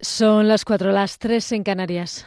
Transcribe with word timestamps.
Son 0.00 0.48
las 0.48 0.64
cuatro, 0.64 0.90
las 0.90 1.18
tres 1.18 1.52
en 1.52 1.62
Canarias. 1.62 2.26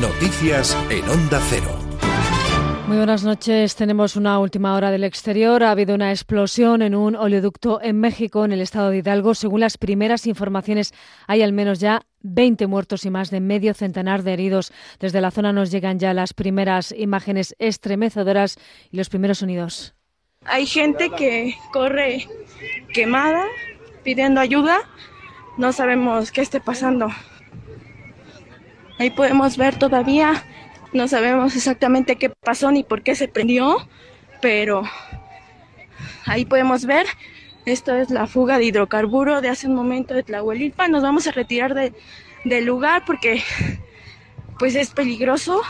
Noticias 0.00 0.76
en 0.90 1.08
Onda 1.08 1.40
Cero. 1.48 1.84
Muy 2.86 2.98
buenas 2.98 3.24
noches. 3.24 3.76
Tenemos 3.76 4.14
una 4.16 4.38
última 4.38 4.76
hora 4.76 4.90
del 4.90 5.04
exterior. 5.04 5.64
Ha 5.64 5.70
habido 5.70 5.94
una 5.94 6.10
explosión 6.10 6.82
en 6.82 6.94
un 6.94 7.16
oleoducto 7.16 7.80
en 7.82 7.98
México, 7.98 8.44
en 8.44 8.52
el 8.52 8.60
estado 8.60 8.90
de 8.90 8.98
Hidalgo. 8.98 9.34
Según 9.34 9.60
las 9.60 9.78
primeras 9.78 10.26
informaciones, 10.26 10.92
hay 11.26 11.42
al 11.42 11.54
menos 11.54 11.80
ya 11.80 12.02
20 12.24 12.66
muertos 12.66 13.04
y 13.04 13.10
más 13.10 13.30
de 13.30 13.38
medio 13.38 13.72
centenar 13.72 14.24
de 14.24 14.32
heridos. 14.32 14.72
Desde 14.98 15.20
la 15.20 15.30
zona 15.30 15.52
nos 15.52 15.70
llegan 15.70 16.00
ya 16.00 16.12
las 16.12 16.34
primeras 16.34 16.90
imágenes 16.90 17.54
estremecedoras 17.60 18.56
y 18.90 18.96
los 18.96 19.08
primeros 19.08 19.38
sonidos. 19.38 19.94
Hay 20.44 20.66
gente 20.66 21.10
que 21.10 21.54
corre 21.72 22.26
quemada 22.92 23.44
pidiendo 24.02 24.40
ayuda. 24.40 24.80
No 25.56 25.72
sabemos 25.72 26.32
qué 26.32 26.40
esté 26.40 26.60
pasando. 26.60 27.08
Ahí 28.98 29.10
podemos 29.10 29.56
ver 29.56 29.78
todavía 29.78 30.44
no 30.94 31.08
sabemos 31.08 31.56
exactamente 31.56 32.16
qué 32.16 32.30
pasó 32.30 32.70
ni 32.70 32.84
por 32.84 33.02
qué 33.02 33.16
se 33.16 33.26
prendió, 33.26 33.76
pero 34.40 34.84
ahí 36.24 36.44
podemos 36.44 36.86
ver, 36.86 37.06
esto 37.66 37.94
es 37.94 38.10
la 38.10 38.26
fuga 38.26 38.58
de 38.58 38.64
hidrocarburo 38.64 39.40
de 39.40 39.48
hace 39.48 39.66
un 39.66 39.74
momento 39.74 40.14
de 40.14 40.22
Tlahuelilpa. 40.22 40.88
Nos 40.88 41.02
vamos 41.02 41.26
a 41.26 41.32
retirar 41.32 41.74
de, 41.74 41.92
del 42.44 42.64
lugar 42.64 43.04
porque 43.06 43.42
pues 44.58 44.74
es 44.74 44.90
peligroso. 44.90 45.62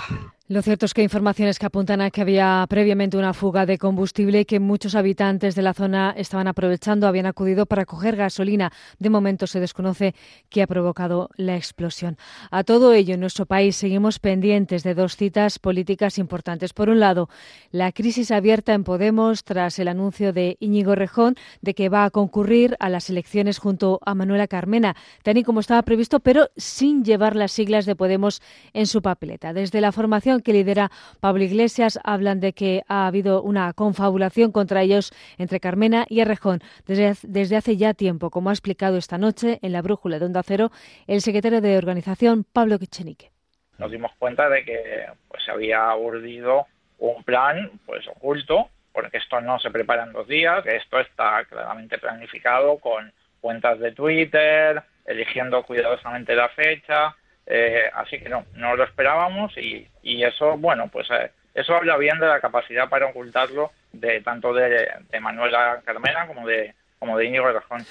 Lo 0.47 0.61
cierto 0.61 0.85
es 0.85 0.93
que 0.93 1.01
hay 1.01 1.07
informaciones 1.07 1.59
que 1.59 1.65
apuntan 1.65 2.03
a 2.03 2.11
que 2.11 2.21
había 2.21 2.67
previamente 2.69 3.17
una 3.17 3.33
fuga 3.33 3.65
de 3.65 3.79
combustible 3.79 4.41
y 4.41 4.45
que 4.45 4.61
muchos 4.61 4.95
habitantes 4.95 5.55
de 5.55 5.63
la 5.63 5.73
zona 5.73 6.13
estaban 6.19 6.49
aprovechando, 6.49 7.07
habían 7.07 7.25
acudido 7.25 7.65
para 7.65 7.87
coger 7.87 8.15
gasolina. 8.15 8.71
De 8.99 9.09
momento 9.09 9.47
se 9.47 9.59
desconoce 9.59 10.15
qué 10.51 10.61
ha 10.61 10.67
provocado 10.67 11.31
la 11.37 11.57
explosión. 11.57 12.19
A 12.51 12.63
todo 12.63 12.93
ello, 12.93 13.15
en 13.15 13.21
nuestro 13.21 13.47
país 13.47 13.75
seguimos 13.75 14.19
pendientes 14.19 14.83
de 14.83 14.93
dos 14.93 15.17
citas 15.17 15.59
políticas 15.59 16.19
importantes. 16.19 16.75
Por 16.75 16.91
un 16.91 17.01
lado, 17.01 17.31
la 17.71 17.91
crisis 17.93 18.31
abierta 18.31 18.75
en 18.75 18.85
Podemos 18.85 19.45
tras 19.45 19.79
el 19.79 19.89
anuncio 19.89 20.35
de 20.35 20.59
Íñigo 20.61 20.95
Rejón 20.95 21.37
de 21.63 21.73
que 21.73 21.89
va 21.89 22.05
a 22.05 22.11
concurrir 22.11 22.77
a 22.81 22.91
las 22.91 23.09
elecciones 23.09 23.57
junto 23.57 23.99
a 24.05 24.15
Manuela 24.15 24.47
Carmena, 24.47 24.95
tal 25.23 25.39
y 25.39 25.43
como 25.43 25.61
estaba 25.61 25.81
previsto, 25.85 26.21
pero 26.21 26.51
sin 26.55 27.03
llevar 27.03 27.35
las 27.35 27.53
siglas 27.53 27.87
de 27.87 27.97
Podemos 27.97 28.43
en 28.75 28.87
su 28.87 29.01
papeleta. 29.01 29.55
Desde 29.55 29.81
la 29.81 29.91
formación 29.91 30.34
que 30.41 30.53
lidera 30.53 30.91
Pablo 31.21 31.45
Iglesias 31.45 31.99
hablan 32.05 32.41
de 32.41 32.53
que 32.53 32.83
ha 32.89 33.07
habido 33.07 33.43
una 33.43 33.73
confabulación 33.73 34.53
contra 34.53 34.83
ellos 34.83 35.13
entre 35.39 35.61
Carmena 35.61 36.07
y 36.09 36.21
Errejón 36.21 36.61
desde, 36.87 37.15
desde 37.23 37.57
hace 37.57 37.77
ya 37.77 37.95
tiempo, 37.95 38.31
como 38.31 38.51
ha 38.51 38.53
explicado 38.53 38.97
esta 38.97 39.19
noche 39.19 39.59
en 39.63 39.73
la 39.73 39.83
brújula 39.83 40.19
de 40.19 40.27
Onda 40.27 40.43
Cero 40.43 40.71
el 41.07 41.21
secretario 41.21 41.61
de 41.61 41.77
organización 41.79 42.45
Pablo 42.45 42.79
Quichenique. 42.79 43.31
Nos 43.79 43.91
dimos 43.91 44.13
cuenta 44.19 44.49
de 44.49 44.65
que 44.65 45.07
pues, 45.29 45.45
se 45.45 45.51
había 45.51 45.95
urdido 45.97 46.67
un 46.99 47.25
plan 47.25 47.71
pues 47.87 48.07
oculto, 48.09 48.69
porque 48.93 49.19
esto 49.19 49.41
no 49.41 49.59
se 49.59 49.71
prepara 49.71 50.05
en 50.05 50.13
dos 50.13 50.29
días, 50.29 50.65
esto 50.67 51.01
está 51.01 51.45
claramente 51.45 51.99
planificado 51.99 52.79
con 52.79 53.13
cuentas 53.41 53.79
de 53.81 53.93
Twitter, 53.93 54.83
eligiendo 55.05 55.63
cuidadosamente 55.65 56.35
la 56.35 56.49
fecha, 56.51 57.17
eh, 57.47 57.91
así 57.95 58.19
que 58.19 58.29
no, 58.29 58.45
no 58.55 58.77
lo 58.77 58.85
esperábamos 58.85 59.57
y, 59.59 59.87
y 60.03 60.25
eso, 60.25 60.57
bueno, 60.57 60.89
pues 60.89 61.09
eh, 61.11 61.31
eso 61.55 61.75
habla 61.75 61.97
bien 61.97 62.19
de 62.19 62.27
la 62.27 62.41
capacidad 62.41 62.89
para 62.89 63.07
ocultarlo 63.07 63.73
de 63.93 64.21
tanto 64.21 64.53
de, 64.53 64.89
de 65.11 65.21
Manuela 65.21 65.81
Carmena 65.85 66.27
como 66.27 66.47
de 66.47 66.75
como 66.99 67.19
de 67.19 67.27
Íñigo 67.27 67.53
Rajón 67.53 67.85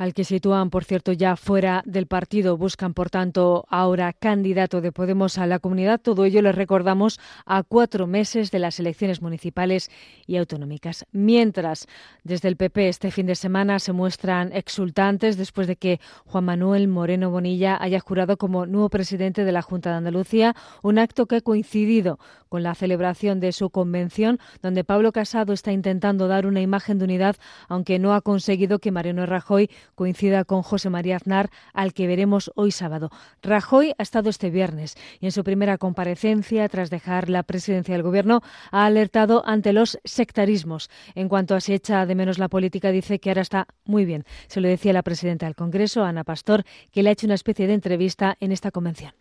al 0.00 0.14
que 0.14 0.24
sitúan, 0.24 0.70
por 0.70 0.84
cierto, 0.84 1.12
ya 1.12 1.36
fuera 1.36 1.82
del 1.84 2.06
partido. 2.06 2.56
Buscan, 2.56 2.94
por 2.94 3.10
tanto, 3.10 3.66
ahora 3.68 4.14
candidato 4.14 4.80
de 4.80 4.92
Podemos 4.92 5.36
a 5.36 5.46
la 5.46 5.58
comunidad. 5.58 6.00
Todo 6.00 6.24
ello 6.24 6.40
les 6.40 6.54
recordamos 6.54 7.20
a 7.44 7.62
cuatro 7.62 8.06
meses 8.06 8.50
de 8.50 8.60
las 8.60 8.80
elecciones 8.80 9.20
municipales 9.20 9.90
y 10.26 10.38
autonómicas. 10.38 11.04
Mientras, 11.12 11.86
desde 12.24 12.48
el 12.48 12.56
PP 12.56 12.88
este 12.88 13.10
fin 13.10 13.26
de 13.26 13.34
semana 13.34 13.78
se 13.78 13.92
muestran 13.92 14.54
exultantes 14.54 15.36
después 15.36 15.66
de 15.66 15.76
que 15.76 16.00
Juan 16.24 16.46
Manuel 16.46 16.88
Moreno 16.88 17.30
Bonilla 17.30 17.76
haya 17.78 18.00
jurado 18.00 18.38
como 18.38 18.64
nuevo 18.64 18.88
presidente 18.88 19.44
de 19.44 19.52
la 19.52 19.60
Junta 19.60 19.90
de 19.90 19.96
Andalucía, 19.96 20.56
un 20.82 20.98
acto 20.98 21.26
que 21.26 21.36
ha 21.36 21.40
coincidido 21.42 22.18
con 22.48 22.62
la 22.62 22.74
celebración 22.74 23.38
de 23.38 23.52
su 23.52 23.68
convención, 23.68 24.38
donde 24.62 24.82
Pablo 24.82 25.12
Casado 25.12 25.52
está 25.52 25.72
intentando 25.72 26.26
dar 26.26 26.46
una 26.46 26.62
imagen 26.62 26.98
de 26.98 27.04
unidad, 27.04 27.36
aunque 27.68 27.98
no 27.98 28.14
ha 28.14 28.22
conseguido 28.22 28.78
que 28.78 28.90
Mariano 28.90 29.26
Rajoy 29.26 29.68
coincida 29.94 30.44
con 30.44 30.62
José 30.62 30.90
María 30.90 31.16
Aznar, 31.16 31.50
al 31.72 31.92
que 31.92 32.06
veremos 32.06 32.50
hoy 32.54 32.72
sábado. 32.72 33.10
Rajoy 33.42 33.94
ha 33.98 34.02
estado 34.02 34.30
este 34.30 34.50
viernes 34.50 34.96
y 35.20 35.26
en 35.26 35.32
su 35.32 35.44
primera 35.44 35.78
comparecencia, 35.78 36.68
tras 36.68 36.90
dejar 36.90 37.28
la 37.28 37.42
presidencia 37.42 37.94
del 37.94 38.02
Gobierno, 38.02 38.42
ha 38.70 38.86
alertado 38.86 39.42
ante 39.46 39.72
los 39.72 39.98
sectarismos. 40.04 40.90
En 41.14 41.28
cuanto 41.28 41.54
a 41.54 41.60
si 41.60 41.74
echa 41.74 42.06
de 42.06 42.14
menos 42.14 42.38
la 42.38 42.48
política, 42.48 42.90
dice 42.90 43.18
que 43.18 43.30
ahora 43.30 43.42
está 43.42 43.66
muy 43.84 44.04
bien. 44.04 44.24
Se 44.48 44.60
lo 44.60 44.68
decía 44.68 44.92
la 44.92 45.02
presidenta 45.02 45.46
del 45.46 45.54
Congreso, 45.54 46.04
Ana 46.04 46.24
Pastor, 46.24 46.64
que 46.92 47.02
le 47.02 47.10
ha 47.10 47.12
hecho 47.12 47.26
una 47.26 47.34
especie 47.34 47.66
de 47.66 47.74
entrevista 47.74 48.36
en 48.40 48.52
esta 48.52 48.70
convención. 48.70 49.12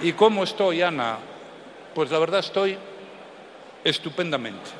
¿Y 0.00 0.12
cómo 0.12 0.44
estoy, 0.44 0.82
Ana? 0.82 1.18
Pues 1.94 2.10
la 2.10 2.18
verdad 2.18 2.40
estoy 2.40 2.76
estupendamente. 3.84 4.70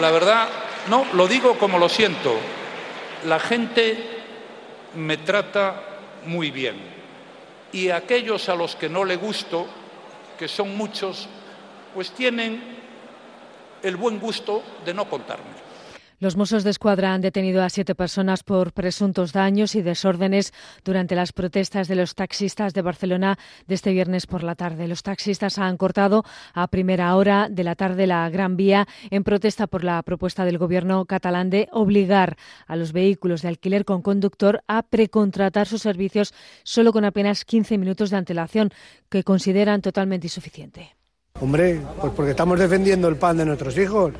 La 0.00 0.10
verdad, 0.10 0.48
no, 0.88 1.04
lo 1.14 1.28
digo 1.28 1.58
como 1.58 1.78
lo 1.78 1.88
siento 1.88 2.34
la 3.24 3.38
gente 3.38 3.96
me 4.94 5.16
trata 5.16 5.80
muy 6.26 6.50
bien 6.50 6.76
y 7.72 7.90
aquellos 7.90 8.48
a 8.48 8.54
los 8.54 8.76
que 8.76 8.88
no 8.88 9.04
le 9.04 9.16
gusto, 9.16 9.66
que 10.38 10.46
son 10.46 10.76
muchos, 10.76 11.28
pues 11.92 12.12
tienen 12.12 12.62
el 13.82 13.96
buen 13.96 14.18
gusto 14.20 14.62
de 14.84 14.94
no 14.94 15.08
contarme. 15.08 15.63
Los 16.20 16.36
Mossos 16.36 16.62
de 16.62 16.70
Escuadra 16.70 17.12
han 17.12 17.20
detenido 17.20 17.62
a 17.62 17.68
siete 17.68 17.94
personas 17.94 18.44
por 18.44 18.72
presuntos 18.72 19.32
daños 19.32 19.74
y 19.74 19.82
desórdenes 19.82 20.52
durante 20.84 21.16
las 21.16 21.32
protestas 21.32 21.88
de 21.88 21.96
los 21.96 22.14
taxistas 22.14 22.72
de 22.72 22.82
Barcelona 22.82 23.36
de 23.66 23.74
este 23.74 23.92
viernes 23.92 24.26
por 24.26 24.44
la 24.44 24.54
tarde. 24.54 24.86
Los 24.86 25.02
taxistas 25.02 25.58
han 25.58 25.76
cortado 25.76 26.24
a 26.52 26.68
primera 26.68 27.16
hora 27.16 27.48
de 27.50 27.64
la 27.64 27.74
tarde 27.74 28.06
la 28.06 28.30
Gran 28.30 28.56
Vía 28.56 28.86
en 29.10 29.24
protesta 29.24 29.66
por 29.66 29.82
la 29.82 30.02
propuesta 30.02 30.44
del 30.44 30.58
gobierno 30.58 31.04
catalán 31.04 31.50
de 31.50 31.68
obligar 31.72 32.36
a 32.66 32.76
los 32.76 32.92
vehículos 32.92 33.42
de 33.42 33.48
alquiler 33.48 33.84
con 33.84 34.00
conductor 34.00 34.62
a 34.68 34.82
precontratar 34.82 35.66
sus 35.66 35.82
servicios 35.82 36.32
solo 36.62 36.92
con 36.92 37.04
apenas 37.04 37.44
15 37.44 37.76
minutos 37.76 38.10
de 38.10 38.16
antelación, 38.16 38.70
que 39.08 39.24
consideran 39.24 39.82
totalmente 39.82 40.26
insuficiente. 40.26 40.96
Hombre, 41.40 41.80
pues 42.00 42.12
porque 42.14 42.30
estamos 42.30 42.58
defendiendo 42.58 43.08
el 43.08 43.16
pan 43.16 43.36
de 43.36 43.44
nuestros 43.44 43.76
hijos 43.76 44.12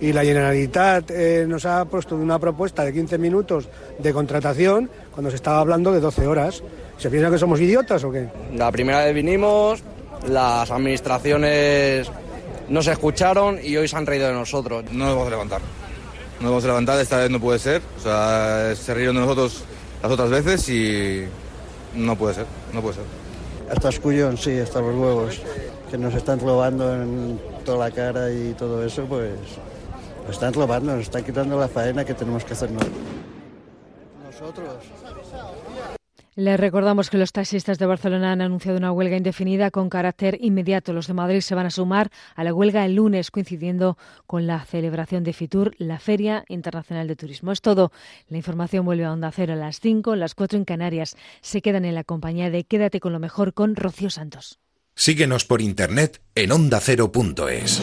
y 0.00 0.12
la 0.12 0.24
Generalitat 0.24 1.10
eh, 1.10 1.44
nos 1.46 1.66
ha 1.66 1.84
puesto 1.84 2.16
una 2.16 2.38
propuesta 2.38 2.84
de 2.84 2.92
15 2.92 3.18
minutos 3.18 3.68
de 3.98 4.12
contratación 4.12 4.90
cuando 5.12 5.30
se 5.30 5.36
estaba 5.36 5.60
hablando 5.60 5.92
de 5.92 6.00
12 6.00 6.26
horas. 6.26 6.62
¿Se 6.98 7.10
piensa 7.10 7.30
que 7.30 7.38
somos 7.38 7.60
idiotas 7.60 8.02
o 8.04 8.10
qué? 8.10 8.28
La 8.54 8.72
primera 8.72 9.04
vez 9.04 9.14
vinimos, 9.14 9.82
las 10.28 10.70
administraciones 10.70 12.10
no 12.68 12.82
se 12.82 12.92
escucharon 12.92 13.58
y 13.62 13.76
hoy 13.76 13.88
se 13.88 13.96
han 13.96 14.06
reído 14.06 14.28
de 14.28 14.34
nosotros. 14.34 14.84
No 14.90 15.06
nos 15.06 15.14
vamos 15.14 15.26
a 15.26 15.30
levantar. 15.30 15.60
No 16.38 16.44
nos 16.44 16.50
vamos 16.50 16.64
a 16.64 16.68
levantar, 16.68 17.00
esta 17.00 17.18
vez 17.18 17.30
no 17.30 17.40
puede 17.40 17.58
ser. 17.58 17.82
O 17.98 18.02
sea, 18.02 18.74
se 18.74 18.94
rieron 18.94 19.16
de 19.16 19.22
nosotros 19.22 19.64
las 20.02 20.12
otras 20.12 20.30
veces 20.30 20.68
y 20.70 21.24
no 21.94 22.16
puede 22.16 22.34
ser, 22.34 22.46
no 22.72 22.80
puede 22.80 22.94
ser. 22.94 23.04
Hasta 23.70 23.88
escullón, 23.90 24.36
sí, 24.36 24.58
hasta 24.58 24.80
los 24.80 24.94
huevos, 24.94 25.40
que 25.90 25.98
nos 25.98 26.14
están 26.14 26.40
robando 26.40 26.94
en 26.94 27.38
toda 27.64 27.88
la 27.88 27.94
cara 27.94 28.32
y 28.32 28.54
todo 28.58 28.84
eso, 28.84 29.04
pues 29.04 29.30
nos 29.32 29.79
están 30.30 30.52
robando, 30.52 30.92
nos 30.92 31.02
están 31.02 31.24
quitando 31.24 31.58
la 31.58 31.68
faena 31.68 32.04
que 32.04 32.14
tenemos 32.14 32.44
que 32.44 32.54
hacer 32.54 32.70
nosotros. 32.70 32.90
Les 36.36 36.58
recordamos 36.58 37.10
que 37.10 37.18
los 37.18 37.32
taxistas 37.32 37.78
de 37.78 37.86
Barcelona 37.86 38.32
han 38.32 38.40
anunciado 38.40 38.78
una 38.78 38.92
huelga 38.92 39.16
indefinida 39.16 39.70
con 39.70 39.90
carácter 39.90 40.38
inmediato. 40.40 40.92
Los 40.92 41.06
de 41.06 41.12
Madrid 41.12 41.40
se 41.40 41.54
van 41.54 41.66
a 41.66 41.70
sumar 41.70 42.10
a 42.34 42.44
la 42.44 42.54
huelga 42.54 42.86
el 42.86 42.94
lunes, 42.94 43.30
coincidiendo 43.30 43.98
con 44.26 44.46
la 44.46 44.64
celebración 44.64 45.24
de 45.24 45.32
FITUR, 45.32 45.74
la 45.76 45.98
Feria 45.98 46.44
Internacional 46.48 47.08
de 47.08 47.16
Turismo. 47.16 47.52
Es 47.52 47.60
todo. 47.60 47.92
La 48.28 48.38
información 48.38 48.86
vuelve 48.86 49.04
a 49.04 49.12
Onda 49.12 49.30
Cero 49.32 49.54
a 49.54 49.56
las 49.56 49.80
5, 49.80 50.16
las 50.16 50.34
4 50.34 50.56
en 50.56 50.64
Canarias. 50.64 51.16
Se 51.42 51.60
quedan 51.60 51.84
en 51.84 51.94
la 51.94 52.04
compañía 52.04 52.48
de 52.48 52.64
Quédate 52.64 53.00
con 53.00 53.12
lo 53.12 53.18
mejor 53.18 53.52
con 53.52 53.76
Rocío 53.76 54.08
Santos. 54.08 54.58
Síguenos 54.94 55.44
por 55.44 55.60
internet 55.60 56.22
en 56.34 56.52
ondacero.es. 56.52 57.82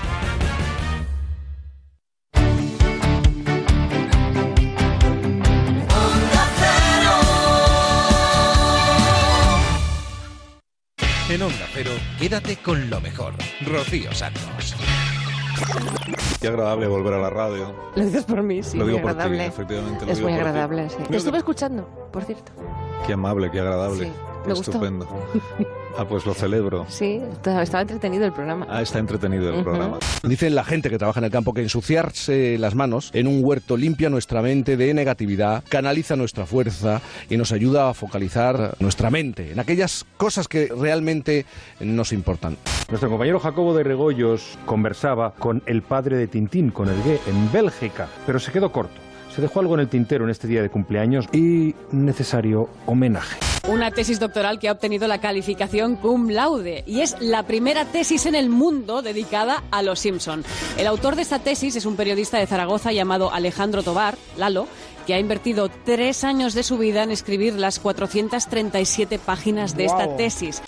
En 11.41 11.47
Onda 11.47 11.65
Cero, 11.73 11.89
quédate 12.19 12.57
con 12.57 12.87
lo 12.87 13.01
mejor. 13.01 13.33
Rocío 13.65 14.13
Santos. 14.13 14.75
Qué 16.39 16.47
agradable 16.47 16.85
volver 16.85 17.15
a 17.15 17.17
la 17.17 17.31
radio. 17.31 17.73
Lo 17.95 18.05
dices 18.05 18.25
por 18.25 18.43
mí, 18.43 18.61
sí. 18.61 18.77
Lo 18.77 18.85
digo 18.85 18.99
muy 18.99 19.11
por 19.11 19.23
ti, 19.27 19.39
efectivamente, 19.39 20.05
lo 20.05 20.11
es 20.11 20.19
digo 20.19 20.29
muy 20.29 20.37
por 20.37 20.43
ti. 20.43 20.49
agradable, 20.49 20.89
sí. 20.91 20.97
Te 21.09 21.17
estuve 21.17 21.39
escuchando, 21.39 22.09
por 22.13 22.25
cierto. 22.25 22.51
Qué 23.05 23.13
amable, 23.13 23.49
qué 23.51 23.59
agradable. 23.59 24.05
Sí, 24.05 24.11
me 24.45 24.53
gustó. 24.53 24.71
Estupendo. 24.71 25.07
Ah, 25.97 26.05
pues 26.05 26.25
lo 26.25 26.33
celebro. 26.33 26.85
Sí, 26.87 27.21
estaba 27.43 27.81
entretenido 27.81 28.25
el 28.25 28.31
programa. 28.31 28.65
Ah, 28.69 28.81
está 28.81 28.99
entretenido 28.99 29.53
el 29.53 29.63
programa. 29.63 29.99
Dicen 30.23 30.55
la 30.55 30.63
gente 30.63 30.89
que 30.89 30.97
trabaja 30.97 31.19
en 31.19 31.25
el 31.25 31.31
campo 31.31 31.53
que 31.53 31.61
ensuciarse 31.61 32.57
las 32.57 32.75
manos 32.75 33.11
en 33.13 33.27
un 33.27 33.43
huerto 33.43 33.77
limpia 33.77 34.09
nuestra 34.09 34.41
mente 34.41 34.77
de 34.77 34.93
negatividad, 34.93 35.63
canaliza 35.67 36.15
nuestra 36.15 36.45
fuerza 36.45 37.01
y 37.29 37.37
nos 37.37 37.51
ayuda 37.51 37.89
a 37.89 37.93
focalizar 37.93 38.75
nuestra 38.79 39.09
mente 39.09 39.51
en 39.51 39.59
aquellas 39.59 40.05
cosas 40.17 40.47
que 40.47 40.71
realmente 40.75 41.45
nos 41.79 42.13
importan. 42.13 42.57
Nuestro 42.89 43.09
compañero 43.09 43.39
Jacobo 43.39 43.73
de 43.75 43.83
Regoyos 43.83 44.57
conversaba 44.65 45.33
con 45.33 45.61
el 45.65 45.81
padre 45.81 46.17
de 46.17 46.27
Tintín, 46.27 46.71
con 46.71 46.87
el 46.89 47.03
Gué, 47.03 47.19
en 47.27 47.51
Bélgica, 47.51 48.07
pero 48.25 48.39
se 48.39 48.51
quedó 48.51 48.71
corto. 48.71 49.10
Se 49.33 49.41
dejó 49.41 49.61
algo 49.61 49.75
en 49.75 49.79
el 49.81 49.87
tintero 49.87 50.25
en 50.25 50.29
este 50.29 50.47
día 50.47 50.61
de 50.61 50.69
cumpleaños 50.69 51.27
y 51.31 51.73
necesario 51.91 52.69
homenaje. 52.85 53.39
Una 53.69 53.91
tesis 53.91 54.19
doctoral 54.19 54.59
que 54.59 54.67
ha 54.67 54.73
obtenido 54.73 55.07
la 55.07 55.21
calificación 55.21 55.95
cum 55.95 56.29
laude 56.29 56.83
y 56.85 57.01
es 57.01 57.15
la 57.21 57.43
primera 57.43 57.85
tesis 57.85 58.25
en 58.25 58.35
el 58.35 58.49
mundo 58.49 59.01
dedicada 59.01 59.63
a 59.71 59.83
los 59.83 59.99
Simpson. 59.99 60.43
El 60.77 60.87
autor 60.87 61.15
de 61.15 61.21
esta 61.21 61.39
tesis 61.39 61.75
es 61.75 61.85
un 61.85 61.95
periodista 61.95 62.39
de 62.39 62.47
Zaragoza 62.47 62.91
llamado 62.91 63.31
Alejandro 63.31 63.83
Tobar, 63.83 64.17
Lalo, 64.37 64.67
que 65.05 65.13
ha 65.13 65.19
invertido 65.19 65.69
tres 65.85 66.23
años 66.23 66.53
de 66.53 66.63
su 66.63 66.77
vida 66.77 67.03
en 67.03 67.11
escribir 67.11 67.53
las 67.53 67.79
437 67.79 69.19
páginas 69.19 69.77
de 69.77 69.85
esta 69.85 70.15
tesis. 70.17 70.61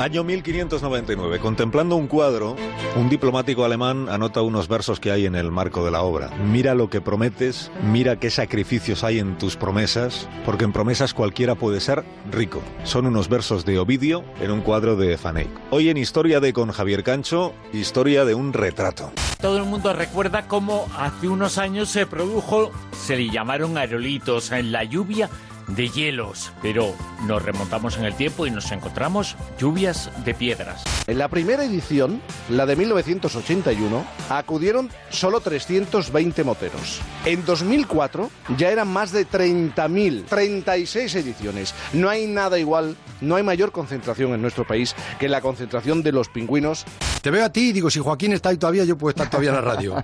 Año 0.00 0.24
1599. 0.24 1.40
Contemplando 1.40 1.94
un 1.94 2.06
cuadro, 2.06 2.56
un 2.96 3.10
diplomático 3.10 3.66
alemán 3.66 4.08
anota 4.08 4.40
unos 4.40 4.66
versos 4.66 4.98
que 4.98 5.10
hay 5.10 5.26
en 5.26 5.34
el 5.34 5.50
marco 5.50 5.84
de 5.84 5.90
la 5.90 6.00
obra. 6.00 6.30
Mira 6.42 6.74
lo 6.74 6.88
que 6.88 7.02
prometes, 7.02 7.70
mira 7.82 8.18
qué 8.18 8.30
sacrificios 8.30 9.04
hay 9.04 9.18
en 9.18 9.36
tus 9.36 9.56
promesas, 9.56 10.26
porque 10.46 10.64
en 10.64 10.72
promesas 10.72 11.12
cualquiera 11.12 11.54
puede 11.54 11.80
ser 11.80 12.02
rico. 12.30 12.62
Son 12.84 13.04
unos 13.04 13.28
versos 13.28 13.66
de 13.66 13.78
Ovidio 13.78 14.24
en 14.40 14.52
un 14.52 14.62
cuadro 14.62 14.96
de 14.96 15.18
Faney. 15.18 15.50
Hoy 15.68 15.90
en 15.90 15.98
Historia 15.98 16.40
de 16.40 16.54
con 16.54 16.72
Javier 16.72 17.04
Cancho, 17.04 17.52
historia 17.74 18.24
de 18.24 18.34
un 18.34 18.54
retrato. 18.54 19.12
Todo 19.38 19.58
el 19.58 19.64
mundo 19.64 19.92
recuerda 19.92 20.48
cómo 20.48 20.86
hace 20.96 21.28
unos 21.28 21.58
años 21.58 21.90
se 21.90 22.06
produjo, 22.06 22.72
se 22.92 23.16
le 23.16 23.28
llamaron 23.28 23.76
aerolitos 23.76 24.50
en 24.50 24.72
la 24.72 24.84
lluvia 24.84 25.28
de 25.76 25.88
hielos, 25.88 26.52
pero 26.62 26.94
nos 27.26 27.42
remontamos 27.42 27.98
en 27.98 28.04
el 28.04 28.14
tiempo 28.14 28.46
y 28.46 28.50
nos 28.50 28.70
encontramos 28.72 29.36
lluvias 29.58 30.10
de 30.24 30.34
piedras. 30.34 30.84
En 31.06 31.18
la 31.18 31.28
primera 31.28 31.64
edición, 31.64 32.20
la 32.48 32.66
de 32.66 32.76
1981, 32.76 34.04
acudieron 34.28 34.90
solo 35.10 35.40
320 35.40 36.44
moteros. 36.44 37.00
En 37.24 37.44
2004 37.44 38.30
ya 38.56 38.70
eran 38.70 38.88
más 38.88 39.12
de 39.12 39.26
30.000, 39.26 40.24
36 40.26 41.14
ediciones. 41.14 41.74
No 41.92 42.08
hay 42.08 42.26
nada 42.26 42.58
igual, 42.58 42.96
no 43.20 43.36
hay 43.36 43.42
mayor 43.42 43.72
concentración 43.72 44.32
en 44.34 44.42
nuestro 44.42 44.66
país 44.66 44.94
que 45.18 45.28
la 45.28 45.40
concentración 45.40 46.02
de 46.02 46.12
los 46.12 46.28
pingüinos. 46.28 46.84
Te 47.22 47.30
veo 47.30 47.44
a 47.44 47.50
ti 47.50 47.68
y 47.68 47.72
digo, 47.72 47.90
si 47.90 48.00
Joaquín 48.00 48.32
está 48.32 48.48
ahí 48.48 48.56
todavía, 48.56 48.84
yo 48.84 48.96
puedo 48.96 49.10
estar 49.10 49.28
todavía 49.28 49.50
en 49.50 49.56
la 49.56 49.60
radio. 49.60 49.94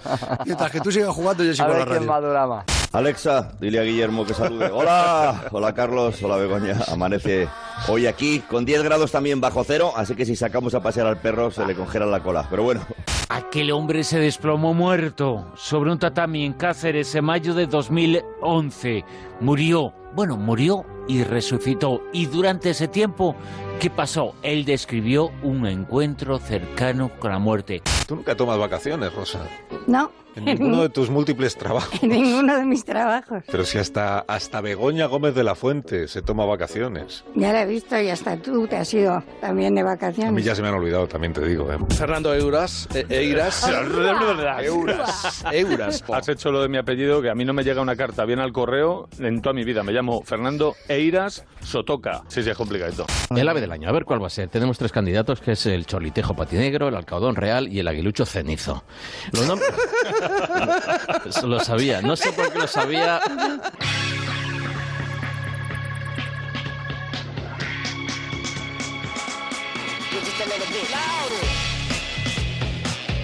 Mientras 0.45 0.71
que 0.71 0.81
tú 0.81 0.93
sigas 0.93 1.11
jugando, 1.11 1.45
yo 1.45 1.55
sigo 1.55 1.73
en 1.73 1.79
la 1.79 1.85
radio. 1.87 2.65
Alexa, 2.93 3.53
dile 3.59 3.79
a 3.81 3.83
Guillermo 3.83 4.27
que 4.27 4.35
salude. 4.35 4.71
Hola, 4.71 5.45
hola 5.51 5.75
Carlos, 5.75 6.23
hola 6.23 6.37
Begoña. 6.37 6.79
Amanece 6.89 7.49
hoy 7.89 8.07
aquí 8.07 8.41
con 8.41 8.65
10 8.65 8.83
grados 8.83 9.13
también 9.13 9.41
bajo 9.41 9.65
cero, 9.65 9.93
así 9.97 10.15
que 10.15 10.27
si 10.27 10.37
sacamos 10.37 10.75
a 10.75 10.81
pasear 10.81 11.07
al 11.07 11.19
perro 11.19 11.51
se 11.51 11.65
le 11.67 11.75
congela 11.75 12.07
la 12.07 12.23
cola. 12.23 12.47
Pero 12.51 12.63
bueno, 12.63 12.87
Aquel 13.29 13.73
hombre 13.73 14.05
se 14.05 14.21
desplomó 14.21 14.73
muerto 14.73 15.51
sobre 15.57 15.91
un 15.91 15.99
tatami 15.99 16.45
en 16.45 16.53
Cáceres 16.53 17.13
en 17.17 17.25
mayo 17.25 17.55
de 17.55 17.67
2011. 17.67 19.05
Murió, 19.41 19.93
bueno, 20.15 20.37
murió 20.37 20.85
y 21.09 21.25
resucitó. 21.25 22.03
Y 22.13 22.27
durante 22.27 22.71
ese 22.71 22.87
tiempo, 22.87 23.35
¿qué 23.81 23.91
pasó? 23.91 24.35
Él 24.43 24.65
describió 24.65 25.31
un 25.43 25.67
encuentro 25.67 26.39
cercano 26.39 27.11
con 27.19 27.31
la 27.33 27.39
muerte. 27.39 27.83
Tú 28.07 28.17
nunca 28.17 28.37
tomas 28.37 28.59
vacaciones, 28.59 29.13
Rosa. 29.13 29.41
No, 29.87 30.11
En 30.37 30.45
ninguno 30.45 30.83
de 30.83 30.89
tus 30.91 31.09
múltiples 31.11 31.57
trabajos. 31.57 31.91
en 32.03 32.11
ninguno 32.11 32.57
de 32.57 32.65
mis 32.65 32.85
trabajos. 32.85 33.43
Pero 33.51 33.65
si 33.65 33.79
hasta, 33.79 34.21
hasta 34.21 34.61
Begoña 34.61 35.07
Gómez 35.07 35.35
de 35.35 35.43
la 35.45 35.55
Fuente 35.55 36.09
se 36.09 36.23
toma 36.23 36.45
vacaciones. 36.45 37.25
Ya 37.35 37.53
la 37.53 37.63
he 37.63 37.67
visto 37.67 38.01
y 38.01 38.09
hasta 38.11 38.37
tú 38.37 38.67
te 38.69 38.77
has 38.77 38.93
ido 38.95 39.23
también 39.41 39.75
de 39.75 39.81
A 39.81 39.85
mí 39.85 39.89
vacaciones. 39.91 40.45
ya 40.45 40.55
se 40.55 40.63
me 40.63 40.69
han 40.69 40.75
olvidado, 40.75 41.09
también 41.09 41.33
te 41.33 41.41
digo. 41.47 41.73
¿eh? 41.73 41.79
Fernando 41.97 42.35
Euras, 42.35 42.89
eh, 42.95 43.07
Eiras, 43.09 43.69
Euras, 44.65 45.45
Euras. 45.53 46.05
Has 46.13 46.29
hecho 46.29 46.51
lo 46.53 46.63
de 46.63 46.69
mi 46.69 46.79
apellido, 46.79 47.23
que 47.23 47.31
a 47.31 47.35
mí 47.35 47.45
no 47.45 47.53
me 47.55 47.65
llega 47.65 47.81
una 47.81 47.97
carta 47.97 48.25
bien 48.25 48.39
al 48.39 48.53
correo 48.53 49.09
en 49.19 49.41
toda 49.41 49.53
mi 49.53 49.65
vida. 49.65 49.83
Me 49.83 49.93
llamo 49.93 50.23
Fernando 50.23 50.75
Eiras 50.89 51.45
Sotoca. 51.63 52.23
Sí, 52.29 52.43
sí, 52.43 52.51
es 52.51 52.57
complicadito. 52.57 53.07
El 53.35 53.49
ave 53.49 53.61
del 53.67 53.73
año, 53.73 53.89
a 53.89 53.93
ver 53.93 54.05
cuál 54.05 54.23
va 54.23 54.29
a 54.29 54.31
ser. 54.31 54.49
Tenemos 54.49 54.79
tres 54.79 54.93
candidatos, 54.93 55.41
que 55.41 55.53
es 55.53 55.67
el 55.67 55.87
chorlitejo 55.87 56.35
patinegro, 56.35 56.89
el 56.89 56.95
alcaudón 56.95 57.37
real 57.37 57.69
y 57.69 57.81
el 57.81 57.89
aguilucho 57.89 58.25
cenizo. 58.25 58.85
Los 59.33 59.47
lo 61.45 61.61
sabía, 61.61 62.01
no 62.01 62.17
sé 62.17 62.33
por 62.33 62.53
qué 62.53 62.59
lo 62.59 62.67
sabía. 62.67 63.21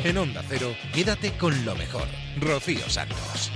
En 0.05 0.19
Onda 0.19 0.43
Cero, 0.49 0.75
quédate 0.93 1.33
con 1.39 1.65
lo 1.65 1.77
mejor. 1.77 2.09
Rocío 2.41 2.91
Santos. 2.91 3.53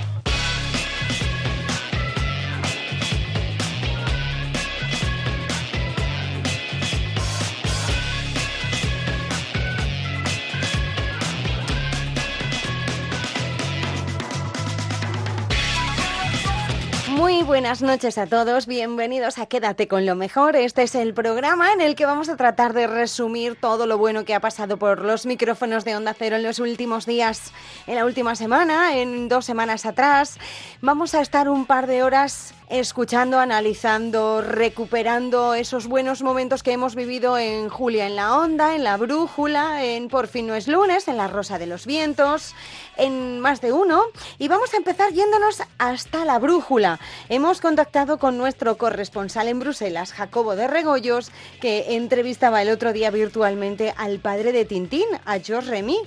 Muy 17.17 17.43
buenas 17.43 17.81
noches 17.81 18.19
a 18.19 18.27
todos, 18.27 18.67
bienvenidos 18.67 19.39
a 19.39 19.47
Quédate 19.47 19.89
con 19.89 20.05
lo 20.05 20.15
mejor. 20.15 20.55
Este 20.55 20.83
es 20.83 20.95
el 20.95 21.15
programa 21.15 21.73
en 21.73 21.81
el 21.81 21.95
que 21.95 22.05
vamos 22.05 22.29
a 22.29 22.37
tratar 22.37 22.75
de 22.75 22.87
resumir 22.87 23.59
todo 23.59 23.87
lo 23.87 23.97
bueno 23.97 24.27
que 24.27 24.35
ha 24.35 24.41
pasado 24.41 24.77
por 24.77 25.01
los 25.01 25.25
micrófonos 25.25 25.87
de 25.87 25.97
Onda 25.97 26.13
Cero 26.13 26.37
en 26.37 26.43
los 26.43 26.59
últimos 26.59 27.07
días, 27.07 27.55
en 27.87 27.95
la 27.95 28.05
última 28.05 28.37
semana, 28.37 28.99
en 28.99 29.31
dos 29.31 29.47
semanas 29.47 29.87
atrás. 29.87 30.39
Vamos 30.83 31.15
a 31.15 31.23
estar 31.23 31.49
un 31.49 31.65
par 31.65 31.87
de 31.87 32.03
horas 32.03 32.53
escuchando, 32.69 33.39
analizando, 33.39 34.41
recuperando 34.41 35.55
esos 35.55 35.87
buenos 35.87 36.23
momentos 36.23 36.63
que 36.63 36.73
hemos 36.73 36.95
vivido 36.95 37.39
en 37.39 37.69
Julia 37.69 38.07
en 38.07 38.17
la 38.17 38.37
Onda, 38.39 38.75
en 38.75 38.83
La 38.83 38.97
Brújula, 38.97 39.85
en 39.85 40.09
Por 40.09 40.27
fin 40.27 40.49
no 40.49 40.55
es 40.55 40.67
lunes, 40.67 41.07
en 41.07 41.17
La 41.17 41.29
Rosa 41.29 41.59
de 41.59 41.67
los 41.67 41.87
Vientos, 41.87 42.55
en 42.97 43.41
más 43.41 43.61
de 43.61 43.73
uno. 43.73 44.03
Y 44.39 44.49
vamos 44.49 44.75
a 44.75 44.79
empezar 44.79 45.13
yéndonos 45.13 45.63
hasta 45.79 46.25
La 46.25 46.39
Brújula. 46.39 46.99
Hemos 47.29 47.61
contactado 47.61 48.19
con 48.19 48.37
nuestro 48.37 48.77
corresponsal 48.77 49.49
en 49.49 49.61
Bruselas, 49.61 50.13
Jacobo 50.13 50.57
de 50.57 50.67
Regoyos, 50.67 51.31
que 51.61 51.95
entrevistaba 51.95 52.63
el 52.63 52.71
otro 52.71 52.93
día 52.93 53.11
virtualmente 53.11 53.95
al 53.97 54.19
padre 54.19 54.53
de 54.53 54.65
Tintín, 54.65 55.07
a 55.25 55.39
Georges 55.39 55.71
Remy 55.71 55.99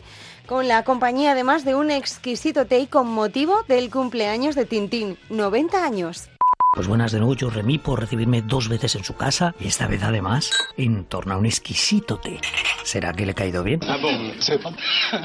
con 0.46 0.68
la 0.68 0.84
compañía 0.84 1.34
además 1.34 1.64
de 1.64 1.76
un 1.76 1.92
exquisito 1.92 2.66
té 2.66 2.88
con 2.88 3.08
motivo 3.08 3.62
del 3.68 3.92
cumpleaños 3.92 4.56
de 4.56 4.66
Tintín, 4.66 5.20
90 5.30 5.84
años. 5.84 6.29
Pues 6.72 6.88
buenas 6.88 7.12
de 7.12 7.18
nuevo, 7.18 7.34
yo 7.34 7.50
Remy, 7.50 7.80
por 7.80 8.00
recibirme 8.00 8.44
dos 8.44 8.70
veces 8.70 8.96
en 8.96 9.04
su 9.04 9.16
casa 9.16 9.56
y 9.60 9.68
esta 9.68 9.88
vez 9.88 10.04
además 10.04 10.52
en 10.78 11.04
torno 11.06 11.34
a 11.34 11.38
un 11.38 11.48
exquisito 11.48 12.18
té. 12.20 12.40
¿Será 12.84 13.12
que 13.12 13.26
le 13.26 13.32
he 13.32 13.36
caído 13.36 13.64
bien? 13.64 13.80
Ah. 13.88 13.98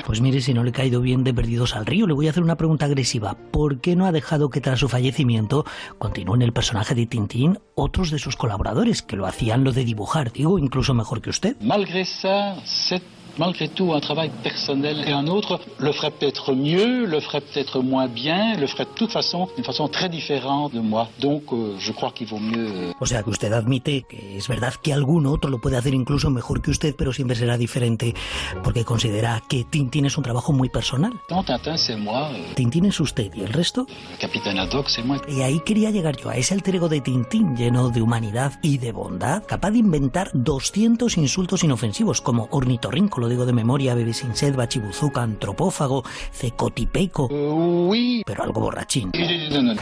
Pues 0.06 0.22
mire, 0.22 0.40
si 0.40 0.54
no 0.54 0.64
le 0.64 0.70
he 0.70 0.72
caído 0.72 1.02
bien 1.02 1.22
de 1.22 1.34
perdidos 1.34 1.76
al 1.76 1.84
río, 1.84 2.06
le 2.06 2.14
voy 2.14 2.28
a 2.28 2.30
hacer 2.30 2.42
una 2.42 2.56
pregunta 2.56 2.86
agresiva. 2.86 3.36
¿Por 3.50 3.82
qué 3.82 3.94
no 3.94 4.06
ha 4.06 4.12
dejado 4.12 4.48
que 4.48 4.62
tras 4.62 4.80
su 4.80 4.88
fallecimiento 4.88 5.66
continúen 5.98 6.40
el 6.40 6.54
personaje 6.54 6.94
de 6.94 7.04
Tintín 7.04 7.58
otros 7.74 8.10
de 8.10 8.18
sus 8.18 8.36
colaboradores 8.36 9.02
que 9.02 9.16
lo 9.16 9.26
hacían 9.26 9.64
lo 9.64 9.72
de 9.72 9.84
dibujar, 9.84 10.32
digo, 10.32 10.58
incluso 10.58 10.94
mejor 10.94 11.20
que 11.20 11.28
usted? 11.28 11.56
Malgré 11.60 12.06
ça, 12.06 12.56
c'est 12.64 13.02
malgré 13.38 13.68
tout 13.68 13.92
un 13.92 14.00
travail 14.00 14.30
personnel 14.42 15.04
et 15.06 15.12
un 15.12 15.26
autre 15.26 15.60
le 15.78 15.92
ferait 15.92 16.10
peut-être 16.10 16.54
mieux, 16.54 17.04
le 17.06 17.20
ferait 17.20 17.40
peut-être 17.40 17.80
moins 17.80 18.06
bien, 18.08 18.56
le 18.56 18.66
ferait 18.66 18.84
de 18.84 18.90
toute 18.94 19.10
façon 19.12 19.48
d'une 19.56 19.64
façon 19.64 19.88
très 19.88 20.08
différente 20.08 20.72
de 20.72 20.80
moi. 20.80 21.08
Donc 21.20 21.44
euh, 21.52 21.76
je 21.78 21.92
crois 21.92 22.10
qu'il 22.12 22.26
vaut 22.26 22.38
mieux... 22.38 22.68
euh, 22.70 22.92
O 23.00 23.06
sea 23.06 23.22
que 23.22 23.30
usted 23.30 23.52
admite 23.52 24.06
que 24.08 24.16
es 24.38 24.48
verdad 24.48 24.72
que 24.82 24.92
algún 24.92 25.26
otro 25.26 25.50
lo 25.50 25.58
puede 25.60 25.76
hacer 25.76 25.94
incluso 25.94 26.30
mejor 26.30 26.62
que 26.62 26.70
usted, 26.70 26.94
pero 26.96 27.12
siempre 27.12 27.36
será 27.36 27.56
diferente, 27.56 28.14
porque 28.62 28.84
considera 28.84 29.42
que 29.48 29.64
Tintín 29.64 30.06
es 30.06 30.16
un 30.16 30.24
trabajo 30.24 30.52
muy 30.52 30.68
personal. 30.68 31.12
Quand 31.28 31.44
Tintin 31.44 31.76
c'est 31.76 31.96
moi, 31.96 32.30
euh, 32.32 32.54
Tintín 32.54 32.84
es 32.86 32.98
usted 33.00 33.30
y 33.34 33.40
el 33.42 33.52
resto. 33.52 33.86
le 34.10 34.16
capitaine 34.18 34.58
Haddock 34.58 34.88
c'est 34.88 35.04
moi. 35.04 35.18
Y 35.28 35.42
ahí 35.42 35.60
quería 35.60 35.90
llegar 35.90 36.16
yo, 36.16 36.30
a 36.30 36.36
ese 36.36 36.54
alter 36.54 36.76
ego 36.76 36.88
de 36.88 37.00
Tintín 37.00 37.56
lleno 37.56 37.90
de 37.90 38.00
humanidad 38.02 38.52
y 38.62 38.78
de 38.78 38.92
bondad, 38.92 39.44
capaz 39.46 39.70
de 39.72 39.78
inventar 39.78 40.30
200 40.34 41.16
insultos 41.18 41.64
inofensivos, 41.64 42.20
como 42.20 42.48
ornitorrinco, 42.50 43.20
lo 43.24 43.30
digo 43.30 43.46
de 43.46 43.54
memoria, 43.54 43.94
bebesinset, 43.94 44.54
bachibuzuca, 44.54 45.22
antropófago, 45.22 46.04
cecotipeco. 46.32 47.28
oui. 47.28 48.22
Pero 48.26 48.42
algo 48.42 48.60
borrachín. 48.60 49.12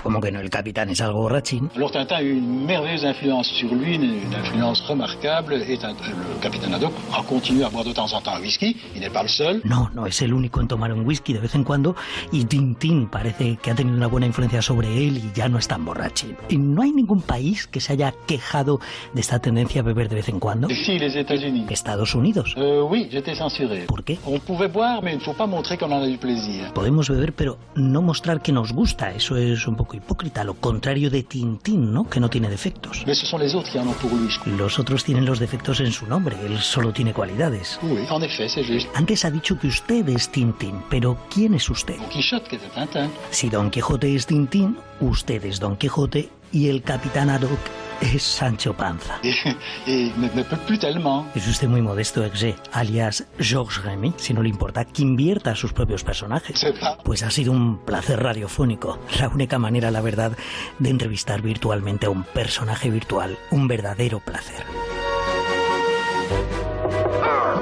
Como 0.03 0.21
que 0.21 0.31
no, 0.31 0.41
el 0.41 0.49
capitán 0.51 0.91
es 0.91 1.01
algo 1.01 1.23
borrachín. 1.23 1.71
Alors 1.75 1.91
Tintin 1.91 2.15
a 2.15 2.23
eu 2.23 2.39
une 2.39 2.65
merveilleuse 2.67 3.05
influence 3.05 3.49
sur 3.49 3.75
lui, 3.75 3.97
une, 3.97 4.35
influence 4.35 4.81
remarquable, 4.89 5.55
et 5.55 5.77
le 5.77 6.41
capitaine 6.41 6.75
Haddock 6.75 6.93
a 7.13 7.23
continué 7.23 7.65
à 7.65 7.69
boire 7.69 7.85
de 7.85 7.93
temps 7.93 8.13
en 8.13 8.21
temps 8.21 8.35
un 8.37 8.41
whisky, 8.41 8.77
il 8.95 9.01
n'est 9.01 9.13
pas 9.13 9.23
le 9.23 9.29
seul. 9.29 9.61
No, 9.65 9.91
no 9.95 10.07
es 10.07 10.23
el 10.23 10.33
único 10.33 10.61
en 10.61 10.69
tomar 10.69 10.93
un 10.93 11.05
whisky 11.05 11.33
de 11.33 11.41
vez 11.41 11.55
en 11.55 11.65
cuando 11.65 11.97
y 12.31 12.45
Tintín 12.45 13.09
parece 13.09 13.57
que 13.57 13.71
ha 13.71 13.75
tenido 13.75 13.97
una 13.97 14.07
buena 14.07 14.27
influencia 14.27 14.63
sobre 14.63 14.89
él 15.07 15.19
y 15.19 15.33
ya 15.35 15.49
no 15.49 15.59
es 15.59 15.67
tan 15.67 15.85
borrachín. 15.85 16.37
Y 16.49 16.59
no 16.59 16.83
hay 16.83 16.93
ningún 16.93 17.23
país 17.23 17.67
que 17.67 17.81
se 17.81 17.93
haya 17.93 18.15
quejado 18.27 18.79
de 19.13 19.21
esta 19.21 19.41
tendencia 19.41 19.81
a 19.81 19.85
beber 19.85 20.09
de 20.09 20.17
vez 20.17 20.29
en 20.29 20.39
cuando. 20.39 20.69
Les 20.69 21.17
États-Unis. 21.17 21.67
Estados 21.71 22.15
Unidos. 22.15 22.55
Euh, 22.57 22.83
oui, 22.83 23.09
j'étais 23.11 23.32
censuré. 23.35 23.87
¿Por 23.87 24.05
qué? 24.05 24.19
On 24.27 24.39
pouvait 24.39 24.69
boire, 24.69 25.03
mais 25.03 25.13
il 25.13 25.19
ne 25.19 25.23
faut 25.23 25.37
pas 25.37 25.47
montrer 25.47 25.77
qu'on 25.79 25.91
en 25.91 26.03
a 26.03 26.07
du 26.07 26.19
plaisir. 26.19 26.73
Podemos 26.75 27.09
beber, 27.09 27.33
pero 27.33 27.59
no 27.77 28.03
mostrar 28.03 28.41
que 28.43 28.53
nos 28.53 28.73
gusta. 28.73 29.11
Eso 29.11 29.37
es 29.37 29.67
un 29.67 29.77
poco 29.77 29.97
hipócrita. 29.97 30.45
Lo 30.45 30.55
contrario 30.55 31.11
de 31.11 31.23
Tintín, 31.23 31.93
¿no? 31.93 32.09
Que 32.09 32.21
no 32.21 32.29
tiene 32.29 32.49
defectos. 32.49 33.05
Mais 33.07 33.19
ce 33.19 33.27
sont 33.27 33.39
les 33.39 33.55
autres 33.55 33.71
qui 33.71 33.79
en 33.79 33.87
ont 33.87 33.99
pour 34.01 34.11
lui. 34.11 34.29
Los 34.57 34.79
otros 34.79 35.05
tienen 35.05 35.25
los 35.25 35.39
defectos 35.39 35.81
en 35.81 35.93
su 35.93 36.07
nombre. 36.07 36.37
Él 36.45 36.59
solo 36.59 36.93
tiene 36.93 37.13
cualidades. 37.13 37.79
Oui, 37.83 38.07
en 38.11 38.23
effet, 38.23 38.49
c'est 38.49 38.65
juste. 38.65 38.89
Antes 38.95 39.25
ha 39.25 39.31
dicho 39.31 39.59
que 39.59 39.67
usted 39.69 40.09
es 40.09 40.31
Tintín, 40.31 40.83
pero 40.91 41.17
¿quién 41.33 41.55
es 41.55 41.69
usted? 41.69 41.97
Don 41.97 42.09
qui 42.09 42.57
était 42.57 42.69
Tintin. 42.75 43.11
Si 43.31 43.49
Don 43.49 43.71
Quijote 43.71 44.15
es 44.15 44.27
Tintín, 44.27 44.77
usted 45.03 45.45
es 45.45 45.59
Don 45.59 45.77
Quijote 45.77 46.31
y 46.53 46.69
el 46.69 46.83
Capitán 46.83 47.31
Haddock 47.31 47.59
es 48.01 48.23
Sancho 48.23 48.75
Panza. 48.75 49.21
Tellement. 50.81 51.37
Es 51.37 51.47
usted 51.47 51.69
muy 51.69 51.83
modesto, 51.83 52.25
exe, 52.25 52.57
alias 52.73 53.25
Georges 53.39 53.83
Remy, 53.85 54.15
si 54.17 54.35
no 54.35 54.43
le 54.43 54.49
importa 54.49 54.85
que 54.85 55.03
invierta 55.03 55.55
sus 55.55 55.73
propios 55.73 56.03
personajes. 56.03 56.65
Pues 57.05 57.23
ha 57.23 57.31
sido 57.31 57.53
un 57.53 57.79
placer 57.79 58.23
radiofónico, 58.23 58.99
la 59.19 59.29
única 59.29 59.59
manera, 59.59 59.91
la 59.91 60.01
verdad, 60.01 60.33
de 60.79 60.91
entrevistar 60.91 61.43
virtualmente 61.43 62.07
a 62.07 62.11
un 62.11 62.25
personaje 62.25 62.91
virtual, 62.91 63.39
un 63.51 63.69
verdadero 63.69 64.21
placer. 64.21 64.65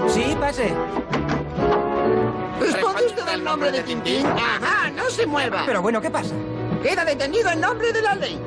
Sí, 0.08 0.36
pase. 0.40 0.74
¿Responde 2.60 3.06
usted 3.06 3.28
al 3.28 3.44
nombre 3.44 3.70
de 3.70 3.82
Tintín? 3.82 4.26
Ajá, 4.26 4.90
no 4.90 5.08
se 5.10 5.26
mueva. 5.26 5.64
Pero 5.66 5.82
bueno, 5.82 6.00
¿qué 6.00 6.10
pasa? 6.10 6.34
Queda 6.82 7.04
detenido 7.04 7.50
en 7.50 7.60
nombre 7.60 7.92
de 7.92 8.00
la 8.00 8.14
ley. 8.14 8.40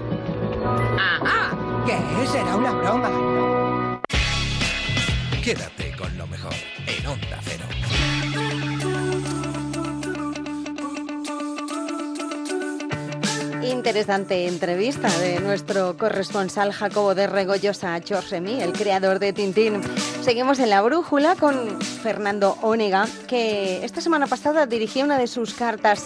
Ajá. 0.98 1.56
¿Qué? 1.86 2.28
Será 2.28 2.56
una 2.56 2.72
broma. 2.72 4.00
Quédate 5.44 5.96
con 5.96 6.18
lo 6.18 6.25
mejor 6.28 6.54
en 6.88 7.06
Onda 7.06 7.40
Cero. 7.44 7.73
Interesante 13.72 14.48
entrevista 14.48 15.08
de 15.20 15.39
nuestro 15.39 15.98
corresponsal 15.98 16.74
Jacobo 16.74 17.15
de 17.15 17.27
Regoyos 17.27 17.84
a 17.86 18.00
Remy, 18.00 18.62
el 18.62 18.74
creador 18.74 19.20
de 19.20 19.32
Tintín. 19.32 19.82
Seguimos 20.22 20.60
en 20.60 20.70
la 20.70 20.82
brújula 20.82 21.36
con 21.36 21.82
Fernando 21.82 22.58
Ónega, 22.62 23.08
que 23.27 23.84
esta 23.86 24.01
semana 24.01 24.27
pasada 24.27 24.65
dirigía 24.65 25.05
una 25.05 25.17
de 25.17 25.27
sus 25.27 25.53
cartas 25.53 26.05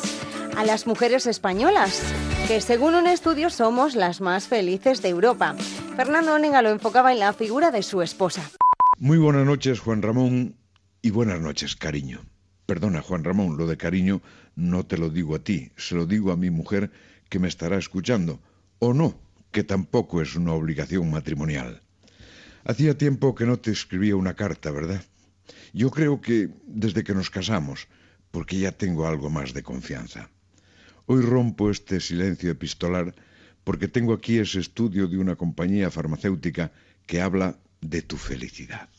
a 0.56 0.66
las 0.66 0.86
mujeres 0.86 1.26
españolas, 1.26 2.02
que 2.48 2.62
según 2.62 2.94
un 2.94 3.08
estudio 3.08 3.50
somos 3.50 3.96
las 3.96 4.22
más 4.22 4.48
felices 4.48 5.02
de 5.02 5.10
Europa. 5.10 5.56
Fernando 5.96 6.36
Ónega 6.36 6.62
lo 6.62 6.70
enfocaba 6.70 7.12
en 7.12 7.20
la 7.20 7.34
figura 7.34 7.72
de 7.72 7.82
su 7.82 8.04
esposa. 8.04 8.50
Muy 9.00 9.18
buenas 9.18 9.46
noches, 9.46 9.80
Juan 9.80 10.04
Ramón, 10.04 10.56
y 11.02 11.10
buenas 11.10 11.40
noches, 11.40 11.76
cariño. 11.76 12.22
Perdona, 12.68 13.02
Juan 13.02 13.24
Ramón, 13.24 13.58
lo 13.58 13.66
de 13.66 13.78
cariño 13.78 14.22
no 14.56 14.86
te 14.86 14.98
lo 14.98 15.10
digo 15.10 15.36
a 15.36 15.40
ti, 15.40 15.72
se 15.78 15.96
lo 15.96 16.06
digo 16.06 16.32
a 16.32 16.38
mi 16.38 16.50
mujer 16.50 16.92
que 17.30 17.40
me 17.40 17.48
estará 17.48 17.78
escuchando, 17.78 18.40
o 18.80 18.94
no, 18.94 19.20
que 19.52 19.64
tampoco 19.64 20.22
es 20.22 20.36
una 20.36 20.54
obligación 20.54 21.10
matrimonial. 21.10 21.82
Hacía 22.64 22.98
tiempo 22.98 23.36
que 23.36 23.46
no 23.46 23.58
te 23.58 23.72
escribía 23.72 24.16
una 24.16 24.36
carta, 24.36 24.72
¿verdad? 24.72 25.04
Yo 25.74 25.92
creo 25.92 26.22
que 26.22 26.50
desde 26.66 27.04
que 27.04 27.14
nos 27.14 27.30
casamos, 27.30 27.88
porque 28.32 28.60
ya 28.60 28.72
tengo 28.72 29.08
algo 29.08 29.30
más 29.30 29.54
de 29.54 29.64
confianza. 29.64 30.30
Hoy 31.06 31.22
rompo 31.22 31.72
este 31.72 32.00
silencio 32.00 32.52
epistolar 32.52 33.16
porque 33.64 33.88
tengo 33.88 34.14
aquí 34.14 34.38
ese 34.38 34.60
estudio 34.60 35.08
de 35.08 35.18
una 35.18 35.36
compañía 35.36 35.92
farmacéutica 35.92 36.72
que 37.06 37.22
habla 37.22 37.58
de 37.82 38.02
tu 38.02 38.18
felicidad. 38.18 38.90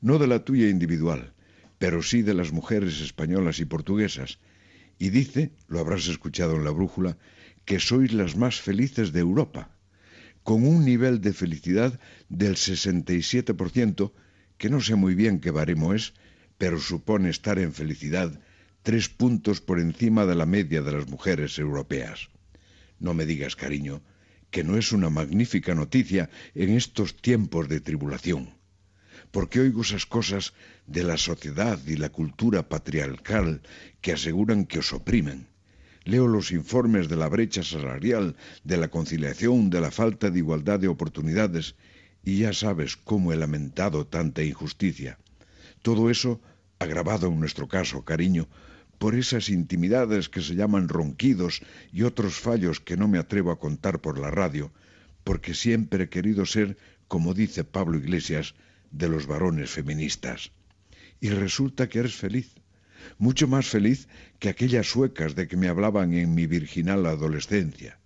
No 0.00 0.18
de 0.18 0.26
la 0.26 0.44
tuya 0.44 0.68
individual, 0.68 1.32
pero 1.78 2.02
sí 2.02 2.22
de 2.22 2.34
las 2.34 2.52
mujeres 2.52 3.00
españolas 3.00 3.58
y 3.60 3.64
portuguesas. 3.64 4.38
Y 4.98 5.10
dice, 5.10 5.52
lo 5.68 5.78
habrás 5.80 6.06
escuchado 6.08 6.56
en 6.56 6.64
la 6.64 6.70
brújula, 6.70 7.16
que 7.68 7.80
sois 7.88 8.14
las 8.14 8.32
más 8.34 8.62
felices 8.66 9.12
de 9.12 9.20
Europa, 9.20 9.68
con 10.42 10.66
un 10.66 10.86
nivel 10.86 11.20
de 11.20 11.34
felicidad 11.34 12.00
del 12.30 12.54
67%, 12.56 14.12
que 14.56 14.70
no 14.70 14.80
sé 14.80 14.94
muy 14.94 15.14
bien 15.14 15.38
qué 15.38 15.50
baremo 15.50 15.92
es, 15.92 16.14
pero 16.56 16.80
supone 16.80 17.28
estar 17.28 17.58
en 17.58 17.74
felicidad 17.74 18.40
tres 18.82 19.10
puntos 19.10 19.60
por 19.60 19.80
encima 19.80 20.24
de 20.24 20.34
la 20.34 20.46
media 20.46 20.80
de 20.80 20.92
las 20.92 21.08
mujeres 21.08 21.58
europeas. 21.58 22.30
No 22.98 23.12
me 23.12 23.26
digas, 23.26 23.54
cariño, 23.54 24.00
que 24.50 24.64
no 24.64 24.78
es 24.78 24.92
una 24.92 25.10
magnífica 25.10 25.74
noticia 25.74 26.30
en 26.54 26.70
estos 26.70 27.20
tiempos 27.20 27.68
de 27.68 27.80
tribulación. 27.80 28.54
Porque 29.30 29.60
oigo 29.60 29.82
esas 29.82 30.06
cosas 30.06 30.54
de 30.86 31.04
la 31.04 31.18
sociedad 31.18 31.78
y 31.86 31.96
la 31.96 32.08
cultura 32.08 32.66
patriarcal 32.70 33.60
que 34.00 34.12
aseguran 34.12 34.64
que 34.64 34.78
os 34.78 34.94
oprimen. 34.94 35.47
Leo 36.08 36.26
los 36.26 36.52
informes 36.52 37.10
de 37.10 37.16
la 37.16 37.28
brecha 37.28 37.62
salarial, 37.62 38.34
de 38.64 38.78
la 38.78 38.88
conciliación, 38.88 39.68
de 39.68 39.82
la 39.82 39.90
falta 39.90 40.30
de 40.30 40.38
igualdad 40.38 40.80
de 40.80 40.88
oportunidades, 40.88 41.74
y 42.24 42.38
ya 42.38 42.54
sabes 42.54 42.96
cómo 42.96 43.30
he 43.30 43.36
lamentado 43.36 44.06
tanta 44.06 44.42
injusticia. 44.42 45.18
Todo 45.82 46.08
eso 46.08 46.40
agravado 46.78 47.26
en 47.26 47.38
nuestro 47.38 47.68
caso, 47.68 48.06
cariño, 48.06 48.48
por 48.96 49.14
esas 49.14 49.50
intimidades 49.50 50.30
que 50.30 50.40
se 50.40 50.54
llaman 50.54 50.88
ronquidos 50.88 51.60
y 51.92 52.04
otros 52.04 52.36
fallos 52.36 52.80
que 52.80 52.96
no 52.96 53.06
me 53.06 53.18
atrevo 53.18 53.50
a 53.50 53.58
contar 53.58 54.00
por 54.00 54.18
la 54.18 54.30
radio, 54.30 54.72
porque 55.24 55.52
siempre 55.52 56.04
he 56.04 56.08
querido 56.08 56.46
ser, 56.46 56.78
como 57.06 57.34
dice 57.34 57.64
Pablo 57.64 57.98
Iglesias, 57.98 58.54
de 58.90 59.10
los 59.10 59.26
varones 59.26 59.68
feministas. 59.68 60.52
Y 61.20 61.28
resulta 61.28 61.90
que 61.90 61.98
eres 61.98 62.14
feliz, 62.14 62.54
mucho 63.18 63.46
más 63.46 63.66
feliz 63.66 64.08
que 64.38 64.48
aquellas 64.48 64.86
suecas 64.86 65.34
de 65.34 65.48
que 65.48 65.56
me 65.56 65.68
hablaban 65.68 66.12
en 66.12 66.34
mi 66.34 66.46
virginal 66.46 67.06
adolescencia. 67.06 67.98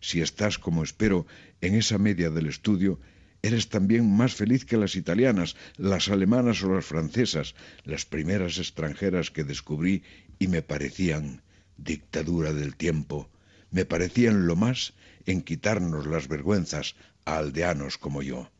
si 0.00 0.20
estás 0.20 0.58
como 0.58 0.84
espero 0.84 1.26
en 1.60 1.74
esa 1.74 1.98
media 1.98 2.30
del 2.30 2.46
estudio, 2.46 3.00
eres 3.42 3.68
también 3.68 4.08
más 4.10 4.34
feliz 4.34 4.64
que 4.64 4.76
las 4.76 4.96
italianas, 4.96 5.56
las 5.76 6.08
alemanas 6.08 6.62
o 6.62 6.74
las 6.74 6.84
francesas, 6.84 7.54
las 7.84 8.04
primeras 8.04 8.58
extranjeras 8.58 9.30
que 9.30 9.44
descubrí 9.44 10.02
y 10.38 10.48
me 10.48 10.62
parecían 10.62 11.42
dictadura 11.76 12.52
del 12.52 12.76
tiempo, 12.76 13.30
me 13.70 13.84
parecían 13.84 14.46
lo 14.46 14.56
más 14.56 14.94
en 15.26 15.42
quitarnos 15.42 16.06
las 16.06 16.28
vergüenzas 16.28 16.96
a 17.24 17.38
aldeanos 17.38 17.98
como 17.98 18.22
yo. 18.22 18.50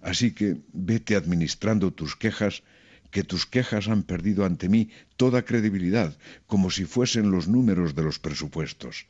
Así 0.00 0.32
que 0.32 0.56
vete 0.72 1.16
administrando 1.16 1.92
tus 1.92 2.16
quejas, 2.16 2.62
que 3.10 3.24
tus 3.24 3.46
quejas 3.46 3.88
han 3.88 4.02
perdido 4.02 4.44
ante 4.44 4.68
mí 4.68 4.90
toda 5.16 5.44
credibilidad, 5.44 6.16
como 6.46 6.70
si 6.70 6.84
fuesen 6.84 7.30
los 7.30 7.48
números 7.48 7.94
de 7.94 8.02
los 8.02 8.18
presupuestos. 8.18 9.06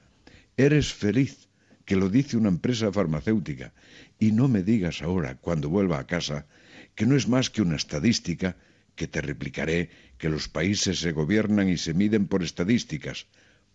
Eres 0.56 0.92
feliz, 0.92 1.48
que 1.84 1.96
lo 1.96 2.08
dice 2.10 2.36
una 2.36 2.48
empresa 2.48 2.92
farmacéutica, 2.92 3.72
y 4.18 4.32
no 4.32 4.48
me 4.48 4.62
digas 4.62 5.02
ahora, 5.02 5.36
cuando 5.36 5.68
vuelva 5.68 5.98
a 5.98 6.06
casa, 6.06 6.46
que 6.94 7.06
no 7.06 7.16
es 7.16 7.28
más 7.28 7.50
que 7.50 7.62
una 7.62 7.76
estadística, 7.76 8.56
que 8.94 9.06
te 9.06 9.20
replicaré 9.20 9.90
que 10.18 10.28
los 10.28 10.48
países 10.48 10.98
se 10.98 11.12
gobiernan 11.12 11.68
y 11.68 11.78
se 11.78 11.94
miden 11.94 12.26
por 12.26 12.42
estadísticas. 12.42 13.26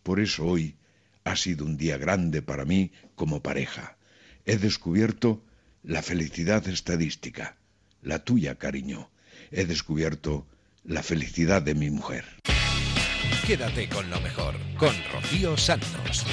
Por 0.04 0.20
eso 0.20 0.46
hoy 0.46 0.76
ha 1.24 1.38
sido 1.38 1.66
un 1.66 1.78
día 1.78 1.98
grande 1.98 2.42
para 2.42 2.66
mí 2.66 2.92
como 3.16 3.42
pareja. 3.42 3.98
He 4.46 4.58
descubierto 4.58 5.42
la 5.82 6.02
felicidad 6.02 6.68
estadística, 6.68 7.58
la 8.02 8.24
tuya, 8.26 8.56
cariño. 8.56 9.10
He 9.56 9.66
descubierto 9.66 10.48
la 10.84 11.04
felicidad 11.04 11.62
de 11.62 11.76
mi 11.76 11.92
mujer. 11.92 12.26
Quédate 13.46 13.88
con 13.88 14.10
lo 14.10 14.20
mejor, 14.20 14.56
con 14.78 14.96
Rocío 15.12 15.56
Santos. 15.58 16.26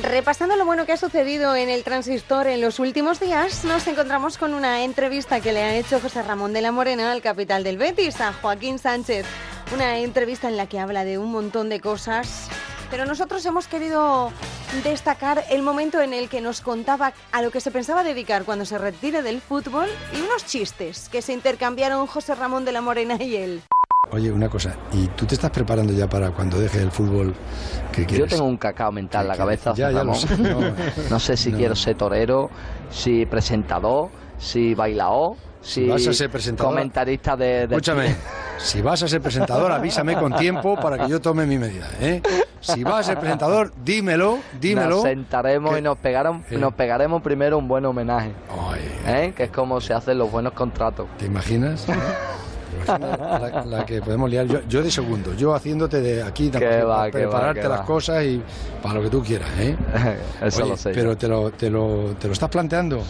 Repasando 0.00 0.54
lo 0.54 0.64
bueno 0.64 0.86
que 0.86 0.92
ha 0.92 0.96
sucedido 0.96 1.56
en 1.56 1.68
el 1.68 1.82
transistor 1.82 2.46
en 2.46 2.60
los 2.60 2.78
últimos 2.78 3.18
días, 3.18 3.64
nos 3.64 3.88
encontramos 3.88 4.38
con 4.38 4.54
una 4.54 4.84
entrevista 4.84 5.40
que 5.40 5.52
le 5.52 5.62
ha 5.64 5.76
hecho 5.76 5.98
José 5.98 6.22
Ramón 6.22 6.52
de 6.52 6.60
la 6.60 6.70
Morena 6.70 7.10
al 7.10 7.22
capital 7.22 7.64
del 7.64 7.78
Betis, 7.78 8.20
a 8.20 8.32
Joaquín 8.32 8.78
Sánchez. 8.78 9.26
Una 9.72 9.98
entrevista 9.98 10.48
en 10.48 10.56
la 10.56 10.66
que 10.66 10.78
habla 10.78 11.04
de 11.04 11.18
un 11.18 11.32
montón 11.32 11.68
de 11.68 11.80
cosas, 11.80 12.48
pero 12.90 13.06
nosotros 13.06 13.44
hemos 13.46 13.66
querido 13.66 14.30
destacar 14.84 15.42
el 15.50 15.62
momento 15.62 16.00
en 16.00 16.12
el 16.12 16.28
que 16.28 16.40
nos 16.40 16.60
contaba 16.60 17.12
a 17.32 17.42
lo 17.42 17.50
que 17.50 17.60
se 17.60 17.70
pensaba 17.70 18.04
dedicar 18.04 18.44
cuando 18.44 18.64
se 18.64 18.78
retire 18.78 19.22
del 19.22 19.40
fútbol 19.40 19.88
y 20.16 20.20
unos 20.20 20.44
chistes 20.46 21.08
que 21.08 21.22
se 21.22 21.32
intercambiaron 21.32 22.06
José 22.06 22.34
Ramón 22.34 22.64
de 22.64 22.72
la 22.72 22.82
Morena 22.82 23.16
y 23.20 23.36
él. 23.36 23.62
Oye, 24.12 24.30
una 24.30 24.48
cosa, 24.48 24.76
¿y 24.92 25.06
tú 25.08 25.24
te 25.26 25.34
estás 25.34 25.50
preparando 25.50 25.92
ya 25.92 26.06
para 26.08 26.30
cuando 26.30 26.58
deje 26.60 26.78
el 26.80 26.90
fútbol 26.92 27.34
que 27.90 28.02
Yo 28.02 28.06
quieres? 28.06 28.30
tengo 28.30 28.44
un 28.44 28.58
cacao 28.58 28.92
mental 28.92 29.22
en 29.22 29.28
la 29.28 29.36
cabeza. 29.36 29.72
Ya, 29.74 29.90
ya 29.90 30.04
lo 30.04 30.14
sé, 30.14 30.36
no. 30.38 30.60
No 31.10 31.18
sé 31.18 31.36
si 31.36 31.50
No. 31.50 31.58
quiero 31.58 31.74
ser 31.74 31.96
torero, 31.96 32.50
si 32.90 33.24
presentador, 33.26 34.10
si 34.38 34.74
bailaor, 34.74 35.36
si, 35.64 35.88
vas 35.88 36.06
a 36.06 36.12
ser 36.12 36.30
presentador- 36.30 36.68
comentarista 36.68 37.36
de, 37.36 37.66
de 37.66 37.74
Escúchame, 37.74 38.14
si 38.58 38.80
vas 38.82 39.02
a 39.02 39.08
ser 39.08 39.20
presentador, 39.20 39.72
avísame 39.72 40.14
con 40.16 40.36
tiempo 40.36 40.76
para 40.76 40.98
que 40.98 41.08
yo 41.10 41.20
tome 41.20 41.46
mi 41.46 41.58
medida, 41.58 41.88
¿eh? 42.00 42.22
Si 42.60 42.82
vas 42.84 43.00
a 43.00 43.02
ser 43.02 43.18
presentador, 43.18 43.72
dímelo, 43.84 44.38
dímelo. 44.60 44.90
Nos 44.96 45.02
sentaremos 45.02 45.78
y 45.78 45.82
nos, 45.82 45.98
pegaron, 45.98 46.44
Eh. 46.50 46.56
nos 46.56 46.72
pegaremos 46.74 47.20
primero 47.22 47.58
un 47.58 47.66
buen 47.68 47.84
homenaje. 47.84 48.30
¿Eh? 49.06 49.32
Que 49.36 49.44
es 49.44 49.50
como 49.50 49.80
se 49.80 49.92
hacen 49.92 50.16
los 50.18 50.30
buenos 50.30 50.52
contratos. 50.54 51.06
¿Te 51.18 51.26
imaginas? 51.26 51.84
¿Te 51.84 51.92
imaginas 51.92 53.18
la, 53.18 53.64
la 53.66 53.86
que 53.86 54.00
podemos 54.00 54.30
liar? 54.30 54.46
Yo, 54.46 54.60
yo 54.68 54.82
de 54.82 54.90
segundo, 54.90 55.34
yo 55.34 55.54
haciéndote 55.54 56.00
de 56.00 56.22
aquí, 56.22 56.48
para 56.48 56.84
va, 56.84 57.10
prepararte 57.10 57.62
va, 57.64 57.68
las 57.68 57.80
va. 57.80 57.84
cosas 57.84 58.24
y 58.24 58.40
para 58.82 58.94
lo 58.94 59.02
que 59.02 59.10
tú 59.10 59.22
quieras, 59.22 59.48
¿eh? 59.58 59.76
Eso 60.42 60.62
Oye, 60.62 60.70
lo 60.70 60.76
sé. 60.78 60.90
Pero 60.94 61.16
te 61.18 61.28
lo, 61.28 61.50
te, 61.50 61.68
lo, 61.68 62.14
te 62.18 62.26
lo 62.28 62.32
estás 62.32 62.48
planteando 62.48 63.02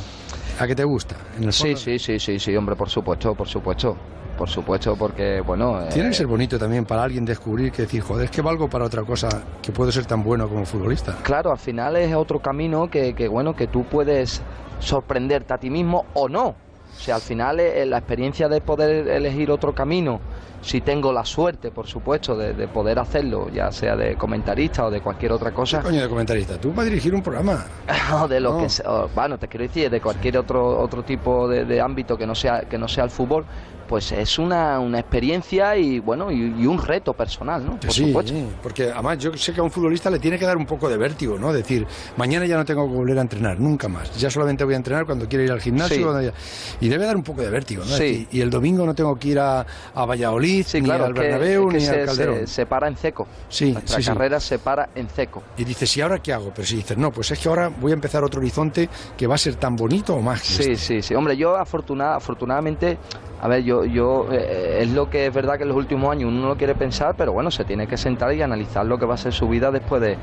a 0.58 0.66
que 0.66 0.74
te 0.74 0.84
gusta. 0.84 1.16
En 1.36 1.44
el 1.44 1.52
Sí, 1.52 1.76
sí, 1.76 1.98
sí, 1.98 2.18
sí, 2.18 2.38
sí, 2.38 2.56
hombre, 2.56 2.76
por 2.76 2.88
supuesto, 2.88 3.34
por 3.34 3.48
supuesto. 3.48 3.96
Por 4.36 4.48
supuesto, 4.48 4.96
porque, 4.96 5.40
bueno... 5.42 5.80
eh, 5.80 5.90
Tiene 5.92 6.08
que 6.08 6.16
ser 6.16 6.26
bonito 6.26 6.58
también 6.58 6.84
para 6.84 7.04
alguien 7.04 7.24
descubrir 7.24 7.70
que 7.70 7.82
decir, 7.82 8.00
joder, 8.02 8.24
es 8.24 8.30
que 8.32 8.42
valgo 8.42 8.68
para 8.68 8.84
otra 8.84 9.04
cosa 9.04 9.28
que 9.62 9.70
puedo 9.70 9.92
ser 9.92 10.06
tan 10.06 10.24
bueno 10.24 10.48
como 10.48 10.66
futbolista. 10.66 11.16
Claro, 11.22 11.52
al 11.52 11.58
final 11.58 11.94
es 11.94 12.12
otro 12.16 12.40
camino 12.40 12.90
que, 12.90 13.14
que, 13.14 13.28
bueno, 13.28 13.54
que 13.54 13.68
tú 13.68 13.84
puedes 13.84 14.42
sorprenderte 14.80 15.54
a 15.54 15.58
ti 15.58 15.70
mismo 15.70 16.06
o 16.14 16.28
no. 16.28 16.56
O 16.96 17.00
sea, 17.04 17.16
al 17.16 17.20
final 17.22 17.60
eh, 17.60 17.84
la 17.86 17.98
experiencia 17.98 18.48
de 18.48 18.60
poder 18.60 19.08
elegir 19.08 19.50
otro 19.50 19.74
camino, 19.74 20.20
si 20.62 20.80
tengo 20.80 21.12
la 21.12 21.24
suerte, 21.26 21.70
por 21.70 21.86
supuesto, 21.86 22.34
de, 22.36 22.54
de 22.54 22.66
poder 22.68 22.98
hacerlo, 22.98 23.50
ya 23.52 23.70
sea 23.70 23.96
de 23.96 24.16
comentarista 24.16 24.86
o 24.86 24.90
de 24.90 25.02
cualquier 25.02 25.32
otra 25.32 25.50
cosa, 25.52 25.82
Coño 25.82 26.00
de 26.00 26.08
comentarista, 26.08 26.56
tú 26.58 26.72
vas 26.72 26.86
a 26.86 26.88
dirigir 26.88 27.14
un 27.14 27.22
programa. 27.22 27.66
o 28.22 28.26
de 28.28 28.40
lo 28.40 28.54
No. 28.54 28.58
que 28.60 28.68
sea, 28.70 28.86
bueno, 29.14 29.36
te 29.38 29.46
quiero 29.48 29.64
decir, 29.64 29.90
de 29.90 30.00
cualquier 30.00 30.38
otro 30.38 30.78
otro 30.80 31.02
tipo 31.02 31.46
de, 31.48 31.66
de 31.66 31.80
ámbito 31.82 32.16
que 32.16 32.26
no 32.26 32.34
sea 32.34 32.62
que 32.62 32.78
no 32.78 32.88
sea 32.88 33.04
el 33.04 33.10
fútbol, 33.10 33.44
pues 33.84 34.12
es 34.12 34.38
una, 34.38 34.78
una 34.80 34.98
experiencia 35.00 35.76
y 35.76 35.98
bueno 36.00 36.30
y, 36.30 36.36
y 36.62 36.66
un 36.66 36.82
reto 36.82 37.12
personal, 37.12 37.64
¿no? 37.64 37.78
Por 37.80 37.92
sí, 37.92 38.06
supuesto. 38.08 38.32
porque 38.62 38.90
además 38.90 39.18
yo 39.18 39.36
sé 39.36 39.52
que 39.52 39.60
a 39.60 39.62
un 39.62 39.70
futbolista 39.70 40.10
le 40.10 40.18
tiene 40.18 40.38
que 40.38 40.44
dar 40.46 40.56
un 40.56 40.66
poco 40.66 40.88
de 40.88 40.96
vértigo, 40.96 41.38
¿no? 41.38 41.52
Decir, 41.52 41.86
mañana 42.16 42.46
ya 42.46 42.56
no 42.56 42.64
tengo 42.64 42.86
que 42.88 42.94
volver 42.94 43.18
a 43.18 43.22
entrenar, 43.22 43.58
nunca 43.60 43.88
más. 43.88 44.16
Ya 44.18 44.30
solamente 44.30 44.64
voy 44.64 44.74
a 44.74 44.76
entrenar 44.78 45.06
cuando 45.06 45.28
quiero 45.28 45.44
ir 45.44 45.52
al 45.52 45.60
gimnasio. 45.60 45.96
Sí. 45.96 46.02
cuando 46.02 46.22
ya- 46.22 46.32
Y 46.80 46.88
debe 46.88 47.04
dar 47.06 47.16
un 47.16 47.22
poco 47.22 47.42
de 47.42 47.50
vértigo, 47.50 47.84
¿no? 47.84 47.96
Sí. 47.96 48.02
Decir, 48.04 48.28
y 48.32 48.40
el 48.40 48.50
domingo 48.50 48.84
no 48.86 48.94
tengo 48.94 49.16
que 49.18 49.28
ir 49.28 49.38
a, 49.38 49.64
a 49.94 50.04
Valladolid, 50.04 50.64
Sí, 50.66 50.80
ni 50.80 50.86
claro, 50.86 51.04
al 51.06 51.14
Bernabéu, 51.14 51.68
que 51.68 51.76
ni 51.78 51.84
se, 51.84 52.00
al 52.00 52.06
Calderón. 52.06 52.36
se- 52.38 52.46
se 52.46 52.66
para 52.66 52.88
en 52.88 52.96
seco. 52.96 53.26
Sí, 53.48 53.72
Nuestra 53.72 54.00
carrera 54.02 54.40
se 54.40 54.58
para 54.58 54.88
en 54.94 55.08
seco. 55.08 55.42
Y 55.56 55.64
dices, 55.64 55.96
¿y 55.96 56.00
ahora 56.00 56.18
qué 56.20 56.32
hago? 56.32 56.52
Pero 56.54 56.66
si 56.66 56.76
dices, 56.76 56.96
no, 56.96 57.10
pues 57.12 57.30
es 57.30 57.38
que 57.38 57.48
ahora 57.48 57.68
voy 57.68 57.92
a 57.92 57.94
empezar 57.94 58.24
otro 58.24 58.40
horizonte 58.40 58.88
que 59.16 59.26
va 59.26 59.34
a 59.34 59.38
ser 59.38 59.56
tan 59.56 59.76
bonito 59.76 60.14
o 60.14 60.20
más 60.20 60.40
que 60.42 60.48
Sí, 60.64 60.76
sí, 60.76 61.02
sí. 61.02 61.14
Hombre, 61.14 61.36
yo 61.36 61.56
afortunada, 61.56 62.16
afortunadamente, 62.16 62.98
a 63.40 63.48
ver, 63.48 63.62
yo, 63.62 63.84
yo 63.84 64.26
eh, 64.32 64.78
es 64.82 64.90
lo 64.92 65.10
que 65.10 65.26
es 65.26 65.34
verdad 65.34 65.56
que 65.56 65.62
en 65.62 65.68
los 65.68 65.76
últimos 65.76 66.10
años 66.10 66.30
uno 66.30 66.48
no 66.48 66.56
quiere 66.56 66.74
pensar, 66.74 67.14
pero 67.16 67.32
bueno, 67.32 67.50
se 67.50 67.64
tiene 67.64 67.86
que 67.86 67.96
sentar 67.96 68.32
y 68.32 68.42
analizar 68.42 68.86
lo 68.86 68.98
que 68.98 69.06
va 69.06 69.14
a 69.14 69.18
ser 69.18 69.32
su 69.32 69.48
vida 69.48 69.70
después 69.70 70.00
de, 70.00 70.16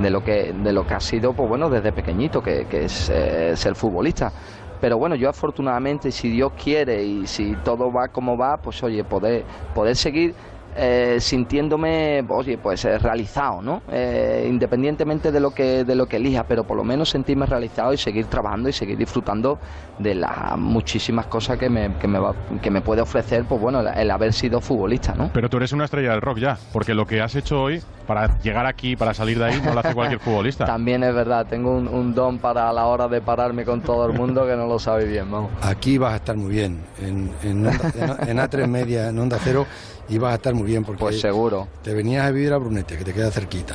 de 0.00 0.10
lo 0.10 0.22
que 0.22 0.52
de 0.52 0.72
lo 0.72 0.86
que 0.86 0.94
ha 0.94 1.00
sido, 1.00 1.32
pues 1.32 1.48
bueno, 1.48 1.68
desde 1.68 1.92
pequeñito, 1.92 2.42
que, 2.42 2.66
que 2.66 2.84
es 2.84 3.10
eh, 3.10 3.56
ser 3.56 3.74
futbolista. 3.74 4.32
Pero 4.80 4.98
bueno, 4.98 5.14
yo 5.14 5.28
afortunadamente, 5.28 6.10
si 6.10 6.28
Dios 6.28 6.52
quiere 6.60 7.04
y 7.04 7.26
si 7.26 7.54
todo 7.62 7.92
va 7.92 8.08
como 8.08 8.36
va, 8.36 8.56
pues 8.56 8.82
oye, 8.82 9.04
poder, 9.04 9.44
poder 9.74 9.94
seguir 9.94 10.34
eh, 10.76 11.18
sintiéndome, 11.20 12.24
oye, 12.28 12.56
pues 12.58 12.84
eh, 12.84 12.98
realizado, 12.98 13.60
¿no? 13.62 13.82
Eh, 13.90 14.46
independientemente 14.48 15.30
de 15.32 15.40
lo 15.40 15.50
que 15.52 15.84
de 15.84 15.94
lo 15.94 16.06
que 16.06 16.16
elija, 16.16 16.44
pero 16.44 16.64
por 16.64 16.76
lo 16.76 16.84
menos 16.84 17.10
sentirme 17.10 17.46
realizado 17.46 17.92
y 17.92 17.96
seguir 17.98 18.26
trabajando 18.26 18.68
y 18.68 18.72
seguir 18.72 18.96
disfrutando 18.96 19.58
de 19.98 20.14
las 20.14 20.56
muchísimas 20.56 21.26
cosas 21.26 21.58
que 21.58 21.68
me, 21.68 21.94
que 21.98 22.08
me, 22.08 22.18
va- 22.18 22.34
que 22.62 22.70
me 22.70 22.80
puede 22.80 23.02
ofrecer, 23.02 23.44
pues 23.44 23.60
bueno, 23.60 23.80
el, 23.80 23.88
el 23.88 24.10
haber 24.10 24.32
sido 24.32 24.60
futbolista, 24.60 25.14
¿no? 25.14 25.30
Pero 25.32 25.48
tú 25.50 25.58
eres 25.58 25.72
una 25.72 25.84
estrella 25.84 26.12
del 26.12 26.20
rock 26.20 26.38
ya, 26.38 26.58
porque 26.72 26.94
lo 26.94 27.06
que 27.06 27.20
has 27.20 27.34
hecho 27.34 27.62
hoy, 27.62 27.82
para 28.06 28.38
llegar 28.40 28.66
aquí, 28.66 28.96
para 28.96 29.12
salir 29.14 29.38
de 29.38 29.44
ahí, 29.46 29.60
no 29.62 29.74
lo 29.74 29.80
hace 29.80 29.94
cualquier 29.94 30.20
futbolista. 30.24 30.64
También 30.64 31.04
es 31.04 31.14
verdad, 31.14 31.46
tengo 31.48 31.76
un, 31.76 31.86
un 31.88 32.14
don 32.14 32.38
para 32.38 32.72
la 32.72 32.86
hora 32.86 33.08
de 33.08 33.20
pararme 33.20 33.64
con 33.64 33.80
todo 33.82 34.06
el 34.06 34.12
mundo 34.14 34.46
que 34.46 34.56
no 34.56 34.66
lo 34.66 34.78
sabe 34.78 35.04
bien, 35.04 35.30
vamos. 35.30 35.50
Aquí 35.60 35.98
vas 35.98 36.14
a 36.14 36.16
estar 36.16 36.36
muy 36.36 36.50
bien, 36.50 36.80
en, 37.00 37.30
en, 37.42 37.66
Onda- 37.66 38.18
en- 38.22 38.28
en 38.30 38.38
A3 38.38 38.66
Media, 38.66 39.08
en 39.08 39.18
Onda 39.18 39.38
Cero, 39.42 39.66
y 40.08 40.18
vas 40.18 40.32
a 40.32 40.36
estar 40.36 40.54
muy 40.54 40.61
bien 40.64 40.84
porque 40.84 41.00
Pues 41.00 41.20
seguro. 41.20 41.68
te 41.82 41.94
venías 41.94 42.26
a 42.26 42.30
vivir 42.30 42.52
a 42.52 42.58
Brunete, 42.58 42.96
que 42.96 43.04
te 43.04 43.12
queda 43.12 43.30
cerquita. 43.30 43.74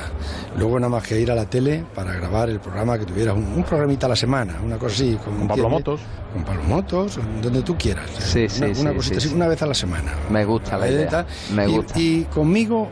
Luego 0.56 0.78
nada 0.78 0.90
más 0.90 1.06
que 1.06 1.20
ir 1.20 1.30
a 1.30 1.34
la 1.34 1.44
tele 1.48 1.84
para 1.94 2.12
grabar 2.14 2.48
el 2.50 2.60
programa 2.60 2.98
que 2.98 3.04
tuvieras, 3.04 3.36
un, 3.36 3.44
un 3.44 3.62
programita 3.64 4.06
a 4.06 4.10
la 4.10 4.16
semana, 4.16 4.56
una 4.64 4.76
cosa 4.78 4.94
así. 4.94 5.18
Con, 5.24 5.34
Pablo 5.48 5.64
¿entiendes? 5.66 5.70
Motos. 5.70 6.00
Con 6.32 6.44
Pablo 6.44 6.62
Motos, 6.64 7.18
donde 7.42 7.62
tú 7.62 7.76
quieras. 7.76 8.08
Sí, 8.18 8.48
sí, 8.48 8.62
una, 8.64 8.74
sí, 8.74 8.80
una 8.80 8.90
sí, 8.90 8.96
cosita 8.96 9.20
sí. 9.20 9.26
así, 9.28 9.34
una 9.36 9.48
vez 9.48 9.62
a 9.62 9.66
la 9.66 9.74
semana. 9.74 10.12
Me 10.30 10.44
gusta 10.44 10.76
la 10.78 10.88
idea, 10.90 11.08
Tal. 11.08 11.26
me 11.54 11.68
Y- 11.68 11.76
gusta. 11.76 11.98
Y, 11.98 12.22
conmigo 12.24 12.88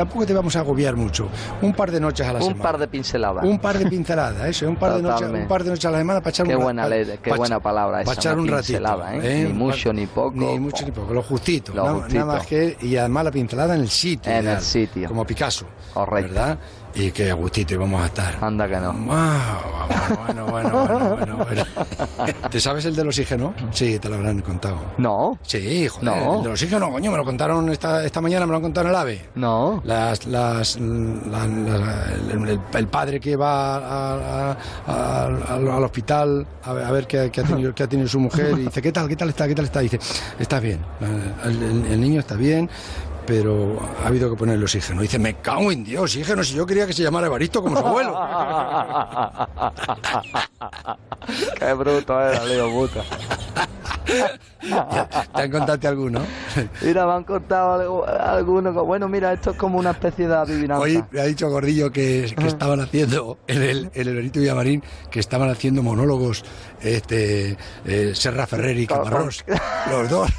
tampoco 0.00 0.24
te 0.24 0.32
vamos 0.32 0.56
a 0.56 0.60
agobiar 0.60 0.96
mucho. 0.96 1.28
Un 1.60 1.74
par 1.74 1.90
de 1.90 2.00
noches 2.00 2.26
a 2.26 2.32
la 2.32 2.38
Un 2.38 2.44
semana. 2.44 2.62
par 2.62 2.78
de 2.78 2.88
pinceladas. 2.88 3.44
Un 3.44 3.58
par 3.58 3.78
de 3.78 3.86
pinceladas, 3.86 4.48
eso, 4.48 4.66
un 4.68 4.76
par 4.76 4.94
de 4.94 5.02
noches, 5.02 5.28
un 5.28 5.46
par 5.46 5.62
de 5.62 5.70
noches 5.70 5.84
a 5.84 5.90
la 5.90 5.98
semana 5.98 6.20
para 6.20 6.30
echar 6.30 6.46
Qué 6.46 6.56
un 6.56 6.62
buena, 6.62 6.88
ley, 6.88 7.18
qué 7.22 7.32
buena 7.34 7.60
palabra 7.60 7.98
para 7.98 8.12
esa, 8.12 8.20
echar 8.20 8.38
una 8.38 8.42
un 8.42 8.48
ratito. 8.58 9.04
¿eh? 9.12 9.20
¿eh? 9.22 9.44
Ni 9.44 9.50
Un 9.50 9.58
mucho 9.58 9.92
ni 9.92 10.06
poco. 10.06 10.32
Ni 10.34 10.58
mucho 10.58 10.84
ni 10.86 10.90
poco, 10.90 11.12
lo 11.12 11.22
justito. 11.22 11.74
Lo 11.74 11.84
nada, 11.84 11.94
justito. 11.96 12.18
nada 12.18 12.32
más 12.38 12.46
que, 12.46 12.76
y 12.80 12.96
además 12.96 13.24
la 13.24 13.30
pincelada 13.30 13.74
en 13.74 13.80
el 13.82 13.90
sitio. 13.90 14.32
En 14.32 14.48
el 14.48 14.60
sitio. 14.60 15.08
Como 15.08 15.26
Picasso. 15.26 15.66
Correcto. 15.92 16.32
¿Verdad? 16.32 16.58
Y 16.94 17.12
que 17.12 17.30
a 17.30 17.34
gustito 17.34 17.74
íbamos 17.74 18.02
a 18.02 18.06
estar. 18.06 18.36
Anda 18.42 18.66
que 18.68 18.76
no. 18.76 18.92
Bueno, 18.92 20.46
bueno, 20.46 20.46
bueno, 20.46 21.16
bueno, 21.16 21.36
bueno. 21.44 21.64
¿Te 22.50 22.60
sabes 22.60 22.84
el 22.84 22.96
del 22.96 23.06
oxígeno? 23.08 23.54
Sí, 23.70 23.98
te 23.98 24.08
lo 24.08 24.16
habrán 24.16 24.40
contado. 24.40 24.76
No. 24.98 25.38
Sí, 25.42 25.86
joder. 25.88 26.04
No. 26.04 26.36
El 26.38 26.42
del 26.42 26.52
oxígeno, 26.52 26.90
coño, 26.90 27.10
me 27.12 27.16
lo 27.16 27.24
contaron 27.24 27.68
esta, 27.70 28.04
esta 28.04 28.20
mañana, 28.20 28.44
me 28.46 28.50
lo 28.50 28.56
han 28.56 28.62
contado 28.62 28.86
en 28.88 28.90
el 28.90 28.96
AVE. 29.00 29.28
No. 29.36 29.80
las, 29.84 30.26
las, 30.26 30.78
la- 30.80 31.46
la- 31.46 32.04
el, 32.32 32.60
el- 32.74 32.88
padre 32.88 33.20
que 33.20 33.36
va 33.36 33.76
a- 33.76 34.50
a- 34.50 34.56
a- 34.86 35.26
al, 35.26 35.68
al 35.70 35.84
hospital 35.84 36.46
a 36.64 36.72
ver, 36.72 36.84
a 36.84 36.90
ver 36.90 37.06
qué, 37.06 37.30
qué 37.30 37.40
ha 37.40 37.44
tenido, 37.44 37.74
qué 37.74 37.84
ha 37.84 37.88
tenido 37.88 38.08
su 38.08 38.18
mujer 38.18 38.52
y 38.58 38.62
dice, 38.64 38.82
¿qué 38.82 38.90
tal, 38.90 39.08
qué 39.08 39.16
tal 39.16 39.28
está, 39.28 39.46
qué 39.46 39.54
tal 39.54 39.64
está? 39.66 39.80
Y 39.82 39.88
dice, 39.88 40.00
está 40.38 40.58
bien, 40.60 40.80
el, 41.44 41.62
el- 41.62 41.86
el 41.92 42.00
niño 42.00 42.20
está 42.20 42.34
bien, 42.34 42.68
pero 43.30 43.78
ha 44.02 44.08
habido 44.08 44.28
que 44.28 44.36
ponerle 44.36 44.64
oxígeno. 44.64 45.02
Y 45.02 45.04
dice, 45.04 45.20
me 45.20 45.34
cago 45.34 45.70
en 45.70 45.84
Dios, 45.84 46.02
oxígeno, 46.02 46.42
si 46.42 46.54
yo 46.54 46.66
quería 46.66 46.84
que 46.84 46.92
se 46.92 47.04
llamara 47.04 47.28
Evaristo 47.28 47.62
como 47.62 47.78
su 47.78 47.86
abuelo. 47.86 48.18
Qué 51.56 51.72
bruto 51.74 52.20
era, 52.20 52.44
Leo, 52.44 52.68
puta. 52.72 53.04
¿Te 55.36 55.42
han 55.42 55.50
contado 55.52 55.88
alguno? 55.88 56.22
Mira, 56.82 57.06
me 57.06 57.12
han 57.12 57.22
contado 57.22 58.04
algunos. 58.04 58.74
Bueno, 58.74 59.08
mira, 59.08 59.32
esto 59.32 59.52
es 59.52 59.56
como 59.56 59.78
una 59.78 59.92
especie 59.92 60.26
de 60.26 60.34
adivinanza. 60.34 60.82
Hoy 60.82 61.04
me 61.12 61.20
ha 61.20 61.24
dicho 61.24 61.48
Gordillo 61.48 61.92
que, 61.92 62.34
que 62.36 62.48
estaban 62.48 62.80
haciendo 62.80 63.38
en 63.46 63.62
el, 63.62 63.90
en 63.94 64.08
el 64.08 64.16
Benito 64.16 64.40
Villamarín, 64.40 64.82
que 65.08 65.20
estaban 65.20 65.50
haciendo 65.50 65.84
monólogos 65.84 66.44
este, 66.80 67.56
eh, 67.84 68.10
Serra 68.12 68.48
Ferrer 68.48 68.76
y 68.76 68.88
Caparrós, 68.88 69.44
los 69.88 70.10
dos. 70.10 70.30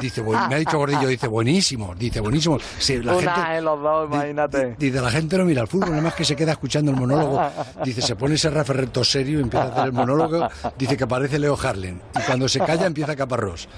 Dice, 0.00 0.20
buen- 0.22 0.48
me 0.48 0.56
ha 0.56 0.58
dicho 0.58 0.76
Gordillo, 0.76 1.06
dice, 1.08 1.28
buenísimo, 1.28 1.94
dice, 1.96 2.20
buenísimo. 2.20 2.58
Si 2.78 2.98
la 3.02 3.14
Una 3.14 3.34
gente, 3.34 3.58
en 3.58 3.64
los 3.64 3.80
dos, 3.82 4.08
imagínate. 4.12 4.74
Dice, 4.78 5.00
la 5.00 5.10
gente 5.10 5.38
no 5.38 5.44
mira 5.44 5.62
el 5.62 5.68
fútbol, 5.68 5.90
nada 5.90 6.02
más 6.02 6.14
que 6.14 6.24
se 6.24 6.34
queda 6.34 6.52
escuchando 6.52 6.90
el 6.90 6.96
monólogo. 6.96 7.40
Dice, 7.84 8.02
se 8.02 8.16
pone 8.16 8.36
Serra 8.36 8.64
Ferrer 8.64 8.88
todo 8.88 9.04
serio 9.04 9.38
y 9.38 9.42
empieza 9.42 9.66
a 9.66 9.68
hacer 9.70 9.84
el 9.86 9.92
monólogo. 9.92 10.48
Dice 10.78 10.96
que 10.96 11.06
parece 11.06 11.38
Leo 11.38 11.56
Harlen. 11.62 12.00
Y 12.18 12.20
cuando 12.22 12.48
se 12.48 12.60
calla 12.60 12.86
empieza 12.86 13.14
Caparrós. 13.14 13.68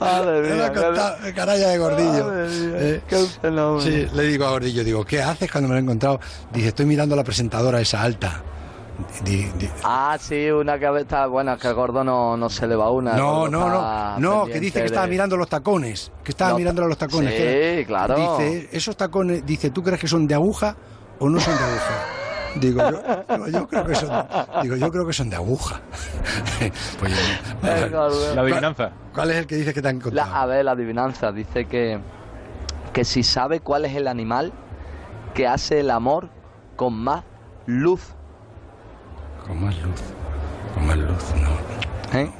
Madre 0.00 0.54
mía, 0.54 0.72
canalla 1.34 1.68
de 1.68 1.78
Gordillo. 1.78 2.24
Madre 2.24 2.48
mía, 2.48 2.76
Eh, 2.78 3.00
sí, 3.80 4.06
le 4.14 4.22
digo 4.24 4.46
a 4.46 4.50
Gordillo, 4.50 4.82
digo, 4.82 5.04
¿qué 5.04 5.20
haces 5.22 5.50
cuando 5.52 5.68
me 5.68 5.74
lo 5.74 5.78
he 5.80 5.82
encontrado? 5.82 6.20
Dice, 6.52 6.68
estoy 6.68 6.86
mirando 6.86 7.14
a 7.14 7.16
la 7.18 7.24
presentadora 7.24 7.80
esa 7.80 8.02
alta. 8.02 8.42
Di- 9.24 9.50
di- 9.58 9.68
Ah, 9.84 10.16
sí, 10.20 10.50
una 10.50 10.78
que 10.78 10.98
está. 11.00 11.26
Bueno, 11.26 11.52
es 11.54 11.60
que 11.60 11.68
el 11.68 11.74
gordo 11.74 12.04
no, 12.04 12.36
no 12.36 12.48
se 12.48 12.66
le 12.66 12.76
va 12.76 12.90
una. 12.90 13.14
no, 13.14 13.48
no, 13.48 13.68
no, 13.68 14.18
no, 14.18 14.44
que 14.46 14.60
dice 14.60 14.80
que 14.80 14.86
estaba 14.86 15.06
de- 15.06 15.12
mirando 15.12 15.36
los 15.36 15.48
tacones, 15.48 16.12
que 16.24 16.32
estaba 16.32 16.56
mirando 16.56 16.86
los 16.86 16.96
tacones. 16.98 17.30
Sí, 17.32 17.38
que 17.38 17.84
claro. 17.86 18.14
Dice, 18.38 18.68
esos 18.72 18.96
tacones, 18.96 19.44
dice, 19.44 19.70
¿tú 19.70 19.82
crees 19.82 20.00
que 20.00 20.08
son 20.08 20.26
de 20.26 20.34
aguja 20.34 20.76
o 21.18 21.28
no 21.28 21.38
son 21.40 21.54
de 21.56 21.62
aguja? 21.64 22.04
Digo 22.56 22.82
yo, 23.48 23.68
creo 23.68 23.86
que 23.86 23.94
son, 23.94 24.10
digo, 24.62 24.74
yo 24.76 24.90
creo 24.90 25.06
que 25.06 25.12
son 25.12 25.30
de 25.30 25.36
aguja. 25.36 25.80
Pues. 26.98 27.12
La 28.34 28.42
adivinanza. 28.42 28.90
¿Cuál 29.14 29.30
es 29.30 29.36
el 29.38 29.46
que 29.46 29.56
dice 29.56 29.72
que 29.72 29.80
te 29.82 29.88
han 29.88 30.00
contado? 30.00 30.30
La- 30.30 30.40
a 30.42 30.46
ver, 30.46 30.64
la 30.64 30.72
adivinanza 30.72 31.30
dice 31.32 31.66
que, 31.66 32.00
que 32.92 33.04
si 33.04 33.22
sabe 33.22 33.60
cuál 33.60 33.84
es 33.84 33.94
el 33.94 34.08
animal 34.08 34.52
que 35.34 35.46
hace 35.46 35.80
el 35.80 35.90
amor 35.90 36.28
con 36.76 36.94
más 36.94 37.22
luz. 37.66 38.00
Con 39.50 39.64
más 39.64 39.76
luz. 39.82 40.00
Con 40.74 40.86
más 40.86 40.96
luz, 40.96 41.34
no. 41.34 41.50
¿Eh? 42.16 42.30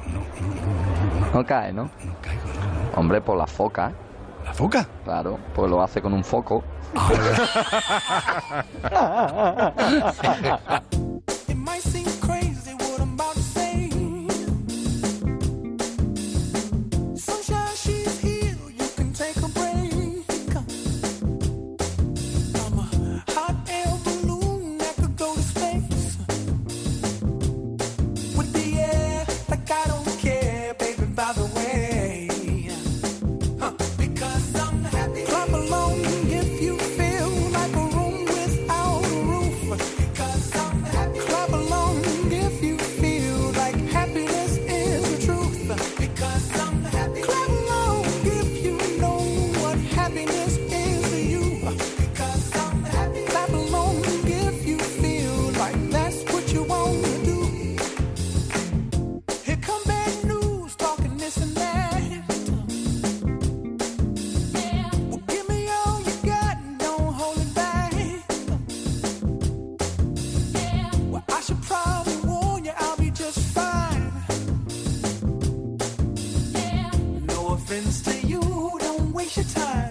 No, 1.34 1.44
cae, 1.44 1.72
¿no? 1.72 1.82
No 1.82 1.90
caigo, 2.22 2.42
Hombre, 2.94 3.20
por 3.20 3.36
la 3.36 3.48
foca. 3.48 3.90
¿La 4.44 4.54
foca? 4.54 4.86
Claro, 5.02 5.40
pues 5.52 5.68
lo 5.68 5.82
hace 5.82 6.00
con 6.00 6.12
un 6.12 6.22
foco. 6.22 6.62
Offense 77.70 78.00
to 78.02 78.26
you, 78.26 78.40
don't 78.80 79.12
waste 79.12 79.36
your 79.36 79.44
time. 79.44 79.89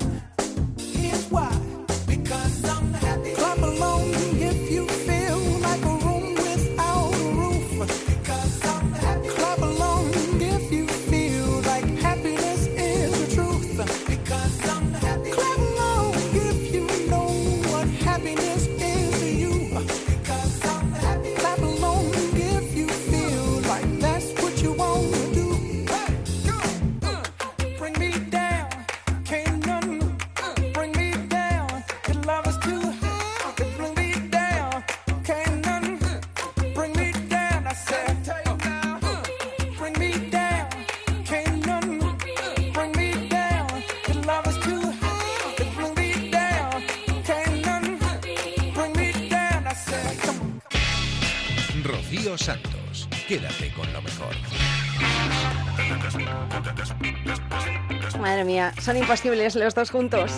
Son 58.82 58.98
imposibles 58.98 59.56
los 59.56 59.76
dos 59.76 59.92
juntos. 59.92 60.32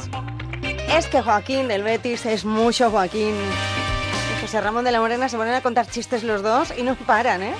Es 0.95 1.07
que 1.07 1.21
Joaquín 1.21 1.67
del 1.67 1.83
Betis 1.83 2.25
es 2.25 2.45
mucho 2.45 2.91
Joaquín. 2.91 3.35
José 4.41 4.61
Ramón 4.61 4.83
de 4.85 4.91
la 4.91 4.99
Morena 4.99 5.29
se 5.29 5.37
ponen 5.37 5.53
a 5.53 5.61
contar 5.61 5.87
chistes 5.87 6.23
los 6.23 6.41
dos 6.41 6.73
y 6.77 6.83
no 6.83 6.95
paran, 6.95 7.43
¿eh? 7.43 7.53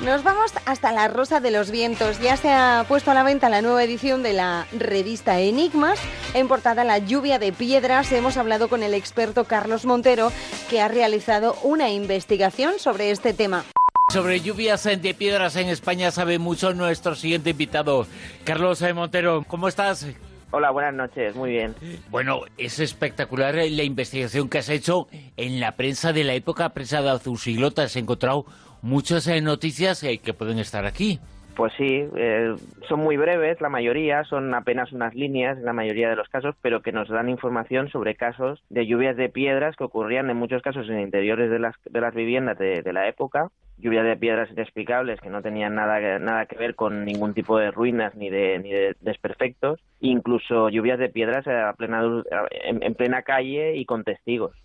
Nos 0.00 0.24
vamos 0.24 0.52
hasta 0.66 0.90
la 0.90 1.06
Rosa 1.06 1.38
de 1.38 1.52
los 1.52 1.70
Vientos. 1.70 2.18
Ya 2.20 2.36
se 2.36 2.50
ha 2.50 2.84
puesto 2.88 3.12
a 3.12 3.14
la 3.14 3.22
venta 3.22 3.48
la 3.48 3.62
nueva 3.62 3.84
edición 3.84 4.24
de 4.24 4.32
la 4.32 4.66
revista 4.72 5.38
Enigmas. 5.38 5.98
En 6.34 6.48
portada 6.48 6.82
La 6.82 6.98
lluvia 6.98 7.38
de 7.38 7.52
piedras 7.52 8.10
hemos 8.10 8.36
hablado 8.36 8.68
con 8.68 8.82
el 8.82 8.94
experto 8.94 9.44
Carlos 9.44 9.84
Montero, 9.84 10.32
que 10.68 10.80
ha 10.80 10.88
realizado 10.88 11.56
una 11.62 11.90
investigación 11.90 12.80
sobre 12.80 13.12
este 13.12 13.32
tema. 13.32 13.64
Sobre 14.12 14.40
lluvias 14.40 14.84
de 14.84 15.14
piedras 15.14 15.56
en 15.56 15.70
España 15.70 16.10
sabe 16.10 16.38
mucho 16.38 16.74
nuestro 16.74 17.14
siguiente 17.14 17.48
invitado, 17.48 18.04
Carlos 18.44 18.84
Montero. 18.94 19.42
¿Cómo 19.48 19.68
estás? 19.68 20.06
Hola, 20.50 20.70
buenas 20.70 20.92
noches, 20.92 21.34
muy 21.34 21.52
bien. 21.52 21.74
Bueno, 22.10 22.42
es 22.58 22.78
espectacular 22.78 23.54
la 23.54 23.82
investigación 23.82 24.50
que 24.50 24.58
has 24.58 24.68
hecho 24.68 25.06
en 25.38 25.60
la 25.60 25.76
prensa 25.76 26.12
de 26.12 26.24
la 26.24 26.34
época, 26.34 26.68
prensa 26.74 27.00
de 27.00 27.08
hace 27.08 27.30
un 27.30 27.38
siglo. 27.38 27.70
Te 27.70 27.80
has 27.80 27.96
encontrado 27.96 28.44
muchas 28.82 29.26
eh, 29.28 29.40
noticias 29.40 30.04
eh, 30.04 30.18
que 30.18 30.34
pueden 30.34 30.58
estar 30.58 30.84
aquí. 30.84 31.18
Pues 31.56 31.72
sí, 31.78 32.04
eh, 32.14 32.54
son 32.88 33.00
muy 33.00 33.16
breves, 33.16 33.62
la 33.62 33.70
mayoría, 33.70 34.24
son 34.24 34.54
apenas 34.54 34.92
unas 34.92 35.14
líneas 35.14 35.56
en 35.56 35.64
la 35.64 35.72
mayoría 35.72 36.10
de 36.10 36.16
los 36.16 36.28
casos, 36.28 36.54
pero 36.60 36.82
que 36.82 36.92
nos 36.92 37.08
dan 37.08 37.30
información 37.30 37.88
sobre 37.88 38.14
casos 38.14 38.62
de 38.68 38.86
lluvias 38.86 39.16
de 39.16 39.30
piedras 39.30 39.74
que 39.74 39.84
ocurrían 39.84 40.28
en 40.28 40.36
muchos 40.36 40.60
casos 40.60 40.86
en 40.90 41.00
interiores 41.00 41.50
de 41.50 41.58
las, 41.58 41.74
de 41.84 42.00
las 42.02 42.14
viviendas 42.14 42.58
de, 42.58 42.82
de 42.82 42.92
la 42.92 43.08
época, 43.08 43.50
lluvias 43.82 44.04
de 44.06 44.16
piedras 44.16 44.50
inexplicables 44.50 45.20
que 45.20 45.28
no 45.28 45.42
tenían 45.42 45.74
nada, 45.74 45.98
que- 46.00 46.18
nada 46.24 46.46
que 46.46 46.56
ver 46.56 46.74
con 46.74 47.04
ningún 47.04 47.34
tipo 47.34 47.58
de 47.58 47.70
ruinas 47.70 48.14
ni 48.14 48.30
de, 48.30 48.58
ni 48.60 48.70
de 48.70 48.96
desperfectos, 49.00 49.80
incluso 50.00 50.68
lluvias 50.70 50.98
de 50.98 51.08
piedras 51.10 51.46
a 51.46 51.72
plena, 51.74 52.02
luz- 52.02 52.24
en, 52.64 52.82
en 52.82 52.94
plena 52.94 53.22
calle 53.22 53.76
y 53.76 53.84
con 53.84 54.04
testigos. 54.04 54.56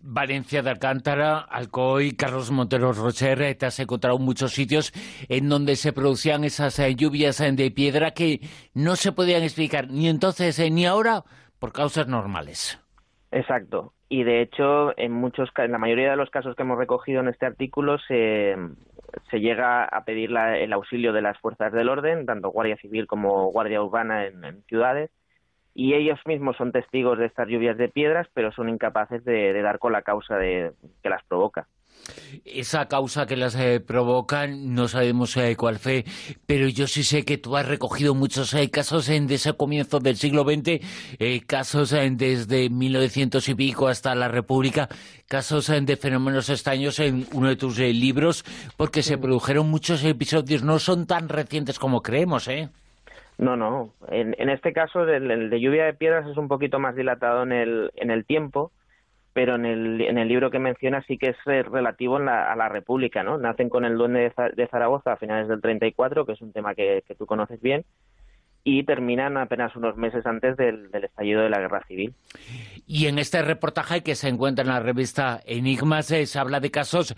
Valencia 0.00 0.62
de 0.62 0.70
Alcántara, 0.70 1.38
Alcoy, 1.40 2.12
Carlos 2.12 2.50
Montero 2.50 2.92
Rocher, 2.92 3.54
te 3.56 3.66
has 3.66 3.78
encontrado 3.80 4.18
muchos 4.18 4.52
sitios 4.52 4.92
en 5.28 5.48
donde 5.48 5.76
se 5.76 5.92
producían 5.92 6.44
esas 6.44 6.78
eh, 6.78 6.94
lluvias 6.94 7.40
eh, 7.40 7.52
de 7.52 7.70
piedra 7.70 8.12
que 8.12 8.40
no 8.72 8.96
se 8.96 9.12
podían 9.12 9.42
explicar 9.42 9.90
ni 9.90 10.08
entonces 10.08 10.58
eh, 10.58 10.70
ni 10.70 10.86
ahora 10.86 11.22
por 11.58 11.72
causas 11.72 12.08
normales. 12.08 12.80
Exacto. 13.30 13.92
Y 14.08 14.22
de 14.22 14.42
hecho, 14.42 14.96
en 14.98 15.12
muchos, 15.12 15.50
en 15.56 15.72
la 15.72 15.78
mayoría 15.78 16.10
de 16.10 16.16
los 16.16 16.30
casos 16.30 16.54
que 16.54 16.62
hemos 16.62 16.78
recogido 16.78 17.20
en 17.20 17.28
este 17.28 17.46
artículo, 17.46 17.98
se, 17.98 18.56
se 19.30 19.40
llega 19.40 19.84
a 19.84 20.04
pedir 20.04 20.30
la- 20.30 20.58
el 20.58 20.72
auxilio 20.72 21.12
de 21.12 21.22
las 21.22 21.38
fuerzas 21.38 21.72
del 21.72 21.88
orden, 21.88 22.26
tanto 22.26 22.50
Guardia 22.50 22.76
Civil 22.76 23.06
como 23.06 23.50
Guardia 23.50 23.82
Urbana 23.82 24.26
en, 24.26 24.44
en 24.44 24.62
ciudades, 24.64 25.10
y 25.74 25.94
ellos 25.94 26.20
mismos 26.26 26.56
son 26.56 26.70
testigos 26.70 27.18
de 27.18 27.26
estas 27.26 27.48
lluvias 27.48 27.76
de 27.76 27.88
piedras, 27.88 28.28
pero 28.34 28.52
son 28.52 28.68
incapaces 28.68 29.24
de, 29.24 29.52
de 29.52 29.62
dar 29.62 29.78
con 29.78 29.92
la 29.92 30.02
causa 30.02 30.36
de, 30.36 30.72
que 31.02 31.08
las 31.08 31.24
provoca. 31.24 31.66
Esa 32.44 32.86
causa 32.88 33.26
que 33.26 33.36
las 33.36 33.54
eh, 33.56 33.80
provocan, 33.80 34.74
no 34.74 34.88
sabemos 34.88 35.36
eh, 35.36 35.56
cuál 35.56 35.78
fue, 35.78 36.04
pero 36.46 36.68
yo 36.68 36.86
sí 36.86 37.02
sé 37.02 37.24
que 37.24 37.38
tú 37.38 37.56
has 37.56 37.66
recogido 37.66 38.14
muchos 38.14 38.52
eh, 38.54 38.70
casos 38.70 39.08
en 39.08 39.26
de 39.26 39.36
ese 39.36 39.54
comienzo 39.54 39.98
del 39.98 40.16
siglo 40.16 40.44
XX, 40.44 40.80
eh, 41.18 41.40
casos 41.46 41.92
eh, 41.92 42.08
desde 42.12 42.68
1900 42.68 43.48
y 43.48 43.54
pico 43.54 43.88
hasta 43.88 44.14
la 44.14 44.28
República, 44.28 44.88
casos 45.28 45.68
eh, 45.70 45.80
de 45.80 45.96
fenómenos 45.96 46.50
extraños 46.50 46.98
en 46.98 47.26
uno 47.32 47.48
de 47.48 47.56
tus 47.56 47.78
libros, 47.78 48.44
porque 48.76 49.02
se 49.02 49.18
produjeron 49.18 49.68
muchos 49.70 50.04
episodios, 50.04 50.62
no 50.62 50.78
son 50.78 51.06
tan 51.06 51.28
recientes 51.28 51.78
como 51.78 52.02
creemos, 52.02 52.48
¿eh? 52.48 52.68
No, 53.36 53.56
no. 53.56 53.90
En, 54.08 54.34
en 54.38 54.48
este 54.48 54.72
caso, 54.72 55.02
el, 55.02 55.30
el 55.30 55.50
de 55.50 55.60
lluvia 55.60 55.84
de 55.84 55.94
piedras 55.94 56.28
es 56.28 56.36
un 56.36 56.46
poquito 56.46 56.78
más 56.78 56.94
dilatado 56.94 57.42
en 57.42 57.52
el, 57.52 57.90
en 57.96 58.10
el 58.10 58.24
tiempo, 58.24 58.70
pero 59.34 59.56
en 59.56 59.66
el, 59.66 60.00
en 60.00 60.16
el 60.16 60.28
libro 60.28 60.50
que 60.50 60.58
menciona 60.58 61.02
sí 61.06 61.18
que 61.18 61.30
es 61.30 61.36
eh, 61.46 61.62
relativo 61.62 62.16
en 62.18 62.24
la- 62.26 62.50
a 62.50 62.56
la 62.56 62.68
República, 62.70 63.22
¿no? 63.22 63.36
Nacen 63.36 63.68
con 63.68 63.84
el 63.84 63.98
duende 63.98 64.20
de, 64.20 64.30
Za- 64.32 64.50
de 64.54 64.66
Zaragoza 64.68 65.12
a 65.12 65.16
finales 65.16 65.48
del 65.48 65.60
34, 65.60 66.24
que 66.24 66.32
es 66.32 66.40
un 66.40 66.52
tema 66.52 66.74
que, 66.74 67.02
que 67.06 67.14
tú 67.14 67.26
conoces 67.26 67.60
bien, 67.60 67.84
y 68.62 68.84
terminan 68.84 69.36
apenas 69.36 69.76
unos 69.76 69.96
meses 69.96 70.24
antes 70.24 70.56
del, 70.56 70.90
del 70.90 71.04
estallido 71.04 71.42
de 71.42 71.50
la 71.50 71.58
Guerra 71.58 71.82
Civil. 71.86 72.14
Y 72.86 73.06
en 73.08 73.18
este 73.18 73.42
reportaje 73.42 74.02
que 74.02 74.14
se 74.14 74.28
encuentra 74.28 74.62
en 74.62 74.70
la 74.70 74.80
revista 74.80 75.40
Enigmas 75.44 76.10
eh, 76.12 76.24
se 76.26 76.38
habla 76.38 76.60
de 76.60 76.70
casos 76.70 77.14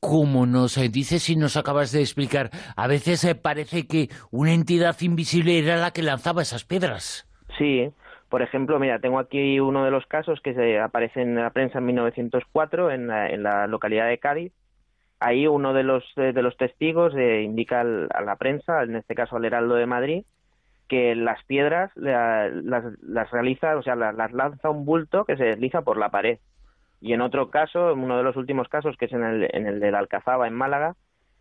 como 0.00 0.46
nos 0.46 0.76
dices 0.92 1.28
y 1.28 1.34
nos 1.34 1.56
acabas 1.56 1.90
de 1.90 2.00
explicar. 2.00 2.50
A 2.76 2.86
veces 2.86 3.24
eh, 3.24 3.34
parece 3.34 3.88
que 3.88 4.08
una 4.30 4.52
entidad 4.54 4.96
invisible 5.00 5.58
era 5.58 5.76
la 5.76 5.90
que 5.90 6.02
lanzaba 6.02 6.40
esas 6.42 6.64
piedras. 6.64 7.26
Sí, 7.58 7.90
por 8.28 8.42
ejemplo, 8.42 8.78
mira, 8.78 8.98
tengo 8.98 9.18
aquí 9.18 9.60
uno 9.60 9.84
de 9.84 9.90
los 9.90 10.06
casos 10.06 10.40
que 10.40 10.54
se 10.54 10.78
aparece 10.80 11.22
en 11.22 11.34
la 11.36 11.50
prensa 11.50 11.78
en 11.78 11.86
1904 11.86 12.90
en 12.90 13.06
la, 13.08 13.28
en 13.30 13.42
la 13.42 13.66
localidad 13.66 14.08
de 14.08 14.18
Cádiz. 14.18 14.52
Ahí 15.20 15.46
uno 15.46 15.72
de 15.72 15.82
los 15.82 16.04
eh, 16.16 16.32
de 16.32 16.42
los 16.42 16.56
testigos 16.56 17.14
eh, 17.16 17.42
indica 17.42 17.80
al- 17.80 18.08
a 18.14 18.20
la 18.22 18.36
prensa, 18.36 18.82
en 18.84 18.96
este 18.96 19.14
caso 19.14 19.36
al 19.36 19.44
Heraldo 19.44 19.74
de 19.74 19.86
Madrid, 19.86 20.24
que 20.88 21.14
las 21.14 21.42
piedras 21.44 21.90
la- 21.96 22.48
las, 22.48 22.84
las 23.02 23.30
realiza, 23.30 23.76
o 23.76 23.82
sea, 23.82 23.96
las, 23.96 24.32
lanza 24.32 24.70
un 24.70 24.84
bulto 24.84 25.24
que 25.24 25.36
se 25.36 25.44
desliza 25.44 25.82
por 25.82 25.96
la 25.96 26.10
pared. 26.10 26.38
Y 27.00 27.12
en 27.12 27.20
otro 27.20 27.50
caso, 27.50 27.92
en 27.92 28.00
uno 28.00 28.16
de 28.16 28.22
los 28.24 28.36
últimos 28.36 28.68
casos, 28.68 28.96
que 28.96 29.04
es 29.06 29.12
en 29.12 29.22
el, 29.24 29.48
en 29.52 29.66
el 29.66 29.80
de 29.80 29.90
la 29.90 29.98
Alcazaba, 30.00 30.46
en 30.48 30.54
Málaga, 30.54 30.94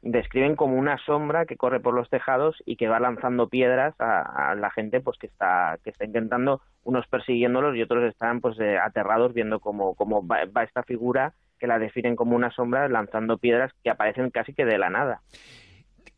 describen 0.03 0.55
como 0.55 0.75
una 0.77 0.97
sombra 0.99 1.45
que 1.45 1.57
corre 1.57 1.79
por 1.79 1.93
los 1.93 2.09
tejados 2.09 2.55
y 2.65 2.75
que 2.75 2.87
va 2.87 2.99
lanzando 2.99 3.49
piedras 3.49 3.95
a, 3.99 4.51
a 4.51 4.55
la 4.55 4.69
gente 4.69 5.01
pues 5.01 5.17
que 5.17 5.25
está 5.27 5.77
que 5.83 5.89
está 5.89 6.05
intentando 6.05 6.61
unos 6.87 7.05
persiguiéndolos 7.07 7.75
y 7.75 7.81
otros 7.81 8.03
están 8.05 8.39
pues 8.39 8.57
eh, 8.59 8.77
aterrados 8.77 9.33
viendo 9.33 9.59
cómo, 9.59 9.93
cómo 9.95 10.25
va, 10.25 10.45
va 10.45 10.63
esta 10.63 10.83
figura 10.83 11.33
que 11.59 11.67
la 11.67 11.79
definen 11.79 12.15
como 12.15 12.35
una 12.35 12.49
sombra 12.51 12.87
lanzando 12.87 13.37
piedras 13.37 13.71
que 13.83 13.89
aparecen 13.89 14.29
casi 14.29 14.53
que 14.53 14.63
de 14.63 14.77
la 14.77 14.89
nada. 14.89 15.21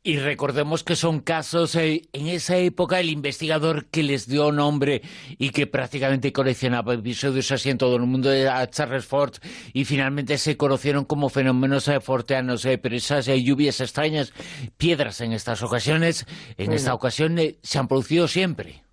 Y 0.02 0.18
recordemos 0.18 0.84
que 0.84 0.96
son 0.96 1.20
casos, 1.20 1.76
eh, 1.76 2.04
en 2.14 2.28
esa 2.28 2.56
época 2.56 3.00
el 3.00 3.10
investigador 3.10 3.88
que 3.88 4.04
les 4.04 4.28
dio 4.28 4.52
nombre 4.52 5.02
y 5.38 5.50
que 5.50 5.68
prácticamente 5.68 6.32
coleccionaba 6.32 6.94
episodios 6.94 7.52
así 7.52 7.70
en 7.70 7.78
todo 7.78 7.96
el 7.98 8.04
mundo 8.04 8.32
era 8.32 8.66
Charles 8.70 9.06
Ford 9.06 9.34
y 9.74 9.86
finalmente 9.86 10.38
se 10.38 10.56
conocieron 10.56 11.04
como 11.04 11.30
fenómenos 11.30 11.88
eh, 11.88 12.00
forteanos, 12.00 12.64
eh, 12.66 12.78
pero 12.78 12.96
esas 12.96 13.28
eh, 13.28 13.44
lluvias 13.44 13.82
extrañas, 13.82 14.34
piedras 14.78 15.20
en 15.20 15.34
estas 15.34 15.64
ocasiones, 15.64 16.26
en 16.58 16.72
esta 16.72 16.92
Ujú. 16.92 16.98
ocasión 16.98 17.38
eh, 17.40 17.58
se 17.62 17.80
han 17.80 17.88
producido 17.88 18.28
siempre. 18.28 18.84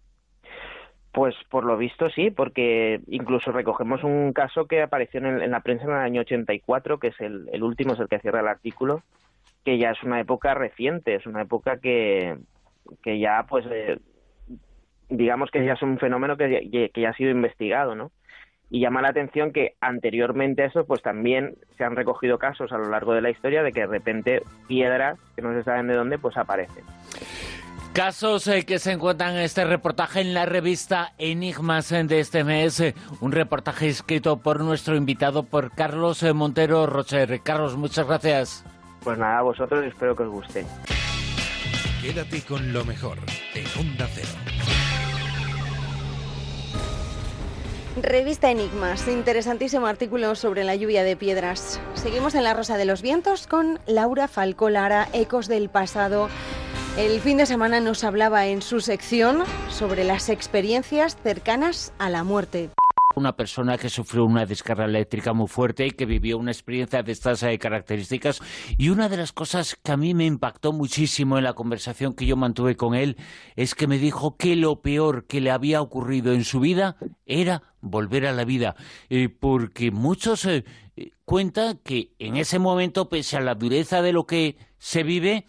Pues 1.16 1.34
por 1.48 1.64
lo 1.64 1.78
visto 1.78 2.10
sí, 2.10 2.30
porque 2.30 3.00
incluso 3.06 3.50
recogemos 3.50 4.04
un 4.04 4.34
caso 4.34 4.66
que 4.66 4.82
apareció 4.82 5.18
en, 5.24 5.50
la 5.50 5.60
prensa 5.60 5.84
en 5.84 5.92
el 5.92 5.96
año 5.96 6.20
84, 6.20 6.98
que 6.98 7.06
es 7.06 7.18
el, 7.22 7.48
el 7.54 7.62
último, 7.62 7.94
es 7.94 8.00
el 8.00 8.08
que 8.08 8.18
cierra 8.18 8.40
el 8.40 8.48
artículo, 8.48 9.00
que 9.64 9.78
ya 9.78 9.92
es 9.92 10.02
una 10.02 10.20
época 10.20 10.52
reciente, 10.52 11.14
es 11.14 11.24
una 11.24 11.40
época 11.40 11.78
que, 11.78 12.36
que 13.02 13.18
ya, 13.18 13.46
pues, 13.48 13.64
eh, 13.70 13.98
digamos 15.08 15.50
que 15.50 15.64
ya 15.64 15.72
es 15.72 15.80
un 15.80 15.96
fenómeno 15.96 16.36
que, 16.36 16.90
que 16.92 17.00
ya 17.00 17.08
ha 17.08 17.16
sido 17.16 17.30
investigado, 17.30 17.94
¿no? 17.94 18.10
Y 18.68 18.80
llama 18.80 19.00
la 19.00 19.08
atención 19.08 19.52
que 19.52 19.72
anteriormente 19.80 20.64
a 20.64 20.66
eso, 20.66 20.84
pues 20.84 21.00
también 21.00 21.56
se 21.78 21.84
han 21.84 21.96
recogido 21.96 22.36
casos 22.36 22.72
a 22.72 22.76
lo 22.76 22.90
largo 22.90 23.14
de 23.14 23.22
la 23.22 23.30
historia 23.30 23.62
de 23.62 23.72
que 23.72 23.80
de 23.80 23.86
repente 23.86 24.42
piedras 24.68 25.18
que 25.34 25.40
no 25.40 25.54
se 25.54 25.62
saben 25.62 25.86
de 25.86 25.94
dónde, 25.94 26.18
pues 26.18 26.36
aparecen. 26.36 26.84
Casos 27.96 28.46
eh, 28.48 28.66
que 28.66 28.78
se 28.78 28.92
encuentran 28.92 29.36
en 29.36 29.40
este 29.40 29.64
reportaje 29.64 30.20
en 30.20 30.34
la 30.34 30.44
revista 30.44 31.14
Enigmas 31.16 31.88
de 31.88 32.20
este 32.20 32.44
mes, 32.44 32.78
eh, 32.78 32.94
un 33.22 33.32
reportaje 33.32 33.88
escrito 33.88 34.36
por 34.36 34.60
nuestro 34.60 34.96
invitado, 34.96 35.44
por 35.44 35.70
Carlos 35.74 36.22
eh, 36.22 36.34
Montero 36.34 36.86
Rocher. 36.86 37.40
Carlos, 37.40 37.74
muchas 37.78 38.06
gracias. 38.06 38.66
Pues 39.02 39.16
nada, 39.16 39.38
a 39.38 39.42
vosotros 39.42 39.82
y 39.82 39.88
espero 39.88 40.14
que 40.14 40.24
os 40.24 40.28
guste. 40.28 40.66
Quédate 42.02 42.42
con 42.42 42.70
lo 42.70 42.84
mejor 42.84 43.16
en 43.54 43.64
Onda 43.80 44.06
Cero. 44.12 44.28
Revista 48.02 48.50
Enigmas, 48.50 49.08
interesantísimo 49.08 49.86
artículo 49.86 50.34
sobre 50.34 50.64
la 50.64 50.76
lluvia 50.76 51.02
de 51.02 51.16
piedras. 51.16 51.80
Seguimos 51.94 52.34
en 52.34 52.44
La 52.44 52.52
Rosa 52.52 52.76
de 52.76 52.84
los 52.84 53.00
Vientos 53.00 53.46
con 53.46 53.78
Laura 53.86 54.28
Falcó 54.28 54.68
Lara, 54.68 55.08
Ecos 55.14 55.48
del 55.48 55.70
Pasado. 55.70 56.28
El 56.96 57.20
fin 57.20 57.36
de 57.36 57.44
semana 57.44 57.78
nos 57.78 58.04
hablaba 58.04 58.46
en 58.46 58.62
su 58.62 58.80
sección 58.80 59.44
sobre 59.68 60.02
las 60.02 60.30
experiencias 60.30 61.14
cercanas 61.22 61.92
a 61.98 62.08
la 62.08 62.24
muerte. 62.24 62.70
Una 63.14 63.36
persona 63.36 63.76
que 63.76 63.90
sufrió 63.90 64.24
una 64.24 64.46
descarga 64.46 64.86
eléctrica 64.86 65.34
muy 65.34 65.46
fuerte 65.46 65.86
y 65.86 65.90
que 65.90 66.06
vivió 66.06 66.38
una 66.38 66.52
experiencia 66.52 67.02
de 67.02 67.12
estas 67.12 67.42
eh, 67.42 67.58
características. 67.58 68.40
Y 68.78 68.88
una 68.88 69.10
de 69.10 69.18
las 69.18 69.32
cosas 69.32 69.76
que 69.76 69.92
a 69.92 69.98
mí 69.98 70.14
me 70.14 70.24
impactó 70.24 70.72
muchísimo 70.72 71.36
en 71.36 71.44
la 71.44 71.52
conversación 71.52 72.14
que 72.14 72.24
yo 72.24 72.34
mantuve 72.34 72.76
con 72.76 72.94
él 72.94 73.18
es 73.56 73.74
que 73.74 73.86
me 73.86 73.98
dijo 73.98 74.38
que 74.38 74.56
lo 74.56 74.80
peor 74.80 75.26
que 75.26 75.42
le 75.42 75.50
había 75.50 75.82
ocurrido 75.82 76.32
en 76.32 76.44
su 76.44 76.60
vida 76.60 76.96
era 77.26 77.62
volver 77.82 78.24
a 78.24 78.32
la 78.32 78.46
vida. 78.46 78.74
Eh, 79.10 79.28
porque 79.28 79.90
muchos 79.90 80.46
eh, 80.46 80.64
cuentan 81.26 81.78
que 81.84 82.14
en 82.18 82.36
ese 82.36 82.58
momento, 82.58 83.10
pese 83.10 83.36
a 83.36 83.40
la 83.40 83.54
dureza 83.54 84.00
de 84.00 84.14
lo 84.14 84.24
que 84.24 84.56
se 84.78 85.02
vive, 85.02 85.44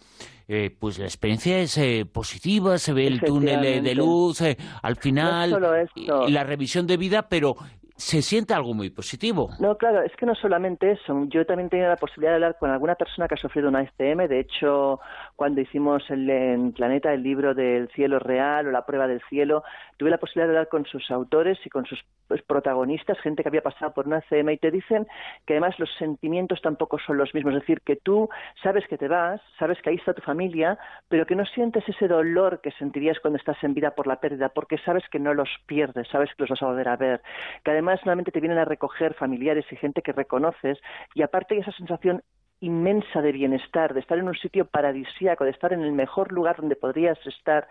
eh, 0.48 0.74
pues 0.78 0.98
la 0.98 1.04
experiencia 1.04 1.58
es 1.58 1.76
eh, 1.78 2.06
positiva, 2.10 2.78
se 2.78 2.92
ve 2.94 3.06
el 3.06 3.20
túnel 3.20 3.64
eh, 3.64 3.80
de 3.82 3.94
luz 3.94 4.40
eh, 4.40 4.56
al 4.82 4.96
final, 4.96 5.50
No 5.60 5.74
esto. 5.74 6.26
la 6.28 6.42
revisión 6.42 6.86
de 6.86 6.96
vida, 6.96 7.28
pero 7.28 7.54
se 7.96 8.22
siente 8.22 8.54
algo 8.54 8.74
muy 8.74 8.90
positivo. 8.90 9.50
No, 9.58 9.76
claro, 9.76 10.02
es 10.02 10.12
que 10.16 10.24
no 10.24 10.34
solamente 10.36 10.92
eso. 10.92 11.24
Yo 11.26 11.44
también 11.44 11.66
he 11.66 11.70
tenido 11.70 11.88
la 11.88 11.96
posibilidad 11.96 12.30
de 12.30 12.36
hablar 12.36 12.56
con 12.58 12.70
alguna 12.70 12.94
persona 12.94 13.26
que 13.26 13.34
ha 13.34 13.38
sufrido 13.38 13.68
una 13.68 13.84
STM. 13.84 14.28
De 14.28 14.38
hecho, 14.40 15.00
cuando 15.38 15.60
hicimos 15.60 16.02
el, 16.10 16.28
en 16.28 16.72
Planeta 16.72 17.14
el 17.14 17.22
libro 17.22 17.54
del 17.54 17.88
cielo 17.90 18.18
real 18.18 18.66
o 18.66 18.72
la 18.72 18.84
prueba 18.84 19.06
del 19.06 19.22
cielo, 19.28 19.62
tuve 19.96 20.10
la 20.10 20.18
posibilidad 20.18 20.48
de 20.48 20.58
hablar 20.58 20.68
con 20.68 20.84
sus 20.84 21.12
autores 21.12 21.56
y 21.64 21.70
con 21.70 21.86
sus 21.86 22.04
pues, 22.26 22.42
protagonistas, 22.42 23.20
gente 23.20 23.44
que 23.44 23.48
había 23.48 23.62
pasado 23.62 23.94
por 23.94 24.08
una 24.08 24.20
STM, 24.22 24.50
y 24.50 24.58
te 24.58 24.72
dicen 24.72 25.06
que 25.46 25.52
además 25.52 25.78
los 25.78 25.94
sentimientos 25.96 26.60
tampoco 26.60 26.98
son 26.98 27.18
los 27.18 27.32
mismos. 27.34 27.54
Es 27.54 27.60
decir, 27.60 27.82
que 27.82 27.94
tú 27.94 28.28
sabes 28.64 28.84
que 28.88 28.98
te 28.98 29.06
vas, 29.06 29.40
sabes 29.60 29.80
que 29.80 29.90
ahí 29.90 29.96
está 29.96 30.12
tu 30.12 30.22
familia, 30.22 30.76
pero 31.08 31.24
que 31.24 31.36
no 31.36 31.46
sientes 31.46 31.88
ese 31.88 32.08
dolor 32.08 32.60
que 32.60 32.72
sentirías 32.72 33.20
cuando 33.20 33.38
estás 33.38 33.62
en 33.62 33.74
vida 33.74 33.92
por 33.92 34.08
la 34.08 34.18
pérdida, 34.18 34.48
porque 34.48 34.76
sabes 34.78 35.04
que 35.08 35.20
no 35.20 35.34
los 35.34 35.50
pierdes, 35.66 36.08
sabes 36.08 36.30
que 36.30 36.42
los 36.42 36.50
vas 36.50 36.62
a 36.64 36.66
volver 36.66 36.88
a 36.88 36.96
ver. 36.96 37.22
Que 37.62 37.70
además 37.70 38.00
nuevamente 38.04 38.32
te 38.32 38.40
vienen 38.40 38.58
a 38.58 38.64
recoger 38.64 39.14
familiares 39.14 39.66
y 39.70 39.76
gente 39.76 40.02
que 40.02 40.10
reconoces, 40.10 40.78
y 41.14 41.22
aparte 41.22 41.54
hay 41.54 41.60
esa 41.60 41.70
sensación 41.70 42.24
inmensa 42.60 43.22
de 43.22 43.32
bienestar, 43.32 43.94
de 43.94 44.00
estar 44.00 44.18
en 44.18 44.28
un 44.28 44.36
sitio 44.36 44.66
paradisíaco, 44.66 45.44
de 45.44 45.50
estar 45.50 45.72
en 45.72 45.82
el 45.82 45.92
mejor 45.92 46.32
lugar 46.32 46.56
donde 46.56 46.76
podrías 46.76 47.18
estar 47.26 47.68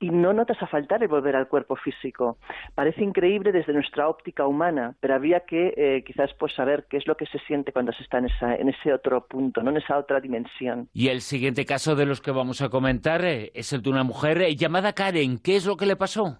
y 0.00 0.10
no 0.10 0.32
notas 0.32 0.60
a 0.62 0.66
faltar 0.66 1.02
el 1.02 1.08
volver 1.08 1.36
al 1.36 1.48
cuerpo 1.48 1.76
físico. 1.76 2.36
Parece 2.74 3.02
increíble 3.02 3.52
desde 3.52 3.72
nuestra 3.72 4.08
óptica 4.08 4.46
humana, 4.46 4.94
pero 5.00 5.14
habría 5.14 5.40
que 5.40 5.72
eh, 5.76 6.04
quizás 6.04 6.30
pues 6.38 6.52
saber 6.54 6.86
qué 6.90 6.96
es 6.96 7.06
lo 7.06 7.16
que 7.16 7.26
se 7.26 7.38
siente 7.40 7.72
cuando 7.72 7.92
se 7.92 8.02
está 8.02 8.18
en, 8.18 8.26
esa, 8.26 8.54
en 8.54 8.68
ese 8.68 8.92
otro 8.92 9.26
punto, 9.26 9.62
no 9.62 9.70
en 9.70 9.78
esa 9.78 9.96
otra 9.96 10.20
dimensión. 10.20 10.88
Y 10.92 11.08
el 11.08 11.20
siguiente 11.20 11.64
caso 11.64 11.94
de 11.94 12.06
los 12.06 12.20
que 12.20 12.32
vamos 12.32 12.60
a 12.60 12.68
comentar 12.68 13.24
eh, 13.24 13.52
es 13.54 13.72
el 13.72 13.82
de 13.82 13.90
una 13.90 14.04
mujer 14.04 14.42
eh, 14.42 14.56
llamada 14.56 14.92
Karen. 14.92 15.38
¿Qué 15.38 15.56
es 15.56 15.66
lo 15.66 15.76
que 15.76 15.86
le 15.86 15.96
pasó? 15.96 16.38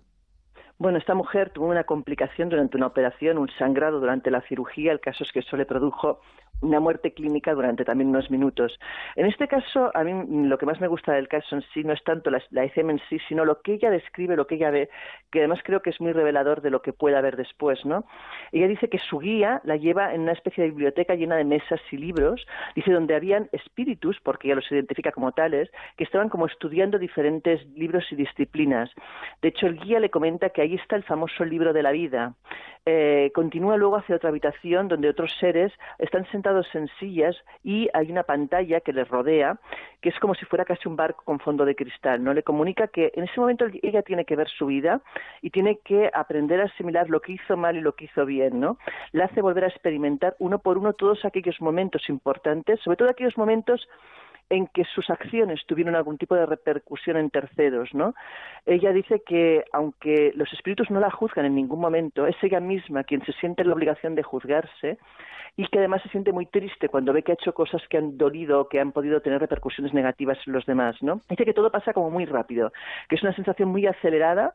Bueno, 0.77 0.99
esta 0.99 1.15
mujer 1.15 1.51
tuvo 1.51 1.67
una 1.67 1.85
complicación 1.85 2.49
durante 2.49 2.77
una 2.77 2.89
operación, 2.89 3.39
un 3.39 3.49
sangrado 3.59 4.01
durante 4.01 4.31
la 4.31 4.41
cirugía. 4.43 4.91
El 4.91 5.01
caso 5.01 5.23
es 5.23 5.31
que 5.31 5.39
eso 5.39 5.57
le 5.57 5.67
produjo 5.67 6.21
una 6.61 6.81
muerte 6.81 7.13
clínica 7.13 7.55
durante 7.55 7.85
también 7.85 8.11
unos 8.11 8.31
minutos. 8.31 8.79
En 9.17 9.27
este 9.27 9.49
caso, 9.49 9.91
a 9.95 10.05
mí 10.05 10.49
lo 10.49 10.59
que 10.59 10.67
más 10.67 10.81
me 10.81 10.89
gusta 10.89 11.13
del 11.13 11.29
caso 11.29 11.57
en 11.57 11.63
sí 11.73 11.85
no 11.85 11.93
es 11.93 12.03
tanto 12.05 12.31
la, 12.31 12.43
la 12.51 12.65
ECM 12.65 12.91
en 12.91 13.01
sí, 13.09 13.19
sino 13.29 13.45
lo 13.45 13.61
que 13.61 13.75
ella 13.75 13.91
describe, 13.91 14.37
lo 14.37 14.47
que 14.47 14.57
ella 14.57 14.71
ve, 14.71 14.89
que 15.31 15.41
además 15.41 15.61
creo 15.65 15.83
que 15.83 15.91
es 15.91 16.01
muy 16.01 16.13
revelador 16.13 16.63
de 16.63 16.71
lo 16.71 16.83
que 16.83 16.93
pueda 16.93 17.19
haber 17.19 17.37
después, 17.37 17.85
¿no? 17.85 18.05
Ella 18.53 18.69
dice 18.69 18.89
que 18.89 18.99
su 18.99 19.19
guía 19.19 19.61
la 19.65 19.77
lleva 19.77 20.15
en 20.15 20.23
una 20.23 20.33
especie 20.33 20.65
de 20.65 20.71
biblioteca 20.71 21.15
llena 21.15 21.37
de 21.37 21.45
mesas 21.45 21.81
y 21.91 21.97
libros, 21.97 22.47
dice 22.75 22.93
donde 22.93 23.15
habían 23.15 23.49
espíritus, 23.53 24.19
porque 24.23 24.49
ella 24.49 24.57
los 24.57 24.71
identifica 24.71 25.13
como 25.13 25.33
tales, 25.33 25.71
que 25.97 26.05
estaban 26.05 26.29
como 26.29 26.47
estudiando 26.47 26.99
diferentes 26.99 27.65
libros 27.77 28.05
y 28.11 28.17
disciplinas. 28.17 28.91
De 29.43 29.49
hecho, 29.49 29.67
el 29.67 29.79
guía 29.79 30.01
le 30.01 30.11
comenta 30.11 30.51
que 30.51 30.63
ahí 30.63 30.75
está 30.75 30.97
el 30.97 31.05
famoso 31.05 31.45
libro 31.45 31.73
de 31.73 31.83
la 31.83 31.93
vida. 31.93 32.35
Eh, 32.87 33.33
continúa 33.35 33.79
luego 33.79 33.97
hacia 33.97 34.17
otra 34.17 34.29
habitación 34.29 34.89
donde 34.89 35.09
otros 35.09 35.35
seres 35.41 35.73
están 35.99 36.27
sentados 36.45 36.67
en 36.75 36.89
sillas 37.01 37.35
y 37.63 37.89
hay 37.95 38.11
una 38.11 38.23
pantalla 38.23 38.81
que 38.81 38.93
les 38.93 39.09
rodea, 39.09 39.59
que 40.03 40.11
es 40.11 40.19
como 40.21 40.35
si 40.35 40.45
fuera 40.45 40.67
casi 40.67 40.87
un 40.87 40.95
barco 40.95 41.25
con 41.25 41.41
fondo 41.41 41.65
de 41.65 41.75
cristal. 41.75 42.23
¿no? 42.23 42.35
Le 42.35 42.43
comunica 42.43 42.89
que 42.89 43.13
en 43.15 43.25
ese 43.25 43.41
momento 43.41 43.65
ella 43.83 44.03
tiene 44.03 44.27
que 44.27 44.37
ver 44.37 44.49
su 44.49 44.67
vida 44.67 45.01
y 45.41 45.49
tiene 45.49 45.79
que 45.79 46.11
aprender 46.13 46.61
a 46.61 46.65
asimilar 46.65 47.09
lo 47.09 47.21
que 47.21 47.33
hizo 47.33 47.57
mal 47.57 47.77
y 47.77 47.81
lo 47.81 47.95
que 47.95 48.05
hizo 48.05 48.27
bien. 48.27 48.61
¿no? 48.61 48.77
La 49.13 49.25
hace 49.25 49.41
volver 49.41 49.65
a 49.65 49.69
experimentar 49.69 50.37
uno 50.39 50.59
por 50.59 50.77
uno 50.77 50.93
todos 50.93 51.25
aquellos 51.25 51.59
momentos 51.63 52.11
importantes, 52.11 52.79
sobre 52.81 52.99
todo 52.99 53.09
aquellos 53.09 53.39
momentos 53.39 53.89
en 54.51 54.67
que 54.69 54.85
sus 54.85 55.09
acciones 55.11 55.61
tuvieron 55.67 55.95
algún 55.95 56.19
tipo 56.19 56.35
de 56.35 56.47
repercusión 56.47 57.17
en 57.17 57.31
terceros, 57.31 57.95
¿no? 57.95 58.15
Ella 58.67 58.93
dice 58.93 59.23
que 59.27 59.65
aunque 59.73 60.33
los 60.35 60.53
espíritus 60.53 60.91
no 60.91 61.01
la 61.01 61.11
juzgan 61.11 61.47
en 61.47 61.55
ningún 61.55 61.81
momento, 61.81 62.27
es 62.27 62.37
ella 62.43 62.61
misma 62.61 63.05
quien 63.05 63.25
se 63.25 63.33
siente 63.33 63.63
en 63.63 63.69
la 63.69 63.75
obligación 63.75 64.15
de 64.15 64.23
juzgarse 64.23 64.99
y 65.57 65.67
que 65.69 65.79
además 65.79 66.03
se 66.03 66.09
siente 66.09 66.33
muy 66.33 66.47
triste 66.47 66.89
cuando 66.89 67.13
ve 67.13 67.23
que 67.23 67.33
ha 67.33 67.35
hecho 67.35 67.55
cosas 67.55 67.83
que 67.89 67.97
han 67.97 68.19
dolido, 68.19 68.69
que 68.69 68.81
han 68.81 68.93
podido 68.93 69.21
tener 69.21 69.41
repercusiones 69.41 69.95
negativas 69.95 70.39
en 70.47 70.53
los 70.53 70.67
demás, 70.67 70.97
¿no? 71.01 71.21
Dice 71.29 71.45
que 71.45 71.55
todo 71.55 71.71
pasa 71.71 71.93
como 71.93 72.11
muy 72.11 72.25
rápido, 72.25 72.73
que 73.09 73.17
es 73.17 73.23
una 73.23 73.35
sensación 73.35 73.69
muy 73.69 73.87
acelerada 73.87 74.55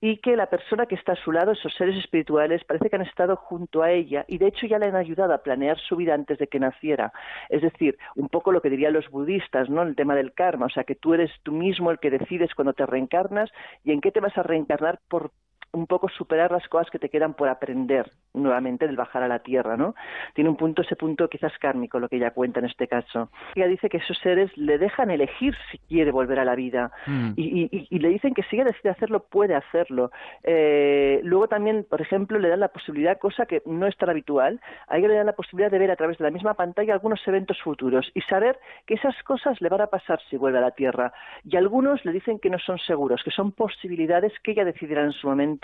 y 0.00 0.18
que 0.18 0.36
la 0.36 0.46
persona 0.46 0.86
que 0.86 0.94
está 0.94 1.12
a 1.12 1.22
su 1.24 1.32
lado, 1.32 1.52
esos 1.52 1.74
seres 1.74 1.96
espirituales, 1.96 2.62
parece 2.64 2.88
que 2.88 2.96
han 2.96 3.02
estado 3.02 3.36
junto 3.36 3.82
a 3.82 3.90
ella 3.90 4.24
y 4.28 4.38
de 4.38 4.46
hecho 4.46 4.66
ya 4.66 4.78
le 4.78 4.86
han 4.86 4.96
ayudado 4.96 5.32
a 5.32 5.42
planear 5.42 5.78
su 5.78 5.96
vida 5.96 6.14
antes 6.14 6.38
de 6.38 6.46
que 6.46 6.60
naciera. 6.60 7.12
Es 7.48 7.62
decir, 7.62 7.98
un 8.14 8.28
poco 8.28 8.52
lo 8.52 8.62
que 8.62 8.70
dirían 8.70 8.92
los 8.92 9.08
budistas, 9.10 9.68
¿no? 9.68 9.82
El 9.82 9.96
tema 9.96 10.14
del 10.14 10.32
karma, 10.34 10.66
o 10.66 10.70
sea, 10.70 10.84
que 10.84 10.94
tú 10.94 11.14
eres 11.14 11.30
tú 11.42 11.52
mismo 11.52 11.90
el 11.90 11.98
que 11.98 12.10
decides 12.10 12.54
cuando 12.54 12.74
te 12.74 12.86
reencarnas 12.86 13.50
y 13.84 13.92
en 13.92 14.00
qué 14.00 14.12
te 14.12 14.20
vas 14.20 14.36
a 14.38 14.42
reencarnar 14.42 15.00
por 15.08 15.32
un 15.72 15.86
poco 15.86 16.08
superar 16.08 16.50
las 16.50 16.66
cosas 16.68 16.90
que 16.90 16.98
te 16.98 17.08
quedan 17.10 17.34
por 17.34 17.48
aprender 17.48 18.10
nuevamente 18.34 18.86
del 18.86 18.96
bajar 18.96 19.22
a 19.22 19.28
la 19.28 19.40
tierra, 19.40 19.76
¿no? 19.76 19.94
Tiene 20.34 20.48
un 20.50 20.56
punto, 20.56 20.82
ese 20.82 20.96
punto 20.96 21.28
quizás 21.28 21.52
kármico, 21.58 21.98
lo 21.98 22.08
que 22.08 22.16
ella 22.16 22.30
cuenta 22.30 22.60
en 22.60 22.66
este 22.66 22.86
caso. 22.88 23.30
Ella 23.54 23.66
dice 23.66 23.88
que 23.88 23.98
esos 23.98 24.16
seres 24.18 24.56
le 24.56 24.78
dejan 24.78 25.10
elegir 25.10 25.54
si 25.70 25.78
quiere 25.78 26.10
volver 26.10 26.38
a 26.38 26.44
la 26.44 26.54
vida 26.54 26.90
Mm. 27.06 27.30
y, 27.36 27.64
y- 27.76 27.86
y 27.90 27.98
le 27.98 28.08
dicen 28.08 28.34
que 28.34 28.42
si 28.44 28.56
ella 28.56 28.64
decide 28.64 28.90
hacerlo, 28.90 29.20
puede 29.28 29.54
hacerlo. 29.54 30.10
Eh, 30.42 31.20
luego 31.24 31.48
también, 31.48 31.84
por 31.88 32.00
ejemplo, 32.00 32.38
le 32.38 32.48
dan 32.48 32.60
la 32.60 32.68
posibilidad, 32.68 33.18
cosa 33.18 33.44
que 33.46 33.62
no 33.66 33.86
es 33.86 33.96
tan 33.96 34.08
habitual, 34.10 34.60
a 34.88 34.96
ella 34.98 35.08
le 35.08 35.14
dan 35.14 35.26
la 35.26 35.32
posibilidad 35.34 35.70
de 35.70 35.78
ver 35.78 35.90
a 35.90 35.96
través 35.96 36.16
de 36.18 36.24
la 36.24 36.30
misma 36.30 36.54
pantalla 36.54 36.94
algunos 36.94 37.26
eventos 37.28 37.60
futuros 37.62 38.10
y 38.14 38.20
saber 38.22 38.58
que 38.86 38.94
esas 38.94 39.14
cosas 39.24 39.60
le 39.60 39.68
van 39.68 39.82
a 39.82 39.86
pasar 39.88 40.20
si 40.30 40.36
vuelve 40.36 40.58
a 40.58 40.62
la 40.62 40.70
Tierra. 40.70 41.12
Y 41.44 41.56
algunos 41.56 42.04
le 42.04 42.12
dicen 42.12 42.38
que 42.38 42.48
no 42.50 42.58
son 42.58 42.78
seguros, 42.78 43.22
que 43.24 43.30
son 43.30 43.52
posibilidades 43.52 44.32
que 44.42 44.52
ella 44.52 44.64
decidirá 44.64 45.02
en 45.02 45.12
su 45.12 45.26
momento 45.28 45.57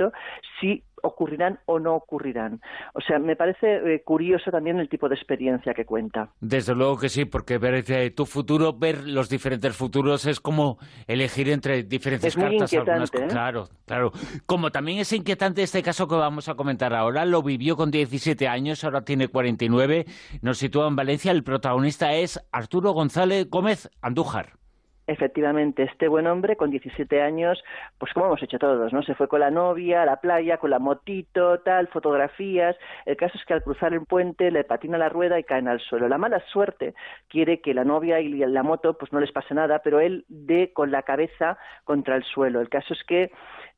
si 0.60 0.82
ocurrirán 1.04 1.60
o 1.66 1.78
no 1.78 1.94
ocurrirán. 1.94 2.60
O 2.94 3.00
sea, 3.00 3.18
me 3.18 3.36
parece 3.36 3.94
eh, 3.94 4.02
curioso 4.02 4.50
también 4.50 4.78
el 4.78 4.88
tipo 4.88 5.08
de 5.08 5.14
experiencia 5.14 5.74
que 5.74 5.84
cuenta. 5.84 6.30
Desde 6.40 6.74
luego 6.74 6.98
que 6.98 7.08
sí, 7.08 7.24
porque 7.24 7.58
ver 7.58 7.84
eh, 7.88 8.10
tu 8.10 8.26
futuro, 8.26 8.72
ver 8.72 9.06
los 9.06 9.28
diferentes 9.28 9.76
futuros 9.76 10.26
es 10.26 10.40
como 10.40 10.78
elegir 11.06 11.50
entre 11.50 11.82
diferentes 11.82 12.34
Es 12.34 12.36
muy 12.36 12.58
cartas. 12.58 12.72
algunas 12.72 13.14
¿eh? 13.14 13.26
Claro, 13.28 13.68
claro. 13.86 14.12
Como 14.46 14.70
también 14.70 14.98
es 14.98 15.12
inquietante 15.12 15.62
este 15.62 15.82
caso 15.82 16.08
que 16.08 16.14
vamos 16.14 16.48
a 16.48 16.54
comentar 16.54 16.94
ahora, 16.94 17.24
lo 17.24 17.42
vivió 17.42 17.76
con 17.76 17.90
17 17.90 18.48
años, 18.48 18.82
ahora 18.84 19.02
tiene 19.04 19.28
49, 19.28 20.06
nos 20.42 20.58
sitúa 20.58 20.88
en 20.88 20.96
Valencia, 20.96 21.32
el 21.32 21.44
protagonista 21.44 22.14
es 22.14 22.40
Arturo 22.50 22.92
González 22.92 23.48
Gómez 23.50 23.90
Andújar. 24.00 24.63
Efectivamente, 25.06 25.82
este 25.82 26.08
buen 26.08 26.26
hombre 26.26 26.56
con 26.56 26.70
17 26.70 27.20
años, 27.20 27.62
pues 27.98 28.12
como 28.14 28.26
hemos 28.26 28.42
hecho 28.42 28.58
todos, 28.58 28.90
¿no? 28.92 29.02
Se 29.02 29.14
fue 29.14 29.28
con 29.28 29.40
la 29.40 29.50
novia 29.50 30.02
a 30.02 30.06
la 30.06 30.20
playa, 30.20 30.56
con 30.56 30.70
la 30.70 30.78
motito, 30.78 31.60
tal, 31.60 31.88
fotografías. 31.88 32.74
El 33.04 33.16
caso 33.16 33.36
es 33.36 33.44
que 33.44 33.52
al 33.52 33.62
cruzar 33.62 33.92
el 33.92 34.06
puente 34.06 34.50
le 34.50 34.64
patina 34.64 34.96
la 34.96 35.10
rueda 35.10 35.38
y 35.38 35.44
caen 35.44 35.68
al 35.68 35.80
suelo. 35.80 36.08
La 36.08 36.16
mala 36.16 36.40
suerte 36.50 36.94
quiere 37.28 37.60
que 37.60 37.74
la 37.74 37.84
novia 37.84 38.20
y 38.20 38.30
la 38.30 38.62
moto 38.62 38.96
pues 38.96 39.12
no 39.12 39.20
les 39.20 39.32
pase 39.32 39.54
nada, 39.54 39.80
pero 39.80 40.00
él 40.00 40.24
dé 40.28 40.72
con 40.72 40.90
la 40.90 41.02
cabeza 41.02 41.58
contra 41.84 42.16
el 42.16 42.24
suelo. 42.24 42.60
El 42.62 42.70
caso 42.70 42.94
es 42.94 43.04
que 43.04 43.30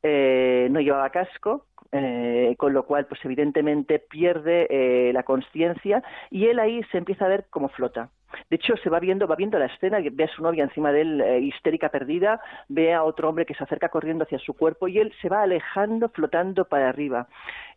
eh, 0.05 0.69
no 0.71 0.81
llevaba 0.81 1.11
casco, 1.11 1.67
eh, 1.93 2.55
con 2.59 2.73
lo 2.73 2.85
cual, 2.85 3.07
pues 3.07 3.25
evidentemente 3.25 3.99
pierde 3.99 4.67
eh, 4.71 5.13
la 5.13 5.23
conciencia 5.23 6.03
y 6.31 6.47
él 6.47 6.59
ahí 6.59 6.83
se 6.91 6.99
empieza 6.99 7.25
a 7.25 7.29
ver 7.29 7.47
como 7.51 7.69
flota. 7.69 8.11
De 8.51 8.57
hecho, 8.57 8.77
se 8.77 8.91
va 8.91 9.01
viendo, 9.01 9.27
va 9.27 9.37
viendo 9.37 9.59
la 9.59 9.67
escena, 9.67 9.99
ve 10.13 10.25
a 10.25 10.29
su 10.29 10.43
novia 10.43 10.65
encima 10.65 10.93
de 10.93 11.01
él, 11.01 11.21
eh, 11.21 11.41
histérica 11.41 11.89
perdida, 11.89 12.41
ve 12.69 12.93
a 12.93 13.03
otro 13.03 13.29
hombre 13.29 13.47
que 13.47 13.55
se 13.55 13.65
acerca 13.65 13.89
corriendo 13.89 14.25
hacia 14.25 14.39
su 14.39 14.55
cuerpo 14.55 14.89
y 14.89 14.99
él 14.99 15.13
se 15.21 15.29
va 15.29 15.43
alejando, 15.43 16.09
flotando 16.09 16.65
para 16.65 16.89
arriba. 16.89 17.29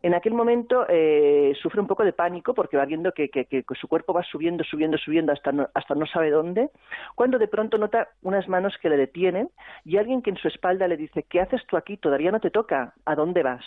En 0.02 0.14
aquel 0.14 0.34
momento 0.34 0.86
eh, 0.88 1.54
sufre 1.62 1.82
un 1.82 1.88
poco 1.88 2.04
de 2.04 2.14
pánico 2.14 2.54
porque 2.54 2.78
va 2.78 2.86
viendo 2.86 3.12
que, 3.12 3.30
su 3.80 3.88
cuerpo 3.88 4.14
va 4.14 4.24
subiendo, 4.24 4.64
subiendo, 4.64 4.98
subiendo 4.98 5.34
hasta 5.34 5.52
no, 5.52 5.68
hasta 5.74 5.96
no 5.96 6.06
sabe 6.06 6.30
dónde, 6.30 6.70
cuando 7.16 7.38
de 7.38 7.48
pronto 7.48 7.78
nota 7.78 8.10
unas 8.22 8.48
manos 8.48 8.78
que 8.82 8.90
le 8.90 8.98
detienen 8.98 9.50
y 9.86 9.98
alguien 9.98 10.22
que 10.22 10.30
en 10.30 10.38
su 10.38 10.48
espalda 10.48 10.88
le 10.88 10.98
dice, 10.98 11.24
¿qué 11.24 11.42
haces 11.42 11.66
tú 11.68 11.78
aquí? 11.78 11.98
Todavía 11.98 12.32
no 12.32 12.40
te 12.40 12.52
toca, 12.52 12.94
¿a 13.06 13.16
dónde 13.16 13.44
vas? 13.44 13.66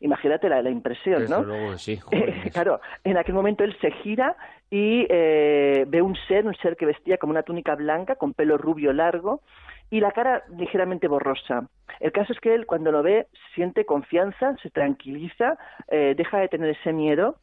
Imagínate 0.00 0.48
la, 0.48 0.62
la 0.62 0.70
impresión, 0.70 1.20
Desde 1.20 1.34
¿no? 1.34 1.42
luego 1.42 1.78
sí. 1.78 1.98
Eh, 2.10 2.50
claro, 2.52 2.80
en 3.04 3.16
aquel 3.16 3.34
momento 3.34 3.64
él 3.64 3.76
se 3.80 3.90
gira 3.90 4.36
y 4.70 5.06
eh, 5.08 5.84
ve 5.86 6.02
un 6.02 6.16
ser, 6.28 6.46
un 6.46 6.54
ser 6.56 6.76
que 6.76 6.86
vestía 6.86 7.18
como 7.18 7.30
una 7.30 7.42
túnica 7.42 7.74
blanca 7.74 8.16
con 8.16 8.34
pelo 8.34 8.58
rubio 8.58 8.92
largo 8.92 9.42
y 9.90 10.00
la 10.00 10.12
cara 10.12 10.42
ligeramente 10.56 11.08
borrosa. 11.08 11.68
El 12.00 12.12
caso 12.12 12.32
es 12.32 12.40
que 12.40 12.54
él 12.54 12.66
cuando 12.66 12.90
lo 12.90 13.02
ve 13.02 13.28
siente 13.54 13.84
confianza, 13.86 14.56
se 14.62 14.70
tranquiliza, 14.70 15.56
eh, 15.88 16.14
deja 16.16 16.38
de 16.38 16.48
tener 16.48 16.70
ese 16.70 16.92
miedo 16.92 17.36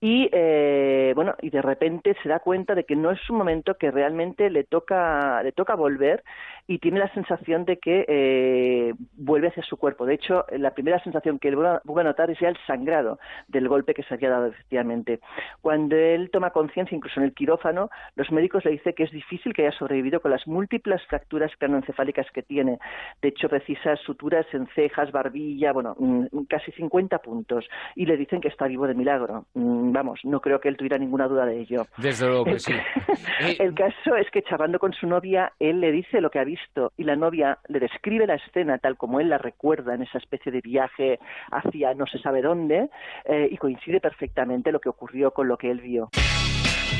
y 0.00 0.28
eh, 0.32 1.12
bueno 1.14 1.34
y 1.42 1.50
de 1.50 1.62
repente 1.62 2.16
se 2.22 2.28
da 2.28 2.38
cuenta 2.40 2.74
de 2.74 2.84
que 2.84 2.96
no 2.96 3.10
es 3.10 3.30
un 3.30 3.36
momento 3.38 3.74
que 3.76 3.90
realmente 3.90 4.50
le 4.50 4.64
toca 4.64 5.42
le 5.42 5.52
toca 5.52 5.74
volver 5.74 6.22
y 6.66 6.78
tiene 6.78 6.98
la 7.00 7.12
sensación 7.14 7.64
de 7.64 7.78
que 7.78 8.04
eh, 8.08 8.94
vuelve 9.16 9.48
hacia 9.48 9.62
su 9.62 9.76
cuerpo. 9.76 10.04
De 10.06 10.14
hecho 10.14 10.44
la 10.56 10.72
primera 10.72 11.02
sensación 11.02 11.38
que 11.38 11.48
él 11.48 11.56
vuelve 11.56 12.00
a- 12.02 12.04
notar 12.04 12.30
es 12.30 12.38
ya 12.38 12.48
el 12.48 12.56
sangrado 12.66 13.18
del 13.48 13.68
golpe 13.68 13.94
que 13.94 14.02
se 14.04 14.14
había 14.14 14.30
dado 14.30 14.46
efectivamente. 14.46 15.20
Cuando 15.60 15.96
él 15.96 16.30
toma 16.30 16.50
conciencia 16.50 16.94
incluso 16.96 17.20
en 17.20 17.26
el 17.26 17.34
quirófano 17.34 17.90
los 18.16 18.30
médicos 18.30 18.64
le 18.64 18.72
dicen 18.72 18.92
que 18.94 19.04
es 19.04 19.10
difícil 19.10 19.52
que 19.52 19.66
haya 19.66 19.76
sobrevivido 19.78 20.20
con 20.20 20.30
las 20.30 20.46
múltiples 20.46 21.02
fracturas 21.06 21.52
cranoencefálicas 21.58 22.30
que 22.32 22.42
tiene. 22.42 22.78
De 23.22 23.28
hecho 23.28 23.48
precisa 23.48 23.96
suturas 23.96 24.46
en 24.52 24.66
cejas 24.68 25.10
barbilla 25.12 25.72
bueno 25.72 25.94
mm, 25.98 26.26
casi 26.48 26.70
50 26.72 27.18
puntos. 27.18 27.68
Y 27.94 28.06
le 28.06 28.16
dicen 28.16 28.40
que 28.40 28.48
está 28.48 28.66
vivo 28.66 28.86
de 28.86 28.94
milagro 28.94 29.46
vamos, 29.58 30.20
no 30.24 30.40
creo 30.40 30.60
que 30.60 30.68
él 30.68 30.76
tuviera 30.76 30.98
ninguna 30.98 31.26
duda 31.28 31.44
de 31.46 31.60
ello. 31.60 31.86
Desde 31.96 32.26
luego 32.26 32.44
que 32.44 32.50
El- 32.52 32.60
sí. 32.60 32.72
El 33.58 33.74
caso 33.74 34.16
es 34.16 34.30
que 34.30 34.42
charlando 34.42 34.78
con 34.78 34.92
su 34.92 35.06
novia, 35.06 35.52
él 35.58 35.80
le 35.80 35.92
dice 35.92 36.20
lo 36.20 36.30
que 36.30 36.38
ha 36.38 36.44
visto 36.44 36.92
y 36.96 37.04
la 37.04 37.16
novia 37.16 37.58
le 37.68 37.80
describe 37.80 38.26
la 38.26 38.34
escena 38.36 38.78
tal 38.78 38.96
como 38.96 39.20
él 39.20 39.28
la 39.28 39.38
recuerda 39.38 39.94
en 39.94 40.02
esa 40.02 40.18
especie 40.18 40.52
de 40.52 40.60
viaje 40.60 41.18
hacia 41.50 41.94
no 41.94 42.06
se 42.06 42.18
sabe 42.18 42.42
dónde 42.42 42.88
eh, 43.24 43.48
y 43.50 43.56
coincide 43.56 44.00
perfectamente 44.00 44.72
lo 44.72 44.80
que 44.80 44.88
ocurrió 44.88 45.30
con 45.32 45.48
lo 45.48 45.56
que 45.56 45.70
él 45.70 45.80
vio. 45.80 46.08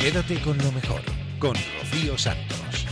Quédate 0.01 0.41
con 0.43 0.57
lo 0.59 0.71
mejor, 0.73 1.01
con 1.39 1.55
Rocío 1.55 2.17
Santos. 2.17 2.88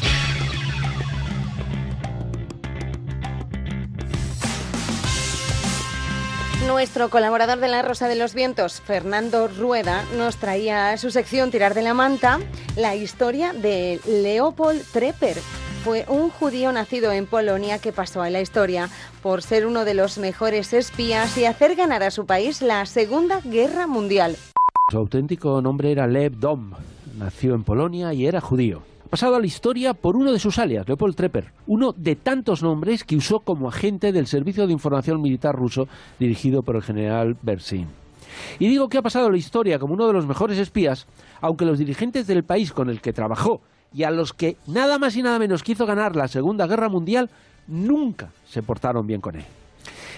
Nuestro 6.66 7.10
colaborador 7.10 7.60
de 7.60 7.68
La 7.68 7.82
Rosa 7.82 8.08
de 8.08 8.16
los 8.16 8.34
Vientos, 8.34 8.80
Fernando 8.80 9.46
Rueda, 9.46 10.04
nos 10.18 10.36
traía 10.36 10.90
a 10.90 10.96
su 10.96 11.10
sección 11.10 11.52
Tirar 11.52 11.74
de 11.74 11.82
la 11.82 11.94
Manta 11.94 12.40
la 12.76 12.96
historia 12.96 13.52
de 13.52 14.00
Leopold 14.04 14.82
Trepper. 14.92 15.36
Fue 15.84 16.04
un 16.08 16.28
judío 16.28 16.72
nacido 16.72 17.12
en 17.12 17.26
Polonia 17.26 17.78
que 17.78 17.92
pasó 17.92 18.20
a 18.20 18.30
la 18.30 18.40
historia 18.40 18.90
por 19.22 19.42
ser 19.42 19.64
uno 19.64 19.84
de 19.84 19.94
los 19.94 20.18
mejores 20.18 20.72
espías 20.72 21.38
y 21.38 21.44
hacer 21.44 21.76
ganar 21.76 22.02
a 22.02 22.10
su 22.10 22.26
país 22.26 22.60
la 22.62 22.84
Segunda 22.84 23.40
Guerra 23.44 23.86
Mundial. 23.86 24.36
Su 24.90 24.98
auténtico 24.98 25.62
nombre 25.62 25.92
era 25.92 26.08
Lev 26.08 26.36
Dom. 26.36 26.72
Nació 27.16 27.54
en 27.54 27.62
Polonia 27.62 28.12
y 28.12 28.26
era 28.26 28.40
judío. 28.40 28.82
Pasado 29.10 29.36
a 29.36 29.40
la 29.40 29.46
historia 29.46 29.94
por 29.94 30.16
uno 30.16 30.32
de 30.32 30.40
sus 30.40 30.58
alias, 30.58 30.88
Leopold 30.88 31.14
Trepper, 31.14 31.52
uno 31.68 31.92
de 31.96 32.16
tantos 32.16 32.62
nombres 32.62 33.04
que 33.04 33.16
usó 33.16 33.38
como 33.38 33.68
agente 33.68 34.10
del 34.10 34.26
Servicio 34.26 34.66
de 34.66 34.72
Información 34.72 35.22
Militar 35.22 35.54
ruso 35.54 35.86
dirigido 36.18 36.62
por 36.62 36.74
el 36.74 36.82
general 36.82 37.36
Bersin. 37.40 37.86
Y 38.58 38.66
digo 38.66 38.88
que 38.88 38.98
ha 38.98 39.02
pasado 39.02 39.26
a 39.26 39.30
la 39.30 39.36
historia 39.36 39.78
como 39.78 39.94
uno 39.94 40.08
de 40.08 40.12
los 40.12 40.26
mejores 40.26 40.58
espías, 40.58 41.06
aunque 41.40 41.64
los 41.64 41.78
dirigentes 41.78 42.26
del 42.26 42.42
país 42.42 42.72
con 42.72 42.90
el 42.90 43.00
que 43.00 43.12
trabajó 43.12 43.60
y 43.92 44.02
a 44.02 44.10
los 44.10 44.32
que 44.32 44.56
nada 44.66 44.98
más 44.98 45.14
y 45.16 45.22
nada 45.22 45.38
menos 45.38 45.62
que 45.62 45.72
hizo 45.72 45.86
ganar 45.86 46.16
la 46.16 46.26
Segunda 46.26 46.66
Guerra 46.66 46.88
Mundial 46.88 47.30
nunca 47.68 48.30
se 48.44 48.62
portaron 48.62 49.06
bien 49.06 49.20
con 49.20 49.36
él. 49.36 49.44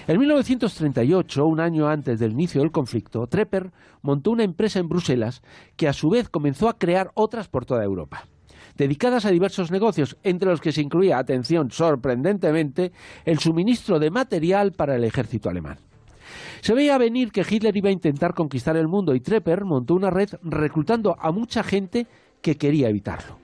En 0.06 0.18
1938, 0.18 1.44
un 1.44 1.60
año 1.60 1.88
antes 1.88 2.18
del 2.18 2.32
inicio 2.32 2.62
del 2.62 2.72
conflicto, 2.72 3.26
Trepper 3.26 3.70
montó 4.00 4.30
una 4.30 4.44
empresa 4.44 4.78
en 4.78 4.88
Bruselas 4.88 5.42
que 5.76 5.88
a 5.88 5.92
su 5.92 6.08
vez 6.08 6.30
comenzó 6.30 6.70
a 6.70 6.78
crear 6.78 7.10
otras 7.12 7.48
por 7.48 7.66
toda 7.66 7.84
Europa, 7.84 8.24
dedicadas 8.78 9.26
a 9.26 9.30
diversos 9.30 9.70
negocios, 9.70 10.16
entre 10.22 10.48
los 10.48 10.60
que 10.60 10.72
se 10.72 10.80
incluía, 10.80 11.18
atención, 11.18 11.70
sorprendentemente, 11.70 12.92
el 13.24 13.40
suministro 13.40 13.98
de 13.98 14.10
material 14.10 14.72
para 14.72 14.94
el 14.94 15.04
ejército 15.04 15.50
alemán. 15.50 15.78
Se 16.60 16.74
veía 16.74 16.96
venir 16.96 17.32
que 17.32 17.44
Hitler 17.48 17.76
iba 17.76 17.88
a 17.88 17.92
intentar 17.92 18.34
conquistar 18.34 18.76
el 18.76 18.88
mundo 18.88 19.14
y 19.14 19.20
Trepper 19.20 19.64
montó 19.64 19.94
una 19.94 20.10
red 20.10 20.30
reclutando 20.42 21.16
a 21.18 21.32
mucha 21.32 21.62
gente 21.62 22.06
que 22.40 22.56
quería 22.56 22.88
evitarlo. 22.88 23.38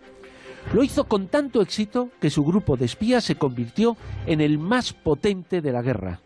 Lo 0.73 0.83
hizo 0.83 1.05
con 1.05 1.27
tanto 1.27 1.61
éxito 1.61 2.11
que 2.21 2.31
su 2.31 2.45
grupo 2.45 2.77
de 2.77 2.87
espías 2.87 3.25
se 3.25 3.35
convirtió 3.35 3.97
en 4.27 4.41
el 4.41 4.59
más 4.59 4.93
potente 4.93 5.61
de 5.61 5.73
la 5.73 5.83
guerra. 5.83 6.21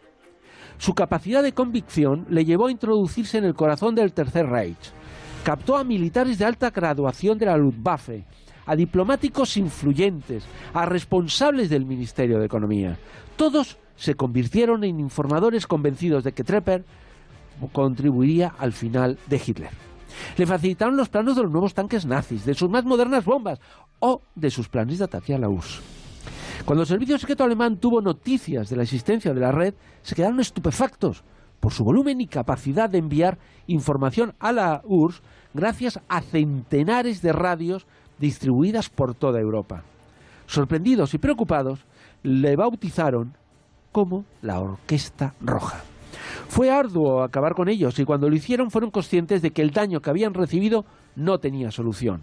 Su 0.77 0.95
capacidad 0.95 1.43
de 1.43 1.53
convicción 1.53 2.27
le 2.29 2.45
llevó 2.45 2.67
a 2.67 2.71
introducirse 2.71 3.39
en 3.39 3.45
el 3.45 3.55
corazón 3.55 3.95
del 3.95 4.13
Tercer 4.13 4.47
Reich. 4.47 4.93
Captó 5.45 5.77
a 5.77 5.85
militares 5.85 6.39
de 6.39 6.45
alta 6.45 6.71
graduación 6.71 7.39
de 7.39 7.47
la 7.47 7.57
Luftwaffe, 7.57 8.27
a 8.69 8.77
diplomáticos 8.77 9.57
influyentes, 9.57 10.45
a 10.75 10.87
responsables 10.87 11.71
del 11.71 11.87
Ministerio 11.87 12.39
de 12.39 12.47
Economía. 12.47 12.99
Todos 13.37 13.79
se 13.97 14.15
convirtieron 14.15 14.85
en 14.85 15.01
informadores 15.01 15.67
convencidos 15.67 16.23
de 16.23 16.33
que 16.33 16.45
Trepper 16.45 16.85
contribuiría 17.73 18.55
al 18.59 18.73
final 18.73 19.19
de 19.27 19.43
Hitler. 19.45 19.71
Le 20.37 20.47
facilitaron 20.47 20.97
los 20.97 21.09
planos 21.09 21.37
de 21.37 21.43
los 21.43 21.51
nuevos 21.51 21.75
tanques 21.75 22.05
nazis, 22.05 22.45
de 22.45 22.55
sus 22.55 22.69
más 22.69 22.85
modernas 22.85 23.25
bombas 23.25 23.59
o 24.01 24.21
de 24.35 24.51
sus 24.51 24.69
planes 24.69 24.99
de 24.99 25.05
ataque 25.05 25.35
a 25.35 25.39
la 25.39 25.49
URSS. 25.49 25.81
Cuando 26.65 26.83
el 26.83 26.89
servicio 26.89 27.19
secreto 27.19 27.45
alemán 27.45 27.79
tuvo 27.79 28.03
noticias 28.03 28.69
de 28.69 28.77
la 28.77 28.83
existencia 28.83 29.33
de 29.33 29.41
la 29.41 29.53
red, 29.53 29.75
se 30.03 30.15
quedaron 30.15 30.41
estupefactos 30.41 31.25
por 31.61 31.73
su 31.73 31.85
volumen 31.85 32.21
y 32.21 32.27
capacidad 32.27 32.91
de 32.91 32.99
enviar 32.99 33.39
información 33.67 34.35
a 34.39 34.53
la 34.53 34.83
URSS 34.85 35.23
gracias 35.55 36.01
a 36.09 36.21
centenares 36.21 37.23
de 37.23 37.33
radios 37.33 37.87
distribuidas 38.19 38.89
por 38.89 39.15
toda 39.15 39.41
Europa. 39.41 39.85
Sorprendidos 40.47 41.15
y 41.15 41.19
preocupados, 41.19 41.85
le 42.23 42.57
bautizaron 42.57 43.35
como 43.93 44.25
la 44.43 44.61
Orquesta 44.61 45.35
Roja. 45.41 45.83
Fue 46.49 46.71
arduo 46.71 47.23
acabar 47.23 47.55
con 47.55 47.69
ellos 47.69 47.99
y 47.99 48.05
cuando 48.05 48.29
lo 48.29 48.37
hicieron 48.37 48.71
fueron 48.71 48.91
conscientes 48.91 49.43
de 49.43 49.51
que 49.51 49.63
el 49.63 49.71
daño 49.71 50.01
que 50.01 50.11
habían 50.11 50.35
recibido 50.35 50.85
no 51.15 51.39
tenía 51.39 51.71
solución. 51.71 52.23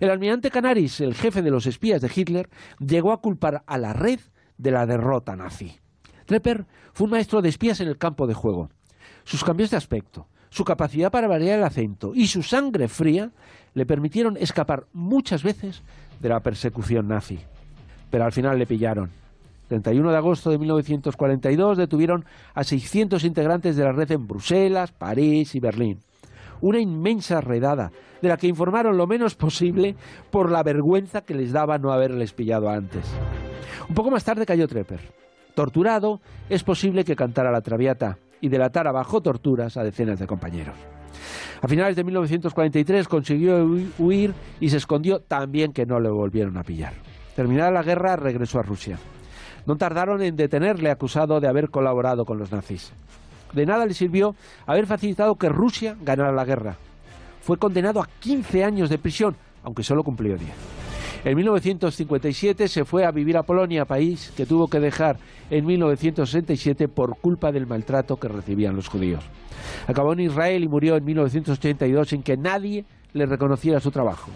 El 0.00 0.10
almirante 0.10 0.50
Canaris, 0.50 1.00
el 1.00 1.14
jefe 1.14 1.42
de 1.42 1.50
los 1.50 1.66
espías 1.66 2.02
de 2.02 2.10
Hitler, 2.14 2.48
llegó 2.78 3.12
a 3.12 3.20
culpar 3.20 3.62
a 3.66 3.78
la 3.78 3.92
red 3.92 4.20
de 4.58 4.70
la 4.70 4.86
derrota 4.86 5.36
nazi. 5.36 5.76
Trepper 6.26 6.66
fue 6.92 7.06
un 7.06 7.12
maestro 7.12 7.40
de 7.40 7.48
espías 7.48 7.80
en 7.80 7.88
el 7.88 7.98
campo 7.98 8.26
de 8.26 8.34
juego. 8.34 8.68
Sus 9.24 9.44
cambios 9.44 9.70
de 9.70 9.76
aspecto, 9.76 10.26
su 10.56 10.64
capacidad 10.64 11.10
para 11.10 11.28
variar 11.28 11.58
el 11.58 11.64
acento 11.66 12.12
y 12.14 12.28
su 12.28 12.42
sangre 12.42 12.88
fría 12.88 13.30
le 13.74 13.84
permitieron 13.84 14.38
escapar 14.38 14.86
muchas 14.94 15.42
veces 15.42 15.82
de 16.18 16.30
la 16.30 16.40
persecución 16.40 17.08
nazi. 17.08 17.38
Pero 18.10 18.24
al 18.24 18.32
final 18.32 18.58
le 18.58 18.64
pillaron. 18.64 19.10
31 19.68 20.10
de 20.10 20.16
agosto 20.16 20.48
de 20.48 20.56
1942 20.56 21.76
detuvieron 21.76 22.24
a 22.54 22.64
600 22.64 23.22
integrantes 23.24 23.76
de 23.76 23.84
la 23.84 23.92
red 23.92 24.10
en 24.12 24.26
Bruselas, 24.26 24.92
París 24.92 25.54
y 25.54 25.60
Berlín. 25.60 26.00
Una 26.62 26.80
inmensa 26.80 27.42
redada, 27.42 27.92
de 28.22 28.28
la 28.28 28.38
que 28.38 28.46
informaron 28.46 28.96
lo 28.96 29.06
menos 29.06 29.34
posible 29.34 29.94
por 30.30 30.50
la 30.50 30.62
vergüenza 30.62 31.20
que 31.20 31.34
les 31.34 31.52
daba 31.52 31.76
no 31.76 31.92
haberles 31.92 32.32
pillado 32.32 32.70
antes. 32.70 33.04
Un 33.90 33.94
poco 33.94 34.10
más 34.10 34.24
tarde 34.24 34.46
cayó 34.46 34.66
Trepper. 34.66 35.00
Torturado, 35.54 36.22
es 36.48 36.64
posible 36.64 37.04
que 37.04 37.14
cantara 37.14 37.52
la 37.52 37.60
traviata 37.60 38.16
y 38.40 38.48
delatara 38.48 38.92
bajo 38.92 39.20
torturas 39.20 39.76
a 39.76 39.84
decenas 39.84 40.18
de 40.18 40.26
compañeros. 40.26 40.74
A 41.62 41.68
finales 41.68 41.96
de 41.96 42.04
1943 42.04 43.08
consiguió 43.08 43.64
hu- 43.64 43.90
huir 43.98 44.34
y 44.60 44.68
se 44.68 44.76
escondió 44.76 45.20
también 45.20 45.72
que 45.72 45.86
no 45.86 45.98
le 46.00 46.10
volvieron 46.10 46.56
a 46.58 46.62
pillar. 46.62 46.92
Terminada 47.34 47.70
la 47.70 47.82
guerra, 47.82 48.16
regresó 48.16 48.58
a 48.58 48.62
Rusia. 48.62 48.98
No 49.66 49.76
tardaron 49.76 50.22
en 50.22 50.36
detenerle 50.36 50.90
acusado 50.90 51.40
de 51.40 51.48
haber 51.48 51.70
colaborado 51.70 52.24
con 52.24 52.38
los 52.38 52.52
nazis. 52.52 52.92
De 53.52 53.66
nada 53.66 53.86
le 53.86 53.94
sirvió 53.94 54.34
haber 54.66 54.86
facilitado 54.86 55.36
que 55.36 55.48
Rusia 55.48 55.96
ganara 56.02 56.32
la 56.32 56.44
guerra. 56.44 56.76
Fue 57.40 57.58
condenado 57.58 58.00
a 58.00 58.08
15 58.20 58.64
años 58.64 58.90
de 58.90 58.98
prisión, 58.98 59.36
aunque 59.64 59.82
solo 59.82 60.02
cumplió 60.04 60.36
10. 60.36 60.50
En 61.26 61.36
1957 61.36 62.68
se 62.68 62.84
fue 62.84 63.04
a 63.04 63.10
vivir 63.10 63.36
a 63.36 63.42
Polonia, 63.42 63.84
país 63.84 64.32
que 64.36 64.46
tuvo 64.46 64.68
que 64.68 64.78
dejar 64.78 65.16
en 65.50 65.66
1967 65.66 66.86
por 66.86 67.16
culpa 67.18 67.50
del 67.50 67.66
maltrato 67.66 68.16
que 68.16 68.28
recibían 68.28 68.76
los 68.76 68.86
judíos. 68.86 69.24
Acabó 69.88 70.12
en 70.12 70.20
Israel 70.20 70.62
y 70.62 70.68
murió 70.68 70.94
en 70.96 71.04
1982 71.04 72.10
sin 72.10 72.22
que 72.22 72.36
nadie 72.36 72.84
le 73.12 73.26
reconociera 73.26 73.80
su 73.80 73.90
trabajo. 73.90 74.30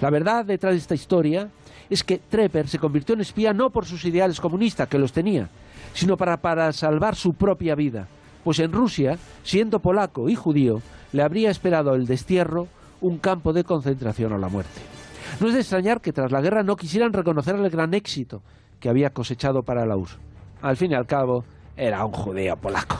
La 0.00 0.08
verdad 0.08 0.46
detrás 0.46 0.72
de 0.72 0.78
esta 0.78 0.94
historia 0.94 1.50
es 1.90 2.02
que 2.02 2.16
Trepper 2.16 2.68
se 2.68 2.78
convirtió 2.78 3.14
en 3.14 3.20
espía 3.20 3.52
no 3.52 3.68
por 3.68 3.84
sus 3.84 4.02
ideales 4.06 4.40
comunistas, 4.40 4.88
que 4.88 4.98
los 4.98 5.12
tenía, 5.12 5.50
sino 5.92 6.16
para, 6.16 6.38
para 6.38 6.72
salvar 6.72 7.16
su 7.16 7.34
propia 7.34 7.74
vida. 7.74 8.08
Pues 8.44 8.60
en 8.60 8.72
Rusia, 8.72 9.18
siendo 9.42 9.78
polaco 9.78 10.30
y 10.30 10.36
judío, 10.36 10.80
le 11.12 11.22
habría 11.22 11.50
esperado 11.50 11.94
el 11.94 12.06
destierro, 12.06 12.66
un 13.02 13.18
campo 13.18 13.52
de 13.52 13.64
concentración 13.64 14.32
o 14.32 14.38
la 14.38 14.48
muerte. 14.48 14.93
No 15.40 15.48
es 15.48 15.54
de 15.54 15.60
extrañar 15.60 16.00
que 16.00 16.12
tras 16.12 16.30
la 16.30 16.40
guerra 16.40 16.62
no 16.62 16.76
quisieran 16.76 17.12
reconocer 17.12 17.56
el 17.56 17.70
gran 17.70 17.94
éxito 17.94 18.42
que 18.80 18.88
había 18.88 19.10
cosechado 19.10 19.62
para 19.62 19.86
la 19.86 19.96
URSS. 19.96 20.18
Al 20.62 20.76
fin 20.76 20.92
y 20.92 20.94
al 20.94 21.06
cabo, 21.06 21.44
era 21.76 22.04
un 22.04 22.12
judío 22.12 22.56
polaco. 22.56 22.98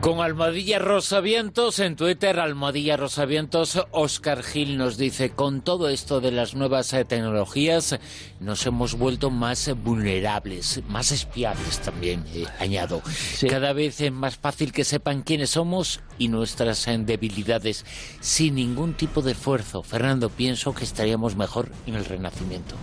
Con 0.00 0.20
Almohadilla 0.20 0.78
Rosavientos, 0.78 1.78
en 1.78 1.94
Twitter, 1.94 2.40
Almohadilla 2.40 2.96
Rosavientos, 2.96 3.84
Oscar 3.90 4.42
Gil 4.42 4.78
nos 4.78 4.96
dice, 4.96 5.28
con 5.30 5.60
todo 5.60 5.90
esto 5.90 6.22
de 6.22 6.32
las 6.32 6.54
nuevas 6.54 6.94
eh, 6.94 7.04
tecnologías, 7.04 8.00
nos 8.40 8.64
hemos 8.64 8.94
vuelto 8.96 9.28
más 9.28 9.70
vulnerables, 9.84 10.82
más 10.88 11.12
espiables 11.12 11.80
también, 11.80 12.24
eh, 12.32 12.46
añado. 12.58 13.02
Cada 13.46 13.74
vez 13.74 14.00
es 14.00 14.10
más 14.10 14.38
fácil 14.38 14.72
que 14.72 14.84
sepan 14.84 15.20
quiénes 15.20 15.50
somos 15.50 16.00
y 16.16 16.28
nuestras 16.28 16.88
eh, 16.88 16.96
debilidades, 16.96 17.84
sin 18.20 18.54
ningún 18.54 18.94
tipo 18.94 19.20
de 19.20 19.32
esfuerzo. 19.32 19.82
Fernando, 19.82 20.30
pienso 20.30 20.74
que 20.74 20.84
estaríamos 20.84 21.36
mejor 21.36 21.68
en 21.86 21.96
el 21.96 22.06
Renacimiento. 22.06 22.74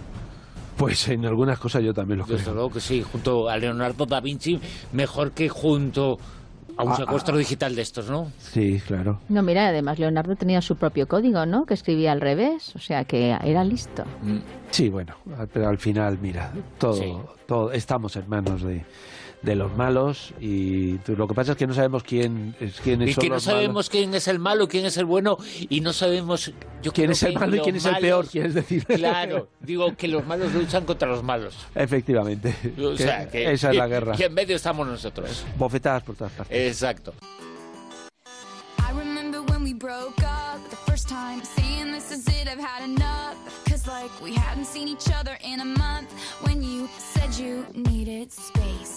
Pues 0.78 1.08
en 1.08 1.26
algunas 1.26 1.58
cosas 1.58 1.82
yo 1.82 1.96
también 1.96 2.20
lo 2.20 2.26
creo. 2.26 2.38
Desde 2.38 2.54
luego 2.54 2.70
que 2.70 2.80
sí, 2.80 3.02
junto 3.02 3.50
a 3.50 3.58
Leonardo 3.58 4.06
da 4.06 4.22
Vinci, 4.22 4.60
mejor 4.92 5.32
que 5.32 5.50
junto 5.50 6.20
a 6.78 6.84
un 6.84 6.92
Ah, 6.92 6.96
secuestro 6.96 7.38
digital 7.38 7.76
de 7.76 7.82
estos, 7.82 8.10
¿no? 8.10 8.32
Sí, 8.38 8.82
claro. 8.86 9.20
No, 9.30 9.42
mira, 9.42 9.68
además 9.68 10.00
Leonardo 10.00 10.36
tenía 10.36 10.62
su 10.62 10.76
propio 10.76 11.08
código, 11.08 11.46
¿no? 11.46 11.66
Que 11.66 11.74
escribía 11.74 12.12
al 12.12 12.22
revés, 12.22 12.76
o 12.76 12.80
sea 12.80 13.04
que 13.06 13.32
era 13.44 13.64
listo. 13.64 14.04
Sí, 14.72 14.90
bueno, 14.90 15.16
pero 15.52 15.70
al 15.70 15.78
final, 15.80 16.18
mira, 16.22 16.52
todo, 16.78 17.36
todo 17.48 17.72
estamos 17.72 18.16
en 18.16 18.30
manos 18.30 18.62
de, 18.62 18.86
de 19.42 19.56
los 19.56 19.72
malos 19.78 20.34
y 20.42 20.98
lo 21.06 21.28
que 21.28 21.34
pasa 21.36 21.52
es 21.52 21.58
que 21.58 21.68
no 21.68 21.74
sabemos 21.74 22.04
quién 22.04 22.56
es 22.60 22.80
quiénes 22.82 23.10
Y 23.10 23.14
son 23.14 23.22
que 23.22 23.30
no 23.30 23.40
sabemos 23.40 23.70
malos. 23.74 23.90
quién 23.90 24.14
es 24.16 24.28
el 24.28 24.40
malo, 24.40 24.68
quién 24.68 24.86
es 24.86 24.98
el 24.98 25.06
bueno, 25.06 25.38
y 25.70 25.82
no 25.82 25.94
sabemos... 25.94 26.52
Yo 26.82 26.92
quién 26.92 27.12
es 27.12 27.22
el 27.24 27.34
que 27.34 27.40
malo 27.40 27.56
y 27.56 27.60
quién 27.60 27.76
es 27.76 27.86
el 27.86 27.98
peor, 27.98 28.28
quieres 28.28 28.54
decir. 28.56 28.86
Claro, 28.86 29.50
digo 29.60 29.96
que 29.96 30.08
los 30.08 30.26
malos 30.26 30.54
luchan 30.54 30.86
contra 30.86 31.08
los 31.08 31.24
malos. 31.24 31.56
Efectivamente. 31.76 32.56
O 32.80 32.92
Que 32.96 32.98
sea, 33.04 33.30
que, 33.30 33.52
esa 33.52 33.70
es 33.72 33.76
la 33.78 33.88
guerra. 33.88 34.16
Y 34.18 34.24
en 34.24 34.34
medio 34.34 34.56
estamos 34.56 34.88
nosotros. 34.88 35.46
Bofetadas 35.58 36.04
por 36.04 36.16
todas 36.16 36.34
partes. 36.34 36.68
Exacto. 36.68 37.14
I 38.80 38.92
remember 38.98 39.42
when 39.52 39.64
we 39.64 39.74
broke 39.74 40.22
up 40.24 40.60
the 40.70 40.76
first 40.92 41.08
time, 41.10 41.42
saying 41.44 41.92
this 41.92 42.12
is 42.12 42.28
it, 42.28 42.48
I've 42.48 42.60
had 42.60 42.84
enough. 42.84 43.36
Cause 43.70 43.86
like 43.88 44.10
we 44.24 44.34
hadn't 44.34 44.66
seen 44.66 44.88
each 44.88 45.10
other 45.14 45.38
in 45.44 45.60
a 45.60 45.66
month 45.66 46.12
when 46.44 46.64
you 46.64 46.88
said 46.98 47.34
you 47.38 47.66
needed 47.74 48.32
space. 48.32 48.97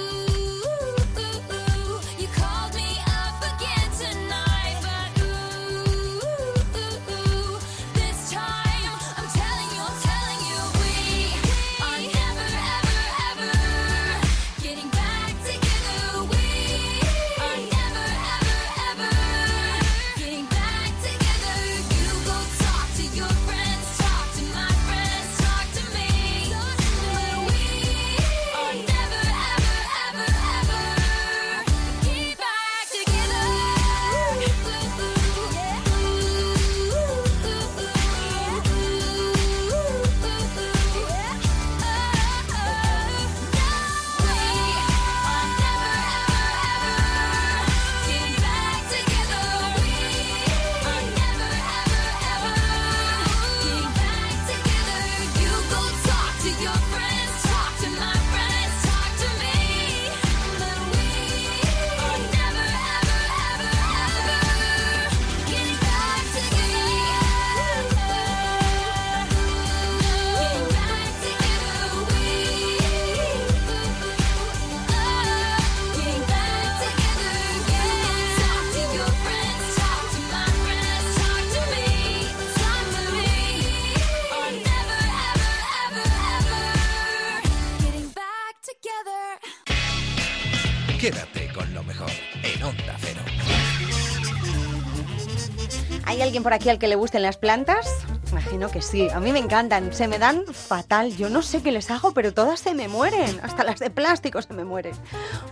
por 96.43 96.53
aquí 96.53 96.69
al 96.69 96.79
que 96.79 96.87
le 96.87 96.95
gusten 96.95 97.21
las 97.21 97.37
plantas? 97.37 97.87
Imagino 98.31 98.69
que 98.69 98.81
sí. 98.81 99.09
A 99.09 99.19
mí 99.19 99.31
me 99.31 99.39
encantan. 99.39 99.93
Se 99.93 100.07
me 100.07 100.19
dan 100.19 100.45
fatal. 100.45 101.15
Yo 101.15 101.29
no 101.29 101.41
sé 101.41 101.61
qué 101.61 101.71
les 101.71 101.91
hago, 101.91 102.13
pero 102.13 102.33
todas 102.33 102.59
se 102.59 102.73
me 102.73 102.87
mueren. 102.87 103.39
Hasta 103.43 103.63
las 103.63 103.79
de 103.79 103.89
plástico 103.89 104.41
se 104.41 104.53
me 104.53 104.63
mueren. 104.63 104.93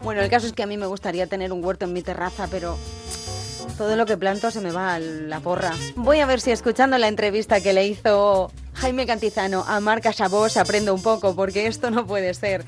Bueno, 0.04 0.22
el 0.22 0.30
caso 0.30 0.48
es 0.48 0.54
que 0.54 0.64
a 0.64 0.68
mí 0.68 0.78
me 0.78 0.86
gustaría 0.86 1.28
tener 1.28 1.52
un 1.52 1.64
huerto 1.64 1.86
en 1.86 1.94
mi 1.94 2.02
terraza, 2.02 2.48
pero 2.50 2.78
todo 3.78 3.96
lo 3.96 4.06
que 4.06 4.18
planto 4.18 4.52
se 4.52 4.62
me 4.62 4.72
va 4.72 4.96
a 4.96 5.00
la 5.00 5.40
porra. 5.40 5.74
Voy 5.96 6.20
a 6.20 6.26
ver 6.26 6.42
si 6.42 6.52
escuchando 6.52 6.98
la 6.98 7.08
entrevista 7.08 7.62
que 7.62 7.74
le 7.74 7.88
hizo 7.88 8.52
Jaime 8.74 9.06
Cantizano 9.06 9.66
a 9.68 9.80
Marca 9.80 10.14
Sabós 10.14 10.58
aprendo 10.58 10.94
un 10.94 11.02
poco, 11.02 11.36
porque 11.36 11.68
esto 11.68 11.92
no 11.92 12.06
puede 12.06 12.34
ser. 12.34 12.66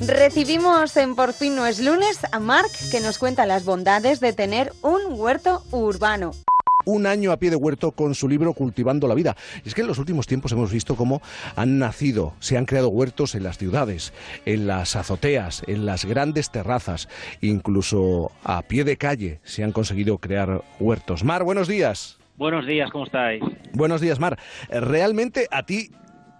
Recibimos 0.00 0.96
en 0.96 1.16
Por 1.16 1.32
fin 1.32 1.56
no 1.56 1.66
es 1.66 1.80
lunes 1.80 2.18
a 2.30 2.38
Marc 2.38 2.70
que 2.90 3.00
nos 3.00 3.18
cuenta 3.18 3.46
las 3.46 3.64
bondades 3.64 4.20
de 4.20 4.32
tener 4.32 4.72
un 4.82 5.00
huerto 5.18 5.62
urbano. 5.70 6.32
Un 6.86 7.06
año 7.06 7.32
a 7.32 7.36
pie 7.36 7.50
de 7.50 7.56
huerto 7.56 7.92
con 7.92 8.14
su 8.14 8.28
libro 8.28 8.54
Cultivando 8.54 9.06
la 9.06 9.14
Vida. 9.14 9.36
Y 9.64 9.68
es 9.68 9.74
que 9.74 9.82
en 9.82 9.88
los 9.88 9.98
últimos 9.98 10.26
tiempos 10.26 10.52
hemos 10.52 10.72
visto 10.72 10.96
cómo 10.96 11.20
han 11.54 11.78
nacido, 11.78 12.32
se 12.38 12.56
han 12.56 12.64
creado 12.64 12.88
huertos 12.88 13.34
en 13.34 13.42
las 13.42 13.58
ciudades, 13.58 14.14
en 14.46 14.66
las 14.66 14.96
azoteas, 14.96 15.62
en 15.66 15.84
las 15.84 16.06
grandes 16.06 16.50
terrazas, 16.50 17.08
incluso 17.42 18.30
a 18.42 18.62
pie 18.62 18.84
de 18.84 18.96
calle 18.96 19.40
se 19.42 19.62
han 19.64 19.72
conseguido 19.72 20.18
crear 20.18 20.62
huertos. 20.80 21.24
Mar, 21.24 21.44
buenos 21.44 21.68
días. 21.68 22.18
Buenos 22.36 22.66
días, 22.66 22.90
¿cómo 22.90 23.04
estáis? 23.04 23.42
Buenos 23.72 24.00
días, 24.00 24.20
Mar. 24.20 24.38
Realmente 24.70 25.48
a 25.50 25.64
ti 25.64 25.90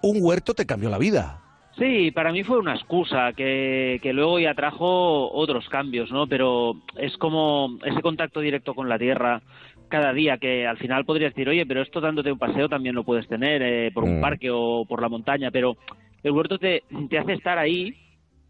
un 0.03 0.19
huerto 0.21 0.55
te 0.55 0.67
cambió 0.67 0.91
la 0.91 0.99
vida. 0.99 1.41
Sí, 1.79 2.11
para 2.11 2.33
mí 2.33 2.43
fue 2.43 2.59
una 2.59 2.75
excusa 2.75 3.33
que, 3.35 3.99
que 4.03 4.15
luego 4.15 4.39
ya 4.39 4.55
trajo 4.55 5.31
otros 5.31 5.69
cambios, 5.69 6.11
¿no? 6.11 6.27
Pero 6.27 6.77
es 6.97 7.17
como 7.19 7.79
ese 7.85 8.01
contacto 8.01 8.41
directo 8.41 8.75
con 8.75 8.89
la 8.89 8.99
tierra 8.99 9.43
cada 9.89 10.13
día, 10.13 10.39
que 10.39 10.67
al 10.67 10.79
final 10.79 11.05
podrías 11.05 11.33
decir, 11.35 11.49
oye, 11.49 11.65
pero 11.67 11.83
esto 11.83 12.01
dándote 12.01 12.33
un 12.33 12.39
paseo 12.39 12.69
también 12.69 12.95
lo 12.95 13.05
puedes 13.05 13.27
tener 13.29 13.63
eh, 13.63 13.91
por 13.93 14.05
un 14.05 14.19
Mm. 14.19 14.21
parque 14.21 14.51
o 14.51 14.85
por 14.89 15.01
la 15.03 15.09
montaña, 15.09 15.51
pero 15.51 15.77
el 16.23 16.33
huerto 16.33 16.59
te, 16.59 16.83
te 17.09 17.19
hace 17.19 17.35
estar 17.35 17.59
ahí 17.59 17.95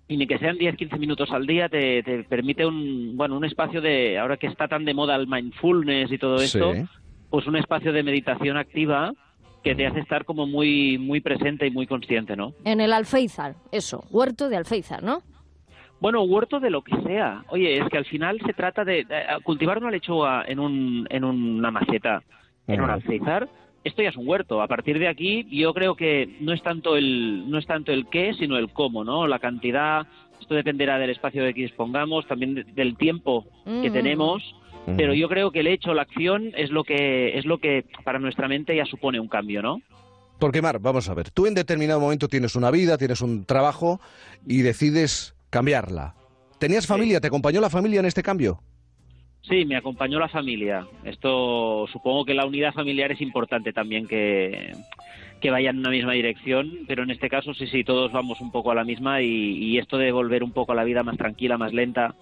y 0.08 0.16
ni 0.16 0.26
que 0.26 0.38
sean 0.38 0.56
10-15 0.56 0.98
minutos 0.98 1.30
al 1.32 1.46
día 1.46 1.68
te, 1.68 2.02
te 2.02 2.22
permite 2.24 2.64
un, 2.64 3.16
bueno, 3.16 3.36
un 3.36 3.44
espacio 3.44 3.80
de, 3.80 4.18
ahora 4.18 4.36
que 4.36 4.46
está 4.46 4.68
tan 4.68 4.84
de 4.84 4.94
moda 4.94 5.16
el 5.16 5.26
mindfulness 5.26 6.12
y 6.12 6.18
todo 6.18 6.36
esto, 6.36 6.74
Sí. 6.74 6.82
pues 7.28 7.46
un 7.46 7.56
espacio 7.56 7.92
de 7.92 8.02
meditación 8.04 8.56
activa 8.56 9.12
que 9.64 9.74
te 9.74 9.84
hace 9.86 9.98
estar 9.98 10.24
como 10.24 10.46
muy, 10.46 10.96
muy 10.96 11.20
presente 11.20 11.66
y 11.66 11.72
muy 11.72 11.88
consciente, 11.88 12.36
¿no? 12.36 12.52
En 12.64 12.80
el 12.80 12.92
Alféizar, 12.92 13.56
eso, 13.72 14.04
huerto 14.10 14.48
de 14.48 14.56
Alféizar, 14.56 15.02
¿no? 15.02 15.22
Bueno, 16.00 16.22
huerto 16.22 16.60
de 16.60 16.70
lo 16.70 16.82
que 16.82 16.94
sea. 17.02 17.44
Oye, 17.48 17.78
es 17.78 17.88
que 17.88 17.96
al 17.98 18.04
final 18.04 18.38
se 18.44 18.52
trata 18.52 18.84
de, 18.84 19.04
de- 19.04 19.24
cultivar 19.42 19.78
una 19.78 19.90
lechuga 19.90 20.44
en, 20.46 20.58
un, 20.60 21.06
en 21.10 21.24
una 21.24 21.70
maceta, 21.70 22.22
en 22.66 22.80
un 22.80 22.90
alféizar. 22.90 23.48
Esto 23.82 24.02
ya 24.02 24.08
es 24.10 24.16
un 24.16 24.28
huerto. 24.28 24.60
A 24.60 24.66
partir 24.68 24.98
de 24.98 25.08
aquí, 25.08 25.46
yo 25.50 25.72
creo 25.72 25.94
que 25.94 26.36
no 26.40 26.52
es 26.52 26.62
tanto 26.62 26.96
el 26.96 27.48
no 27.48 27.56
es 27.58 27.66
tanto 27.66 27.92
el 27.92 28.06
qué, 28.08 28.34
sino 28.34 28.58
el 28.58 28.70
cómo, 28.72 29.04
¿no? 29.04 29.26
La 29.26 29.38
cantidad. 29.38 30.06
Esto 30.40 30.54
dependerá 30.54 30.98
del 30.98 31.10
espacio 31.10 31.42
de 31.44 31.54
que 31.54 31.62
dispongamos, 31.62 32.26
también 32.26 32.54
de- 32.54 32.64
del 32.64 32.96
tiempo 32.96 33.46
que 33.64 33.90
tenemos. 33.90 34.42
Pero 34.96 35.14
yo 35.14 35.28
creo 35.28 35.50
que 35.50 35.60
el 35.60 35.66
hecho, 35.68 35.94
la 35.94 36.02
acción, 36.02 36.52
es 36.56 36.70
lo 36.70 36.84
que 36.84 37.36
es 37.38 37.44
lo 37.44 37.58
que 37.58 37.84
para 38.04 38.18
nuestra 38.18 38.46
mente 38.48 38.76
ya 38.76 38.84
supone 38.84 39.18
un 39.18 39.26
cambio, 39.28 39.62
¿no? 39.62 39.80
Porque, 40.38 40.60
Mar, 40.62 40.78
vamos 40.80 41.08
a 41.08 41.14
ver, 41.14 41.30
tú 41.30 41.46
en 41.46 41.54
determinado 41.54 41.98
momento 41.98 42.28
tienes 42.28 42.54
una 42.56 42.70
vida, 42.70 42.98
tienes 42.98 43.20
un 43.22 43.46
trabajo 43.46 44.00
y 44.46 44.62
decides 44.62 45.34
cambiarla. 45.50 46.14
¿Tenías 46.58 46.86
familia? 46.86 47.20
¿Te 47.20 47.26
acompañó 47.26 47.60
la 47.60 47.70
familia 47.70 48.00
en 48.00 48.06
este 48.06 48.22
cambio? 48.22 48.60
Sí, 49.42 49.64
me 49.64 49.76
acompañó 49.76 50.18
la 50.18 50.28
familia. 50.28 50.86
Esto 51.04 51.86
supongo 51.92 52.24
que 52.24 52.34
la 52.34 52.46
unidad 52.46 52.72
familiar 52.72 53.12
es 53.12 53.20
importante 53.20 53.72
también 53.72 54.06
que, 54.06 54.74
que 55.40 55.50
vayan 55.50 55.76
en 55.76 55.80
una 55.80 55.90
misma 55.90 56.12
dirección, 56.14 56.80
pero 56.88 57.04
en 57.04 57.10
este 57.10 57.28
caso 57.28 57.54
sí, 57.54 57.66
sí, 57.66 57.84
todos 57.84 58.10
vamos 58.10 58.40
un 58.40 58.50
poco 58.50 58.72
a 58.72 58.74
la 58.74 58.84
misma 58.84 59.22
y, 59.22 59.28
y 59.28 59.78
esto 59.78 59.98
de 59.98 60.10
volver 60.10 60.42
un 60.42 60.52
poco 60.52 60.72
a 60.72 60.74
la 60.74 60.84
vida 60.84 61.04
más 61.04 61.16
tranquila, 61.16 61.58
más 61.58 61.72
lenta, 61.72 62.16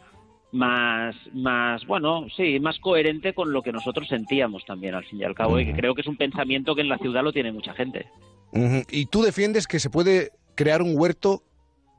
más, 0.55 1.16
más, 1.33 1.85
bueno, 1.87 2.27
sí, 2.37 2.61
más 2.61 2.79
coherente 2.79 3.35
con 3.35 3.53
lo 3.53 3.62
que 3.62 3.72
nosotros 3.72 4.07
sentíamos 4.09 4.64
también 4.64 4.95
al 4.95 5.05
fin 5.05 5.20
y 5.20 5.25
al 5.25 5.35
cabo, 5.35 5.59
y 5.59 5.66
que 5.66 5.75
creo 5.75 5.95
que 5.95 6.03
es 6.03 6.07
un 6.07 6.16
pensamiento 6.16 6.75
que 6.75 6.83
en 6.83 6.89
la 6.89 6.99
ciudad 6.99 7.25
lo 7.25 7.33
tiene 7.33 7.51
mucha 7.51 7.75
gente. 7.75 8.07
Y 8.89 9.07
tú 9.07 9.22
defiendes 9.22 9.66
que 9.66 9.81
se 9.81 9.91
puede 9.91 10.31
crear 10.55 10.81
un 10.81 10.97
huerto 10.97 11.43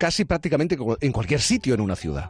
casi 0.05 0.23
prácticamente 0.23 0.77
en 1.01 1.11
cualquier 1.11 1.39
sitio 1.39 1.73
en 1.73 1.81
una 1.81 1.95
ciudad. 1.95 2.29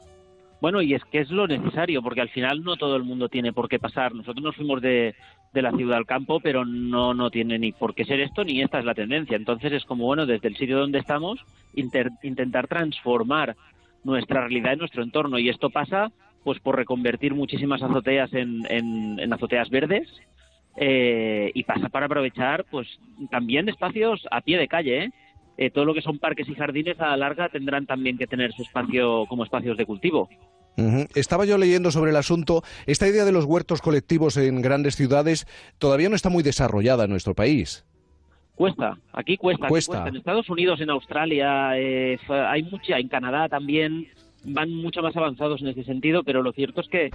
Bueno, 0.61 0.81
y 0.81 0.93
es 0.93 1.03
que 1.11 1.19
es 1.19 1.29
lo 1.29 1.45
necesario, 1.45 2.01
porque 2.01 2.21
al 2.21 2.29
final 2.29 2.63
no 2.63 2.77
todo 2.77 2.95
el 2.95 3.03
mundo 3.03 3.27
tiene 3.27 3.51
por 3.51 3.67
qué 3.67 3.79
pasar. 3.79 4.15
Nosotros 4.15 4.41
nos 4.41 4.55
fuimos 4.55 4.81
de, 4.81 5.13
de 5.53 5.61
la 5.61 5.71
ciudad 5.73 5.97
al 5.97 6.05
campo, 6.05 6.39
pero 6.39 6.63
no, 6.63 7.13
no 7.13 7.29
tiene 7.29 7.59
ni 7.59 7.73
por 7.73 7.93
qué 7.93 8.05
ser 8.05 8.21
esto, 8.21 8.45
ni 8.45 8.61
esta 8.61 8.79
es 8.79 8.85
la 8.85 8.93
tendencia. 8.95 9.35
Entonces 9.35 9.73
es 9.73 9.83
como, 9.83 10.05
bueno, 10.05 10.25
desde 10.25 10.47
el 10.47 10.55
sitio 10.55 10.79
donde 10.79 10.99
estamos, 10.99 11.37
intentar 11.73 12.67
transformar 12.69 13.57
nuestra 14.05 14.39
realidad 14.41 14.71
en 14.73 14.79
nuestro 14.79 15.03
entorno. 15.03 15.37
Y 15.37 15.49
esto 15.49 15.69
pasa 15.69 16.11
pues 16.45 16.59
por 16.61 16.77
reconvertir 16.77 17.33
muchísimas 17.33 17.83
azoteas 17.83 18.33
en, 18.33 18.65
en- 18.69 19.19
en 19.19 19.33
azoteas 19.33 19.69
verdes, 19.69 20.07
eh, 20.77 21.51
y 21.53 21.63
pasa 21.63 21.89
para 21.89 22.05
aprovechar 22.05 22.63
pues 22.71 22.87
también 23.31 23.67
espacios 23.67 24.25
a 24.31 24.39
pie 24.41 24.57
de 24.57 24.67
calle, 24.69 25.03
¿eh? 25.03 25.09
Eh, 25.57 25.69
todo 25.69 25.85
lo 25.85 25.93
que 25.93 26.01
son 26.01 26.19
parques 26.19 26.49
y 26.49 26.55
jardines 26.55 26.99
a 26.99 27.09
la 27.09 27.17
larga 27.17 27.49
tendrán 27.49 27.85
también 27.85 28.17
que 28.17 28.27
tener 28.27 28.51
su 28.53 28.63
espacio 28.63 29.25
como 29.27 29.43
espacios 29.43 29.77
de 29.77 29.85
cultivo. 29.85 30.29
Estaba 31.15 31.45
yo 31.45 31.57
leyendo 31.57 31.89
sobre 31.91 32.11
el 32.11 32.17
asunto. 32.17 32.61
Esta 32.85 33.07
idea 33.07 33.23
de 33.23 33.31
los 33.31 33.45
huertos 33.45 33.81
colectivos 33.81 34.35
en 34.35 34.61
grandes 34.61 34.95
ciudades 34.95 35.47
todavía 35.77 36.09
no 36.09 36.15
está 36.15 36.29
muy 36.29 36.43
desarrollada 36.43 37.05
en 37.05 37.11
nuestro 37.11 37.33
país. 37.33 37.85
Cuesta, 38.55 38.97
aquí 39.13 39.37
cuesta, 39.37 39.65
aquí 39.65 39.71
Cuesta. 39.71 40.07
En 40.07 40.15
Estados 40.15 40.49
Unidos, 40.49 40.79
en 40.81 40.89
Australia, 40.89 41.77
eh, 41.77 42.17
hay 42.29 42.63
mucha, 42.63 42.97
en 42.97 43.07
Canadá 43.07 43.49
también 43.49 44.07
van 44.45 44.73
mucho 44.73 45.01
más 45.01 45.15
avanzados 45.15 45.61
en 45.61 45.67
ese 45.67 45.83
sentido, 45.83 46.23
pero 46.23 46.41
lo 46.41 46.51
cierto 46.51 46.81
es 46.81 46.87
que 46.87 47.11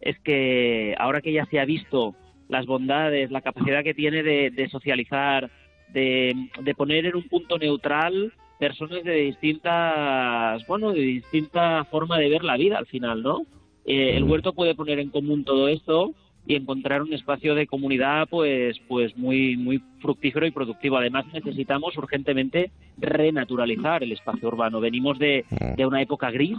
es 0.00 0.18
que 0.20 0.94
ahora 0.98 1.20
que 1.20 1.32
ya 1.32 1.44
se 1.46 1.60
ha 1.60 1.64
visto 1.64 2.14
las 2.48 2.66
bondades, 2.66 3.30
la 3.30 3.42
capacidad 3.42 3.84
que 3.84 3.94
tiene 3.94 4.22
de, 4.22 4.50
de 4.50 4.68
socializar, 4.68 5.50
de, 5.92 6.34
de 6.62 6.74
poner 6.74 7.06
en 7.06 7.16
un 7.16 7.24
punto 7.24 7.58
neutral 7.58 8.32
personas 8.58 9.02
de 9.04 9.14
distintas, 9.14 10.66
bueno, 10.66 10.92
de 10.92 11.00
distinta 11.00 11.84
forma 11.84 12.18
de 12.18 12.28
ver 12.28 12.44
la 12.44 12.56
vida 12.56 12.78
al 12.78 12.86
final, 12.86 13.22
¿no? 13.22 13.46
Eh, 13.86 14.16
el 14.16 14.24
huerto 14.24 14.52
puede 14.52 14.74
poner 14.74 14.98
en 14.98 15.08
común 15.08 15.44
todo 15.44 15.68
esto 15.68 16.12
y 16.46 16.54
encontrar 16.54 17.02
un 17.02 17.12
espacio 17.12 17.54
de 17.54 17.66
comunidad 17.66 18.28
pues 18.28 18.78
pues 18.88 19.16
muy 19.16 19.56
muy 19.56 19.82
fructífero 20.00 20.46
y 20.46 20.50
productivo. 20.50 20.96
Además 20.96 21.26
necesitamos 21.32 21.96
urgentemente 21.96 22.70
renaturalizar 22.98 24.02
el 24.02 24.12
espacio 24.12 24.48
urbano. 24.48 24.80
Venimos 24.80 25.18
de, 25.18 25.44
de 25.76 25.86
una 25.86 26.02
época 26.02 26.30
gris 26.30 26.58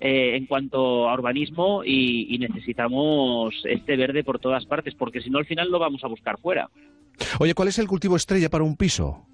eh, 0.00 0.36
en 0.36 0.46
cuanto 0.46 1.08
a 1.08 1.14
urbanismo 1.14 1.84
y, 1.84 2.34
y 2.34 2.38
necesitamos 2.38 3.54
este 3.64 3.96
verde 3.96 4.24
por 4.24 4.38
todas 4.38 4.66
partes 4.66 4.94
porque 4.94 5.20
si 5.20 5.30
no 5.30 5.38
al 5.38 5.46
final 5.46 5.70
lo 5.70 5.78
vamos 5.78 6.02
a 6.02 6.08
buscar 6.08 6.38
fuera. 6.40 6.68
Oye, 7.38 7.54
¿cuál 7.54 7.68
es 7.68 7.78
el 7.78 7.86
cultivo 7.86 8.16
estrella 8.16 8.48
para 8.48 8.64
un 8.64 8.76
piso? 8.76 9.26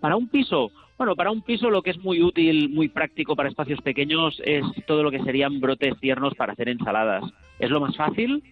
Para 0.00 0.16
un 0.16 0.28
piso, 0.28 0.70
bueno, 0.98 1.16
para 1.16 1.30
un 1.30 1.42
piso 1.42 1.68
lo 1.70 1.82
que 1.82 1.90
es 1.90 1.98
muy 1.98 2.22
útil, 2.22 2.68
muy 2.70 2.88
práctico 2.88 3.36
para 3.36 3.48
espacios 3.48 3.80
pequeños 3.82 4.40
es 4.44 4.62
todo 4.86 5.02
lo 5.02 5.10
que 5.10 5.22
serían 5.22 5.60
brotes 5.60 5.98
tiernos 6.00 6.34
para 6.34 6.52
hacer 6.52 6.68
ensaladas. 6.68 7.24
Es 7.58 7.70
lo 7.70 7.80
más 7.80 7.96
fácil, 7.96 8.42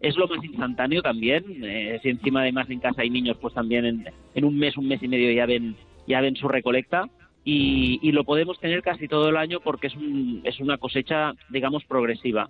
es 0.00 0.16
lo 0.16 0.26
más 0.26 0.42
instantáneo 0.44 1.02
también. 1.02 1.44
eh, 1.62 2.00
si 2.02 2.08
encima 2.08 2.40
además 2.40 2.70
en 2.70 2.80
casa 2.80 3.02
hay 3.02 3.10
niños, 3.10 3.36
pues 3.40 3.54
también 3.54 3.84
en, 3.84 4.04
en 4.34 4.44
un 4.44 4.58
mes, 4.58 4.76
un 4.76 4.88
mes 4.88 5.02
y 5.02 5.08
medio 5.08 5.30
ya 5.32 5.46
ven, 5.46 5.76
ya 6.08 6.20
ven 6.20 6.36
su 6.36 6.48
recolecta. 6.48 7.08
Y, 7.44 7.98
y 8.02 8.12
lo 8.12 8.24
podemos 8.24 8.58
tener 8.60 8.82
casi 8.82 9.08
todo 9.08 9.28
el 9.28 9.36
año 9.36 9.58
porque 9.60 9.88
es, 9.88 9.96
un, 9.96 10.40
es 10.44 10.60
una 10.60 10.78
cosecha, 10.78 11.32
digamos, 11.50 11.84
progresiva. 11.84 12.48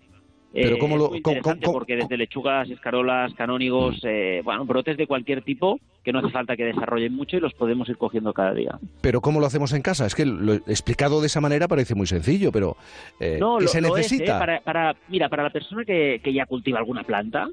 Pero 0.52 0.76
Eh, 0.76 0.78
¿cómo 0.78 0.96
es 0.96 1.00
lo- 1.00 1.08
muy 1.08 1.22
cómo- 1.22 1.36
interesante 1.36 1.64
cómo- 1.64 1.78
porque 1.78 1.96
desde 1.96 2.18
lechugas, 2.18 2.68
escarolas, 2.68 3.32
canónigos, 3.32 3.98
eh, 4.04 4.42
bueno, 4.44 4.66
brotes 4.66 4.98
de 4.98 5.06
cualquier 5.06 5.40
tipo 5.40 5.80
que 6.04 6.12
no 6.12 6.18
hace 6.18 6.28
falta 6.28 6.58
que 6.58 6.64
desarrollen 6.66 7.14
mucho 7.14 7.38
y 7.38 7.40
los 7.40 7.54
podemos 7.54 7.88
ir 7.88 7.96
cogiendo 7.96 8.34
cada 8.34 8.52
día. 8.52 8.78
Pero 9.00 9.22
¿cómo 9.22 9.40
lo 9.40 9.46
hacemos 9.46 9.72
en 9.72 9.80
casa? 9.80 10.04
Es 10.04 10.14
que 10.14 10.26
lo 10.26 10.52
explicado 10.52 11.22
de 11.22 11.28
esa 11.28 11.40
manera 11.40 11.68
parece 11.68 11.94
muy 11.94 12.06
sencillo, 12.06 12.52
pero 12.52 12.76
eh, 13.18 13.38
No, 13.40 13.56
¿qué 13.56 13.64
lo- 13.64 13.70
se 13.70 13.80
lo 13.80 13.96
es, 13.96 14.12
¿eh? 14.12 14.16
necesita? 14.16 14.38
para, 14.38 14.60
para- 14.60 14.94
mira, 15.08 15.30
para 15.30 15.44
la 15.44 15.50
persona 15.50 15.86
que, 15.86 16.20
que 16.22 16.34
ya 16.34 16.44
cultiva 16.44 16.78
alguna 16.80 17.04
planta, 17.04 17.48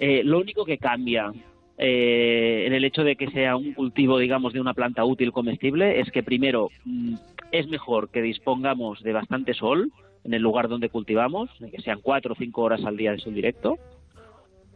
eh, 0.00 0.22
lo 0.24 0.40
único 0.40 0.64
que 0.64 0.76
cambia 0.78 1.30
eh, 1.82 2.64
en 2.66 2.72
el 2.74 2.84
hecho 2.84 3.02
de 3.02 3.16
que 3.16 3.30
sea 3.30 3.56
un 3.56 3.72
cultivo, 3.72 4.18
digamos, 4.18 4.52
de 4.52 4.60
una 4.60 4.74
planta 4.74 5.04
útil 5.04 5.32
comestible 5.32 5.98
es 6.00 6.10
que 6.10 6.22
primero 6.22 6.68
mm, 6.84 7.14
es 7.52 7.66
mejor 7.68 8.10
que 8.10 8.20
dispongamos 8.22 9.02
de 9.02 9.12
bastante 9.14 9.54
sol 9.54 9.90
en 10.24 10.34
el 10.34 10.42
lugar 10.42 10.68
donde 10.68 10.90
cultivamos, 10.90 11.48
que 11.72 11.80
sean 11.80 12.00
cuatro 12.02 12.34
o 12.34 12.36
cinco 12.36 12.62
horas 12.62 12.84
al 12.84 12.96
día 12.98 13.12
de 13.12 13.18
sol 13.18 13.34
directo. 13.34 13.78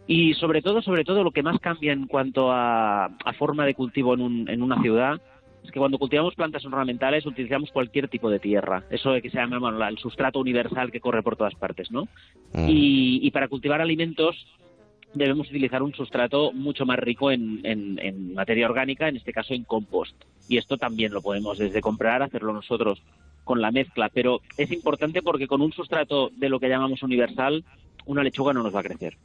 Y 0.06 0.34
sobre 0.34 0.60
todo, 0.62 0.82
sobre 0.82 1.04
todo, 1.04 1.22
lo 1.24 1.30
que 1.30 1.42
más 1.42 1.58
cambia 1.60 1.92
en 1.92 2.06
cuanto 2.06 2.50
a, 2.50 3.06
a 3.06 3.32
forma 3.38 3.64
de 3.64 3.74
cultivo 3.74 4.14
en, 4.14 4.20
un- 4.20 4.48
en 4.48 4.62
una 4.62 4.80
ciudad 4.82 5.20
es 5.62 5.70
que 5.70 5.78
cuando 5.78 5.98
cultivamos 5.98 6.34
plantas 6.34 6.64
ornamentales 6.66 7.24
utilizamos 7.24 7.70
cualquier 7.70 8.08
tipo 8.08 8.28
de 8.28 8.38
tierra. 8.38 8.82
Eso 8.90 9.12
de 9.12 9.22
que 9.22 9.30
se 9.30 9.38
llama 9.38 9.58
bueno, 9.58 9.86
el 9.86 9.96
sustrato 9.98 10.38
universal 10.40 10.90
que 10.90 11.00
corre 11.00 11.22
por 11.22 11.36
todas 11.36 11.54
partes, 11.54 11.90
¿no? 11.90 12.06
Y, 12.68 13.20
y 13.22 13.30
para 13.30 13.48
cultivar 13.48 13.80
alimentos 13.80 14.36
debemos 15.14 15.48
utilizar 15.48 15.82
un 15.82 15.94
sustrato 15.94 16.52
mucho 16.52 16.84
más 16.84 16.98
rico 16.98 17.30
en, 17.30 17.60
en- 17.64 17.98
en 18.00 18.34
materia 18.34 18.66
orgánica, 18.66 19.08
en 19.08 19.16
este 19.16 19.32
caso 19.32 19.54
en 19.54 19.64
compost. 19.64 20.14
Y 20.48 20.58
esto 20.58 20.76
también 20.76 21.12
lo 21.12 21.22
podemos 21.22 21.56
desde 21.58 21.80
comprar, 21.80 22.22
hacerlo 22.22 22.52
nosotros 22.52 23.02
con 23.44 23.60
la 23.62 23.70
mezcla. 23.70 24.10
Pero 24.12 24.40
es 24.56 24.70
importante 24.70 25.22
porque 25.22 25.46
con 25.46 25.60
un 25.62 25.72
sustrato 25.72 26.30
de 26.36 26.48
lo 26.48 26.60
que 26.60 26.68
llamamos 26.68 27.02
universal, 27.02 27.64
una 28.06 28.22
lechuga 28.22 28.52
no 28.52 28.62
nos 28.62 28.74
va 28.74 28.80
a 28.80 28.84
crecer. 28.84 29.16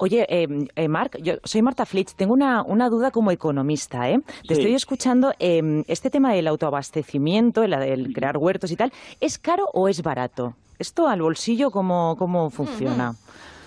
Oye, 0.00 0.26
eh, 0.28 0.46
eh, 0.76 0.86
Marc, 0.88 1.18
yo 1.20 1.34
soy 1.42 1.60
Marta 1.60 1.84
Flitz. 1.84 2.14
Tengo 2.14 2.32
una, 2.32 2.62
una 2.62 2.88
duda 2.88 3.10
como 3.10 3.32
economista. 3.32 4.08
¿eh? 4.08 4.20
Te 4.46 4.54
Sí. 4.54 4.60
estoy 4.60 4.74
escuchando. 4.74 5.32
eh, 5.40 5.82
este 5.88 6.08
tema 6.08 6.32
del 6.32 6.46
autoabastecimiento, 6.46 7.64
el, 7.64 7.72
el 7.74 8.12
crear 8.12 8.36
huertos 8.36 8.70
y 8.70 8.76
tal, 8.76 8.92
¿es 9.20 9.38
caro 9.38 9.68
o 9.72 9.88
es 9.88 10.02
barato? 10.02 10.54
¿Esto 10.78 11.08
al 11.08 11.20
bolsillo 11.22 11.72
cómo, 11.72 12.14
cómo 12.16 12.50
funciona? 12.50 13.16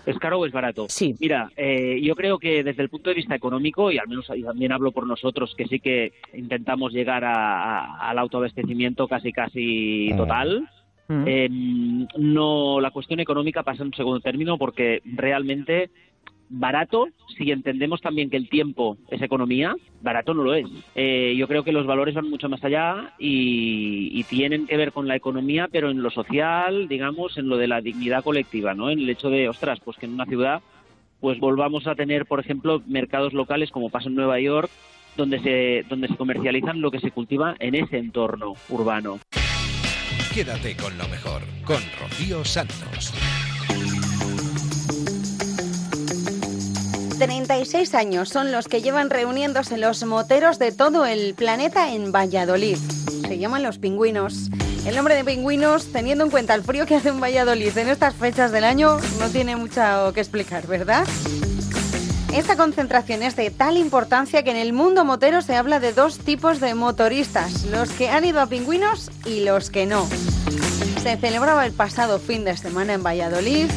¿Es 0.05 0.17
caro 0.17 0.39
o 0.39 0.45
es 0.45 0.51
barato? 0.51 0.85
Sí. 0.89 1.15
Mira, 1.19 1.49
eh, 1.55 1.99
yo 2.01 2.15
creo 2.15 2.39
que 2.39 2.63
desde 2.63 2.81
el 2.81 2.89
punto 2.89 3.09
de 3.09 3.15
vista 3.17 3.35
económico, 3.35 3.91
y 3.91 3.97
al 3.99 4.07
menos 4.07 4.25
y 4.35 4.41
también 4.43 4.71
hablo 4.71 4.91
por 4.91 5.05
nosotros, 5.05 5.53
que 5.55 5.67
sí 5.67 5.79
que 5.79 6.11
intentamos 6.33 6.91
llegar 6.91 7.23
a- 7.23 7.79
a- 7.79 8.09
al 8.09 8.17
autoabastecimiento 8.17 9.07
casi 9.07 9.31
casi 9.31 10.09
total, 10.17 10.67
eh, 11.27 11.49
no 12.17 12.79
la 12.79 12.91
cuestión 12.91 13.19
económica 13.19 13.63
pasa 13.63 13.83
en 13.83 13.87
un 13.87 13.93
segundo 13.93 14.21
término 14.21 14.57
porque 14.57 15.01
realmente 15.03 15.89
barato, 16.51 17.07
si 17.37 17.49
entendemos 17.51 18.01
también 18.01 18.29
que 18.29 18.37
el 18.37 18.49
tiempo 18.49 18.97
es 19.09 19.21
economía, 19.21 19.75
barato 20.01 20.33
no 20.33 20.43
lo 20.43 20.53
es. 20.53 20.67
Eh, 20.95 21.33
yo 21.37 21.47
creo 21.47 21.63
que 21.63 21.71
los 21.71 21.87
valores 21.87 22.13
van 22.13 22.29
mucho 22.29 22.49
más 22.49 22.63
allá 22.63 23.13
y, 23.17 24.11
y 24.13 24.23
tienen 24.25 24.67
que 24.67 24.77
ver 24.77 24.91
con 24.91 25.07
la 25.07 25.15
economía, 25.15 25.69
pero 25.71 25.89
en 25.89 26.03
lo 26.03 26.11
social, 26.11 26.87
digamos, 26.87 27.37
en 27.37 27.47
lo 27.47 27.57
de 27.57 27.67
la 27.67 27.81
dignidad 27.81 28.23
colectiva, 28.23 28.73
¿no? 28.73 28.89
En 28.89 28.99
el 28.99 29.09
hecho 29.09 29.29
de, 29.29 29.49
ostras, 29.49 29.79
pues 29.79 29.97
que 29.97 30.05
en 30.05 30.13
una 30.13 30.25
ciudad 30.25 30.61
pues 31.21 31.39
volvamos 31.39 31.85
a 31.87 31.95
tener, 31.95 32.25
por 32.25 32.39
ejemplo, 32.39 32.81
mercados 32.87 33.31
locales 33.33 33.69
como 33.69 33.89
pasa 33.89 34.09
en 34.09 34.15
Nueva 34.15 34.39
York, 34.39 34.69
donde 35.15 35.39
se, 35.39 35.85
donde 35.87 36.07
se 36.07 36.15
comercializan 36.15 36.81
lo 36.81 36.89
que 36.91 36.99
se 36.99 37.11
cultiva 37.11 37.55
en 37.59 37.75
ese 37.75 37.99
entorno 37.99 38.55
urbano. 38.69 39.19
Quédate 40.33 40.75
con 40.75 40.97
lo 40.97 41.07
mejor, 41.09 41.43
con 41.63 41.81
Rocío 41.99 42.43
Santos. 42.43 43.13
36 47.21 47.93
años 47.93 48.29
son 48.29 48.51
los 48.51 48.67
que 48.67 48.81
llevan 48.81 49.11
reuniéndose 49.11 49.77
los 49.77 50.03
moteros 50.05 50.57
de 50.57 50.71
todo 50.71 51.05
el 51.05 51.35
planeta 51.35 51.93
en 51.93 52.11
Valladolid. 52.11 52.79
Se 53.27 53.37
llaman 53.37 53.61
los 53.61 53.77
pingüinos. 53.77 54.49
El 54.87 54.95
nombre 54.95 55.13
de 55.13 55.23
pingüinos, 55.23 55.91
teniendo 55.91 56.23
en 56.23 56.31
cuenta 56.31 56.55
el 56.55 56.63
frío 56.63 56.87
que 56.87 56.95
hace 56.95 57.09
en 57.09 57.21
Valladolid 57.21 57.77
en 57.77 57.89
estas 57.89 58.15
fechas 58.15 58.51
del 58.51 58.63
año, 58.63 58.97
no 59.19 59.29
tiene 59.29 59.55
mucho 59.55 60.11
que 60.15 60.19
explicar, 60.19 60.65
¿verdad? 60.65 61.05
Esta 62.33 62.57
concentración 62.57 63.21
es 63.21 63.35
de 63.35 63.51
tal 63.51 63.77
importancia 63.77 64.41
que 64.41 64.49
en 64.49 64.57
el 64.57 64.73
mundo 64.73 65.05
motero 65.05 65.43
se 65.43 65.55
habla 65.55 65.79
de 65.79 65.93
dos 65.93 66.17
tipos 66.17 66.59
de 66.59 66.73
motoristas, 66.73 67.65
los 67.65 67.91
que 67.91 68.09
han 68.09 68.25
ido 68.25 68.41
a 68.41 68.47
pingüinos 68.47 69.11
y 69.27 69.43
los 69.43 69.69
que 69.69 69.85
no. 69.85 70.07
Se 71.03 71.17
celebraba 71.17 71.67
el 71.67 71.71
pasado 71.71 72.17
fin 72.17 72.45
de 72.45 72.57
semana 72.57 72.93
en 72.93 73.03
Valladolid 73.03 73.67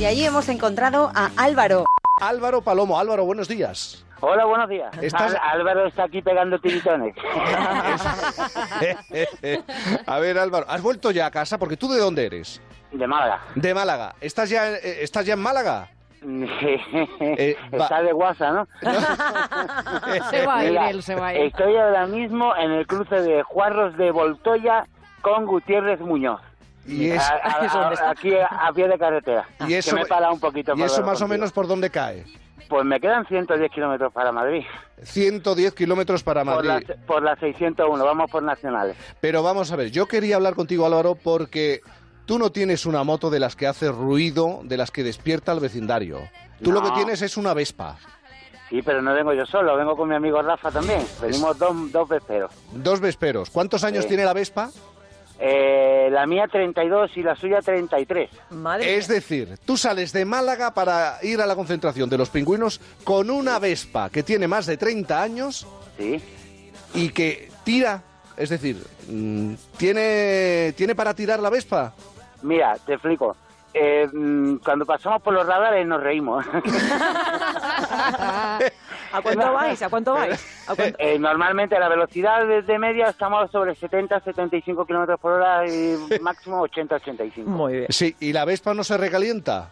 y 0.00 0.06
allí 0.06 0.24
hemos 0.24 0.48
encontrado 0.48 1.12
a 1.14 1.30
Álvaro. 1.36 1.84
Álvaro 2.28 2.62
Palomo. 2.62 2.98
Álvaro, 2.98 3.24
buenos 3.24 3.48
días. 3.48 4.04
Hola, 4.20 4.44
buenos 4.46 4.68
días. 4.68 4.90
Estás- 5.02 5.36
Álvaro 5.42 5.86
está 5.86 6.04
aquí 6.04 6.22
pegando 6.22 6.58
tiritones. 6.58 7.14
a 10.06 10.18
ver, 10.18 10.38
Álvaro, 10.38 10.66
¿has 10.68 10.82
vuelto 10.82 11.10
ya 11.10 11.26
a 11.26 11.30
casa? 11.30 11.58
Porque 11.58 11.76
tú 11.76 11.88
de 11.92 11.98
dónde 12.00 12.26
eres? 12.26 12.60
De 12.92 13.06
Málaga. 13.06 13.40
De 13.54 13.74
Málaga. 13.74 14.14
¿Estás 14.20 14.50
ya, 14.50 14.70
eh, 14.70 15.02
¿estás 15.02 15.26
ya 15.26 15.34
en 15.34 15.40
Málaga? 15.40 15.88
Eh, 16.26 17.54
va- 17.78 17.82
está 17.84 18.00
de 18.02 18.12
guasa, 18.12 18.50
¿no? 18.50 18.66
Se 20.30 20.46
va 20.46 20.56
a 20.58 20.64
ir 20.64 20.78
él, 20.88 21.02
se 21.02 21.14
va 21.14 21.26
a 21.28 21.34
ir. 21.34 21.42
Estoy 21.42 21.76
ahora 21.76 22.06
mismo 22.06 22.56
en 22.56 22.70
el 22.72 22.86
cruce 22.86 23.16
de 23.20 23.42
Juarros 23.42 23.94
de 23.98 24.10
Voltoya 24.10 24.86
con 25.20 25.44
Gutiérrez 25.44 26.00
Muñoz. 26.00 26.40
Y 26.86 27.10
es- 27.10 27.22
A- 27.22 28.10
aquí 28.10 28.32
a 28.36 28.72
pie 28.74 28.88
de 28.88 28.98
carretera. 28.98 29.48
Y 29.66 29.74
eso, 29.74 29.90
que 29.90 29.96
me 29.96 30.02
he 30.02 30.06
parado 30.06 30.32
un 30.34 30.40
poquito. 30.40 30.72
¿Y 30.72 30.76
para 30.76 30.86
eso 30.86 31.02
más 31.02 31.20
o 31.22 31.28
menos 31.28 31.52
por 31.52 31.66
dónde 31.66 31.90
cae? 31.90 32.24
Pues 32.68 32.84
me 32.84 32.98
quedan 32.98 33.26
110 33.26 33.70
kilómetros 33.70 34.12
para 34.12 34.32
Madrid. 34.32 34.62
110 35.02 35.74
kilómetros 35.74 36.22
para 36.22 36.44
Por 36.44 36.64
Madrid. 36.64 36.86
la, 36.88 37.06
por 37.06 37.22
la 37.22 37.36
601, 37.36 38.04
vamos 38.04 38.30
por 38.30 38.42
nacionales. 38.42 38.96
Pero 39.20 39.42
vamos 39.42 39.70
a 39.70 39.76
ver, 39.76 39.90
yo 39.90 40.06
quería 40.06 40.36
hablar 40.36 40.54
contigo, 40.54 40.86
Álvaro, 40.86 41.14
porque 41.14 41.80
tú 42.24 42.38
no 42.38 42.50
tienes 42.50 42.86
una 42.86 43.04
moto 43.04 43.28
de 43.28 43.38
las 43.40 43.54
que 43.54 43.66
hace 43.66 43.90
ruido, 43.90 44.60
de 44.64 44.76
las 44.78 44.90
que 44.90 45.02
despierta 45.04 45.52
al 45.52 45.60
vecindario. 45.60 46.20
Tú 46.62 46.72
lo 46.72 46.82
que 46.82 46.90
tienes 46.92 47.20
es 47.20 47.36
una 47.36 47.52
Vespa. 47.52 47.96
Sí, 48.70 48.80
pero 48.82 49.02
no 49.02 49.12
vengo 49.12 49.34
yo 49.34 49.44
solo, 49.44 49.76
vengo 49.76 49.94
con 49.94 50.08
mi 50.08 50.14
amigo 50.14 50.40
Rafa 50.40 50.70
también. 50.70 51.04
Venimos 51.20 51.58
dos, 51.58 51.92
dos 51.92 52.08
vesperos. 52.08 52.50
Dos 52.72 52.98
vesperos. 52.98 53.50
¿Cuántos 53.50 53.84
años 53.84 54.04
Sí. 54.04 54.08
tiene 54.08 54.24
la 54.24 54.32
Vespa? 54.32 54.70
Eh, 55.38 56.08
la 56.12 56.26
mía 56.26 56.46
32 56.50 57.16
y 57.16 57.22
la 57.22 57.34
suya 57.34 57.60
33. 57.60 58.30
es 58.80 59.08
decir, 59.08 59.58
tú 59.64 59.76
sales 59.76 60.12
de 60.12 60.24
Málaga 60.24 60.72
para 60.72 61.18
ir 61.22 61.40
a 61.40 61.46
la 61.46 61.56
concentración 61.56 62.08
de 62.08 62.18
los 62.18 62.30
pingüinos 62.30 62.80
con 63.02 63.30
una 63.30 63.58
Vespa 63.58 64.10
que 64.10 64.22
tiene 64.22 64.46
más 64.46 64.66
de 64.66 64.76
30 64.76 65.22
años 65.22 65.66
y 66.94 67.08
que 67.10 67.50
tira, 67.64 68.02
es 68.36 68.50
decir, 68.50 68.76
mm, 69.08 69.54
¿tiene, 69.76 70.72
¿tiene 70.76 70.94
para 70.94 71.14
tirar 71.14 71.40
la 71.40 71.50
Vespa? 71.50 71.92
Mira, 72.42 72.76
te 72.86 72.92
explico. 72.92 73.36
Eh, 73.76 74.08
mm, 74.12 74.58
cuando 74.58 74.86
pasamos 74.86 75.20
por 75.20 75.34
los 75.34 75.44
radares 75.44 75.84
nos 75.84 76.00
reímos. 76.00 76.46
¿A 79.12 79.20
cuánto 79.20 79.52
vais? 79.52 79.82
¿A 79.82 79.88
cuánto 79.90 80.12
vais? 80.14 80.68
¿A 80.68 80.74
cuánto? 80.76 80.96
Eh, 81.00 81.18
normalmente 81.18 81.78
la 81.78 81.88
velocidad 81.88 82.46
de, 82.46 82.62
de 82.62 82.78
media 82.78 83.08
estamos 83.08 83.50
sobre 83.50 83.74
70-75 83.74 84.86
kilómetros 84.86 85.18
por 85.18 85.32
hora 85.32 85.66
y 85.66 85.96
máximo 86.20 86.64
80-85. 86.66 87.44
Muy 87.44 87.72
bien. 87.72 87.86
Sí, 87.90 88.14
¿y 88.20 88.32
la 88.32 88.44
Vespa 88.44 88.74
no 88.74 88.84
se 88.84 88.96
recalienta? 88.96 89.70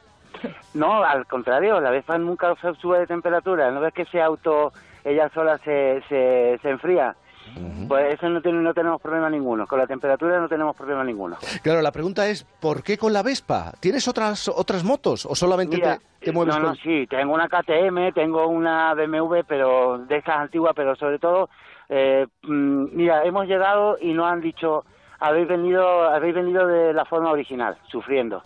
No, 0.75 1.05
al 1.05 1.27
contrario, 1.27 1.81
la 1.81 1.91
Vespa 1.91 2.19
nunca 2.19 2.53
se 2.61 2.75
sube 2.81 2.99
de 2.99 3.07
temperatura. 3.07 3.71
¿No 3.71 3.81
ves 3.81 3.95
que 3.95 4.03
ese 4.03 4.21
auto 4.21 4.73
ella 5.05 5.31
sola 5.33 5.59
se, 5.59 6.03
se, 6.09 6.59
se 6.61 6.71
enfría? 6.71 7.15
Pues 7.89 8.15
eso 8.15 8.29
no, 8.29 8.41
tiene, 8.41 8.61
no 8.63 8.73
tenemos 8.73 9.01
problema 9.01 9.29
ninguno. 9.29 9.67
Con 9.67 9.79
la 9.79 9.87
temperatura 9.87 10.41
no 10.41 10.49
tenemos 10.49 10.75
problema 10.75 11.05
ninguno. 11.05 11.37
Claro, 11.63 11.83
la 11.83 11.93
pregunta 11.93 12.27
es, 12.29 12.45
¿por 12.45 12.83
qué 12.83 12.97
con 12.97 13.13
la 13.13 13.23
Vespa? 13.23 13.73
¿Tienes 13.81 14.09
otras 14.09 14.49
otras 14.49 14.85
motos 14.85 15.27
o 15.27 15.35
solamente 15.35 15.77
Mira, 15.77 15.99
te, 16.19 16.27
te 16.27 16.33
mueves 16.33 16.55
no, 16.55 16.61
no, 16.61 16.67
con- 16.69 16.77
sí, 16.79 17.07
tengo 17.09 17.35
una 17.35 17.49
KTM, 17.49 18.13
tengo 18.15 18.47
una 18.47 18.95
BMW, 18.95 19.41
pero 19.47 19.99
de 19.99 20.17
esas 20.17 20.37
antiguas, 20.37 20.73
pero 20.75 20.97
sobre 20.97 21.19
todo, 21.19 21.51
eh, 21.89 22.27
mm, 22.43 22.85
mira, 22.97 23.25
hemos 23.25 23.47
llegado 23.47 23.99
y 24.01 24.13
nos 24.15 24.31
han 24.33 24.41
dicho, 24.41 24.85
habéis 25.23 25.49
venido, 25.49 26.03
habéis 26.11 26.35
venido 26.35 26.67
de 26.67 26.93
la 26.93 27.05
forma 27.05 27.31
original, 27.31 27.77
sufriendo. 27.91 28.43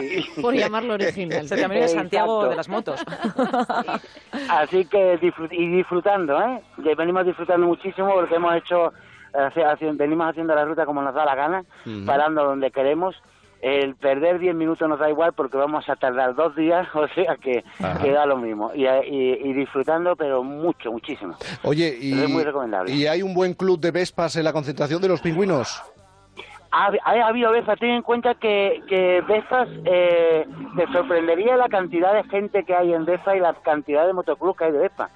Y- 0.00 0.40
Por 0.42 0.54
llamarlo 0.54 0.94
original. 0.94 1.46
Se 1.48 1.56
también 1.56 1.84
es 1.84 1.92
Santiago 1.92 2.44
Exacto. 2.46 2.50
de 2.50 2.56
las 2.56 2.68
motos. 2.68 3.04
Así 4.50 4.84
que 4.86 5.18
disfrut- 5.20 5.52
y 5.52 5.66
disfrutando, 5.68 6.40
¿eh? 6.40 6.62
Que 6.82 6.94
venimos 6.94 7.24
disfrutando 7.26 7.66
muchísimo 7.66 8.12
porque 8.12 8.34
hemos 8.36 8.54
hecho, 8.56 8.92
hace- 9.32 9.92
venimos 9.92 10.30
haciendo 10.30 10.54
la 10.54 10.64
ruta 10.64 10.84
como 10.86 11.02
nos 11.02 11.14
da 11.14 11.24
la 11.24 11.34
gana, 11.34 11.64
parando 12.06 12.44
donde 12.44 12.70
queremos. 12.70 13.14
El 13.60 13.96
perder 13.96 14.38
10 14.38 14.54
minutos 14.54 14.88
nos 14.88 14.98
da 15.00 15.10
igual 15.10 15.32
porque 15.32 15.56
vamos 15.56 15.88
a 15.88 15.96
tardar 15.96 16.34
dos 16.34 16.54
días, 16.54 16.86
o 16.94 17.08
sea 17.08 17.36
que, 17.36 17.64
que 18.02 18.12
da 18.12 18.24
lo 18.26 18.36
mismo. 18.36 18.70
Y, 18.74 18.86
y- 18.86 19.40
y 19.44 19.52
disfrutando, 19.52 20.14
pero 20.16 20.42
mucho, 20.44 20.92
muchísimo. 20.92 21.34
Oye, 21.64 21.96
y, 22.00 22.12
Es 22.22 22.28
muy 22.30 22.44
recomendable. 22.44 22.92
¿y 22.92 23.06
hay 23.06 23.22
un 23.22 23.34
buen 23.34 23.54
club 23.54 23.80
de 23.80 23.90
Vespas 23.90 24.36
en 24.36 24.44
la 24.44 24.52
concentración 24.52 25.02
de 25.02 25.08
los 25.08 25.20
pingüinos? 25.20 25.82
Ha, 26.70 26.92
ha 27.02 27.26
habido 27.26 27.50
Vespas, 27.50 27.78
ten 27.78 27.90
en 27.90 28.02
cuenta 28.02 28.34
que, 28.34 28.82
que 28.88 29.22
Vespas, 29.26 29.68
eh, 29.86 30.46
te 30.76 30.86
sorprendería 30.92 31.56
la 31.56 31.68
cantidad 31.68 32.12
de 32.12 32.24
gente 32.24 32.62
que 32.64 32.74
hay 32.76 32.92
en 32.92 33.06
Vespa 33.06 33.34
y 33.36 33.40
la 33.40 33.54
cantidad 33.54 34.06
de 34.06 34.12
motoclubs 34.12 34.56
que 34.58 34.64
hay 34.66 34.72
de 34.72 34.78
Vespa. 34.80 35.08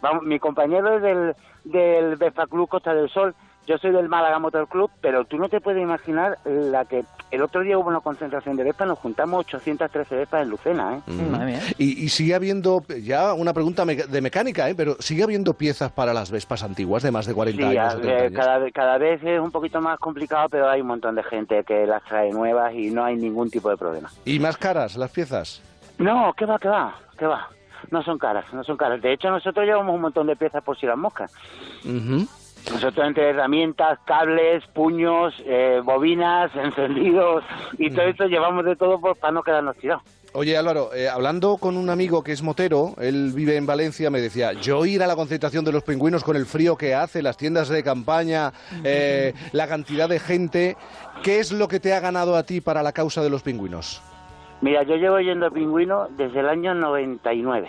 Vamos, 0.00 0.24
mi 0.24 0.40
compañero 0.40 0.96
es 0.96 1.02
del, 1.02 1.36
del 1.64 2.16
Vespa 2.16 2.48
Club 2.48 2.68
Costa 2.68 2.92
del 2.94 3.08
Sol, 3.10 3.34
yo 3.66 3.78
soy 3.78 3.92
del 3.92 4.08
Málaga 4.08 4.38
Motor 4.38 4.68
Club, 4.68 4.90
pero 5.00 5.24
tú 5.24 5.38
no 5.38 5.48
te 5.48 5.60
puedes 5.60 5.82
imaginar 5.82 6.38
la 6.44 6.84
que... 6.84 7.04
El 7.30 7.40
otro 7.42 7.62
día 7.62 7.78
hubo 7.78 7.88
una 7.88 8.00
concentración 8.00 8.56
de 8.56 8.64
Vespa, 8.64 8.84
nos 8.84 8.98
juntamos 8.98 9.40
813 9.46 10.16
Vespas 10.16 10.42
en 10.42 10.50
Lucena, 10.50 10.98
¿eh? 10.98 11.60
Y, 11.78 12.04
y 12.04 12.08
sigue 12.10 12.34
habiendo, 12.34 12.82
ya 13.02 13.32
una 13.32 13.54
pregunta 13.54 13.86
de 13.86 14.20
mecánica, 14.20 14.68
¿eh? 14.68 14.74
pero 14.74 14.96
sigue 14.98 15.22
habiendo 15.22 15.54
piezas 15.54 15.90
para 15.92 16.12
las 16.12 16.30
Vespas 16.30 16.62
antiguas 16.62 17.02
de 17.02 17.10
más 17.10 17.24
de 17.26 17.32
40 17.32 17.62
Sí, 17.70 17.76
años. 17.78 17.94
a- 17.94 17.96
70 17.96 18.12
eh, 18.12 18.26
años? 18.26 18.32
cada, 18.38 18.58
ve- 18.58 18.72
cada 18.72 18.98
vez 18.98 19.22
es 19.24 19.40
un 19.40 19.50
poquito 19.50 19.80
más 19.80 19.98
complicado, 19.98 20.48
pero 20.50 20.68
hay 20.68 20.82
un 20.82 20.88
montón 20.88 21.14
de 21.14 21.22
gente 21.22 21.64
que 21.64 21.86
las 21.86 22.04
trae 22.04 22.30
nuevas 22.32 22.74
y 22.74 22.90
no 22.90 23.02
hay 23.04 23.16
ningún 23.16 23.48
tipo 23.50 23.70
de 23.70 23.78
problema. 23.78 24.10
¿Y 24.26 24.38
más 24.38 24.58
caras 24.58 24.96
las 24.96 25.10
piezas? 25.10 25.62
No, 25.98 26.34
¿qué 26.36 26.44
va, 26.44 26.58
qué 26.58 26.68
va, 26.68 26.96
qué 27.18 27.26
va? 27.26 27.48
No 27.90 28.02
son 28.02 28.18
caras, 28.18 28.44
no 28.52 28.62
son 28.62 28.76
caras. 28.76 29.00
De 29.00 29.12
hecho, 29.12 29.30
nosotros 29.30 29.64
llevamos 29.64 29.94
un 29.94 30.02
montón 30.02 30.26
de 30.26 30.36
piezas 30.36 30.62
por 30.62 30.78
si 30.78 30.84
las 30.86 30.98
moscas. 30.98 31.32
Ujú. 31.84 32.26
Nosotros 32.70 33.06
entre 33.06 33.30
herramientas, 33.30 33.98
cables, 34.04 34.64
puños, 34.74 35.34
eh, 35.44 35.80
bobinas, 35.84 36.50
encendidos 36.56 37.44
y 37.78 37.90
todo 37.90 38.06
esto 38.06 38.26
llevamos 38.26 38.64
de 38.64 38.76
todo 38.76 39.00
por, 39.00 39.16
para 39.16 39.32
no 39.32 39.42
quedarnos 39.42 39.76
tirados. 39.76 40.02
Oye 40.34 40.56
Álvaro, 40.56 40.94
eh, 40.94 41.10
hablando 41.10 41.58
con 41.58 41.76
un 41.76 41.90
amigo 41.90 42.24
que 42.24 42.32
es 42.32 42.42
motero, 42.42 42.94
él 42.98 43.32
vive 43.34 43.56
en 43.56 43.66
Valencia, 43.66 44.08
me 44.08 44.18
decía, 44.18 44.54
yo 44.54 44.86
ir 44.86 45.02
a 45.02 45.06
la 45.06 45.14
concentración 45.14 45.62
de 45.62 45.72
los 45.72 45.82
pingüinos 45.82 46.24
con 46.24 46.36
el 46.36 46.46
frío 46.46 46.74
que 46.74 46.94
hace, 46.94 47.20
las 47.20 47.36
tiendas 47.36 47.68
de 47.68 47.82
campaña, 47.82 48.50
eh, 48.82 49.34
la 49.52 49.68
cantidad 49.68 50.08
de 50.08 50.18
gente, 50.18 50.76
¿qué 51.22 51.38
es 51.38 51.52
lo 51.52 51.68
que 51.68 51.80
te 51.80 51.92
ha 51.92 52.00
ganado 52.00 52.34
a 52.34 52.44
ti 52.44 52.62
para 52.62 52.82
la 52.82 52.92
causa 52.92 53.22
de 53.22 53.28
los 53.28 53.42
pingüinos? 53.42 54.00
Mira, 54.62 54.84
yo 54.84 54.96
llevo 54.96 55.20
yendo 55.20 55.46
a 55.46 55.50
pingüino 55.50 56.08
desde 56.16 56.40
el 56.40 56.48
año 56.48 56.72
99. 56.72 57.68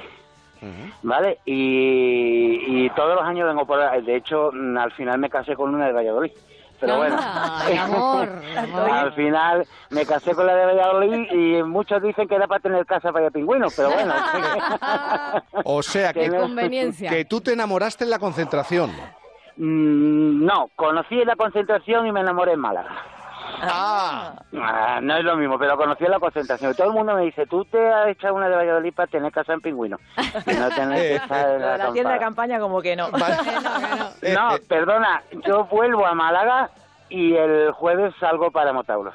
¿Vale? 1.01 1.39
Y, 1.45 2.85
y 2.85 2.89
todos 2.91 3.15
los 3.15 3.23
años 3.23 3.47
vengo 3.47 3.65
por 3.65 3.79
ahí. 3.81 4.01
De 4.01 4.15
hecho, 4.15 4.51
mm, 4.53 4.77
al 4.77 4.91
final 4.93 5.19
me 5.19 5.29
casé 5.29 5.55
con 5.55 5.73
una 5.73 5.87
de 5.87 5.93
Valladolid. 5.93 6.31
Pero 6.79 6.97
bueno, 6.97 7.15
Ay, 7.17 7.77
amor, 7.77 8.27
amor. 8.57 8.89
al 8.89 9.13
final 9.13 9.65
me 9.89 10.05
casé 10.05 10.33
con 10.35 10.45
la 10.45 10.53
de 10.55 10.65
Valladolid 10.65 11.31
y 11.31 11.63
muchos 11.63 12.01
dicen 12.01 12.27
que 12.27 12.35
era 12.35 12.45
para 12.45 12.59
tener 12.59 12.85
casa 12.85 13.13
para 13.13 13.29
pingüinos, 13.31 13.73
pero 13.75 13.89
bueno. 13.91 14.13
O 15.63 15.81
sea, 15.81 16.11
que, 16.11 16.29
Qué 16.29 16.37
conveniencia. 16.37 17.09
que 17.09 17.23
tú 17.25 17.39
te 17.39 17.53
enamoraste 17.53 18.03
en 18.03 18.09
la 18.09 18.19
concentración. 18.19 18.91
Mm, 19.55 20.43
no, 20.45 20.69
conocí 20.75 21.21
en 21.21 21.27
la 21.27 21.35
concentración 21.37 22.05
y 22.07 22.11
me 22.11 22.19
enamoré 22.19 22.53
en 22.53 22.59
Málaga. 22.59 22.89
Ah. 23.61 24.33
Ah, 24.55 24.99
no 25.01 25.17
es 25.17 25.23
lo 25.23 25.35
mismo, 25.35 25.57
pero 25.57 25.77
conocí 25.77 26.03
la 26.05 26.19
concentración. 26.19 26.73
Todo 26.75 26.87
el 26.87 26.93
mundo 26.93 27.15
me 27.15 27.23
dice, 27.23 27.45
tú 27.45 27.65
te 27.65 27.77
has 27.91 28.07
echado 28.09 28.35
una 28.35 28.49
de 28.49 28.55
Valladolid 28.55 28.93
para 28.93 29.07
tener 29.07 29.31
casa 29.31 29.53
en 29.53 29.61
pingüino. 29.61 29.97
Y 30.45 30.53
no 30.53 30.69
tener 30.69 30.97
que 30.97 31.15
estar 31.15 31.55
en 31.55 31.61
la 31.61 31.77
La 31.77 31.93
tienda 31.93 32.13
de 32.13 32.19
campaña 32.19 32.59
como 32.59 32.81
que 32.81 32.95
no. 32.95 33.09
No, 34.33 34.49
perdona, 34.67 35.23
yo 35.45 35.65
vuelvo 35.65 36.05
a 36.05 36.13
Málaga 36.13 36.69
y 37.09 37.35
el 37.35 37.71
jueves 37.71 38.13
salgo 38.19 38.51
para 38.51 38.73
Motauros. 38.73 39.13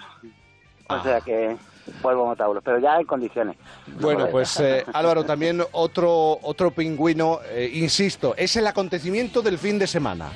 O 0.89 1.03
sea 1.03 1.21
que 1.21 1.57
vuelvo 2.03 2.25
a 2.25 2.27
Motauros, 2.27 2.63
pero 2.65 2.79
ya 2.79 2.99
en 2.99 3.07
condiciones. 3.07 3.57
Bueno, 4.01 4.27
pues 4.31 4.59
eh, 4.61 4.85
Álvaro, 4.93 5.25
también 5.25 5.63
otro, 5.73 6.39
otro 6.43 6.71
pingüino, 6.71 7.41
eh, 7.45 7.71
insisto, 7.75 8.35
es 8.37 8.57
el 8.57 8.67
acontecimiento 8.67 9.43
del 9.43 9.59
fin 9.59 9.79
de 9.79 9.87
semana. 9.87 10.31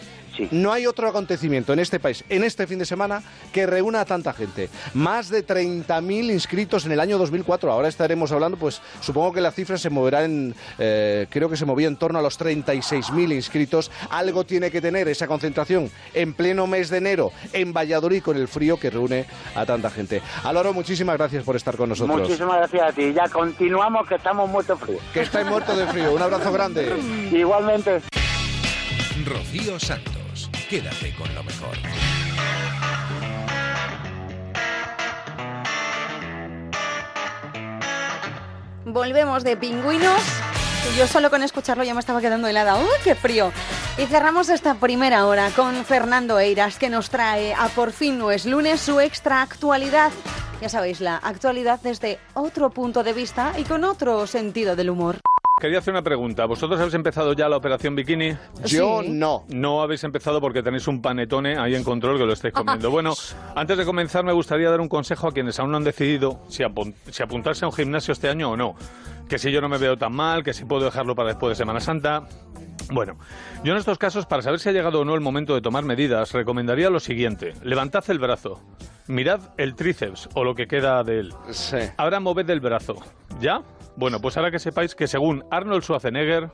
No 0.51 0.73
hay 0.73 0.87
otro 0.87 1.09
acontecimiento 1.09 1.73
en 1.73 1.79
este 1.79 2.01
país, 2.01 2.25
en 2.29 2.45
este 2.45 2.67
fin 2.67 2.79
de 2.79 2.85
semana, 2.85 3.23
que 3.53 3.67
reúna 3.67 4.01
a 4.01 4.05
tanta 4.05 4.33
gente. 4.33 4.69
Más 4.95 5.29
de 5.29 5.47
30.000 5.47 6.33
inscritos 6.33 6.87
en 6.87 6.93
el 6.93 7.01
año 7.01 7.19
2004. 7.19 7.71
Ahora 7.71 7.89
estaremos 7.89 8.33
hablando, 8.33 8.57
pues 8.57 8.81
supongo 9.01 9.33
que 9.33 9.41
la 9.41 9.51
cifra 9.51 9.79
se 9.79 9.91
moverá 9.91 10.25
en, 10.25 10.55
eh, 10.79 11.27
creo 11.31 11.49
que 11.49 11.57
se 11.57 11.65
movía 11.65 11.89
en 11.89 11.97
torno 11.97 12.19
a 12.19 12.23
los 12.23 12.39
36.000 12.39 13.33
inscritos. 13.33 13.91
Algo 14.11 14.45
tiene 14.45 14.71
que 14.71 14.81
tener 14.81 15.09
esa 15.09 15.27
concentración 15.27 15.91
en 16.15 16.35
pleno 16.35 16.67
mes 16.67 16.91
de 16.91 16.99
enero 16.99 17.33
en 17.53 17.73
Valladolid 17.73 18.23
con 18.23 18.37
el 18.37 18.49
frío 18.49 18.79
que 18.79 18.91
reúne 18.91 19.27
a 19.55 19.67
tanta 19.67 19.91
gente. 19.91 20.23
Álvaro, 20.45 20.73
muchísimas 20.73 21.17
gracias 21.17 21.45
por 21.45 21.57
estar 21.57 21.77
con 21.77 21.89
nosotros. 21.89 22.21
Muchísimas 22.21 22.57
gracias 22.59 22.83
a 22.83 22.93
ti. 22.93 23.13
Ya 23.13 23.29
continuamos 23.29 24.09
que 24.09 24.17
estamos 24.17 24.49
muertos 24.49 24.79
fríos. 24.81 25.03
Que 25.13 25.21
estáis 25.23 25.47
muertos 25.47 25.77
de 25.77 25.87
frío. 25.87 26.15
Un 26.15 26.23
abrazo 26.23 26.53
grande. 26.53 26.93
Igualmente. 27.31 28.01
Rocío 29.25 29.79
Santos. 29.79 30.22
Quédate 30.73 31.15
con 31.17 31.35
lo 31.35 31.45
mejor. 31.45 31.77
Volvemos 38.87 39.45
de 39.45 39.59
pingüinos. 39.59 40.23
Yo 40.97 41.07
solo 41.07 41.29
con 41.29 41.43
escucharlo 41.43 41.85
ya 41.85 41.93
me 41.93 42.01
estaba 42.01 42.23
quedando 42.23 42.49
helada. 42.49 42.77
¡Uy, 42.77 42.89
qué 43.05 43.15
frío! 43.15 43.53
Y 43.99 44.07
cerramos 44.07 44.49
esta 44.49 44.77
primera 44.77 45.27
hora 45.27 45.51
con 45.51 45.85
Fernando 45.85 46.39
Eiras, 46.39 46.79
que 46.79 46.89
nos 46.89 47.11
trae 47.11 47.53
a 47.53 47.69
Por 47.69 47.93
fin 47.93 48.19
no 48.19 48.31
es 48.31 48.47
lunes 48.47 48.81
su 48.81 48.99
extra 48.99 49.43
actualidad. 49.43 50.11
Ya 50.63 50.71
sabéis, 50.71 51.03
la 51.03 51.19
actualidad 51.19 51.81
desde 51.83 52.19
otro 52.33 52.71
punto 52.71 53.05
de 53.05 53.13
vista 53.13 53.53
y 53.59 53.65
con 53.65 53.85
otro 53.85 54.27
sentido 54.27 54.75
del 54.75 54.89
humor. 54.89 55.19
Quería 55.63 55.79
hacer 55.79 55.95
una 55.95 56.03
pregunta. 56.03 56.45
¿Vosotros 56.47 56.79
habéis 56.79 56.95
empezado 56.95 57.33
ya 57.33 57.49
la 57.49 57.57
operación 57.57 57.95
bikini? 57.95 58.37
Yo 58.67 59.01
Sí. 59.03 59.09
no. 59.11 59.45
No 59.49 59.81
habéis 59.83 60.05
empezado 60.05 60.41
porque 60.41 60.63
tenéis 60.63 60.87
un 60.89 61.01
panetone 61.01 61.57
ahí 61.59 61.75
en 61.75 61.85
control 61.85 62.19
que 62.19 62.27
lo 62.27 62.33
estáis 62.35 62.53
comiendo. 62.53 62.91
Bueno, 62.91 63.15
antes 63.55 63.79
de 63.79 63.85
comenzar 63.85 64.25
me 64.25 64.33
gustaría 64.33 64.69
dar 64.71 64.81
un 64.81 64.89
consejo 64.89 65.29
a 65.29 65.33
quienes 65.33 65.59
aún 65.59 65.71
no 65.71 65.79
han 65.79 65.85
decidido 65.85 66.41
si, 66.49 66.63
apun- 66.63 66.95
si 67.11 67.23
apuntarse 67.23 67.65
a 67.65 67.69
un 67.69 67.75
gimnasio 67.75 68.13
este 68.13 68.29
año 68.29 68.51
o 68.51 68.57
no. 68.57 68.75
Que 69.29 69.39
si 69.39 69.51
yo 69.51 69.61
no 69.63 69.69
me 69.71 69.79
veo 69.79 69.97
tan 69.97 70.13
mal, 70.13 70.43
que 70.45 70.53
si 70.53 70.65
puedo 70.67 70.85
dejarlo 70.85 71.15
para 71.15 71.29
después 71.31 71.51
de 71.53 71.55
Semana 71.57 71.81
Santa. 71.81 72.25
Bueno, 72.91 73.17
yo 73.65 73.73
en 73.73 73.79
estos 73.79 73.97
casos, 73.97 74.27
para 74.27 74.43
saber 74.43 74.59
si 74.61 74.69
ha 74.69 74.73
llegado 74.73 75.01
o 75.01 75.05
no 75.05 75.15
el 75.15 75.21
momento 75.23 75.55
de 75.55 75.63
tomar 75.63 75.85
medidas, 75.85 76.33
recomendaría 76.33 76.91
lo 76.91 77.01
siguiente. 77.01 77.55
Levantad 77.63 78.05
el 78.09 78.19
brazo. 78.19 78.61
Mirad 79.07 79.41
el 79.57 79.75
tríceps 79.75 80.29
o 80.35 80.45
lo 80.45 80.55
que 80.55 80.67
queda 80.67 81.03
de 81.03 81.21
él. 81.21 81.35
Ahora 81.97 82.21
moved 82.21 82.51
el 82.51 82.61
brazo. 82.61 82.97
¿Ya? 83.41 83.63
Bueno, 83.97 84.21
pues 84.21 84.37
ahora 84.37 84.51
que 84.51 84.59
sepáis 84.59 84.95
que 84.95 85.07
según 85.07 85.45
Arnold 85.51 85.83
Schwarzenegger, 85.83 86.51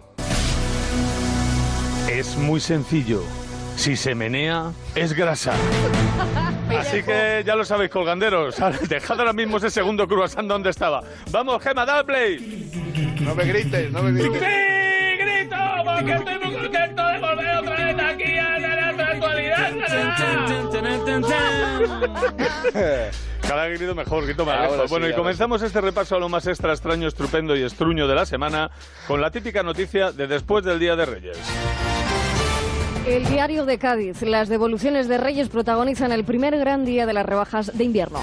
es 2.11 2.37
muy 2.37 2.61
sencillo. 2.61 3.23
Si 3.77 3.97
se 3.97 4.15
menea, 4.15 4.73
es 4.97 5.13
grasa. 5.13 5.53
Así 6.77 7.03
que 7.03 7.43
ya 7.47 7.55
lo 7.55 7.65
sabéis, 7.65 7.91
colganderos. 7.91 8.57
Dejad 8.89 9.21
ahora 9.21 9.33
mismo 9.33 9.59
ese 9.59 9.71
segundo 9.71 10.09
croissant 10.09 10.49
donde 10.49 10.71
estaba. 10.71 11.03
Vamos, 11.31 11.63
Gema, 11.63 11.87
dale 11.87 12.05
play. 12.05 13.17
No 13.21 13.35
me 13.35 13.45
grites, 13.45 13.93
no 13.93 14.03
me 14.03 14.13
grites. 14.13 14.41
¡Sí, 14.41 14.47
grito! 15.25 15.57
Porque 15.85 16.13
estoy 16.13 16.39
muy 16.39 16.55
contento 16.55 17.09
de 17.09 17.19
volver 17.21 17.57
otra 17.57 17.85
vez 17.87 17.97
aquí 17.99 18.39
a 18.39 18.59
la 18.59 18.89
actualidad. 18.89 19.73
Cada 23.49 23.67
grito 23.67 23.95
mejor, 23.95 24.27
grito 24.27 24.45
más 24.45 24.61
lejos. 24.61 24.83
sí, 24.83 24.91
Bueno, 24.91 25.09
y 25.09 25.15
comenzamos 25.15 25.63
este 25.63 25.81
repaso 25.81 26.17
a 26.17 26.19
lo 26.19 26.29
más 26.29 26.47
extra, 26.47 26.73
extraño, 26.73 27.09
estupendo 27.09 27.57
y 27.57 27.63
estruño 27.63 28.07
de 28.07 28.15
la 28.15 28.27
semana 28.27 28.71
con 29.07 29.23
la 29.23 29.31
típica 29.31 29.63
noticia 29.63 30.13
de 30.13 30.27
después 30.27 30.65
del 30.67 30.79
Día 30.79 30.97
de 30.97 31.07
Reyes. 31.07 31.39
El 33.07 33.25
diario 33.25 33.65
de 33.65 33.79
Cádiz. 33.79 34.21
Las 34.21 34.51
devoluciones 34.51 35.09
de 35.09 35.17
Reyes 35.17 35.49
protagonizan 35.49 36.13
el 36.13 36.25
primer 36.25 36.59
gran 36.59 36.85
día 36.85 37.07
de 37.07 37.15
las 37.15 37.25
rebajas 37.25 37.77
de 37.77 37.85
invierno. 37.85 38.21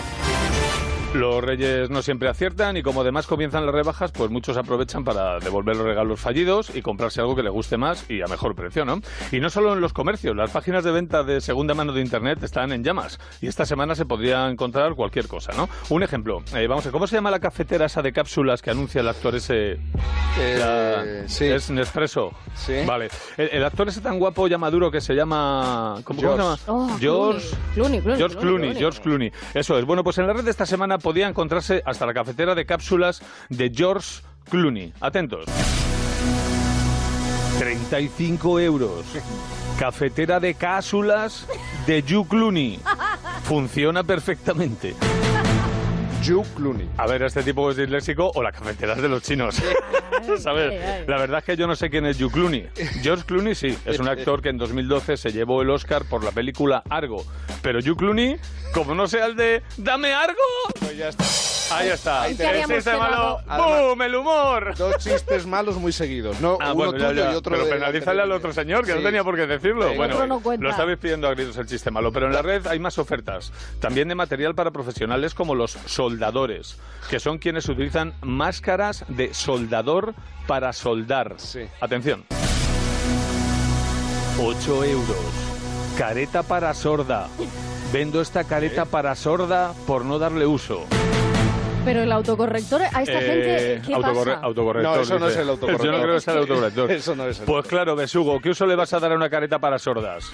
Los 1.16 1.43
reyes 1.43 1.89
no 1.89 2.01
siempre 2.01 2.28
aciertan 2.30 2.78
y 2.78 2.84
como 2.84 3.01
además 3.01 3.26
comienzan 3.28 3.66
las 3.66 3.74
rebajas, 3.74 4.11
pues 4.11 4.30
muchos 4.30 4.57
aprovechan 4.57 5.03
para 5.03 5.39
devolver 5.39 5.76
los 5.76 5.86
regalos 5.86 6.20
fallidos 6.20 6.76
y 6.76 6.82
comprarse 6.82 7.22
algo 7.22 7.36
que 7.36 7.43
les 7.43 7.51
guste 7.51 7.78
más 7.78 8.09
y 8.09 8.22
a 8.22 8.28
mejor 8.28 8.53
precio, 8.55 8.84
¿no? 8.86 8.99
Y 9.32 9.39
no 9.39 9.49
solo 9.49 9.74
en 9.74 9.82
los 9.82 9.93
comercios, 9.93 10.36
las 10.36 10.51
páginas 10.51 10.84
de 10.84 10.91
venta 10.91 11.24
de 11.24 11.39
segunda 11.41 11.74
mano 11.74 11.93
de 11.93 12.01
Internet 12.01 12.43
están 12.43 12.72
en 12.74 12.84
llamas 12.84 13.20
y 13.41 13.47
esta 13.47 13.66
semana 13.66 13.95
se 13.95 14.05
podría 14.05 14.49
encontrar 14.49 14.93
cualquier 14.95 15.28
cosa, 15.28 15.51
¿no? 15.55 15.70
Un 15.89 16.03
ejemplo, 16.03 16.43
eh, 16.53 16.68
vamos 16.68 16.86
a 16.86 16.89
ver, 16.89 16.91
¿cómo 16.93 17.07
se 17.07 17.16
llama 17.16 17.32
la 17.32 17.39
cafetera 17.39 17.86
esa 17.86 18.01
de 18.01 18.11
cápsulas 18.11 18.61
que 18.61 18.72
anuncia 18.72 19.01
el 19.01 19.07
actor 19.07 19.36
ese? 19.36 19.80
La- 20.59 21.28
sí. 21.28 21.45
Es 21.45 21.70
Nespresso. 21.70 22.32
Sí. 22.55 22.74
Vale. 22.86 23.07
El, 23.38 23.49
el 23.53 23.63
actor 23.63 23.88
ese 23.88 24.01
tan 24.01 24.20
guapo 24.20 24.47
ya 24.47 24.57
maduro 24.57 24.91
que 24.91 24.99
se 24.99 25.13
llama... 25.13 25.95
¿Cómo, 26.03 26.22
cómo 26.22 26.36
se 26.36 26.43
llama? 26.43 26.57
George. 26.57 26.68
Oh, 26.68 26.97
George... 26.99 27.47
Clooney, 27.74 28.01
Clooney, 28.01 28.18
George 28.18 28.36
Clooney, 28.38 28.57
Clooney, 28.59 28.76
George 28.80 29.01
Clooney. 29.01 29.32
Eso 29.53 29.78
es. 29.78 29.86
Bueno, 29.86 30.03
pues 30.03 30.18
en 30.18 30.28
la 30.28 30.34
red 30.34 30.43
de 30.43 30.51
esta 30.51 30.66
semana 30.66 30.97
podía 31.05 31.27
encontrarse 31.27 31.83
hasta 31.85 32.07
la 32.07 32.15
cafetera 32.15 32.55
de 32.55 32.65
cápsulas 32.65 33.21
de 33.49 33.71
George 33.71 34.23
Clooney. 34.49 34.91
Atentos. 34.99 35.45
35 37.59 38.59
euros. 38.59 39.05
Cafetera 39.77 40.39
de 40.39 40.55
cápsulas 40.55 41.45
de 41.85 42.01
Yu 42.01 42.27
Clooney. 42.27 42.79
Funciona 43.43 44.03
perfectamente. 44.03 44.95
Yu 46.26 46.43
Clooney. 46.55 46.89
A 46.97 47.05
ver, 47.05 47.21
este 47.21 47.43
tipo 47.43 47.69
es 47.69 47.78
disléxico 47.78 48.32
o 48.34 48.41
la 48.41 48.51
cafetera 48.51 48.93
es 48.93 49.01
de 49.03 49.07
los 49.07 49.21
chinos. 49.21 49.61
¿Sabes? 50.39 51.05
La 51.07 51.17
verdad 51.19 51.38
es 51.39 51.45
que 51.45 51.55
yo 51.55 51.67
no 51.67 51.76
sé 51.76 51.91
quién 51.91 52.07
es 52.07 52.17
Yu 52.17 52.32
Clooney. 52.32 52.67
George 53.03 53.26
Clooney 53.28 53.53
sí, 53.53 53.78
es 53.86 53.99
un 53.99 54.07
actor 54.09 54.41
que 54.41 54.49
en 54.49 54.57
2012 54.57 55.17
se 55.17 55.32
llevó 55.32 55.61
el 55.61 55.69
Oscar 55.69 56.03
por 56.05 56.23
la 56.23 56.32
película 56.32 56.82
Argo. 56.89 57.23
Pero 57.61 57.80
Yu 57.80 57.95
Clooney, 57.95 58.38
como 58.73 58.95
no 58.95 59.07
sea 59.07 59.28
el 59.28 59.36
de 59.36 59.61
¡Dame 59.78 60.13
Argo! 60.13 60.41
Pues 60.80 60.97
ya 60.97 61.09
está. 61.09 61.23
Ahí 61.72 61.89
está. 61.89 62.24
Ahí 62.24 62.36
El 62.39 62.66
chiste 62.68 62.95
malo. 62.95 63.39
¡Bum! 63.47 64.01
¡El 64.01 64.16
humor! 64.16 64.76
Dos 64.78 64.97
chistes 64.97 65.45
malos 65.45 65.78
muy 65.78 65.91
seguidos. 65.91 66.39
No, 66.39 66.57
Ah, 66.61 66.74
uno 66.74 66.76
bueno, 66.76 66.91
tuyo 66.93 67.11
ya. 67.11 67.32
y 67.32 67.36
otro 67.36 67.55
Pero 67.57 67.70
penalízale 67.70 68.22
al 68.22 68.32
otro 68.32 68.53
señor, 68.53 68.86
que 68.86 68.91
Sí. 68.91 68.97
no 68.97 69.03
tenía 69.03 69.24
por 69.24 69.36
qué 69.36 69.47
decirlo. 69.47 69.93
Bueno, 69.95 70.26
no 70.28 70.39
cuenta. 70.41 70.63
lo 70.63 70.70
estabais 70.70 70.97
pidiendo 70.97 71.28
a 71.28 71.32
gritos 71.34 71.57
el 71.57 71.66
chiste 71.66 71.89
malo. 71.91 72.11
Pero 72.11 72.28
en 72.28 72.34
la 72.34 72.41
red 72.41 72.68
hay 72.68 72.80
más 72.80 72.97
ofertas. 72.99 73.51
También 73.80 74.07
de 74.07 74.16
material 74.16 74.53
para 74.55 74.72
profesionales 74.72 75.34
como 75.34 75.55
los 75.55 75.72
soldadores, 75.86 76.78
que 77.09 77.20
son 77.20 77.39
quienes 77.39 77.68
utilizan 77.68 78.13
máscaras 78.22 79.03
de 79.07 79.34
soldador 79.34 80.13
para 80.47 80.72
soldar. 80.74 81.36
Atención. 81.82 82.26
8 84.39 84.84
euros. 84.84 85.18
Careta 85.97 86.43
para 86.43 86.74
sorda. 86.74 87.28
Vendo 87.93 88.20
esta 88.22 88.43
careta 88.43 88.86
para 88.86 89.16
sorda 89.16 89.74
por 89.88 90.03
no 90.03 90.20
darle 90.20 90.45
uso. 90.45 90.86
Pero 91.86 92.01
el 92.01 92.11
autocorrector, 92.11 92.81
a 92.81 92.88
esta 93.03 93.03
Eh, 93.21 93.21
gente, 93.21 93.81
¿qué 93.88 93.93
autocorre- 93.95 94.33
pasa? 94.33 94.39
autocorrector. 94.45 94.95
No, 94.95 95.01
eso 95.01 95.19
no 95.19 95.25
dice. 95.27 95.38
es 95.38 95.43
el 95.43 95.49
autocorrector. 95.49 95.86
Yo 95.86 95.91
no 95.93 96.01
creo 96.03 96.15
que 96.15 96.21
sea 96.21 96.33
el 96.33 96.39
autocorrector. 96.39 96.91
Eso 96.95 97.15
no 97.15 97.27
es 97.27 97.39
el 97.39 97.45
Pues 97.45 97.67
claro, 97.67 97.95
Besugo, 97.95 98.39
¿qué 98.41 98.49
uso 98.49 98.65
le 98.65 98.75
vas 98.75 98.91
a 98.93 98.99
dar 98.99 99.11
a 99.11 99.15
una 99.15 99.29
careta 99.29 99.59
para 99.59 99.77
sordas? 99.77 100.31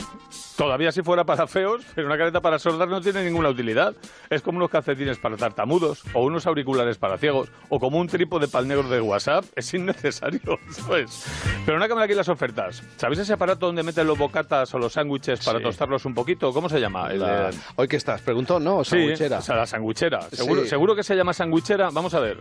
Todavía 0.61 0.91
si 0.91 1.01
fuera 1.01 1.23
para 1.23 1.47
feos, 1.47 1.81
pero 1.95 2.05
una 2.05 2.19
careta 2.19 2.39
para 2.39 2.59
sordas 2.59 2.87
no 2.87 3.01
tiene 3.01 3.23
ninguna 3.23 3.49
utilidad. 3.49 3.95
Es 4.29 4.43
como 4.43 4.59
unos 4.59 4.69
calcetines 4.69 5.17
para 5.17 5.35
tartamudos, 5.35 6.03
o 6.13 6.23
unos 6.23 6.45
auriculares 6.45 6.99
para 6.99 7.17
ciegos, 7.17 7.49
o 7.69 7.79
como 7.79 7.97
un 7.97 8.05
trípode 8.07 8.47
el 8.53 8.67
negro 8.67 8.87
de 8.87 9.01
WhatsApp. 9.01 9.43
Es 9.55 9.73
innecesario, 9.73 10.59
¿sabes? 10.69 11.25
Pero 11.65 11.77
una 11.77 11.87
cámara 11.87 12.05
aquí 12.05 12.13
las 12.13 12.29
ofertas. 12.29 12.83
¿Sabéis 12.97 13.21
ese 13.21 13.33
aparato 13.33 13.65
donde 13.65 13.81
meten 13.81 14.05
los 14.05 14.19
bocatas 14.19 14.71
o 14.75 14.77
los 14.77 14.93
sándwiches 14.93 15.43
para 15.43 15.57
Sí. 15.57 15.63
tostarlos 15.63 16.05
un 16.05 16.13
poquito? 16.13 16.53
¿Cómo 16.53 16.69
se 16.69 16.79
llama? 16.79 17.11
La- 17.13 17.49
de- 17.49 17.57
Hoy 17.77 17.87
que 17.87 17.95
estás, 17.95 18.21
preguntó, 18.21 18.59
¿no? 18.59 18.83
Sí, 18.83 18.91
Sandwichera. 18.91 19.39
o 19.39 19.41
sea, 19.41 19.55
la 19.55 19.65
sanguichera. 19.65 20.21
Seguro, 20.31 20.61
Sí. 20.61 20.67
seguro 20.69 20.95
que 20.95 21.01
se 21.03 21.15
llama 21.15 21.33
sanguichera. 21.33 21.89
Vamos 21.91 22.13
a 22.13 22.19
ver. 22.19 22.37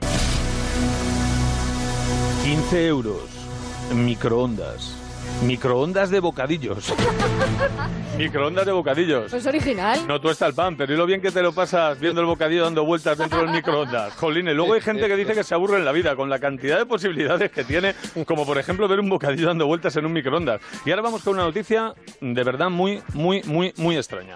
15 2.44 2.86
euros. 2.86 3.22
Microondas. 3.94 4.99
Microondas 5.42 6.10
de 6.10 6.20
bocadillos. 6.20 6.92
Microondas 8.18 8.66
de 8.66 8.72
bocadillos. 8.72 9.32
Es 9.32 9.46
original. 9.46 10.06
No 10.06 10.20
tuesta 10.20 10.46
el 10.46 10.52
pan, 10.52 10.76
pero 10.76 10.92
y 10.92 10.96
lo 10.96 11.06
bien 11.06 11.22
que 11.22 11.30
te 11.30 11.40
lo 11.40 11.52
pasas 11.52 11.98
viendo 11.98 12.20
el 12.20 12.26
bocadillo 12.26 12.64
dando 12.64 12.84
vueltas 12.84 13.16
dentro 13.16 13.40
del 13.40 13.50
microondas. 13.50 14.12
Jolines, 14.14 14.54
luego 14.54 14.74
hay 14.74 14.82
gente 14.82 15.08
que 15.08 15.16
dice 15.16 15.32
que 15.32 15.42
se 15.42 15.54
aburre 15.54 15.78
en 15.78 15.86
la 15.86 15.92
vida 15.92 16.14
con 16.14 16.28
la 16.28 16.38
cantidad 16.38 16.76
de 16.76 16.84
posibilidades 16.84 17.50
que 17.50 17.64
tiene, 17.64 17.94
como 18.26 18.44
por 18.44 18.58
ejemplo 18.58 18.86
ver 18.86 19.00
un 19.00 19.08
bocadillo 19.08 19.46
dando 19.46 19.66
vueltas 19.66 19.96
en 19.96 20.04
un 20.04 20.12
microondas. 20.12 20.60
Y 20.84 20.90
ahora 20.90 21.02
vamos 21.02 21.22
con 21.22 21.34
una 21.34 21.44
noticia 21.44 21.94
de 22.20 22.44
verdad 22.44 22.68
muy, 22.68 23.02
muy, 23.14 23.42
muy, 23.44 23.72
muy 23.78 23.96
extraña. 23.96 24.34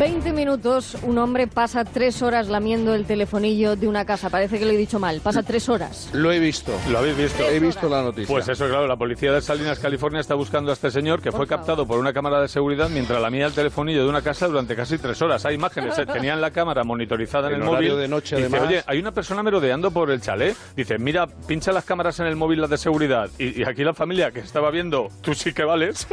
20 0.00 0.32
minutos, 0.32 0.96
un 1.02 1.18
hombre 1.18 1.46
pasa 1.46 1.84
tres 1.84 2.22
horas 2.22 2.48
lamiendo 2.48 2.94
el 2.94 3.04
telefonillo 3.04 3.76
de 3.76 3.86
una 3.86 4.06
casa. 4.06 4.30
Parece 4.30 4.58
que 4.58 4.64
lo 4.64 4.70
he 4.70 4.76
dicho 4.78 4.98
mal. 4.98 5.20
Pasa 5.20 5.42
tres 5.42 5.68
horas. 5.68 6.08
Lo 6.14 6.32
he 6.32 6.38
visto. 6.38 6.72
¿Lo 6.88 7.00
habéis 7.00 7.18
visto? 7.18 7.44
He 7.46 7.60
visto 7.60 7.86
la 7.86 8.00
noticia. 8.00 8.26
Pues 8.26 8.48
eso, 8.48 8.66
claro, 8.66 8.86
la 8.86 8.96
policía 8.96 9.30
de 9.30 9.42
Salinas, 9.42 9.78
California 9.78 10.18
está 10.22 10.34
buscando 10.34 10.70
a 10.70 10.72
este 10.72 10.90
señor 10.90 11.20
que 11.20 11.30
fue 11.30 11.46
captado 11.46 11.86
por 11.86 11.98
una 11.98 12.14
cámara 12.14 12.40
de 12.40 12.48
seguridad 12.48 12.88
mientras 12.88 13.20
lamía 13.20 13.44
el 13.44 13.52
telefonillo 13.52 14.02
de 14.02 14.08
una 14.08 14.22
casa 14.22 14.48
durante 14.48 14.74
casi 14.74 14.96
tres 14.96 15.20
horas. 15.20 15.44
Hay 15.44 15.56
imágenes, 15.56 15.98
eh, 15.98 16.06
tenían 16.10 16.40
la 16.40 16.50
cámara 16.50 16.82
monitorizada 16.82 17.48
en 17.48 17.56
En 17.56 17.62
el 17.62 17.68
horario 17.68 17.90
móvil. 17.90 18.02
de 18.02 18.08
noche, 18.08 18.36
Dice, 18.36 18.48
además. 18.48 18.68
oye, 18.70 18.82
hay 18.86 18.98
una 19.00 19.12
persona 19.12 19.42
merodeando 19.42 19.90
por 19.90 20.10
el 20.10 20.22
chalet. 20.22 20.56
Dice, 20.74 20.96
mira, 20.96 21.26
pincha 21.26 21.72
las 21.72 21.84
cámaras 21.84 22.18
en 22.20 22.26
el 22.26 22.36
móvil, 22.36 22.62
las 22.62 22.70
de 22.70 22.78
seguridad. 22.78 23.28
Y, 23.38 23.60
y 23.60 23.64
aquí 23.64 23.84
la 23.84 23.92
familia 23.92 24.30
que 24.30 24.40
estaba 24.40 24.70
viendo, 24.70 25.08
tú 25.20 25.34
sí 25.34 25.52
que 25.52 25.64
vales, 25.64 26.06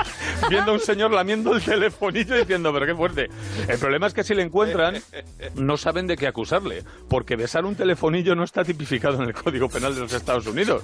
viendo 0.48 0.70
a 0.70 0.74
un 0.74 0.80
señor 0.80 1.10
lamiendo 1.10 1.54
el 1.54 1.62
telefonillo 1.62 2.36
diciendo, 2.36 2.72
pero 2.72 2.86
qué 2.86 2.94
fuerte. 2.94 3.33
El 3.68 3.78
problema 3.78 4.06
es 4.06 4.14
que 4.14 4.24
si 4.24 4.34
le 4.34 4.42
encuentran, 4.42 4.96
no 5.54 5.76
saben 5.76 6.06
de 6.06 6.16
qué 6.16 6.26
acusarle, 6.26 6.82
porque 7.08 7.36
besar 7.36 7.64
un 7.64 7.76
telefonillo 7.76 8.34
no 8.34 8.44
está 8.44 8.64
tipificado 8.64 9.22
en 9.22 9.28
el 9.28 9.34
Código 9.34 9.68
Penal 9.68 9.94
de 9.94 10.00
los 10.02 10.12
Estados 10.12 10.46
Unidos. 10.46 10.82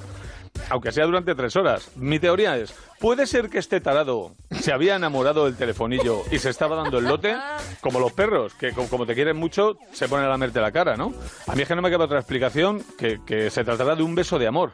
Aunque 0.69 0.93
sea 0.93 1.07
durante 1.07 1.35
tres 1.35 1.55
horas. 1.57 1.91
Mi 1.97 2.19
teoría 2.19 2.57
es, 2.57 2.75
¿puede 2.99 3.27
ser 3.27 3.49
que 3.49 3.59
este 3.59 3.81
tarado 3.81 4.35
se 4.51 4.73
había 4.73 4.97
enamorado 4.97 5.45
del 5.47 5.57
telefonillo 5.57 6.23
y 6.31 6.39
se 6.39 6.51
estaba 6.51 6.77
dando 6.77 6.99
el 6.99 7.05
lote? 7.07 7.37
Como 7.81 7.99
los 8.01 8.13
perros, 8.13 8.55
que 8.55 8.73
co- 8.73 8.87
como 8.89 9.07
te 9.07 9.15
quieren 9.15 9.37
mucho, 9.37 9.77
se 9.93 10.09
ponen 10.09 10.27
a 10.27 10.29
lamerte 10.29 10.61
la 10.61 10.73
cara, 10.73 10.97
¿no? 10.97 11.13
A 11.47 11.55
mí 11.55 11.63
es 11.63 11.69
que 11.69 11.75
no 11.77 11.83
me 11.83 11.91
queda 11.91 12.05
otra 12.05 12.19
explicación 12.19 12.83
que, 12.99 13.21
que 13.25 13.51
se 13.51 13.65
tratará 13.65 13.95
de 13.95 14.03
un 14.03 14.15
beso 14.15 14.39
de 14.39 14.47
amor. 14.49 14.73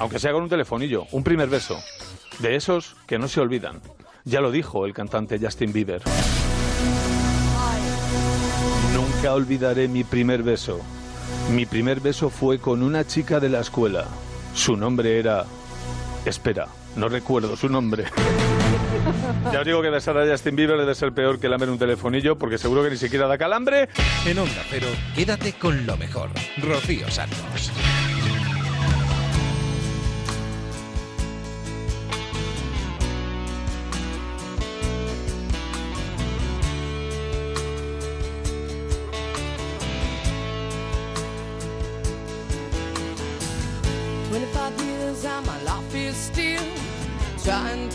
Aunque 0.00 0.18
sea 0.18 0.32
con 0.32 0.42
un 0.42 0.48
telefonillo, 0.48 1.06
un 1.12 1.22
primer 1.24 1.48
beso. 1.48 1.78
De 2.40 2.56
esos 2.56 2.96
que 3.06 3.18
no 3.18 3.28
se 3.28 3.40
olvidan. 3.40 3.80
Ya 4.24 4.40
lo 4.40 4.50
dijo 4.50 4.86
el 4.86 4.94
cantante 4.94 5.38
Justin 5.38 5.72
Bieber. 5.72 6.02
Nunca 9.22 9.34
olvidaré 9.34 9.86
mi 9.86 10.02
primer 10.02 10.42
beso. 10.42 10.80
Mi 11.52 11.64
primer 11.64 12.00
beso 12.00 12.28
fue 12.28 12.58
con 12.58 12.82
una 12.82 13.06
chica 13.06 13.38
de 13.38 13.48
la 13.48 13.60
escuela. 13.60 14.08
Su 14.52 14.76
nombre 14.76 15.16
era... 15.16 15.44
Espera, 16.24 16.66
no 16.96 17.08
recuerdo 17.08 17.56
su 17.56 17.68
nombre. 17.68 18.06
Ya 19.52 19.60
os 19.60 19.64
digo 19.64 19.80
que 19.80 19.90
besar 19.90 20.18
a 20.18 20.26
Justin 20.28 20.56
Bieber 20.56 20.76
debe 20.76 20.96
ser 20.96 21.12
peor 21.12 21.38
que 21.38 21.48
lamer 21.48 21.70
un 21.70 21.78
telefonillo 21.78 22.36
porque 22.36 22.58
seguro 22.58 22.82
que 22.82 22.90
ni 22.90 22.96
siquiera 22.96 23.28
da 23.28 23.38
calambre. 23.38 23.88
En 24.26 24.40
Onda 24.40 24.64
Cero, 24.68 24.88
quédate 25.14 25.52
con 25.52 25.86
lo 25.86 25.96
mejor. 25.96 26.30
Rocío 26.60 27.08
Santos. 27.08 27.70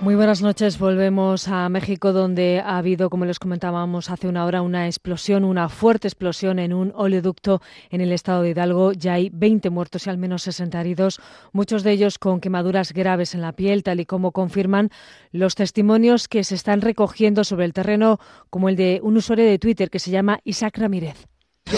Muy 0.00 0.14
buenas 0.14 0.40
noches. 0.40 0.78
Volvemos 0.78 1.46
a 1.48 1.68
México, 1.68 2.14
donde 2.14 2.62
ha 2.64 2.78
habido, 2.78 3.10
como 3.10 3.26
les 3.26 3.38
comentábamos 3.38 4.08
hace 4.08 4.28
una 4.28 4.46
hora, 4.46 4.62
una 4.62 4.86
explosión, 4.86 5.44
una 5.44 5.68
fuerte 5.68 6.08
explosión 6.08 6.58
en 6.58 6.72
un 6.72 6.90
oleoducto 6.96 7.60
en 7.90 8.00
el 8.00 8.10
estado 8.12 8.40
de 8.40 8.50
Hidalgo. 8.50 8.92
Ya 8.92 9.12
hay 9.12 9.28
20 9.30 9.68
muertos 9.68 10.06
y 10.06 10.10
al 10.10 10.16
menos 10.16 10.42
60 10.44 10.80
heridos, 10.80 11.20
muchos 11.52 11.82
de 11.82 11.92
ellos 11.92 12.18
con 12.18 12.40
quemaduras 12.40 12.94
graves 12.94 13.34
en 13.34 13.42
la 13.42 13.52
piel, 13.52 13.82
tal 13.82 14.00
y 14.00 14.06
como 14.06 14.32
confirman 14.32 14.88
los 15.32 15.54
testimonios 15.54 16.28
que 16.28 16.44
se 16.44 16.54
están 16.54 16.80
recogiendo 16.80 17.44
sobre 17.44 17.66
el 17.66 17.74
terreno, 17.74 18.20
como 18.48 18.70
el 18.70 18.76
de 18.76 19.00
un 19.02 19.18
usuario 19.18 19.44
de 19.44 19.58
Twitter 19.58 19.90
que 19.90 19.98
se 19.98 20.10
llama 20.10 20.40
Isaac 20.44 20.78
Ramírez. 20.78 21.26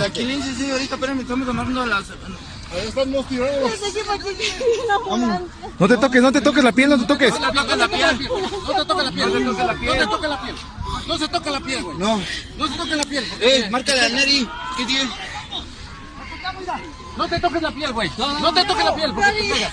Aquí 0.00 0.24
sí, 0.24 0.70
ahorita, 0.70 0.94
estamos 0.94 1.88
las... 1.88 2.12
Estamos 2.76 3.26
tirados. 3.28 3.70
No 5.78 5.88
te 5.88 5.96
toques, 5.96 6.22
no 6.22 6.32
te 6.32 6.40
toques 6.40 6.64
la 6.64 6.72
piel, 6.72 6.90
no 6.90 6.98
te 6.98 7.06
toques. 7.06 7.38
No 7.38 7.50
te 7.50 7.58
toques 7.58 7.76
la 7.78 7.88
piel. 7.88 8.28
No 8.66 8.74
te 8.74 8.84
toques 8.84 9.04
la 9.04 9.12
piel. 9.12 9.32
No 9.32 9.32
te 9.32 9.44
toques 9.44 9.66
la 9.66 9.74
piel. 9.74 9.86
No 9.86 9.92
te 9.94 10.06
toques 10.06 10.30
la 10.30 10.42
piel. 10.42 10.56
No 11.06 11.18
se 11.18 11.28
toca 11.28 11.50
la 11.50 11.60
piel, 11.60 11.82
güey. 11.82 11.98
No. 11.98 12.20
No 12.56 12.68
se 12.68 12.76
toque 12.76 12.96
la 12.96 13.04
piel. 13.04 13.26
Eh, 13.40 13.68
márcale 13.70 14.00
a 14.00 14.08
Neri. 14.08 14.48
¿Qué 14.76 14.84
tiene? 14.86 15.10
No 17.16 17.28
te 17.28 17.40
toques 17.40 17.62
la 17.62 17.70
piel, 17.70 17.92
güey. 17.92 18.10
No 18.18 18.52
te 18.52 18.64
toques 18.64 18.84
la 18.84 18.94
piel 18.94 19.12
porque 19.12 19.32
te 19.32 19.52
pegas. 19.52 19.72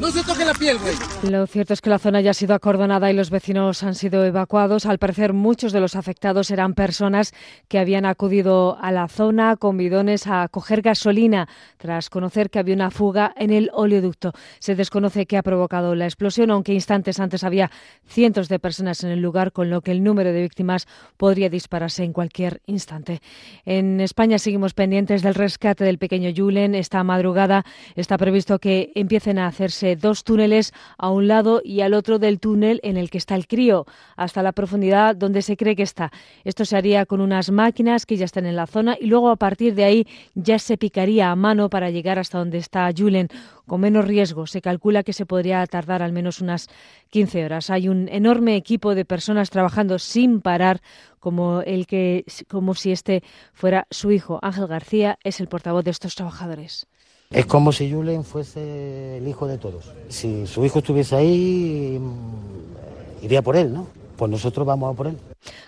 No 0.00 0.10
se 0.10 0.22
toque 0.22 0.44
la 0.44 0.54
piel, 0.54 0.78
güey. 0.78 0.94
Lo 1.30 1.46
cierto 1.46 1.72
es 1.74 1.80
que 1.80 1.90
la 1.90 1.98
zona 1.98 2.20
ya 2.20 2.30
ha 2.30 2.34
sido 2.34 2.54
acordonada 2.54 3.10
y 3.10 3.14
los 3.14 3.30
vecinos 3.30 3.82
han 3.82 3.94
sido 3.94 4.24
evacuados. 4.24 4.86
Al 4.86 4.98
parecer, 4.98 5.32
muchos 5.32 5.72
de 5.72 5.80
los 5.80 5.96
afectados 5.96 6.50
eran 6.50 6.74
personas 6.74 7.32
que 7.68 7.78
habían 7.78 8.06
acudido 8.06 8.78
a 8.80 8.92
la 8.92 9.08
zona 9.08 9.56
con 9.56 9.76
bidones 9.76 10.26
a 10.26 10.46
coger 10.48 10.82
gasolina 10.82 11.48
tras 11.78 12.10
conocer 12.10 12.50
que 12.50 12.58
había 12.58 12.74
una 12.74 12.90
fuga 12.90 13.34
en 13.36 13.50
el 13.50 13.70
oleoducto. 13.72 14.32
Se 14.60 14.74
desconoce 14.74 15.26
qué 15.26 15.36
ha 15.36 15.42
provocado 15.42 15.94
la 15.94 16.04
explosión, 16.04 16.50
aunque 16.50 16.74
instantes 16.74 17.18
antes 17.18 17.42
había 17.42 17.70
cientos 18.06 18.48
de 18.48 18.58
personas 18.58 19.02
en 19.02 19.10
el 19.10 19.20
lugar, 19.20 19.52
con 19.52 19.70
lo 19.70 19.80
que 19.80 19.90
el 19.90 20.04
número 20.04 20.32
de 20.32 20.42
víctimas 20.42 20.86
podría 21.16 21.48
dispararse 21.48 22.04
en 22.04 22.12
cualquier 22.12 22.60
instante. 22.66 23.20
En 23.64 24.00
España 24.00 24.38
seguimos 24.38 24.74
pendientes 24.74 25.22
del 25.22 25.34
rescate 25.34 25.84
del 25.84 25.98
pequeño 25.98 26.30
Julen. 26.34 26.74
Esta 26.74 27.02
madrugada 27.02 27.64
está 28.08 28.16
previsto 28.16 28.58
que 28.58 28.90
empiecen 28.94 29.38
a 29.38 29.46
hacerse 29.46 29.94
dos 29.94 30.24
túneles 30.24 30.72
a 30.96 31.10
un 31.10 31.28
lado 31.28 31.60
y 31.62 31.82
al 31.82 31.92
otro 31.92 32.18
del 32.18 32.40
túnel 32.40 32.80
en 32.82 32.96
el 32.96 33.10
que 33.10 33.18
está 33.18 33.34
el 33.34 33.46
crío, 33.46 33.84
hasta 34.16 34.42
la 34.42 34.52
profundidad 34.52 35.14
donde 35.14 35.42
se 35.42 35.58
cree 35.58 35.76
que 35.76 35.82
está. 35.82 36.10
Esto 36.42 36.64
se 36.64 36.78
haría 36.78 37.04
con 37.04 37.20
unas 37.20 37.50
máquinas 37.50 38.06
que 38.06 38.16
ya 38.16 38.24
están 38.24 38.46
en 38.46 38.56
la 38.56 38.66
zona 38.66 38.96
y 38.98 39.08
luego 39.08 39.28
a 39.28 39.36
partir 39.36 39.74
de 39.74 39.84
ahí 39.84 40.06
ya 40.34 40.58
se 40.58 40.78
picaría 40.78 41.30
a 41.30 41.36
mano 41.36 41.68
para 41.68 41.90
llegar 41.90 42.18
hasta 42.18 42.38
donde 42.38 42.56
está 42.56 42.90
Julen 42.96 43.28
con 43.66 43.82
menos 43.82 44.06
riesgo. 44.06 44.46
Se 44.46 44.62
calcula 44.62 45.02
que 45.02 45.12
se 45.12 45.26
podría 45.26 45.66
tardar 45.66 46.00
al 46.00 46.14
menos 46.14 46.40
unas 46.40 46.68
15 47.10 47.44
horas. 47.44 47.68
Hay 47.68 47.90
un 47.90 48.08
enorme 48.08 48.56
equipo 48.56 48.94
de 48.94 49.04
personas 49.04 49.50
trabajando 49.50 49.98
sin 49.98 50.40
parar 50.40 50.80
como 51.20 51.60
el 51.60 51.86
que 51.86 52.24
como 52.48 52.72
si 52.72 52.90
este 52.90 53.22
fuera 53.52 53.86
su 53.90 54.12
hijo. 54.12 54.38
Ángel 54.40 54.66
García 54.66 55.18
es 55.24 55.40
el 55.40 55.48
portavoz 55.48 55.84
de 55.84 55.90
estos 55.90 56.14
trabajadores. 56.14 56.86
Es 57.30 57.44
como 57.44 57.72
si 57.72 57.92
Julen 57.92 58.24
fuese 58.24 59.18
el 59.18 59.28
hijo 59.28 59.46
de 59.46 59.58
todos. 59.58 59.92
Si 60.08 60.46
su 60.46 60.64
hijo 60.64 60.78
estuviese 60.78 61.14
ahí, 61.14 61.98
mm, 62.00 63.24
iría 63.24 63.42
por 63.42 63.54
él, 63.54 63.72
¿no? 63.74 63.86
Pues 64.16 64.30
nosotros 64.30 64.66
vamos 64.66 64.92
a 64.92 64.96
por 64.96 65.08
él. 65.08 65.18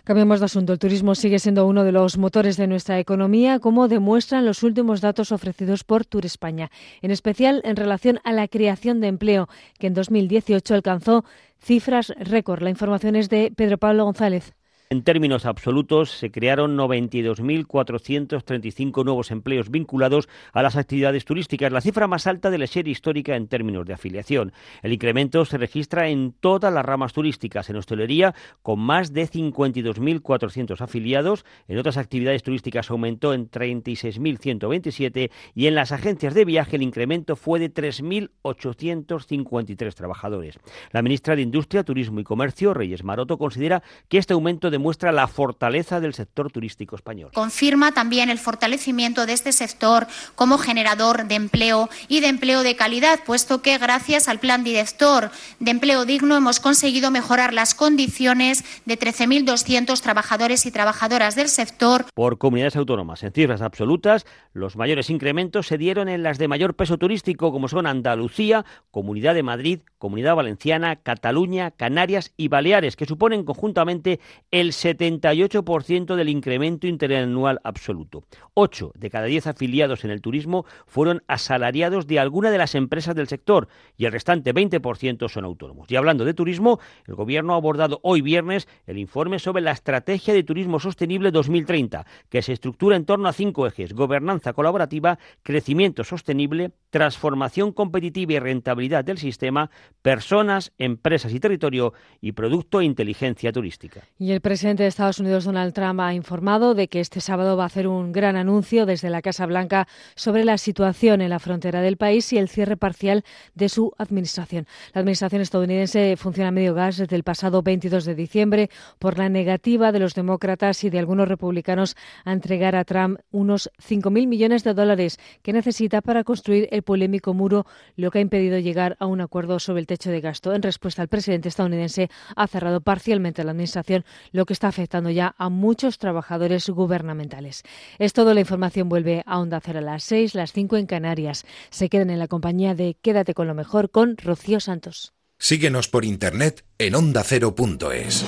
Cambiamos 0.05 0.41
de 0.41 0.47
asunto. 0.47 0.73
El 0.73 0.79
turismo 0.79 1.15
sigue 1.15 1.39
siendo 1.39 1.67
uno 1.67 1.85
de 1.85 1.93
los 1.93 2.17
motores 2.17 2.57
de 2.57 2.67
nuestra 2.67 2.99
economía, 2.99 3.61
como 3.61 3.89
demuestran 3.89 4.47
los 4.47 4.63
últimos 4.63 5.03
datos 5.03 5.33
ofrecidos 5.33 5.85
por 5.85 6.07
Tour 6.07 6.25
España, 6.25 6.71
en 7.03 7.11
especial 7.11 7.61
en 7.65 7.77
relación 7.77 8.21
a 8.25 8.33
la 8.33 8.49
creación 8.49 9.01
de 9.01 9.09
empleo, 9.09 9.49
que 9.79 9.87
en 9.87 9.95
2018 9.95 10.75
alcanzó 10.75 11.25
cifras 11.61 12.13
récord. 12.19 12.63
La 12.63 12.71
información 12.71 13.17
es 13.17 13.29
de 13.29 13.53
Pedro 13.55 13.77
Pablo 13.77 14.05
González. 14.07 14.55
En 14.93 15.05
términos 15.05 15.47
absolutos, 15.47 16.11
se 16.11 16.33
crearon 16.33 16.77
92.435 16.77 19.05
nuevos 19.05 19.31
empleos 19.31 19.71
vinculados 19.71 20.29
a 20.53 20.65
las 20.65 20.75
actividades 20.75 21.25
turísticas, 21.25 21.71
la 21.71 21.81
cifra 21.81 22.09
más 22.09 22.27
alta 22.27 22.51
de 22.51 22.59
la 22.59 22.67
serie 22.67 22.91
histórica 22.91 23.37
en 23.37 23.47
términos 23.47 23.87
de 23.87 23.93
afiliación. 23.93 24.53
El 24.83 24.93
incremento 24.93 25.45
se 25.45 25.59
registra 25.59 26.09
en 26.09 26.33
todas 26.33 26.75
las 26.75 26.85
ramas 26.85 27.13
turísticas, 27.13 27.71
en 27.71 27.77
hostelería, 27.77 28.35
con 28.63 28.81
más 28.81 29.13
de 29.13 29.29
52.400 29.29 30.81
afiliados, 30.81 31.45
en 31.69 31.79
otras 31.79 31.97
actividades 31.97 32.43
turísticas 32.43 32.91
aumentó 32.91 33.33
en 33.33 33.49
36.127 33.49 35.31
y 35.55 35.69
en 35.69 35.77
las 35.77 35.93
agencias 35.93 36.35
de 36.35 36.45
viaje 36.45 36.75
el 36.75 36.83
incremento 36.83 37.37
fue 37.37 37.61
de 37.61 37.73
3.853 37.73 39.95
trabajadores. 39.95 40.59
La 40.91 41.03
ministra 41.03 41.37
de 41.37 41.43
Industria, 41.43 41.85
Turismo 41.85 42.19
y 42.19 42.25
Comercio, 42.25 42.75
Reyes 42.75 43.05
Maroto, 43.05 43.39
considera 43.39 43.85
que 44.09 44.19
este 44.19 44.33
aumento 44.33 44.69
de 44.69 44.80
demuestra 44.81 45.13
la 45.13 45.29
fortaleza 45.29 46.01
del 46.01 46.15
sector 46.15 46.51
turístico 46.51 46.97
español. 46.97 47.33
Confirma 47.35 47.93
también 47.93 48.31
el 48.31 48.39
fortalecimiento 48.39 49.27
de 49.27 49.35
este 49.35 49.53
sector 49.53 50.07
como 50.37 50.57
generador 50.57 51.29
de 51.29 51.35
empleo 51.35 51.91
y 52.09 52.21
de 52.21 52.29
empleo 52.29 52.63
de 52.63 52.77
calidad, 52.77 53.21
puesto 53.27 53.61
que 53.61 53.77
gracias 53.77 54.27
al 54.27 54.39
plan 54.41 54.65
director 54.65 55.31
de 55.59 55.71
empleo 55.71 56.07
digno 56.07 56.35
hemos 56.35 56.61
conseguido 56.61 57.11
mejorar 57.11 57.53
las 57.53 57.75
condiciones 57.75 58.65
de 58.87 58.99
13.200 58.99 60.01
trabajadores 60.01 60.65
y 60.65 60.71
trabajadoras 60.71 61.37
del 61.37 61.51
sector. 61.51 62.07
Por 62.15 62.39
comunidades 62.39 62.77
autónomas, 62.77 63.23
en 63.23 63.33
cifras 63.33 63.61
absolutas, 63.61 64.25
los 64.55 64.77
mayores 64.77 65.11
incrementos 65.11 65.67
se 65.67 65.77
dieron 65.77 66.09
en 66.09 66.23
las 66.23 66.39
de 66.39 66.49
mayor 66.49 66.75
peso 66.75 66.97
turístico, 66.97 67.53
como 67.53 67.69
son 67.69 67.87
Andalucía, 67.87 68.65
Comunidad 68.91 69.35
de 69.35 69.43
Madrid, 69.43 69.81
Comunidad 69.99 70.37
Valenciana, 70.37 70.97
Cataluña, 70.97 71.71
Canarias 71.71 72.33
y 72.39 72.49
Baleares, 72.49 72.97
que 72.97 73.05
suponen 73.05 73.45
conjuntamente 73.45 74.21
el 74.51 74.70
78% 74.71 76.17
del 76.17 76.29
incremento 76.29 76.87
interanual 76.87 77.61
absoluto. 77.65 78.25
Ocho 78.55 78.93
de 78.95 79.11
cada 79.11 79.27
diez 79.27 79.47
afiliados 79.47 80.05
en 80.05 80.11
el 80.11 80.21
turismo 80.21 80.65
fueron 80.87 81.23
asalariados 81.27 82.07
de 82.07 82.19
alguna 82.19 82.51
de 82.51 82.59
las 82.59 82.75
empresas 82.75 83.15
del 83.15 83.29
sector 83.29 83.69
y 83.97 84.07
el 84.07 84.13
restante 84.13 84.55
20% 84.55 85.29
son 85.29 85.45
autónomos. 85.45 85.91
Y 85.91 85.97
hablando 85.97 86.25
de 86.25 86.35
turismo, 86.35 86.81
el 87.07 87.15
Gobierno 87.15 87.55
ha 87.55 87.57
abordado 87.57 88.01
hoy 88.03 88.23
viernes 88.23 88.69
el 88.87 88.99
informe 88.99 89.39
sobre 89.39 89.63
la 89.63 89.73
Estrategia 89.73 90.35
de 90.35 90.43
Turismo 90.43 90.81
Sostenible 90.81 91.31
2030, 91.31 92.07
que 92.29 92.43
se 92.43 92.53
estructura 92.53 92.97
en 92.97 93.05
torno 93.05 93.29
a 93.29 93.33
cinco 93.33 93.67
ejes, 93.67 93.93
gobernanza 93.93 94.53
colaborativa, 94.53 95.19
crecimiento 95.43 96.05
sostenible, 96.05 96.73
transformación 96.91 97.73
competitiva 97.73 98.33
y 98.33 98.39
rentabilidad 98.39 99.05
del 99.05 99.19
sistema, 99.19 99.71
personas, 100.03 100.73
empresas 100.79 101.33
y 101.33 101.41
territorio 101.41 101.93
y 102.21 102.33
producto 102.33 102.81
e 102.81 102.85
inteligencia 102.85 103.53
turística. 103.53 104.03
Y 104.19 104.33
el 104.33 104.41
presidente 104.61 104.83
de 104.83 104.91
Estados 104.91 105.19
Unidos, 105.19 105.45
Donald 105.45 105.73
Trump, 105.73 106.01
ha 106.01 106.13
informado 106.13 106.75
de 106.75 106.87
que 106.89 107.01
este 107.01 107.23
sábado 107.23 107.57
va 107.57 107.63
a 107.63 107.67
hacer 107.69 107.89
un 107.89 108.13
gran 108.13 108.37
anuncio 108.37 108.85
desde 108.85 109.09
la 109.09 109.23
Casa 109.23 109.47
Blanca 109.47 109.89
sobre 110.17 110.45
la 110.45 110.59
situación 110.59 111.23
en 111.23 111.31
la 111.31 111.39
frontera 111.39 111.81
del 111.81 111.97
país 111.97 112.31
y 112.35 112.37
el 112.37 112.51
cierre 112.51 112.77
parcial 112.77 113.25
de 113.55 113.71
su 113.71 113.95
administración. 113.97 114.67
La 114.93 115.01
administración 115.01 115.41
estadounidense 115.41 116.15
funciona 116.19 116.49
a 116.49 116.53
medio 116.53 116.75
gas 116.75 116.99
desde 116.99 117.17
el 117.17 117.23
pasado 117.23 117.63
22 117.63 118.05
de 118.05 118.15
diciembre 118.15 118.69
por 118.99 119.17
la 119.17 119.31
negativa 119.31 119.93
de 119.93 119.99
los 119.99 120.13
demócratas 120.13 120.85
y 120.85 120.91
de 120.91 120.99
algunos 120.99 121.27
republicanos 121.27 121.97
a 122.27 122.33
entregar 122.35 122.77
a 122.77 122.85
Trump 122.85 123.19
unos 123.31 123.71
5.000 123.83 124.27
millones 124.27 124.63
de 124.63 124.75
dólares 124.75 125.19
que 125.41 125.55
necesita 125.55 126.03
para 126.03 126.23
construir 126.23 126.69
el 126.71 126.83
polémico 126.83 127.33
muro, 127.33 127.65
lo 127.97 128.11
que 128.11 128.19
ha 128.19 128.21
impedido 128.21 128.59
llegar 128.59 128.99
a 129.01 129.07
un 129.07 129.23
acuerdo 129.23 129.59
sobre 129.59 129.81
el 129.81 129.87
techo 129.87 130.11
de 130.11 130.21
gasto. 130.21 130.53
En 130.53 130.61
respuesta, 130.61 131.01
el 131.01 131.09
presidente 131.09 131.49
estadounidense 131.49 132.11
ha 132.37 132.47
cerrado 132.47 132.83
parcialmente 132.83 133.43
la 133.43 133.53
administración, 133.53 134.05
lo 134.33 134.45
que 134.45 134.50
está 134.53 134.69
afectando 134.69 135.11
ya 135.11 135.35
a 135.39 135.49
muchos 135.49 135.99
trabajadores 135.99 136.69
gubernamentales. 136.69 137.63
Es 137.99 138.13
todo. 138.13 138.35
La 138.35 138.41
información 138.41 138.89
vuelve 138.89 139.23
a 139.27 139.39
Onda 139.39 139.61
Cero 139.61 139.81
a 139.81 139.83
las 139.83 140.05
6, 140.05 140.35
las 140.35 140.53
5 140.53 140.77
en 140.77 140.87
Canarias. 140.87 141.45
Se 141.71 141.89
quedan 141.89 142.11
en 142.11 142.19
la 142.19 142.29
compañía 142.29 142.75
de 142.75 142.97
Quédate 143.01 143.35
con 143.35 143.47
lo 143.47 143.55
mejor 143.55 143.91
con 143.91 144.17
Rocío 144.17 144.61
Santos. 144.61 145.13
Síguenos 145.39 145.89
por 145.89 146.05
internet 146.05 146.65
en 146.79 146.95
ondacero.es. 146.95 148.25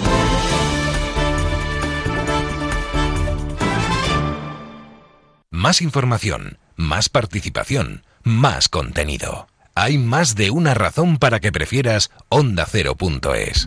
Más 5.50 5.82
información, 5.82 6.58
más 6.76 7.10
participación, 7.10 8.04
más 8.22 8.70
contenido. 8.70 9.46
Hay 9.74 9.98
más 9.98 10.34
de 10.34 10.50
una 10.50 10.74
razón 10.74 11.18
para 11.18 11.40
que 11.40 11.52
prefieras 11.52 12.10
ondacero.es. 12.30 13.66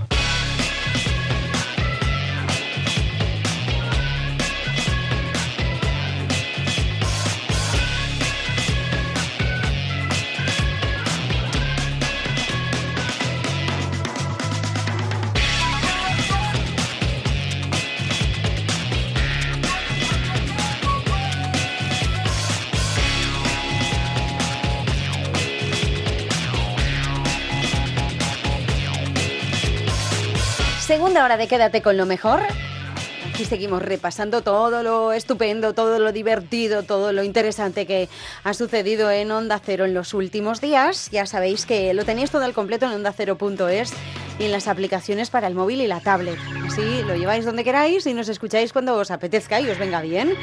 Segunda 30.91 31.23
hora 31.23 31.37
de 31.37 31.47
Quédate 31.47 31.81
con 31.81 31.95
lo 31.95 32.05
mejor. 32.05 32.41
Aquí 33.41 33.49
seguimos 33.49 33.81
repasando 33.81 34.43
todo 34.43 34.83
lo 34.83 35.13
estupendo, 35.13 35.73
todo 35.73 35.97
lo 35.97 36.11
divertido, 36.11 36.83
todo 36.83 37.11
lo 37.11 37.23
interesante 37.23 37.87
que 37.87 38.07
ha 38.43 38.53
sucedido 38.53 39.09
en 39.09 39.31
Onda 39.31 39.59
Cero 39.65 39.85
en 39.85 39.95
los 39.95 40.13
últimos 40.13 40.61
días. 40.61 41.09
Ya 41.09 41.25
sabéis 41.25 41.65
que 41.65 41.91
lo 41.95 42.05
tenéis 42.05 42.29
todo 42.29 42.43
al 42.43 42.53
completo 42.53 42.85
en 42.85 42.91
ondacero.es 42.91 43.93
y 44.37 44.43
en 44.45 44.51
las 44.51 44.67
aplicaciones 44.67 45.31
para 45.31 45.47
el 45.47 45.55
móvil 45.55 45.81
y 45.81 45.87
la 45.87 46.01
tablet. 46.01 46.37
Así 46.67 47.01
lo 47.07 47.15
lleváis 47.15 47.43
donde 47.43 47.63
queráis 47.63 48.05
y 48.05 48.13
nos 48.13 48.29
escucháis 48.29 48.73
cuando 48.73 48.95
os 48.95 49.09
apetezca 49.09 49.59
y 49.59 49.67
os 49.71 49.79
venga 49.79 50.01
bien. 50.01 50.35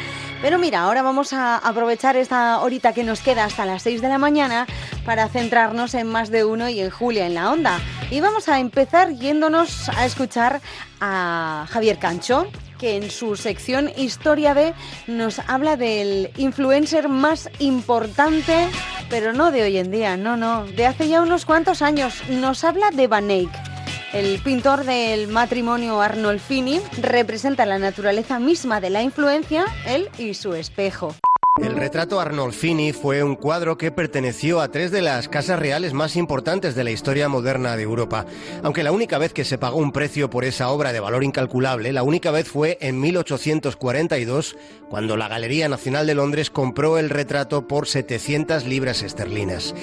Pero 0.42 0.58
mira, 0.58 0.80
ahora 0.80 1.02
vamos 1.02 1.32
a 1.32 1.56
aprovechar 1.56 2.16
esta 2.16 2.58
horita 2.58 2.92
que 2.94 3.04
nos 3.04 3.20
queda 3.20 3.44
hasta 3.44 3.64
las 3.64 3.84
6 3.84 4.02
de 4.02 4.08
la 4.08 4.18
mañana 4.18 4.66
para 5.04 5.28
centrarnos 5.28 5.94
en 5.94 6.08
más 6.08 6.30
de 6.30 6.44
uno 6.44 6.68
y 6.68 6.80
en 6.80 6.90
Julia 6.90 7.28
en 7.28 7.34
la 7.34 7.52
onda. 7.52 7.78
Y 8.10 8.18
vamos 8.20 8.48
a 8.48 8.58
empezar 8.58 9.12
yéndonos 9.12 9.88
a 9.88 10.04
escuchar 10.04 10.60
a 11.00 11.64
Javier 11.70 11.98
Cancho, 11.98 12.48
que 12.78 12.96
en 12.96 13.10
su 13.10 13.36
sección 13.36 13.90
Historia 13.96 14.54
de 14.54 14.74
nos 15.06 15.40
habla 15.40 15.76
del 15.76 16.30
influencer 16.36 17.08
más 17.08 17.50
importante, 17.58 18.68
pero 19.10 19.32
no 19.32 19.50
de 19.50 19.62
hoy 19.62 19.78
en 19.78 19.90
día, 19.90 20.16
no, 20.16 20.36
no, 20.36 20.64
de 20.64 20.86
hace 20.86 21.08
ya 21.08 21.20
unos 21.20 21.44
cuantos 21.44 21.82
años. 21.82 22.22
Nos 22.28 22.64
habla 22.64 22.90
de 22.90 23.06
Van 23.06 23.30
Eyck. 23.30 23.50
El 24.12 24.40
pintor 24.42 24.84
del 24.84 25.28
matrimonio 25.28 26.00
Arnolfini 26.00 26.80
representa 27.02 27.66
la 27.66 27.78
naturaleza 27.78 28.38
misma 28.38 28.80
de 28.80 28.90
la 28.90 29.02
influencia, 29.02 29.66
él 29.86 30.08
y 30.18 30.32
su 30.32 30.54
espejo. 30.54 31.14
El 31.60 31.74
retrato 31.74 32.20
Arnolfini 32.20 32.92
fue 32.92 33.22
un 33.24 33.34
cuadro 33.34 33.76
que 33.76 33.90
perteneció 33.90 34.60
a 34.60 34.68
tres 34.68 34.92
de 34.92 35.02
las 35.02 35.28
casas 35.28 35.58
reales 35.58 35.92
más 35.92 36.14
importantes 36.14 36.74
de 36.76 36.84
la 36.84 36.92
historia 36.92 37.28
moderna 37.28 37.76
de 37.76 37.82
Europa. 37.82 38.26
Aunque 38.62 38.84
la 38.84 38.92
única 38.92 39.18
vez 39.18 39.32
que 39.32 39.44
se 39.44 39.58
pagó 39.58 39.78
un 39.78 39.90
precio 39.90 40.30
por 40.30 40.44
esa 40.44 40.68
obra 40.68 40.92
de 40.92 41.00
valor 41.00 41.24
incalculable, 41.24 41.92
la 41.92 42.04
única 42.04 42.30
vez 42.30 42.48
fue 42.48 42.78
en 42.80 43.00
1842, 43.00 44.56
cuando 44.88 45.16
la 45.16 45.26
Galería 45.26 45.68
Nacional 45.68 46.06
de 46.06 46.14
Londres 46.14 46.50
compró 46.50 46.96
el 46.96 47.10
retrato 47.10 47.66
por 47.66 47.88
700 47.88 48.64
libras 48.64 49.02
esterlinas. 49.02 49.74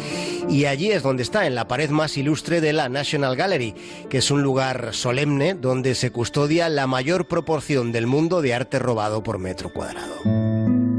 Y 0.48 0.66
allí 0.66 0.92
es 0.92 1.04
donde 1.04 1.24
está, 1.24 1.46
en 1.46 1.56
la 1.56 1.68
pared 1.68 1.90
más 1.90 2.18
ilustre 2.18 2.62
de 2.62 2.72
la 2.72 2.88
National 2.88 3.36
Gallery, 3.36 3.76
que 4.10 4.20
es 4.20 4.32
un 4.32 4.42
lugar 4.44 4.94
solemne 4.94 5.56
donde 5.56 5.94
se 5.96 6.12
custodia 6.12 6.70
la 6.70 6.88
mayor 6.88 7.28
proporción 7.28 7.92
del 7.92 8.08
mundo 8.08 8.42
de 8.42 8.54
arte 8.54 8.80
robado 8.80 9.24
por 9.24 9.40
metro 9.40 9.74
cuadrado. 9.74 10.95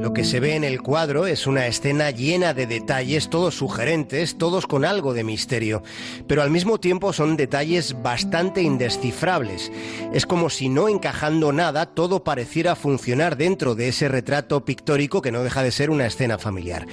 Lo 0.00 0.12
que 0.12 0.24
se 0.24 0.38
ve 0.38 0.54
en 0.54 0.62
el 0.62 0.80
cuadro 0.80 1.26
es 1.26 1.48
una 1.48 1.66
escena 1.66 2.12
llena 2.12 2.54
de 2.54 2.68
detalles, 2.68 3.30
todos 3.30 3.56
sugerentes, 3.56 4.38
todos 4.38 4.68
con 4.68 4.84
algo 4.84 5.12
de 5.12 5.24
misterio, 5.24 5.82
pero 6.28 6.42
al 6.42 6.50
mismo 6.50 6.78
tiempo 6.78 7.12
son 7.12 7.36
detalles 7.36 8.00
bastante 8.00 8.62
indescifrables. 8.62 9.72
Es 10.12 10.24
como 10.24 10.50
si 10.50 10.68
no 10.68 10.88
encajando 10.88 11.52
nada 11.52 11.86
todo 11.86 12.22
pareciera 12.22 12.76
funcionar 12.76 13.36
dentro 13.36 13.74
de 13.74 13.88
ese 13.88 14.08
retrato 14.08 14.64
pictórico 14.64 15.20
que 15.20 15.32
no 15.32 15.42
deja 15.42 15.64
de 15.64 15.72
ser 15.72 15.90
una 15.90 16.06
escena 16.06 16.38
familiar. 16.38 16.86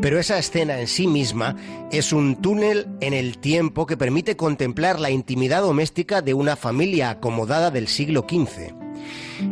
Pero 0.00 0.18
esa 0.18 0.38
escena 0.38 0.80
en 0.80 0.86
sí 0.86 1.06
misma 1.06 1.56
es 1.92 2.14
un 2.14 2.36
túnel 2.36 2.88
en 3.00 3.12
el 3.12 3.36
tiempo 3.36 3.84
que 3.84 3.98
permite 3.98 4.36
contemplar 4.36 4.98
la 4.98 5.10
intimidad 5.10 5.60
doméstica 5.60 6.22
de 6.22 6.32
una 6.32 6.56
familia 6.56 7.10
acomodada 7.10 7.70
del 7.70 7.86
siglo 7.86 8.24
XV. 8.26 8.85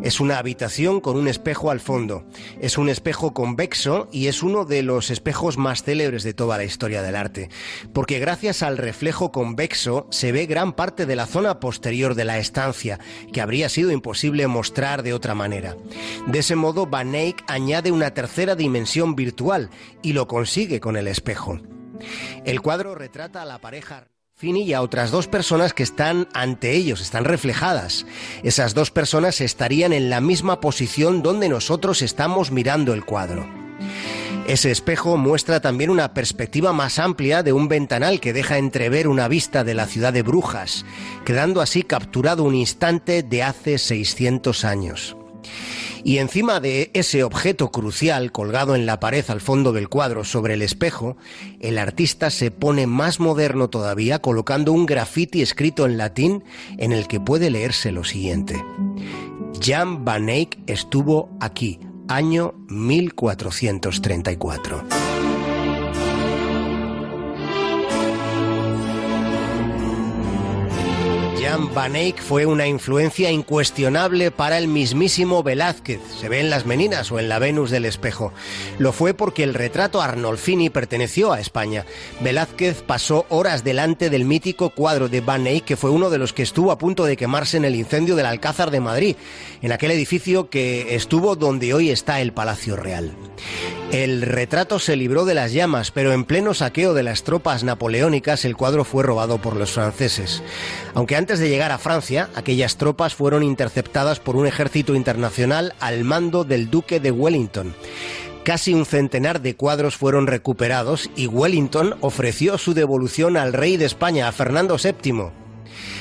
Es 0.03 0.21
una 0.21 0.39
habitación 0.39 1.01
con 1.01 1.17
un 1.17 1.29
espejo 1.29 1.71
al 1.71 1.81
fondo. 1.81 2.27
Es 2.61 2.79
un 2.79 2.89
espejo 2.89 3.35
convexo 3.35 4.09
y 4.13 4.29
es 4.29 4.43
uno 4.43 4.65
de 4.65 4.83
los 4.83 5.11
espejos 5.11 5.59
más 5.59 5.83
célebres 5.83 6.23
de 6.23 6.35
toda 6.35 6.57
la 6.57 6.65
historia 6.65 7.03
del 7.03 7.17
arte, 7.17 7.51
porque 7.93 8.19
gracias 8.19 8.63
al 8.63 8.79
reflejo 8.79 9.33
convexo 9.33 10.07
se 10.11 10.33
ve 10.33 10.47
gran 10.47 10.73
parte 10.73 11.07
de 11.07 11.17
la 11.17 11.27
zona 11.27 11.61
posterior 11.61 12.15
de 12.15 12.25
la 12.25 12.39
estancia, 12.39 12.99
que 13.33 13.41
habría 13.41 13.69
sido 13.69 13.91
imposible 13.91 14.47
mostrar 14.47 15.03
de 15.03 15.15
otra 15.15 15.35
manera. 15.35 15.77
De 16.27 16.39
ese 16.39 16.57
modo, 16.57 16.87
Van 16.87 17.15
Eyck 17.15 17.45
añade 17.47 17.93
una 17.93 18.13
tercera 18.13 18.55
dimensión 18.57 19.15
virtual 19.15 19.71
y 20.03 20.13
lo 20.13 20.27
consigue 20.27 20.81
con 20.81 20.97
el 20.97 21.09
espejo. 21.09 21.61
El 22.45 22.61
cuadro 22.61 22.95
retrata 22.95 23.43
a 23.43 23.47
la 23.47 23.61
pareja 23.61 24.09
Y 24.45 24.75
a 24.75 24.83
otras 24.83 25.11
dos 25.11 25.27
personas 25.27 25.73
que 25.73 25.83
están 25.83 26.29
ante 26.35 26.73
ellos, 26.73 27.01
están 27.01 27.25
reflejadas. 27.25 28.05
Esas 28.43 28.75
dos 28.75 28.91
personas 28.91 29.41
estarían 29.41 29.95
en 29.95 30.11
la 30.11 30.21
misma 30.21 30.61
posición 30.61 31.23
donde 31.23 31.49
nosotros 31.49 32.03
estamos 32.03 32.51
mirando 32.51 32.93
el 32.93 33.07
cuadro. 33.07 33.49
Ese 34.47 34.71
espejo 34.71 35.17
muestra 35.17 35.61
también 35.61 35.89
una 35.89 36.13
perspectiva 36.13 36.75
más 36.75 36.99
amplia 36.99 37.43
de 37.43 37.55
un 37.55 37.69
ventanal 37.69 38.21
que 38.21 38.35
deja 38.35 38.59
entrever 38.59 39.09
una 39.09 39.29
vista 39.29 39.65
de 39.65 39.73
la 39.73 39.87
ciudad 39.87 40.13
de 40.13 40.21
Brujas, 40.21 40.85
quedando 41.25 41.63
así 41.63 41.83
capturado 41.83 42.45
un 42.45 42.55
instante 42.55 43.23
de 43.23 43.43
hace 43.43 43.79
600 43.79 44.67
años. 44.67 45.17
Y 46.05 46.19
encima 46.19 46.61
de 46.61 46.91
ese 46.93 47.25
objeto 47.25 47.73
crucial 47.73 48.31
colgado 48.31 48.77
en 48.77 48.85
la 48.85 49.01
pared 49.01 49.25
al 49.29 49.41
fondo 49.41 49.73
del 49.73 49.89
cuadro 49.89 50.23
sobre 50.23 50.53
el 50.53 50.61
espejo, 50.61 51.17
el 51.61 51.79
artista 51.79 52.29
se 52.29 52.51
pone 52.51 52.87
más 52.87 53.21
moderno 53.21 53.71
todavía 53.71 54.21
colocando 54.21 54.73
un 54.73 54.85
grafiti 54.85 55.41
escrito 55.41 55.87
en 55.87 55.97
latín 55.97 56.45
en 56.77 56.93
el 56.93 57.09
que 57.09 57.21
puede 57.21 57.51
leerse 57.51 57.91
lo 57.91 58.05
siguiente. 58.05 58.63
Jan 59.63 60.05
van 60.05 60.29
Eyck 60.29 60.59
estuvo 60.67 61.31
aquí, 61.41 61.81
año 62.07 62.53
1434. 62.69 65.14
Van 71.57 71.95
Eyck 71.95 72.21
fue 72.21 72.47
una 72.47 72.67
influencia 72.67 73.31
incuestionable 73.31 74.31
para 74.31 74.59
el 74.59 74.67
mismísimo 74.67 75.43
Velázquez. 75.43 76.01
Se 76.21 76.29
ve 76.29 76.41
en 76.41 76.51
las 76.51 76.67
Meninas 76.67 77.13
o 77.13 77.19
en 77.19 77.29
la 77.29 77.39
Venus 77.39 77.71
del 77.71 77.85
Espejo. 77.85 78.33
Lo 78.79 78.93
fue 78.93 79.15
porque 79.15 79.45
el 79.45 79.55
retrato 79.55 80.03
Arnolfini 80.03 80.71
perteneció 80.71 81.33
a 81.33 81.41
España. 81.41 81.85
Velázquez 82.21 82.83
pasó 82.83 83.27
horas 83.29 83.63
delante 83.63 84.11
del 84.11 84.25
mítico 84.25 84.71
cuadro 84.71 85.09
de 85.09 85.21
Van 85.21 85.47
Eyck, 85.47 85.65
que 85.65 85.77
fue 85.77 85.91
uno 85.91 86.11
de 86.11 86.19
los 86.19 86.33
que 86.33 86.43
estuvo 86.43 86.73
a 86.73 86.79
punto 86.79 87.05
de 87.05 87.17
quemarse 87.17 87.57
en 87.57 87.65
el 87.65 87.77
incendio 87.77 88.17
del 88.17 88.27
Alcázar 88.27 88.71
de 88.71 88.81
Madrid, 88.81 89.17
en 89.63 89.71
aquel 89.71 89.93
edificio 89.93 90.51
que 90.51 90.97
estuvo 90.97 91.37
donde 91.37 91.73
hoy 91.73 91.91
está 91.91 92.21
el 92.21 92.33
Palacio 92.33 92.75
Real. 92.75 93.13
El 93.93 94.23
retrato 94.23 94.81
se 94.81 94.97
libró 94.97 95.25
de 95.25 95.35
las 95.35 95.53
llamas, 95.53 95.93
pero 95.93 96.13
en 96.13 96.25
pleno 96.25 96.53
saqueo 96.53 96.95
de 96.95 97.05
las 97.05 97.23
tropas 97.23 97.63
napoleónicas 97.63 98.45
el 98.45 98.57
cuadro 98.57 98.85
fue 98.85 99.05
robado 99.05 99.39
por 99.39 99.55
los 99.55 99.71
franceses. 99.71 100.43
Aunque 100.95 101.15
antes 101.15 101.39
de 101.39 101.44
llegar 101.49 101.73
a 101.73 101.79
Francia, 101.79 102.29
aquellas 102.35 102.77
tropas 102.77 103.15
fueron 103.15 103.43
interceptadas 103.43 104.21
por 104.21 104.37
un 104.37 104.47
ejército 104.47 104.95
internacional 104.95 105.75
al 105.81 106.05
mando 106.05 106.45
del 106.45 106.71
duque 106.71 107.01
de 107.01 107.11
Wellington. 107.11 107.75
Casi 108.45 108.75
un 108.75 108.85
centenar 108.85 109.41
de 109.41 109.57
cuadros 109.57 109.97
fueron 109.97 110.27
recuperados 110.27 111.09
y 111.17 111.27
Wellington 111.27 111.97
ofreció 112.01 112.59
su 112.59 112.75
devolución 112.75 113.37
al 113.37 113.55
rey 113.55 113.79
de 113.79 113.87
España, 113.87 114.29
a 114.29 114.33
Fernando 114.33 114.77
VII. 114.77 115.31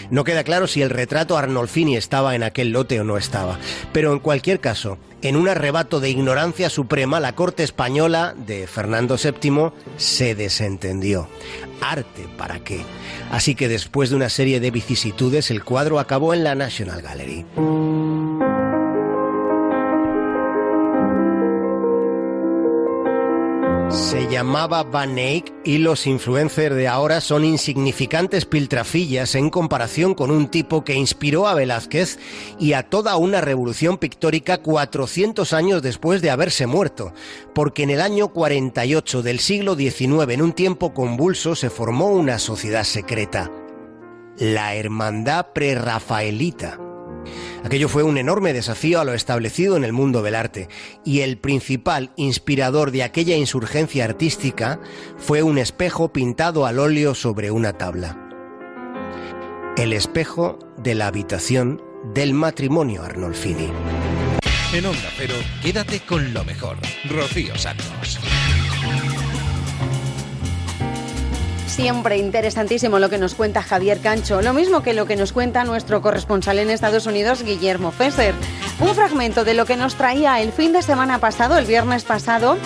No 0.09 0.23
queda 0.23 0.43
claro 0.43 0.67
si 0.67 0.81
el 0.81 0.89
retrato 0.89 1.37
Arnolfini 1.37 1.95
estaba 1.95 2.35
en 2.35 2.43
aquel 2.43 2.71
lote 2.71 2.99
o 2.99 3.03
no 3.03 3.17
estaba, 3.17 3.59
pero 3.93 4.11
en 4.11 4.19
cualquier 4.19 4.59
caso, 4.59 4.97
en 5.23 5.37
un 5.37 5.47
arrebato 5.47 5.99
de 5.99 6.09
ignorancia 6.09 6.69
suprema, 6.69 7.19
la 7.19 7.33
corte 7.33 7.63
española 7.63 8.35
de 8.35 8.67
Fernando 8.67 9.15
VII 9.15 9.71
se 9.97 10.35
desentendió. 10.35 11.29
¿Arte 11.81 12.27
para 12.37 12.59
qué? 12.59 12.81
Así 13.31 13.55
que 13.55 13.69
después 13.69 14.09
de 14.09 14.17
una 14.17 14.29
serie 14.29 14.59
de 14.59 14.71
vicisitudes, 14.71 15.49
el 15.49 15.63
cuadro 15.63 15.99
acabó 15.99 16.33
en 16.33 16.43
la 16.43 16.55
National 16.55 17.01
Gallery. 17.01 17.45
Se 23.93 24.27
llamaba 24.27 24.81
Van 24.81 25.19
Eyck 25.19 25.53
y 25.63 25.77
los 25.77 26.07
influencers 26.07 26.75
de 26.75 26.87
ahora 26.87 27.21
son 27.21 27.45
insignificantes 27.45 28.45
piltrafillas 28.45 29.35
en 29.35 29.51
comparación 29.51 30.15
con 30.15 30.31
un 30.31 30.47
tipo 30.47 30.83
que 30.83 30.95
inspiró 30.95 31.47
a 31.47 31.53
Velázquez 31.53 32.17
y 32.59 32.73
a 32.73 32.89
toda 32.89 33.17
una 33.17 33.39
revolución 33.39 33.99
pictórica 33.99 34.63
400 34.63 35.53
años 35.53 35.83
después 35.83 36.23
de 36.23 36.31
haberse 36.31 36.65
muerto, 36.65 37.13
porque 37.53 37.83
en 37.83 37.91
el 37.91 38.01
año 38.01 38.29
48 38.29 39.21
del 39.21 39.39
siglo 39.39 39.75
XIX, 39.75 40.29
en 40.29 40.41
un 40.41 40.53
tiempo 40.53 40.93
convulso, 40.95 41.55
se 41.55 41.69
formó 41.69 42.07
una 42.07 42.39
sociedad 42.39 42.85
secreta, 42.85 43.51
la 44.37 44.73
Hermandad 44.73 45.47
Prerrafaelita. 45.53 46.82
Aquello 47.63 47.87
fue 47.87 48.03
un 48.03 48.17
enorme 48.17 48.51
desafío 48.51 48.99
a 48.99 49.05
lo 49.05 49.13
establecido 49.13 49.77
en 49.77 49.85
el 49.85 49.93
mundo 49.93 50.21
del 50.21 50.35
arte, 50.35 50.67
y 51.05 51.21
el 51.21 51.37
principal 51.37 52.11
inspirador 52.17 52.91
de 52.91 53.03
aquella 53.03 53.37
insurgencia 53.37 54.03
artística 54.03 54.81
fue 55.17 55.43
un 55.43 55.57
espejo 55.57 56.11
pintado 56.11 56.65
al 56.65 56.79
óleo 56.79 57.15
sobre 57.15 57.51
una 57.51 57.77
tabla. 57.77 58.19
El 59.77 59.93
espejo 59.93 60.59
de 60.77 60.95
la 60.95 61.07
habitación 61.07 61.81
del 62.13 62.33
matrimonio 62.33 63.01
Arnolfini. 63.03 63.69
En 64.73 64.85
Onda 64.85 65.09
Cero, 65.15 65.35
quédate 65.61 66.01
con 66.01 66.33
lo 66.33 66.43
mejor. 66.43 66.77
Rocío 67.09 67.57
Santos. 67.57 68.19
Siempre 71.73 72.17
interesantísimo 72.17 72.99
lo 72.99 73.09
que 73.09 73.17
nos 73.17 73.33
cuenta 73.33 73.63
Javier 73.63 73.97
Cancho, 73.97 74.43
lo 74.43 74.53
mismo 74.53 74.83
que 74.83 74.93
lo 74.93 75.07
que 75.07 75.15
nos 75.15 75.33
cuenta 75.33 75.63
nuestro 75.63 76.03
corresponsal 76.03 76.59
en 76.59 76.69
Estados 76.69 77.07
Unidos, 77.07 77.41
Guillermo 77.41 77.91
Fesser. 77.91 78.35
Un 78.79 78.93
fragmento 78.93 79.43
de 79.43 79.55
lo 79.55 79.65
que 79.65 79.75
nos 79.75 79.95
traía 79.95 80.39
el 80.39 80.51
fin 80.51 80.71
de 80.71 80.83
semana 80.83 81.17
pasado, 81.17 81.57
el 81.57 81.65
viernes 81.65 82.03
pasado, 82.03 82.57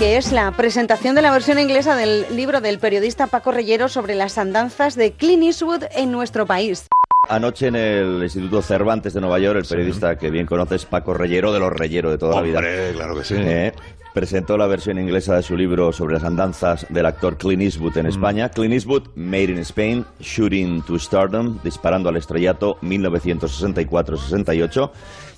que 0.00 0.16
es 0.16 0.32
la 0.32 0.50
presentación 0.50 1.14
de 1.14 1.22
la 1.22 1.30
versión 1.30 1.60
inglesa 1.60 1.94
del 1.94 2.26
libro 2.34 2.60
del 2.60 2.80
periodista 2.80 3.28
Paco 3.28 3.52
Reyero 3.52 3.88
sobre 3.88 4.16
las 4.16 4.38
andanzas 4.38 4.96
de 4.96 5.12
Clint 5.12 5.44
Eastwood 5.44 5.84
en 5.92 6.10
nuestro 6.10 6.44
país. 6.44 6.88
Anoche 7.28 7.68
en 7.68 7.76
el 7.76 8.24
Instituto 8.24 8.60
Cervantes 8.60 9.14
de 9.14 9.20
Nueva 9.20 9.38
York, 9.38 9.60
el 9.60 9.66
periodista 9.66 10.18
que 10.18 10.30
bien 10.30 10.46
conoces, 10.46 10.84
Paco 10.84 11.14
Reyero, 11.14 11.52
de 11.52 11.60
los 11.60 11.72
Reyero 11.72 12.10
de 12.10 12.18
toda 12.18 12.34
la 12.34 12.42
vida. 12.42 12.58
Hombre, 12.58 12.90
claro 12.92 13.16
que 13.16 13.24
sí. 13.24 13.36
Eh, 13.38 13.72
presentó 14.18 14.58
la 14.58 14.66
versión 14.66 14.98
inglesa 14.98 15.36
de 15.36 15.44
su 15.44 15.56
libro 15.56 15.92
sobre 15.92 16.14
las 16.14 16.24
andanzas 16.24 16.84
del 16.88 17.06
actor 17.06 17.38
Clint 17.38 17.62
Eastwood 17.62 17.94
Mm. 17.94 17.98
en 18.00 18.06
España. 18.06 18.48
Clint 18.48 18.74
Eastwood, 18.74 19.04
Made 19.14 19.44
in 19.44 19.58
Spain, 19.58 20.04
Shooting 20.18 20.82
to 20.82 20.98
Stardom, 20.98 21.60
disparando 21.62 22.08
al 22.08 22.16
estrellato 22.16 22.78
1964-68. 22.82 24.90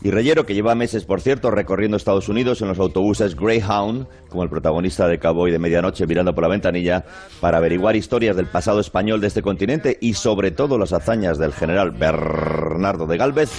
Y 0.02 0.11
Reyero, 0.11 0.47
que 0.47 0.55
lleva 0.55 0.74
meses, 0.74 1.05
por 1.05 1.20
cierto, 1.20 1.51
recorriendo 1.51 1.98
Estados 1.98 2.31
Unidos 2.31 2.62
en 2.62 2.69
los 2.69 2.78
autobuses 2.78 3.36
Greyhound, 3.36 4.07
como 4.31 4.44
el 4.44 4.48
protagonista 4.48 5.07
de 5.07 5.19
Cowboy 5.19 5.51
de 5.51 5.59
Medianoche 5.59 6.07
mirando 6.07 6.35
por 6.35 6.40
la 6.43 6.48
ventanilla, 6.48 7.05
para 7.43 7.59
averiguar 7.59 7.97
historias 7.97 8.35
del 8.35 8.47
pasado 8.47 8.81
español 8.81 9.20
de 9.20 9.27
este 9.27 9.43
continente 9.43 9.98
y 10.01 10.15
sobre 10.15 10.52
todo 10.52 10.78
las 10.78 10.94
hazañas 10.94 11.36
del 11.36 11.52
general 11.52 11.90
Bernardo 11.90 13.07
de 13.07 13.19
Galvez, 13.19 13.51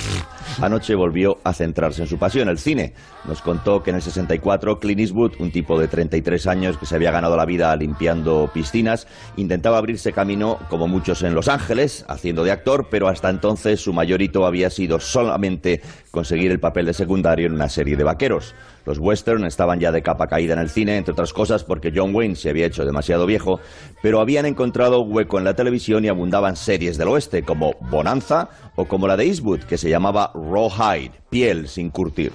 anoche 0.60 0.95
volvió 0.95 1.40
a 1.44 1.53
centrarse 1.53 2.02
en 2.02 2.07
su 2.07 2.18
pasión, 2.18 2.49
el 2.49 2.57
cine. 2.57 2.94
Nos 3.26 3.41
contó 3.41 3.84
que 3.84 3.91
en 3.91 3.98
el 3.98 4.02
64 4.02 4.80
Clint 4.80 4.99
Eastwood, 4.99 5.34
un 5.40 5.52
tipo 5.52 5.80
de 5.80 5.88
33 5.88 6.48
años 6.48 6.78
que 6.78 6.86
se 6.86 6.95
había 6.95 7.11
ganado 7.11 7.38
la 7.38 7.45
vida 7.45 7.76
limpiando 7.76 8.49
piscinas, 8.53 9.07
intentaba 9.38 9.78
abrirse 9.78 10.14
camino, 10.14 10.60
como 10.69 10.88
muchos 10.88 11.22
en 11.23 11.36
Los 11.36 11.48
Ángeles, 11.48 12.06
haciendo 12.07 12.44
de 12.44 12.52
actor, 12.52 12.88
pero 12.90 13.07
hasta 13.07 13.30
entonces 13.30 13.80
su 13.80 13.94
mayor 13.94 14.22
hito 14.22 14.45
había 14.45 14.69
sido 14.69 14.99
solamente 14.99 15.82
conseguir 16.12 16.52
el 16.52 16.60
papel 16.60 16.86
de 16.86 16.94
secundario 16.94 17.48
en 17.48 17.54
una 17.54 17.70
serie 17.70 17.96
de 17.96 18.04
vaqueros. 18.04 18.54
Los 18.86 19.00
western 19.00 19.46
estaban 19.46 19.80
ya 19.80 19.92
de 19.92 20.04
capa 20.04 20.28
caída 20.28 20.54
en 20.54 20.60
el 20.60 20.70
cine, 20.70 20.98
entre 20.98 21.14
otras 21.14 21.34
cosas 21.34 21.64
porque 21.64 21.92
John 21.96 22.14
Wayne 22.14 22.36
se 22.36 22.50
había 22.50 22.66
hecho 22.66 22.86
demasiado 22.86 23.26
viejo, 23.26 23.60
pero 24.02 24.20
habían 24.20 24.46
encontrado 24.46 25.02
hueco 25.02 25.38
en 25.38 25.46
la 25.46 25.56
televisión 25.56 26.06
y 26.06 26.10
abundaban 26.10 26.56
series 26.56 26.98
del 26.98 27.08
oeste 27.08 27.44
como 27.44 27.74
Bonanza 27.90 28.50
o 28.76 28.86
como 28.86 29.08
la 29.08 29.18
de 29.18 29.26
Eastwood, 29.26 29.62
que 29.62 29.78
se 29.78 29.90
llamaba 29.90 30.32
Rawhide, 30.34 31.12
piel 31.30 31.68
sin 31.68 31.90
curtir. 31.90 32.34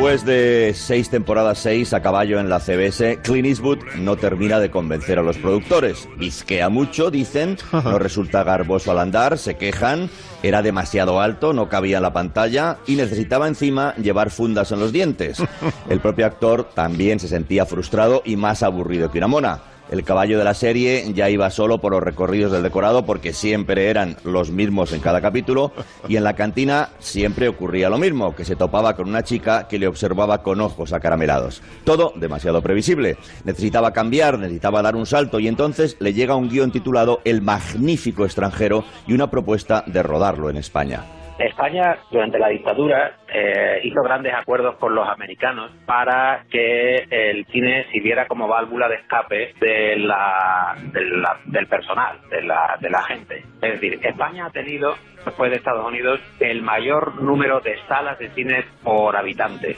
Después 0.00 0.24
de 0.24 0.72
seis 0.74 1.10
temporadas, 1.10 1.58
seis 1.58 1.92
a 1.92 2.00
caballo 2.00 2.40
en 2.40 2.48
la 2.48 2.58
CBS, 2.58 3.18
Clint 3.22 3.46
Eastwood 3.46 3.80
no 3.98 4.16
termina 4.16 4.58
de 4.58 4.70
convencer 4.70 5.18
a 5.18 5.22
los 5.22 5.36
productores. 5.36 6.08
Bizquea 6.16 6.70
mucho, 6.70 7.10
dicen, 7.10 7.58
no 7.70 7.98
resulta 7.98 8.42
garboso 8.42 8.92
al 8.92 8.98
andar, 8.98 9.36
se 9.36 9.58
quejan, 9.58 10.08
era 10.42 10.62
demasiado 10.62 11.20
alto, 11.20 11.52
no 11.52 11.68
cabía 11.68 11.98
en 11.98 12.04
la 12.04 12.14
pantalla 12.14 12.78
y 12.86 12.96
necesitaba 12.96 13.46
encima 13.46 13.94
llevar 13.96 14.30
fundas 14.30 14.72
en 14.72 14.80
los 14.80 14.90
dientes. 14.90 15.36
El 15.90 16.00
propio 16.00 16.24
actor 16.24 16.70
también 16.72 17.20
se 17.20 17.28
sentía 17.28 17.66
frustrado 17.66 18.22
y 18.24 18.36
más 18.36 18.62
aburrido 18.62 19.10
que 19.10 19.18
una 19.18 19.26
mona. 19.26 19.60
El 19.90 20.04
caballo 20.04 20.38
de 20.38 20.44
la 20.44 20.54
serie 20.54 21.12
ya 21.14 21.28
iba 21.30 21.50
solo 21.50 21.80
por 21.80 21.90
los 21.90 22.02
recorridos 22.02 22.52
del 22.52 22.62
decorado 22.62 23.04
porque 23.04 23.32
siempre 23.32 23.88
eran 23.88 24.16
los 24.22 24.52
mismos 24.52 24.92
en 24.92 25.00
cada 25.00 25.20
capítulo 25.20 25.72
y 26.08 26.16
en 26.16 26.22
la 26.22 26.36
cantina 26.36 26.90
siempre 27.00 27.48
ocurría 27.48 27.90
lo 27.90 27.98
mismo, 27.98 28.36
que 28.36 28.44
se 28.44 28.54
topaba 28.54 28.94
con 28.94 29.08
una 29.08 29.24
chica 29.24 29.66
que 29.66 29.80
le 29.80 29.88
observaba 29.88 30.44
con 30.44 30.60
ojos 30.60 30.92
acaramelados. 30.92 31.60
Todo 31.82 32.12
demasiado 32.14 32.62
previsible. 32.62 33.16
Necesitaba 33.44 33.92
cambiar, 33.92 34.38
necesitaba 34.38 34.80
dar 34.80 34.94
un 34.94 35.06
salto 35.06 35.40
y 35.40 35.48
entonces 35.48 35.96
le 35.98 36.14
llega 36.14 36.36
un 36.36 36.48
guion 36.48 36.70
titulado 36.70 37.20
El 37.24 37.42
magnífico 37.42 38.24
extranjero 38.24 38.84
y 39.08 39.14
una 39.14 39.28
propuesta 39.28 39.82
de 39.88 40.04
rodarlo 40.04 40.50
en 40.50 40.56
España. 40.56 41.19
España, 41.46 41.96
durante 42.10 42.38
la 42.38 42.48
dictadura, 42.48 43.12
eh, 43.32 43.80
hizo 43.84 44.02
grandes 44.02 44.32
acuerdos 44.34 44.76
con 44.76 44.94
los 44.94 45.08
americanos 45.08 45.70
para 45.86 46.44
que 46.50 47.06
el 47.10 47.46
cine 47.46 47.86
sirviera 47.92 48.26
como 48.26 48.46
válvula 48.48 48.88
de 48.88 48.96
escape 48.96 49.54
de 49.60 49.96
la, 49.96 50.76
de 50.92 51.04
la- 51.04 51.38
del 51.46 51.66
personal, 51.66 52.18
de 52.30 52.42
la, 52.42 52.76
de 52.80 52.90
la 52.90 53.02
gente. 53.02 53.44
Es 53.62 53.72
decir, 53.80 53.98
España 54.02 54.46
ha 54.46 54.50
tenido, 54.50 54.94
después 55.24 55.50
de 55.50 55.56
Estados 55.58 55.86
Unidos, 55.86 56.20
el 56.40 56.62
mayor 56.62 57.20
número 57.22 57.60
de 57.60 57.76
salas 57.88 58.18
de 58.18 58.28
cine 58.30 58.64
por 58.82 59.16
habitante. 59.16 59.76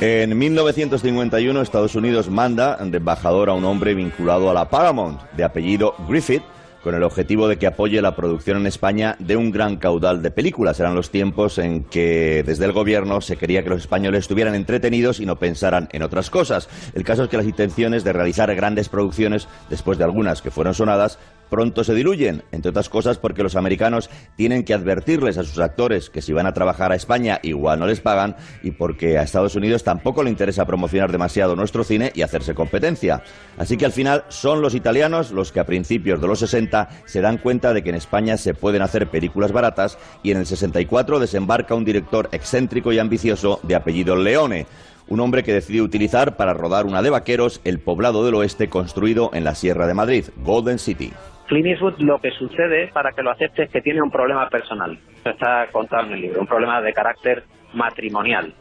En 0.00 0.36
1951 0.38 1.60
Estados 1.62 1.94
Unidos 1.94 2.28
manda 2.28 2.76
de 2.76 2.96
embajador 2.98 3.48
a 3.50 3.54
un 3.54 3.64
hombre 3.64 3.94
vinculado 3.94 4.50
a 4.50 4.54
la 4.54 4.68
Paramount, 4.68 5.20
de 5.32 5.44
apellido 5.44 5.94
Griffith, 6.08 6.42
con 6.84 6.94
el 6.94 7.02
objetivo 7.02 7.48
de 7.48 7.56
que 7.56 7.66
apoye 7.66 8.02
la 8.02 8.14
producción 8.14 8.58
en 8.58 8.66
España 8.66 9.16
de 9.18 9.38
un 9.38 9.50
gran 9.50 9.78
caudal 9.78 10.20
de 10.20 10.30
películas. 10.30 10.78
Eran 10.78 10.94
los 10.94 11.10
tiempos 11.10 11.56
en 11.56 11.84
que 11.84 12.44
desde 12.44 12.66
el 12.66 12.72
gobierno 12.72 13.22
se 13.22 13.36
quería 13.36 13.62
que 13.62 13.70
los 13.70 13.80
españoles 13.80 14.20
estuvieran 14.20 14.54
entretenidos 14.54 15.18
y 15.18 15.24
no 15.24 15.38
pensaran 15.38 15.88
en 15.92 16.02
otras 16.02 16.28
cosas. 16.28 16.68
El 16.92 17.02
caso 17.02 17.24
es 17.24 17.30
que 17.30 17.38
las 17.38 17.46
intenciones 17.46 18.04
de 18.04 18.12
realizar 18.12 18.54
grandes 18.54 18.90
producciones, 18.90 19.48
después 19.70 19.96
de 19.96 20.04
algunas 20.04 20.42
que 20.42 20.50
fueron 20.50 20.74
sonadas, 20.74 21.18
pronto 21.50 21.84
se 21.84 21.94
diluyen, 21.94 22.42
entre 22.52 22.70
otras 22.70 22.88
cosas 22.88 23.18
porque 23.18 23.42
los 23.42 23.56
americanos 23.56 24.10
tienen 24.36 24.64
que 24.64 24.74
advertirles 24.74 25.38
a 25.38 25.44
sus 25.44 25.58
actores 25.58 26.10
que 26.10 26.22
si 26.22 26.32
van 26.32 26.46
a 26.46 26.54
trabajar 26.54 26.92
a 26.92 26.96
España 26.96 27.40
igual 27.42 27.78
no 27.78 27.86
les 27.86 28.00
pagan 28.00 28.36
y 28.62 28.72
porque 28.72 29.18
a 29.18 29.22
Estados 29.22 29.54
Unidos 29.54 29.84
tampoco 29.84 30.22
le 30.22 30.30
interesa 30.30 30.66
promocionar 30.66 31.12
demasiado 31.12 31.56
nuestro 31.56 31.84
cine 31.84 32.12
y 32.14 32.22
hacerse 32.22 32.54
competencia. 32.54 33.22
Así 33.58 33.76
que 33.76 33.86
al 33.86 33.92
final 33.92 34.24
son 34.28 34.60
los 34.60 34.74
italianos 34.74 35.30
los 35.30 35.52
que 35.52 35.60
a 35.60 35.66
principios 35.66 36.20
de 36.20 36.26
los 36.26 36.38
60 36.40 36.88
se 37.04 37.20
dan 37.20 37.38
cuenta 37.38 37.72
de 37.72 37.82
que 37.82 37.90
en 37.90 37.96
España 37.96 38.36
se 38.36 38.54
pueden 38.54 38.82
hacer 38.82 39.08
películas 39.08 39.52
baratas 39.52 39.98
y 40.22 40.30
en 40.30 40.38
el 40.38 40.46
64 40.46 41.18
desembarca 41.18 41.74
un 41.74 41.84
director 41.84 42.28
excéntrico 42.32 42.92
y 42.92 42.98
ambicioso 42.98 43.60
de 43.62 43.74
apellido 43.74 44.16
Leone 44.16 44.66
un 45.08 45.20
hombre 45.20 45.42
que 45.42 45.52
decidió 45.52 45.84
utilizar 45.84 46.36
para 46.36 46.54
rodar 46.54 46.86
una 46.86 47.02
de 47.02 47.10
vaqueros 47.10 47.60
el 47.64 47.78
poblado 47.78 48.24
del 48.24 48.34
oeste 48.34 48.68
construido 48.68 49.30
en 49.34 49.44
la 49.44 49.54
Sierra 49.54 49.86
de 49.86 49.94
Madrid, 49.94 50.24
Golden 50.38 50.78
City. 50.78 51.12
Clint 51.46 51.66
Eastwood 51.66 51.98
lo 51.98 52.18
que 52.20 52.30
sucede 52.32 52.88
para 52.88 53.12
que 53.12 53.22
lo 53.22 53.30
acepte 53.30 53.64
es 53.64 53.70
que 53.70 53.80
tiene 53.80 54.02
un 54.02 54.10
problema 54.10 54.48
personal. 54.48 54.98
Está 55.24 55.66
contado 55.70 56.06
en 56.06 56.12
el 56.12 56.20
libro, 56.20 56.40
un 56.40 56.46
problema 56.46 56.80
de 56.80 56.92
carácter 56.92 57.44
matrimonial. 57.74 58.54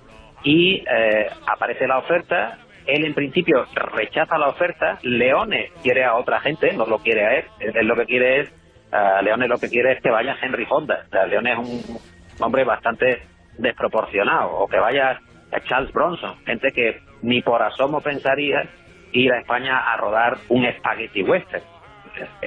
Y 0.44 0.84
eh, 0.90 1.30
aparece 1.48 1.88
la 1.88 2.00
oferta, 2.00 2.58
él 2.86 3.06
en 3.06 3.14
principio 3.14 3.66
rechaza 3.74 4.38
la 4.38 4.50
oferta, 4.50 5.00
Leone 5.04 5.72
quiere 5.82 6.04
a 6.04 6.16
otra 6.16 6.42
gente, 6.42 6.74
no 6.74 6.86
lo 6.86 7.00
quiere 7.00 7.26
a 7.26 7.36
él, 7.38 7.46
él 7.60 7.88
lo 7.88 7.96
que 7.96 8.06
quiere 8.06 8.42
es, 8.42 8.50
eh, 8.92 9.24
Leone 9.24 9.48
lo 9.48 9.58
que 9.58 9.70
quiere 9.70 9.94
es 9.94 10.02
que 10.02 10.10
vaya 10.10 10.36
Henry 10.42 10.66
Fonda. 10.66 11.04
O 11.08 11.10
sea, 11.10 11.26
Leone 11.26 11.54
es 11.54 11.58
un 11.58 11.98
hombre 12.40 12.66
bastante 12.66 13.22
desproporcionado, 13.58 14.52
o 14.52 14.68
que 14.68 14.80
vaya 14.80 15.20
a 15.52 15.60
Charles 15.62 15.94
Bronson, 15.94 16.36
gente 16.46 16.72
que 16.72 17.00
ni 17.22 17.42
por 17.42 17.62
asomo 17.62 18.02
pensaría 18.02 18.68
ir 19.14 19.32
a 19.32 19.40
España 19.40 19.78
a 19.78 19.98
rodar 19.98 20.38
un 20.50 20.66
spaghetti 20.78 21.24
western. 21.24 21.64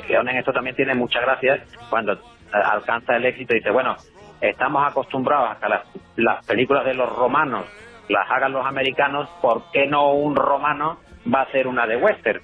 León 0.09 0.29
en 0.29 0.37
esto 0.37 0.53
también 0.53 0.77
tiene 0.77 0.95
mucha 0.95 1.21
gracia 1.21 1.65
cuando 1.91 2.13
eh, 2.13 2.19
alcanza 2.53 3.17
el 3.17 3.25
éxito 3.27 3.55
y 3.55 3.59
dice, 3.59 3.71
bueno, 3.71 3.97
estamos 4.41 4.87
acostumbrados 4.87 5.51
a 5.51 5.61
que 5.61 5.69
las, 5.69 5.83
las 6.17 6.47
películas 6.47 6.85
de 6.85 6.95
los 6.95 7.09
romanos 7.15 7.67
las 8.09 8.31
hagan 8.31 8.53
los 8.53 8.65
americanos, 8.65 9.29
¿por 9.41 9.71
qué 9.73 9.87
no 9.87 10.13
un 10.13 10.37
romano 10.37 10.99
va 11.33 11.41
a 11.41 11.43
hacer 11.43 11.67
una 11.67 11.87
de 11.87 11.97
western? 11.97 12.41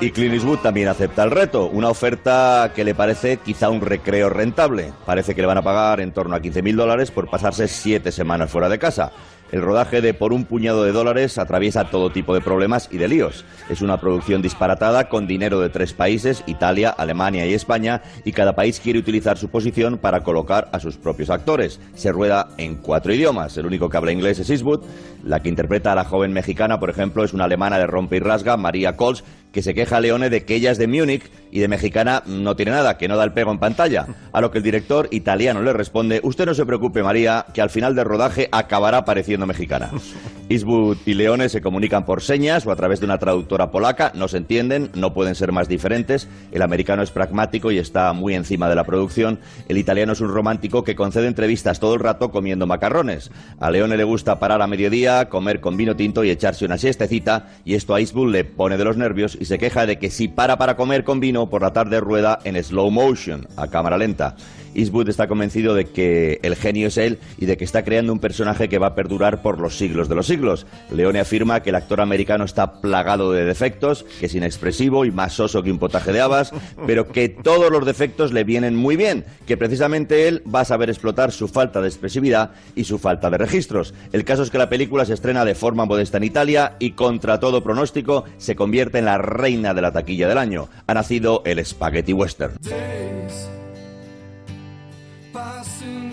Y 0.00 0.10
Clint 0.10 0.34
Eastwood 0.34 0.58
también 0.58 0.88
acepta 0.88 1.22
el 1.22 1.30
reto, 1.30 1.66
una 1.66 1.88
oferta 1.88 2.72
que 2.74 2.84
le 2.84 2.94
parece 2.94 3.36
quizá 3.38 3.70
un 3.70 3.80
recreo 3.80 4.28
rentable. 4.28 4.92
Parece 5.04 5.34
que 5.34 5.40
le 5.40 5.46
van 5.46 5.58
a 5.58 5.62
pagar 5.62 6.00
en 6.00 6.12
torno 6.12 6.34
a 6.34 6.40
15.000 6.40 6.74
dólares 6.74 7.10
por 7.12 7.30
pasarse 7.30 7.68
siete 7.68 8.10
semanas 8.10 8.50
fuera 8.50 8.68
de 8.68 8.78
casa. 8.78 9.12
El 9.52 9.62
rodaje 9.62 10.00
de 10.00 10.12
Por 10.12 10.32
un 10.32 10.44
puñado 10.44 10.82
de 10.82 10.92
dólares 10.92 11.38
atraviesa 11.38 11.84
todo 11.84 12.10
tipo 12.10 12.34
de 12.34 12.40
problemas 12.40 12.88
y 12.90 12.98
de 12.98 13.06
líos. 13.06 13.44
Es 13.68 13.80
una 13.80 14.00
producción 14.00 14.42
disparatada 14.42 15.08
con 15.08 15.26
dinero 15.26 15.60
de 15.60 15.68
tres 15.68 15.92
países, 15.92 16.42
Italia, 16.46 16.90
Alemania 16.90 17.46
y 17.46 17.54
España, 17.54 18.02
y 18.24 18.32
cada 18.32 18.56
país 18.56 18.80
quiere 18.80 18.98
utilizar 18.98 19.38
su 19.38 19.48
posición 19.48 19.98
para 19.98 20.24
colocar 20.24 20.68
a 20.72 20.80
sus 20.80 20.96
propios 20.96 21.30
actores. 21.30 21.80
Se 21.94 22.10
rueda 22.10 22.48
en 22.58 22.76
cuatro 22.76 23.14
idiomas. 23.14 23.56
El 23.56 23.66
único 23.66 23.88
que 23.88 23.96
habla 23.96 24.12
inglés 24.12 24.40
es 24.40 24.50
Eastwood. 24.50 24.84
La 25.22 25.40
que 25.40 25.48
interpreta 25.48 25.92
a 25.92 25.96
la 25.96 26.04
joven 26.04 26.32
mexicana, 26.32 26.80
por 26.80 26.90
ejemplo, 26.90 27.24
es 27.24 27.32
una 27.32 27.44
alemana 27.44 27.78
de 27.78 27.86
rompe 27.86 28.16
y 28.16 28.20
rasga, 28.20 28.56
María 28.56 28.96
Cols, 28.96 29.24
que 29.56 29.62
se 29.62 29.72
queja 29.72 29.96
a 29.96 30.00
Leone 30.00 30.28
de 30.28 30.44
que 30.44 30.54
ella 30.54 30.70
es 30.70 30.76
de 30.76 30.86
Múnich 30.86 31.30
y 31.50 31.60
de 31.60 31.68
mexicana 31.68 32.22
no 32.26 32.56
tiene 32.56 32.72
nada, 32.72 32.98
que 32.98 33.08
no 33.08 33.16
da 33.16 33.24
el 33.24 33.32
pego 33.32 33.50
en 33.52 33.58
pantalla. 33.58 34.06
A 34.34 34.42
lo 34.42 34.50
que 34.50 34.58
el 34.58 34.64
director 34.64 35.08
italiano 35.12 35.62
le 35.62 35.72
responde, 35.72 36.20
usted 36.22 36.44
no 36.44 36.52
se 36.52 36.66
preocupe 36.66 37.02
María, 37.02 37.46
que 37.54 37.62
al 37.62 37.70
final 37.70 37.94
del 37.94 38.04
rodaje 38.04 38.50
acabará 38.52 39.06
pareciendo 39.06 39.46
mexicana. 39.46 39.90
Eastwood 40.48 40.98
y 41.06 41.14
Leone 41.14 41.48
se 41.48 41.60
comunican 41.62 42.04
por 42.04 42.22
señas 42.22 42.66
o 42.66 42.70
a 42.70 42.76
través 42.76 43.00
de 43.00 43.06
una 43.06 43.18
traductora 43.18 43.70
polaca, 43.70 44.12
no 44.14 44.28
se 44.28 44.36
entienden, 44.36 44.90
no 44.94 45.12
pueden 45.12 45.34
ser 45.34 45.50
más 45.50 45.68
diferentes. 45.68 46.28
El 46.52 46.62
americano 46.62 47.02
es 47.02 47.10
pragmático 47.10 47.72
y 47.72 47.78
está 47.78 48.12
muy 48.12 48.34
encima 48.34 48.68
de 48.68 48.76
la 48.76 48.84
producción. 48.84 49.40
El 49.68 49.78
italiano 49.78 50.12
es 50.12 50.20
un 50.20 50.28
romántico 50.28 50.84
que 50.84 50.94
concede 50.94 51.26
entrevistas 51.26 51.80
todo 51.80 51.94
el 51.94 52.00
rato 52.00 52.30
comiendo 52.30 52.66
macarrones. 52.66 53.32
A 53.58 53.70
Leone 53.70 53.96
le 53.96 54.04
gusta 54.04 54.38
parar 54.38 54.60
a 54.60 54.68
mediodía, 54.68 55.30
comer 55.30 55.60
con 55.60 55.76
vino 55.76 55.96
tinto 55.96 56.22
y 56.22 56.30
echarse 56.30 56.66
una 56.66 56.78
siestecita, 56.78 57.48
y 57.64 57.74
esto 57.74 57.94
a 57.94 58.00
Eastwood 58.00 58.30
le 58.30 58.44
pone 58.44 58.76
de 58.76 58.84
los 58.84 58.96
nervios 58.96 59.36
y 59.40 59.45
se 59.46 59.58
queja 59.58 59.86
de 59.86 59.98
que 59.98 60.10
si 60.10 60.28
para 60.28 60.58
para 60.58 60.76
comer 60.76 61.04
con 61.04 61.20
vino, 61.20 61.48
por 61.48 61.62
la 61.62 61.72
tarde 61.72 62.00
rueda 62.00 62.38
en 62.44 62.62
slow 62.62 62.90
motion, 62.90 63.46
a 63.56 63.68
cámara 63.68 63.96
lenta. 63.96 64.36
Eastwood 64.76 65.08
está 65.08 65.26
convencido 65.26 65.74
de 65.74 65.86
que 65.86 66.38
el 66.42 66.56
genio 66.56 66.88
es 66.88 66.96
él 66.96 67.18
y 67.38 67.46
de 67.46 67.56
que 67.56 67.64
está 67.64 67.84
creando 67.84 68.12
un 68.12 68.18
personaje 68.18 68.68
que 68.68 68.78
va 68.78 68.88
a 68.88 68.94
perdurar 68.94 69.42
por 69.42 69.58
los 69.58 69.76
siglos 69.76 70.08
de 70.08 70.14
los 70.14 70.26
siglos. 70.26 70.66
Leone 70.90 71.20
afirma 71.20 71.62
que 71.62 71.70
el 71.70 71.76
actor 71.76 72.00
americano 72.00 72.44
está 72.44 72.80
plagado 72.80 73.32
de 73.32 73.44
defectos, 73.44 74.04
que 74.20 74.26
es 74.26 74.34
inexpresivo 74.34 75.04
y 75.04 75.10
más 75.10 75.32
soso 75.32 75.62
que 75.62 75.70
un 75.70 75.78
potaje 75.78 76.12
de 76.12 76.20
habas, 76.20 76.52
pero 76.86 77.08
que 77.08 77.28
todos 77.28 77.70
los 77.70 77.84
defectos 77.86 78.32
le 78.32 78.44
vienen 78.44 78.76
muy 78.76 78.96
bien, 78.96 79.24
que 79.46 79.56
precisamente 79.56 80.28
él 80.28 80.42
va 80.52 80.60
a 80.60 80.64
saber 80.64 80.90
explotar 80.90 81.32
su 81.32 81.48
falta 81.48 81.80
de 81.80 81.88
expresividad 81.88 82.52
y 82.74 82.84
su 82.84 82.98
falta 82.98 83.30
de 83.30 83.38
registros. 83.38 83.94
El 84.12 84.24
caso 84.24 84.42
es 84.42 84.50
que 84.50 84.58
la 84.58 84.68
película 84.68 85.04
se 85.04 85.14
estrena 85.14 85.44
de 85.44 85.54
forma 85.54 85.84
modesta 85.84 86.18
en 86.18 86.24
Italia 86.24 86.76
y 86.78 86.92
contra 86.92 87.40
todo 87.40 87.62
pronóstico 87.62 88.24
se 88.38 88.56
convierte 88.56 88.98
en 88.98 89.06
la 89.06 89.18
reina 89.18 89.74
de 89.74 89.82
la 89.82 89.92
taquilla 89.92 90.28
del 90.28 90.38
año. 90.38 90.68
Ha 90.86 90.94
nacido 90.94 91.42
el 91.44 91.64
Spaghetti 91.64 92.12
Western. 92.12 92.54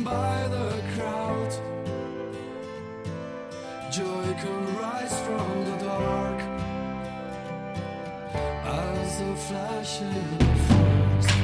by 0.03 0.47
the 0.49 0.81
crowd. 0.95 1.51
Joy 3.91 4.33
can 4.41 4.75
rise 4.77 5.19
from 5.21 5.65
the 5.65 5.77
dark 5.85 6.39
as 8.65 9.21
a 9.21 9.35
flashing 9.35 10.37
force. 10.67 11.43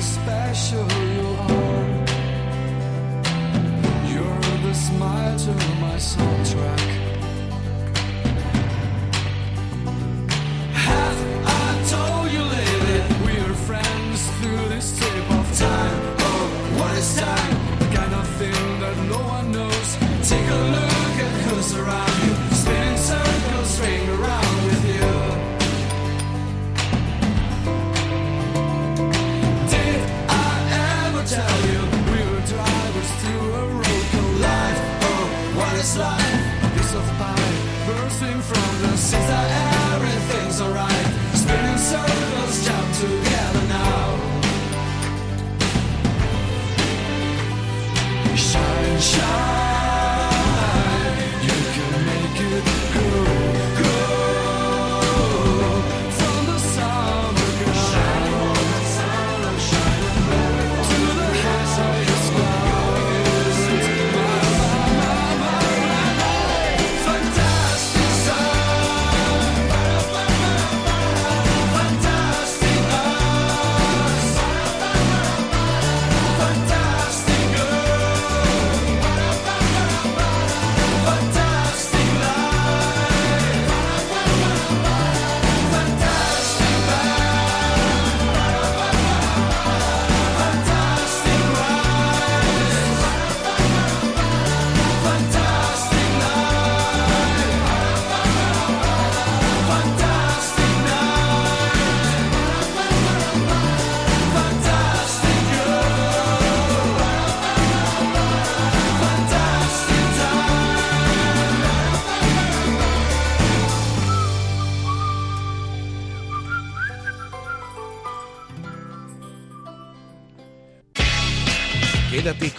special 0.00 0.88
you 1.14 1.28
are. 1.48 1.86
You're 4.10 4.58
the 4.66 4.74
smile 4.74 5.38
to 5.38 5.69
soundtrack. 6.00 6.89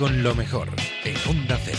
Con 0.02 0.24
lo 0.24 0.34
mejor 0.34 0.68
en 1.06 1.16
Onda 1.30 1.60
Cero. 1.64 1.78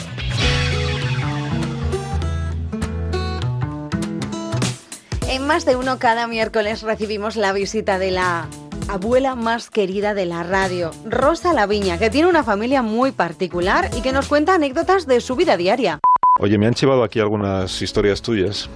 En 5.28 5.44
más 5.49 5.65
de 5.65 5.74
uno 5.74 5.99
cada 5.99 6.28
miércoles 6.28 6.82
recibimos 6.82 7.35
la 7.35 7.53
visita 7.53 7.99
de 7.99 8.12
la 8.12 8.47
abuela 8.86 9.35
más 9.35 9.70
querida 9.70 10.15
de 10.15 10.27
la 10.27 10.44
radio, 10.44 10.93
Rosa 11.05 11.53
Laviña, 11.53 11.99
que 11.99 12.11
tiene 12.11 12.28
una 12.28 12.44
familia 12.44 12.81
muy 12.81 13.11
particular 13.11 13.90
y 13.99 14.03
que 14.03 14.12
nos 14.12 14.28
cuenta 14.28 14.55
anécdotas 14.55 15.09
de 15.09 15.20
su 15.20 15.35
vida 15.35 15.57
diaria. 15.57 15.99
Oye, 16.39 16.59
me 16.59 16.69
han 16.69 16.74
chivado 16.74 17.03
aquí 17.03 17.19
algunas 17.19 17.82
historias 17.82 18.23
tuyas. 18.23 18.70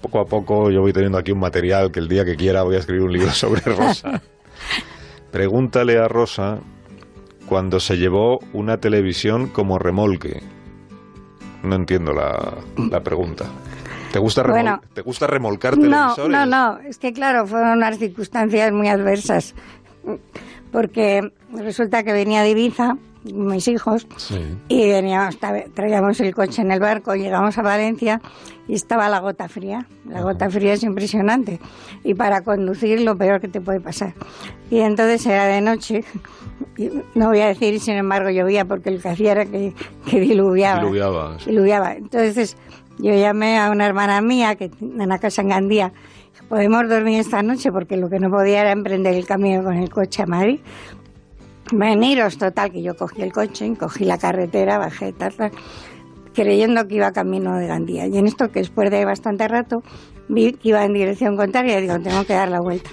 Poco 0.00 0.20
a 0.20 0.26
poco 0.26 0.70
yo 0.70 0.82
voy 0.82 0.92
teniendo 0.92 1.18
aquí 1.18 1.32
un 1.32 1.40
material 1.40 1.90
que 1.90 1.98
el 1.98 2.06
día 2.06 2.24
que 2.24 2.36
quiera 2.36 2.62
voy 2.62 2.76
a 2.76 2.78
escribir 2.78 3.02
un 3.02 3.12
libro 3.12 3.30
sobre 3.32 3.60
Rosa. 3.62 4.22
Pregúntale 5.32 5.98
a 5.98 6.06
Rosa 6.06 6.60
cuando 7.48 7.80
se 7.80 7.96
llevó 7.96 8.40
una 8.52 8.78
televisión 8.78 9.48
como 9.48 9.78
remolque. 9.78 10.42
No 11.62 11.74
entiendo 11.76 12.12
la, 12.12 12.54
la 12.90 13.00
pregunta. 13.02 13.46
¿Te 14.12 14.18
gusta, 14.18 14.42
remol- 14.42 14.50
Bueno. 14.52 14.80
¿Te 14.94 15.02
gusta 15.02 15.26
remolcar 15.26 15.76
No, 15.76 15.82
televisores? 16.14 16.30
no, 16.30 16.46
no, 16.46 16.78
es 16.80 16.98
que 16.98 17.12
claro, 17.12 17.46
fueron 17.46 17.70
unas 17.78 17.98
circunstancias 17.98 18.72
muy 18.72 18.88
adversas, 18.88 19.54
porque 20.72 21.32
resulta 21.52 22.02
que 22.02 22.12
venía 22.12 22.42
de 22.42 22.50
Ibiza, 22.50 22.96
mis 23.32 23.68
hijos, 23.68 24.06
y 24.68 24.88
veníamos, 24.88 25.40
tra- 25.40 25.64
traíamos 25.74 26.20
el 26.20 26.34
coche 26.34 26.62
en 26.62 26.70
el 26.70 26.80
barco, 26.80 27.14
llegamos 27.14 27.56
a 27.58 27.62
Valencia 27.62 28.20
y 28.66 28.74
estaba 28.74 29.08
la 29.08 29.20
gota 29.20 29.48
fría. 29.48 29.86
La 30.08 30.22
gota 30.22 30.50
fría 30.50 30.74
es 30.74 30.82
impresionante 30.82 31.58
y 32.04 32.14
para 32.14 32.42
conducir 32.42 33.00
lo 33.00 33.16
peor 33.16 33.40
que 33.40 33.48
te 33.48 33.60
puede 33.60 33.80
pasar. 33.80 34.14
Y 34.70 34.80
entonces 34.80 35.24
era 35.26 35.46
de 35.46 35.60
noche, 35.60 36.04
y 36.76 36.90
no 37.14 37.28
voy 37.28 37.40
a 37.40 37.46
decir, 37.46 37.80
sin 37.80 37.94
embargo 37.94 38.30
llovía 38.30 38.64
porque 38.64 38.90
lo 38.90 39.00
que 39.00 39.08
hacía 39.08 39.32
era 39.32 39.46
que, 39.46 39.72
que 40.08 40.20
diluviaba. 40.20 40.80
Diluviaba, 40.80 41.38
sí. 41.38 41.50
Diluviaba. 41.50 41.94
Entonces 41.94 42.56
yo 42.98 43.14
llamé 43.14 43.58
a 43.58 43.70
una 43.70 43.86
hermana 43.86 44.20
mía 44.20 44.56
que 44.56 44.70
en 44.80 45.00
una 45.00 45.18
casa 45.18 45.42
en 45.42 45.48
Gandía. 45.48 45.92
Podemos 46.48 46.88
dormir 46.88 47.20
esta 47.20 47.42
noche 47.42 47.70
porque 47.70 47.96
lo 47.98 48.08
que 48.08 48.18
no 48.18 48.30
podía 48.30 48.62
era 48.62 48.72
emprender 48.72 49.14
el 49.14 49.26
camino 49.26 49.62
con 49.62 49.74
el 49.74 49.90
coche 49.90 50.22
a 50.22 50.26
Madrid. 50.26 50.60
Veniros, 51.72 52.38
total, 52.38 52.70
que 52.72 52.82
yo 52.82 52.94
cogí 52.94 53.22
el 53.22 53.32
coche, 53.32 53.72
cogí 53.78 54.04
la 54.04 54.18
carretera, 54.18 54.78
bajé, 54.78 55.12
tal, 55.12 55.34
tal, 55.34 55.50
creyendo 56.34 56.86
que 56.86 56.96
iba 56.96 57.12
camino 57.12 57.56
de 57.56 57.66
Gandía. 57.66 58.06
Y 58.06 58.16
en 58.16 58.26
esto, 58.26 58.48
que 58.48 58.60
después 58.60 58.90
de 58.90 59.04
bastante 59.04 59.46
rato, 59.48 59.82
vi 60.28 60.52
que 60.52 60.70
iba 60.70 60.84
en 60.84 60.92
dirección 60.92 61.36
contraria 61.36 61.78
y 61.78 61.82
digo, 61.82 61.98
tengo 62.00 62.24
que 62.24 62.34
dar 62.34 62.48
la 62.48 62.60
vuelta. 62.60 62.90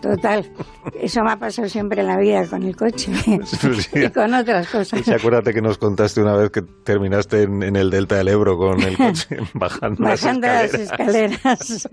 Total, 0.00 0.50
eso 0.98 1.22
me 1.22 1.32
ha 1.32 1.36
pasado 1.36 1.68
siempre 1.68 2.00
en 2.00 2.06
la 2.06 2.18
vida 2.18 2.46
con 2.48 2.62
el 2.62 2.74
coche 2.74 3.12
y 3.94 4.08
con 4.10 4.32
otras 4.32 4.68
cosas. 4.68 5.02
Sí, 5.04 5.12
acuérdate 5.12 5.52
que 5.52 5.60
nos 5.60 5.76
contaste 5.76 6.22
una 6.22 6.36
vez 6.36 6.50
que 6.50 6.62
terminaste 6.62 7.42
en, 7.42 7.62
en 7.62 7.76
el 7.76 7.90
delta 7.90 8.16
del 8.16 8.28
Ebro 8.28 8.56
con 8.56 8.82
el 8.82 8.96
coche 8.96 9.36
bajando, 9.54 10.02
Bajando 10.02 10.46
las 10.46 10.72
las 10.72 10.80
escaleras. 10.80 11.88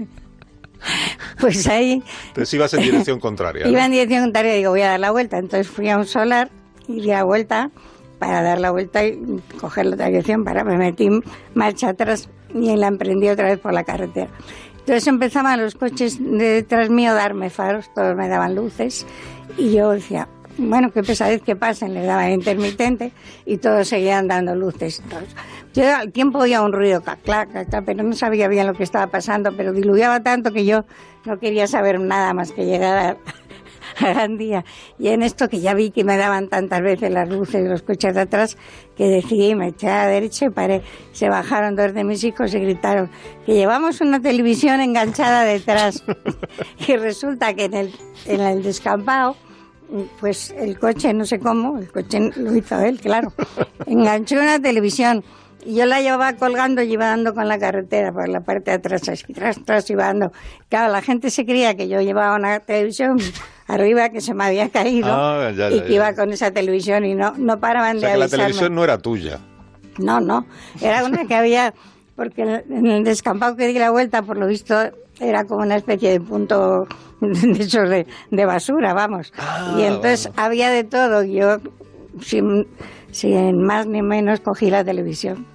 Pues 1.39 1.67
ahí 1.67 2.03
Entonces 2.29 2.53
ibas 2.53 2.73
en 2.73 2.81
dirección 2.81 3.19
contraria. 3.19 3.65
¿no? 3.65 3.71
Iba 3.71 3.85
en 3.85 3.91
dirección 3.91 4.23
contraria 4.23 4.55
y 4.55 4.57
digo, 4.57 4.71
voy 4.71 4.81
a 4.81 4.89
dar 4.89 4.99
la 4.99 5.11
vuelta. 5.11 5.37
Entonces 5.37 5.67
fui 5.67 5.89
a 5.89 5.97
un 5.97 6.05
solar 6.05 6.49
y 6.87 7.01
di 7.01 7.07
la 7.07 7.23
vuelta 7.23 7.69
para 8.19 8.41
dar 8.41 8.59
la 8.59 8.71
vuelta 8.71 9.05
y 9.05 9.19
coger 9.59 9.85
la 9.85 9.95
otra 9.95 10.07
dirección. 10.07 10.43
Para, 10.43 10.63
me 10.63 10.77
metí 10.77 11.09
marcha 11.53 11.89
atrás 11.89 12.29
y 12.53 12.75
la 12.75 12.87
emprendí 12.87 13.29
otra 13.29 13.49
vez 13.49 13.59
por 13.59 13.73
la 13.73 13.83
carretera. 13.83 14.29
Entonces 14.79 15.07
empezaban 15.07 15.61
los 15.61 15.75
coches 15.75 16.17
de 16.19 16.45
detrás 16.47 16.89
mío 16.89 17.11
a 17.11 17.13
darme 17.13 17.49
faros, 17.49 17.93
todos 17.93 18.15
me 18.15 18.29
daban 18.29 18.55
luces 18.55 19.05
y 19.57 19.73
yo 19.73 19.91
decía, 19.91 20.29
bueno, 20.57 20.91
qué 20.91 21.03
pesadez 21.03 21.41
que 21.41 21.55
pasen, 21.55 21.93
les 21.93 22.05
daba 22.05 22.29
intermitente 22.29 23.11
y 23.45 23.57
todos 23.57 23.87
seguían 23.87 24.27
dando 24.27 24.55
luces. 24.55 25.01
Entonces, 25.03 25.35
yo 25.77 25.95
al 25.95 26.11
tiempo 26.11 26.39
oía 26.39 26.63
un 26.63 26.73
ruido, 26.73 27.01
clac, 27.01 27.19
clac, 27.21 27.83
pero 27.85 28.03
no 28.03 28.13
sabía 28.13 28.47
bien 28.47 28.65
lo 28.65 28.73
que 28.73 28.83
estaba 28.83 29.07
pasando, 29.07 29.51
pero 29.55 29.73
diluviaba 29.73 30.21
tanto 30.21 30.51
que 30.51 30.65
yo 30.65 30.85
no 31.25 31.39
quería 31.39 31.67
saber 31.67 31.99
nada 31.99 32.33
más 32.33 32.51
que 32.51 32.65
llegar 32.65 32.97
a, 32.97 33.17
a 34.07 34.13
Gandía. 34.13 34.65
Y 34.97 35.09
en 35.09 35.21
esto 35.21 35.47
que 35.49 35.59
ya 35.59 35.75
vi 35.75 35.91
que 35.91 36.03
me 36.03 36.17
daban 36.17 36.47
tantas 36.47 36.81
veces 36.81 37.11
las 37.11 37.29
luces 37.29 37.63
de 37.63 37.69
los 37.69 37.83
coches 37.83 38.15
de 38.15 38.21
atrás, 38.21 38.57
que 38.95 39.07
decidí, 39.07 39.53
me 39.53 39.67
eché 39.67 39.87
a 39.87 40.05
la 40.05 40.07
derecha 40.07 40.45
y 40.45 40.49
paré. 40.49 40.81
Se 41.11 41.29
bajaron 41.29 41.75
dos 41.75 41.93
de 41.93 42.03
mis 42.03 42.23
hijos 42.23 42.55
y 42.55 42.59
gritaron 42.59 43.11
que 43.45 43.53
llevamos 43.53 44.01
una 44.01 44.19
televisión 44.19 44.81
enganchada 44.81 45.43
detrás. 45.43 46.03
y 46.87 46.95
resulta 46.95 47.53
que 47.53 47.65
en 47.65 47.73
el, 47.75 47.95
en 48.25 48.41
el 48.41 48.63
descampado 48.63 49.35
pues 50.19 50.51
el 50.51 50.77
coche, 50.79 51.13
no 51.13 51.25
sé 51.25 51.39
cómo, 51.39 51.77
el 51.77 51.89
coche 51.89 52.19
lo 52.35 52.53
hizo 52.53 52.77
él, 52.81 52.99
claro, 52.99 53.31
enganchó 53.85 54.35
una 54.35 54.59
televisión 54.59 55.23
y 55.67 55.75
yo 55.75 55.85
la 55.85 56.01
llevaba 56.01 56.33
colgando 56.33 56.81
y 56.81 56.93
iba 56.93 57.07
dando 57.07 57.33
con 57.33 57.47
la 57.47 57.59
carretera 57.59 58.11
por 58.11 58.27
la 58.29 58.39
parte 58.41 58.71
de 58.71 58.77
atrás, 58.77 59.07
así, 59.09 59.31
tras, 59.33 59.57
tras, 59.65 59.89
iba 59.89 60.05
dando. 60.05 60.31
Claro, 60.69 60.91
la 60.91 61.01
gente 61.01 61.29
se 61.29 61.45
creía 61.45 61.75
que 61.75 61.87
yo 61.89 61.99
llevaba 62.01 62.35
una 62.35 62.59
televisión 62.61 63.17
arriba 63.67 64.09
que 64.09 64.21
se 64.21 64.33
me 64.33 64.45
había 64.45 64.69
caído 64.69 65.09
Ah, 65.11 65.51
ya, 65.55 65.69
y 65.69 65.81
que 65.81 65.89
ya. 65.89 65.95
iba 65.95 66.13
con 66.13 66.31
esa 66.31 66.51
televisión 66.51 67.03
y 67.05 67.15
no, 67.15 67.33
no 67.37 67.59
paraban 67.59 67.97
O 67.97 67.99
sea 67.99 68.09
de 68.09 68.13
que 68.15 68.19
la 68.19 68.25
avisarme. 68.25 68.43
televisión 68.45 68.75
no 68.75 68.83
era 68.83 68.97
tuya. 68.97 69.39
No, 69.99 70.19
no, 70.21 70.45
era 70.81 71.03
una 71.03 71.25
que 71.25 71.35
había, 71.35 71.73
porque 72.15 72.43
en 72.43 72.85
el 72.87 73.03
descampado 73.03 73.55
que 73.55 73.67
di 73.67 73.77
la 73.79 73.89
vuelta, 73.91 74.21
por 74.21 74.37
lo 74.37 74.47
visto, 74.47 74.75
era 75.19 75.43
como 75.45 75.63
una 75.63 75.75
especie 75.75 76.11
de 76.11 76.21
punto 76.21 76.87
de 77.21 77.63
esos 77.63 77.89
de, 77.89 78.05
de 78.31 78.45
basura, 78.45 78.93
vamos. 78.93 79.33
y 79.77 79.81
entonces 79.81 80.29
había 80.37 80.69
de 80.69 80.83
todo, 80.83 81.23
yo 81.23 81.57
sin, 82.21 82.67
sin 83.11 83.61
más 83.63 83.87
ni 83.87 84.01
menos 84.03 84.39
cogí 84.39 84.69
la 84.69 84.83
televisión. 84.83 85.45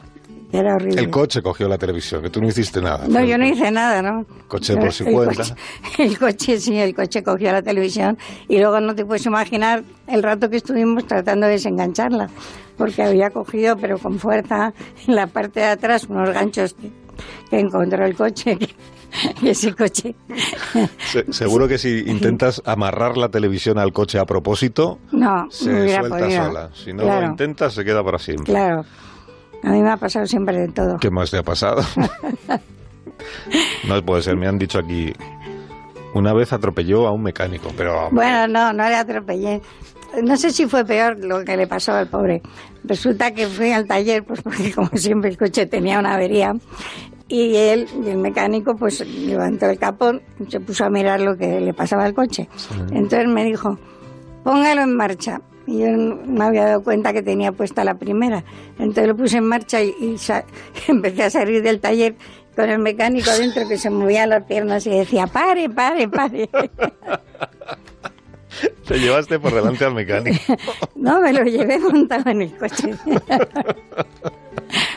Era 0.53 0.75
horrible. 0.77 1.01
El 1.01 1.09
coche 1.11 1.41
cogió 1.41 1.67
la 1.67 1.79
televisión, 1.79 2.21
que 2.23 2.29
tú 2.29 2.41
no 2.43 2.49
hiciste 2.49 2.83
nada. 2.83 3.07
No, 3.09 3.25
yo 3.25 3.39
no 3.39 3.47
hice 3.47 3.71
nada, 3.71 4.03
¿no? 4.03 4.27
Coche 4.49 4.75
por 4.77 4.87
El 4.87 4.93
su 4.93 5.05
cuenta. 5.07 5.35
coche- 5.35 5.55
El 5.99 6.19
coche, 6.19 6.61
sí, 6.61 6.77
el 6.79 6.95
coche 6.95 7.23
cogió 7.23 7.51
la 7.53 7.63
televisión 7.63 8.19
y 8.49 8.59
luego 8.59 8.79
no 8.81 8.95
te 8.95 9.05
puedes 9.07 9.25
imaginar 9.25 9.83
el 10.07 10.23
rato 10.23 10.51
que 10.51 10.57
estuvimos 10.59 11.07
tratando 11.07 11.47
de 11.47 11.53
desengancharla, 11.53 12.29
porque 12.77 13.03
había 13.03 13.31
cogido, 13.31 13.77
pero 13.79 13.99
con 13.99 14.19
fuerza, 14.19 14.75
en 15.09 15.15
la 15.17 15.27
parte 15.27 15.61
de 15.61 15.67
atrás 15.67 16.05
unos 16.09 16.31
ganchos 16.31 16.75
que, 16.75 16.91
que 17.49 17.59
encontró 17.59 18.05
el 18.05 18.15
coche, 18.15 18.59
que, 19.41 19.51
ese 19.51 19.75
coche... 19.75 20.15
Se- 21.11 21.33
seguro 21.33 21.67
que 21.69 21.79
si 21.79 22.01
intentas 22.07 22.61
amarrar 22.67 23.17
la 23.17 23.29
televisión 23.31 23.79
al 23.79 23.93
coche 23.93 24.19
a 24.19 24.25
propósito, 24.27 24.99
No, 25.13 25.47
se 25.51 25.89
suelta 25.97 26.09
podido. 26.19 26.45
sola. 26.47 26.71
Si 26.75 26.93
no 26.93 27.05
Claro. 27.05 27.21
lo 27.23 27.27
intentas, 27.33 27.73
se 27.75 27.85
queda 27.85 28.03
para 28.05 28.19
siempre. 28.19 28.47
Claro, 28.53 28.85
a 29.63 29.71
mí 29.71 29.83
me 29.83 29.91
ha 29.91 29.97
pasado 29.97 30.27
siempre 30.27 30.57
de 30.59 30.69
todo. 30.69 30.99
¿Qué 30.99 31.11
más 31.11 31.31
te 31.31 31.39
ha 31.39 31.43
pasado? 31.43 31.83
no 33.89 34.03
puede 34.03 34.23
ser, 34.23 34.37
me 34.37 34.49
han 34.49 34.59
dicho 34.59 34.79
aquí. 34.79 35.13
Una 36.15 36.35
vez 36.35 36.53
atropelló 36.53 37.07
a 37.07 37.13
un 37.13 37.23
mecánico, 37.23 37.71
pero 37.77 38.11
Bueno, 38.11 38.47
no, 38.47 38.73
no 38.73 38.89
le 38.89 38.97
atropellé. 38.97 39.63
No 40.23 40.37
sé 40.37 40.51
si 40.51 40.67
fue 40.67 40.85
peor 40.85 41.17
lo 41.25 41.43
que 41.43 41.57
le 41.57 41.67
pasó 41.67 41.93
al 41.93 42.09
pobre. 42.09 42.43
Resulta 42.85 43.31
que 43.31 43.47
fui 43.47 43.73
al 43.73 43.87
taller, 43.87 44.25
pues 44.25 44.43
porque 44.43 44.73
como 44.75 44.91
siempre 44.95 45.31
el 45.31 45.39
coche 45.39 45.65
tenía 45.67 45.99
una 45.99 46.15
avería. 46.15 46.53
Y 47.29 47.57
él, 47.57 47.87
el 48.07 48.19
mecánico, 48.19 48.75
pues 48.75 49.01
levantó 49.07 49.71
el 49.71 49.79
capón, 49.79 50.21
se 50.49 50.61
puso 50.61 50.85
a 50.85 50.91
mirar 50.91 51.21
lo 51.21 51.35
que 51.35 51.61
le 51.61 51.73
pasaba 51.73 52.05
al 52.05 52.13
coche. 52.13 52.47
Entonces 52.91 53.27
me 53.27 53.45
dijo, 53.45 53.79
póngalo 54.45 54.83
en 54.83 54.95
marcha. 54.95 55.41
Y 55.67 55.79
yo 55.79 55.89
no 55.89 56.45
había 56.45 56.65
dado 56.67 56.83
cuenta 56.83 57.13
que 57.13 57.23
tenía 57.23 57.53
puesta 57.53 57.85
la 57.85 57.95
primera. 57.95 58.45
Entonces 58.79 59.09
lo 59.09 59.17
puse 59.17 59.39
en 59.39 59.45
marcha 59.45 59.83
y, 59.83 59.95
y 60.01 60.17
empecé 60.89 61.25
a 61.25 61.31
salir 61.31 61.63
del 61.63 61.81
taller 61.81 62.15
con 62.55 62.69
el 62.69 62.79
mecánico 62.79 63.31
dentro 63.31 63.67
que 63.69 63.79
se 63.79 63.91
movía 63.91 64.27
las 64.27 64.45
piernas 64.45 64.87
y 64.87 64.91
decía, 64.91 65.27
pare, 65.27 65.71
pare, 65.71 66.09
pare. 66.09 66.49
te 68.87 68.99
llevaste 68.99 69.39
por 69.39 69.55
delante 69.55 69.85
al 69.85 69.95
mecánico. 69.95 70.39
No, 70.95 71.21
me 71.21 71.33
lo 71.33 71.43
llevé 71.43 71.79
montado 71.81 72.31
en 72.31 72.43
el 72.43 72.57
coche. 72.57 72.95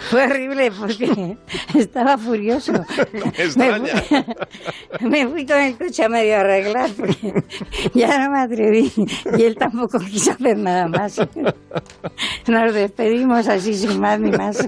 Fue 0.10 0.24
horrible 0.26 0.72
porque 0.72 1.36
estaba 1.74 2.16
furioso. 2.18 2.74
me 3.12 3.28
extraña. 3.30 4.04
fui, 5.00 5.10
me 5.10 5.28
fui 5.28 5.46
con 5.48 5.58
el 5.58 5.76
coche 5.76 6.04
a 6.04 6.10
medio 6.10 6.38
arreglar 6.38 6.92
porque 6.92 7.34
ya 7.96 8.20
no 8.20 8.32
me 8.32 8.42
atreví 8.42 8.92
y 9.38 9.44
él 9.44 9.56
tampoco 9.56 9.98
quiso 10.00 10.32
hacer 10.32 10.58
nada 10.58 10.88
más. 10.88 11.18
Nos 12.48 12.74
despedimos 12.74 13.48
así 13.48 13.74
sin 13.74 14.00
más 14.00 14.20
ni 14.20 14.30
más. 14.32 14.68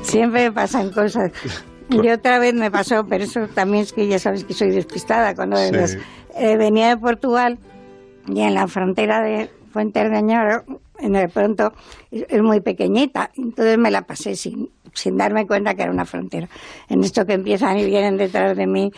Siempre 0.00 0.44
me 0.44 0.52
pasan 0.52 0.90
cosas. 0.90 1.30
Y 1.90 2.08
otra 2.08 2.38
vez 2.38 2.54
me 2.54 2.70
pasó, 2.70 3.06
pero 3.06 3.24
eso 3.24 3.46
también 3.48 3.82
es 3.82 3.92
que 3.92 4.06
ya 4.06 4.18
sabes 4.18 4.44
que 4.44 4.54
soy 4.54 4.70
despistada. 4.70 5.34
Cuando 5.34 5.56
Sí. 5.56 5.98
eh, 6.36 6.56
venía 6.56 6.88
de 6.88 6.96
Portugal 6.96 7.58
y 8.28 8.40
en 8.40 8.54
la 8.54 8.66
frontera 8.68 9.20
de 9.22 9.50
Fuentes 9.72 10.10
de 10.10 10.16
Añoro 10.16 10.64
y 11.00 11.08
de 11.08 11.28
pronto 11.28 11.72
es 12.10 12.42
muy 12.42 12.60
pequeñita, 12.60 13.30
entonces 13.36 13.76
me 13.78 13.90
la 13.90 14.02
pasé 14.02 14.36
sin, 14.36 14.70
sin 14.94 15.16
darme 15.16 15.46
cuenta 15.46 15.74
que 15.74 15.82
era 15.82 15.90
una 15.92 16.04
frontera. 16.04 16.48
En 16.88 17.02
esto 17.02 17.24
que 17.24 17.34
empiezan 17.34 17.78
y 17.78 17.84
vienen 17.86 18.16
detrás 18.16 18.56
de 18.56 18.66
mí 18.66 18.90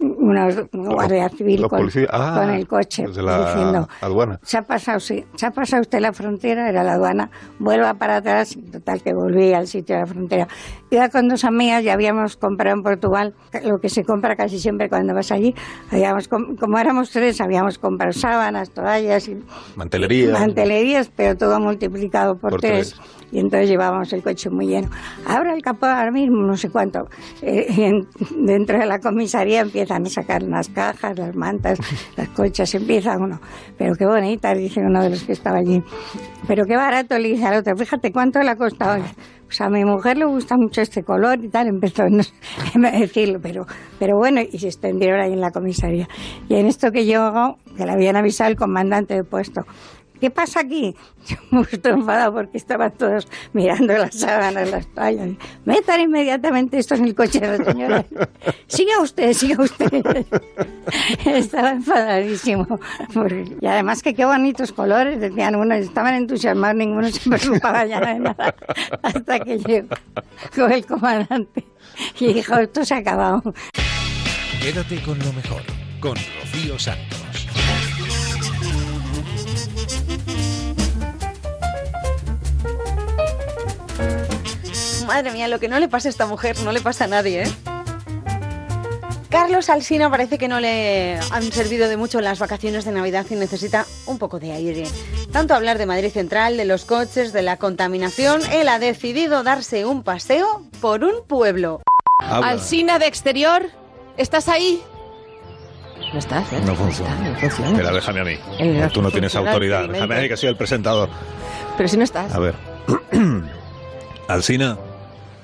unos 0.00 0.54
guardia 0.72 1.28
civil 1.28 1.68
con. 1.68 1.88
Ah, 2.10 2.40
con 2.40 2.50
el 2.50 2.66
coche 2.66 3.06
de 3.06 3.22
la 3.22 3.46
diciendo 3.46 3.88
aduana. 4.00 4.40
se 4.42 4.58
ha 4.58 4.62
pasado, 4.62 4.98
sí, 5.00 5.24
se 5.36 5.46
ha 5.46 5.50
pasado 5.50 5.82
usted 5.82 6.00
la 6.00 6.12
frontera, 6.12 6.68
era 6.68 6.82
la 6.82 6.94
aduana, 6.94 7.30
vuelva 7.58 7.94
para 7.94 8.16
atrás, 8.16 8.56
total 8.72 9.02
que 9.02 9.12
volví 9.14 9.52
al 9.52 9.66
sitio 9.66 9.94
de 9.96 10.00
la 10.02 10.06
frontera. 10.06 10.48
Iba 10.90 11.08
con 11.08 11.28
dos 11.28 11.44
amigas 11.44 11.82
y 11.84 11.88
habíamos 11.88 12.36
comprado 12.36 12.76
en 12.76 12.82
Portugal 12.82 13.34
lo 13.64 13.78
que 13.80 13.88
se 13.88 14.04
compra 14.04 14.34
casi 14.34 14.58
siempre 14.58 14.88
cuando 14.88 15.14
vas 15.14 15.30
allí. 15.30 15.54
Habíamos, 15.92 16.26
com- 16.26 16.56
como 16.56 16.78
éramos 16.78 17.10
tres, 17.10 17.40
habíamos 17.40 17.78
comprado 17.78 18.12
sábanas, 18.12 18.70
toallas 18.70 19.28
y 19.28 19.36
Mantelería. 19.76 20.32
mantelerías, 20.32 21.10
pero 21.14 21.36
todo 21.36 21.60
multiplicado 21.60 22.36
por, 22.36 22.50
Por 22.50 22.60
tres. 22.60 22.94
tres. 22.96 23.00
Y 23.32 23.38
entonces 23.38 23.68
llevábamos 23.68 24.12
el 24.12 24.24
coche 24.24 24.50
muy 24.50 24.66
lleno. 24.66 24.88
Abra 25.26 25.54
el 25.54 25.62
capó 25.62 25.86
ahora 25.86 26.10
mismo, 26.10 26.42
no 26.46 26.56
sé 26.56 26.70
cuánto. 26.70 27.08
Eh, 27.42 27.90
dentro 28.36 28.78
de 28.78 28.86
la 28.86 28.98
comisaría 28.98 29.60
empiezan 29.60 30.06
a 30.06 30.08
sacar 30.08 30.42
las 30.42 30.68
cajas, 30.68 31.18
las 31.18 31.34
mantas, 31.34 31.78
las 32.16 32.28
colchas, 32.30 32.74
empieza 32.74 33.16
uno. 33.18 33.40
Pero 33.76 33.94
qué 33.94 34.06
bonita, 34.06 34.54
dice 34.54 34.80
uno 34.80 35.02
de 35.02 35.10
los 35.10 35.24
que 35.24 35.32
estaba 35.32 35.58
allí. 35.58 35.82
Pero 36.46 36.64
qué 36.64 36.76
barato, 36.76 37.18
le 37.18 37.28
dice 37.28 37.46
al 37.46 37.58
otro. 37.58 37.76
Fíjate 37.76 38.12
cuánto 38.12 38.40
le 38.40 38.50
ha 38.50 38.56
costado. 38.56 39.02
Pues 39.44 39.60
a 39.62 39.68
mi 39.68 39.84
mujer 39.84 40.16
le 40.16 40.26
gusta 40.26 40.56
mucho 40.56 40.80
este 40.80 41.02
color 41.02 41.44
y 41.44 41.48
tal. 41.48 41.66
Empezó 41.66 42.02
a 42.04 42.90
decirlo, 42.92 43.40
pero, 43.42 43.66
pero 43.98 44.16
bueno, 44.16 44.40
y 44.40 44.58
se 44.58 44.68
extendieron 44.68 45.20
ahí 45.20 45.32
en 45.32 45.40
la 45.40 45.50
comisaría. 45.50 46.08
Y 46.48 46.54
en 46.54 46.66
esto 46.66 46.90
que 46.92 47.04
yo 47.04 47.22
hago, 47.22 47.58
que 47.76 47.84
le 47.84 47.92
habían 47.92 48.16
avisado 48.16 48.48
el 48.50 48.56
comandante 48.56 49.14
de 49.14 49.24
puesto. 49.24 49.62
¿Qué 50.20 50.30
pasa 50.30 50.60
aquí? 50.60 50.94
Yo 51.26 51.36
me 51.50 51.62
estoy 51.62 51.92
enfadado 51.92 52.34
porque 52.34 52.58
estaban 52.58 52.92
todos 52.92 53.26
mirando 53.52 53.92
las 53.96 54.14
sábanas, 54.14 54.70
las 54.70 54.86
toallas. 54.94 55.30
Metan 55.64 56.00
inmediatamente 56.00 56.78
esto 56.78 56.94
en 56.94 57.06
el 57.06 57.14
coche 57.14 57.40
de 57.40 57.58
la 57.58 57.64
señora. 57.64 58.04
Siga 58.66 59.00
usted, 59.00 59.32
siga 59.32 59.62
usted. 59.64 59.90
Estaba 61.24 61.70
enfadadísimo. 61.72 62.66
porque- 63.14 63.56
Y 63.60 63.66
además 63.66 64.02
que 64.02 64.14
qué 64.14 64.24
bonitos 64.24 64.72
colores, 64.72 65.20
decían 65.20 65.56
unos, 65.56 65.78
estaban 65.78 66.14
entusiasmados, 66.14 66.76
ninguno 66.76 67.08
se 67.10 67.28
preocupaba 67.28 67.86
ya 67.86 68.00
de 68.00 68.18
nada. 68.20 68.54
Hasta 69.02 69.40
que 69.40 69.58
llegó 69.58 69.88
con 70.54 70.70
el 70.72 70.84
comandante 70.86 71.64
y 72.18 72.32
dijo, 72.32 72.56
esto 72.58 72.84
se 72.84 72.94
ha 72.94 72.98
acabado. 72.98 73.42
Quédate 74.62 75.00
con 75.02 75.18
lo 75.18 75.32
mejor, 75.32 75.62
con 76.00 76.14
Rocío 76.14 76.78
Santos. 76.78 77.24
Madre 85.10 85.32
mía, 85.32 85.48
lo 85.48 85.58
que 85.58 85.66
no 85.68 85.80
le 85.80 85.88
pasa 85.88 86.06
a 86.08 86.10
esta 86.10 86.24
mujer 86.26 86.56
no 86.60 86.70
le 86.70 86.80
pasa 86.80 87.06
a 87.06 87.08
nadie, 87.08 87.42
¿eh? 87.42 87.52
Carlos 89.28 89.68
Alsina 89.68 90.08
parece 90.08 90.38
que 90.38 90.46
no 90.46 90.60
le 90.60 91.18
han 91.32 91.42
servido 91.50 91.88
de 91.88 91.96
mucho 91.96 92.20
las 92.20 92.38
vacaciones 92.38 92.84
de 92.84 92.92
Navidad 92.92 93.26
y 93.28 93.34
necesita 93.34 93.86
un 94.06 94.18
poco 94.20 94.38
de 94.38 94.52
aire. 94.52 94.84
Tanto 95.32 95.54
hablar 95.54 95.78
de 95.78 95.86
Madrid 95.86 96.12
Central, 96.12 96.56
de 96.56 96.64
los 96.64 96.84
coches, 96.84 97.32
de 97.32 97.42
la 97.42 97.56
contaminación, 97.56 98.40
él 98.52 98.68
ha 98.68 98.78
decidido 98.78 99.42
darse 99.42 99.84
un 99.84 100.04
paseo 100.04 100.62
por 100.80 101.02
un 101.02 101.24
pueblo. 101.26 101.82
Alsina 102.20 103.00
de 103.00 103.06
exterior, 103.08 103.62
¿estás 104.16 104.48
ahí? 104.48 104.80
No 106.12 106.20
estás, 106.20 106.52
¿eh? 106.52 106.60
No 106.64 106.76
funciona. 106.76 107.16
No 107.16 107.36
funciona. 107.36 107.70
Espera, 107.72 107.90
déjame 107.90 108.20
a 108.20 108.24
mí. 108.24 108.38
El- 108.60 108.92
Tú 108.92 109.02
no 109.02 109.10
tienes 109.10 109.34
autoridad. 109.34 109.88
Déjame 109.88 110.18
a 110.18 110.20
mí 110.20 110.28
que 110.28 110.36
soy 110.36 110.50
el 110.50 110.56
presentador. 110.56 111.08
Pero 111.76 111.88
si 111.88 111.96
no 111.96 112.04
estás. 112.04 112.32
A 112.32 112.38
ver. 112.38 112.54
Alsina, 114.28 114.78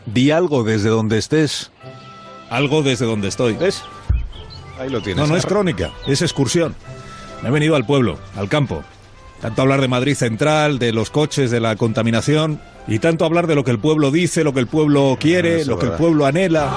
di 0.06 0.30
algo 0.30 0.64
desde 0.64 0.88
donde 0.88 1.18
estés. 1.18 1.70
Algo 2.50 2.82
desde 2.82 3.06
donde 3.06 3.28
estoy. 3.28 3.54
¿Ves? 3.54 3.82
Ahí 4.78 4.88
lo 4.88 5.02
tienes. 5.02 5.22
No, 5.22 5.26
no 5.30 5.36
es 5.36 5.46
crónica, 5.46 5.90
es 6.06 6.22
excursión. 6.22 6.74
Me 7.42 7.48
he 7.48 7.52
venido 7.52 7.76
al 7.76 7.84
pueblo, 7.84 8.18
al 8.36 8.48
campo. 8.48 8.82
Tanto 9.40 9.62
hablar 9.62 9.80
de 9.80 9.88
Madrid 9.88 10.14
Central, 10.14 10.78
de 10.78 10.92
los 10.92 11.10
coches, 11.10 11.50
de 11.50 11.60
la 11.60 11.76
contaminación, 11.76 12.60
y 12.88 13.00
tanto 13.00 13.24
hablar 13.24 13.46
de 13.46 13.54
lo 13.54 13.64
que 13.64 13.70
el 13.70 13.78
pueblo 13.78 14.10
dice, 14.10 14.44
lo 14.44 14.54
que 14.54 14.60
el 14.60 14.66
pueblo 14.66 15.16
quiere, 15.20 15.60
Eso 15.60 15.72
lo 15.72 15.78
que 15.78 15.86
el 15.86 15.92
pueblo 15.92 16.24
anhela. 16.24 16.72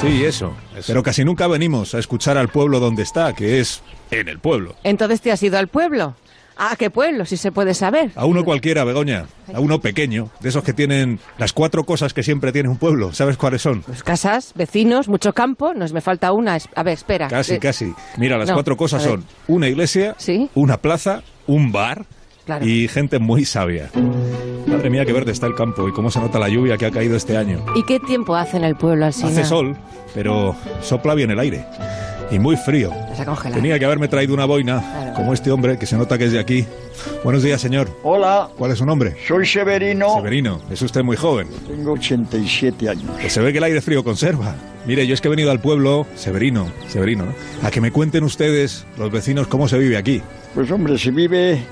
Sí, 0.00 0.24
eso. 0.24 0.54
Pero 0.86 1.02
casi 1.02 1.24
nunca 1.24 1.46
venimos 1.46 1.94
a 1.94 1.98
escuchar 1.98 2.36
al 2.36 2.48
pueblo 2.48 2.80
donde 2.80 3.02
está, 3.02 3.32
que 3.34 3.60
es 3.60 3.82
en 4.10 4.28
el 4.28 4.38
pueblo. 4.38 4.74
Entonces 4.84 5.20
te 5.20 5.30
has 5.30 5.42
ido 5.42 5.58
al 5.58 5.68
pueblo. 5.68 6.16
¿A 6.60 6.74
qué 6.76 6.90
pueblo? 6.90 7.24
Si 7.24 7.36
se 7.36 7.52
puede 7.52 7.72
saber. 7.72 8.10
A 8.16 8.24
uno 8.26 8.44
cualquiera, 8.44 8.82
Begoña. 8.84 9.26
A 9.54 9.60
uno 9.60 9.80
pequeño, 9.80 10.28
de 10.40 10.48
esos 10.48 10.64
que 10.64 10.72
tienen 10.72 11.20
las 11.38 11.52
cuatro 11.52 11.84
cosas 11.84 12.12
que 12.12 12.22
siempre 12.24 12.50
tiene 12.52 12.68
un 12.68 12.76
pueblo. 12.78 13.12
¿Sabes 13.12 13.36
cuáles 13.36 13.62
son? 13.62 13.82
Pues 13.82 14.02
casas, 14.02 14.52
vecinos, 14.56 15.08
mucho 15.08 15.32
campo. 15.32 15.72
Nos 15.72 15.92
me 15.92 16.00
falta 16.00 16.32
una. 16.32 16.58
A 16.74 16.82
ver, 16.82 16.94
espera. 16.94 17.28
Casi, 17.28 17.54
Eh, 17.54 17.58
casi. 17.60 17.94
Mira, 18.16 18.36
las 18.36 18.48
no, 18.48 18.54
cuatro 18.54 18.76
cosas 18.76 19.02
son 19.04 19.24
una 19.46 19.68
iglesia, 19.68 20.16
una 20.54 20.78
plaza, 20.78 21.22
un 21.46 21.70
bar 21.70 22.04
Claro. 22.44 22.66
y 22.66 22.88
gente 22.88 23.18
muy 23.18 23.44
sabia. 23.44 23.90
Madre 24.66 24.90
mía, 24.90 25.04
qué 25.04 25.12
verde 25.12 25.32
está 25.32 25.46
el 25.46 25.54
campo 25.54 25.86
y 25.88 25.92
cómo 25.92 26.10
se 26.10 26.18
nota 26.18 26.38
la 26.38 26.48
lluvia 26.48 26.76
que 26.76 26.86
ha 26.86 26.90
caído 26.90 27.14
este 27.16 27.36
año. 27.36 27.64
¿Y 27.76 27.84
qué 27.84 28.00
tiempo 28.00 28.34
hace 28.34 28.56
en 28.56 28.64
el 28.64 28.74
pueblo, 28.74 29.04
Alsina? 29.06 29.28
Hace 29.28 29.44
sol, 29.44 29.76
pero 30.14 30.56
sopla 30.82 31.14
bien 31.14 31.30
el 31.30 31.38
aire. 31.38 31.64
Y 32.30 32.38
muy 32.38 32.56
frío. 32.56 32.90
Tenía 33.54 33.78
que 33.78 33.84
haberme 33.86 34.06
traído 34.06 34.34
una 34.34 34.44
boina, 34.44 35.12
como 35.16 35.32
este 35.32 35.50
hombre, 35.50 35.78
que 35.78 35.86
se 35.86 35.96
nota 35.96 36.18
que 36.18 36.24
es 36.26 36.32
de 36.32 36.38
aquí. 36.38 36.66
Buenos 37.24 37.42
días, 37.42 37.60
señor. 37.60 37.88
Hola. 38.02 38.48
¿Cuál 38.58 38.72
es 38.72 38.78
su 38.78 38.84
nombre? 38.86 39.16
Soy 39.26 39.46
Severino. 39.46 40.14
Severino, 40.16 40.60
es 40.70 40.82
usted 40.82 41.02
muy 41.02 41.16
joven. 41.16 41.48
Tengo 41.66 41.92
87 41.92 42.88
años. 42.90 43.10
Pues 43.18 43.32
se 43.32 43.40
ve 43.40 43.50
que 43.52 43.58
el 43.58 43.64
aire 43.64 43.80
frío 43.80 44.04
conserva. 44.04 44.54
Mire, 44.86 45.06
yo 45.06 45.14
es 45.14 45.20
que 45.22 45.28
he 45.28 45.30
venido 45.30 45.50
al 45.50 45.60
pueblo, 45.60 46.06
Severino, 46.16 46.66
Severino, 46.88 47.24
¿no? 47.26 47.32
a 47.66 47.70
que 47.70 47.80
me 47.80 47.90
cuenten 47.92 48.24
ustedes, 48.24 48.84
los 48.98 49.10
vecinos, 49.10 49.46
cómo 49.46 49.66
se 49.68 49.78
vive 49.78 49.96
aquí. 49.96 50.20
Pues 50.54 50.70
hombre, 50.70 50.98
se 50.98 51.10
vive 51.10 51.62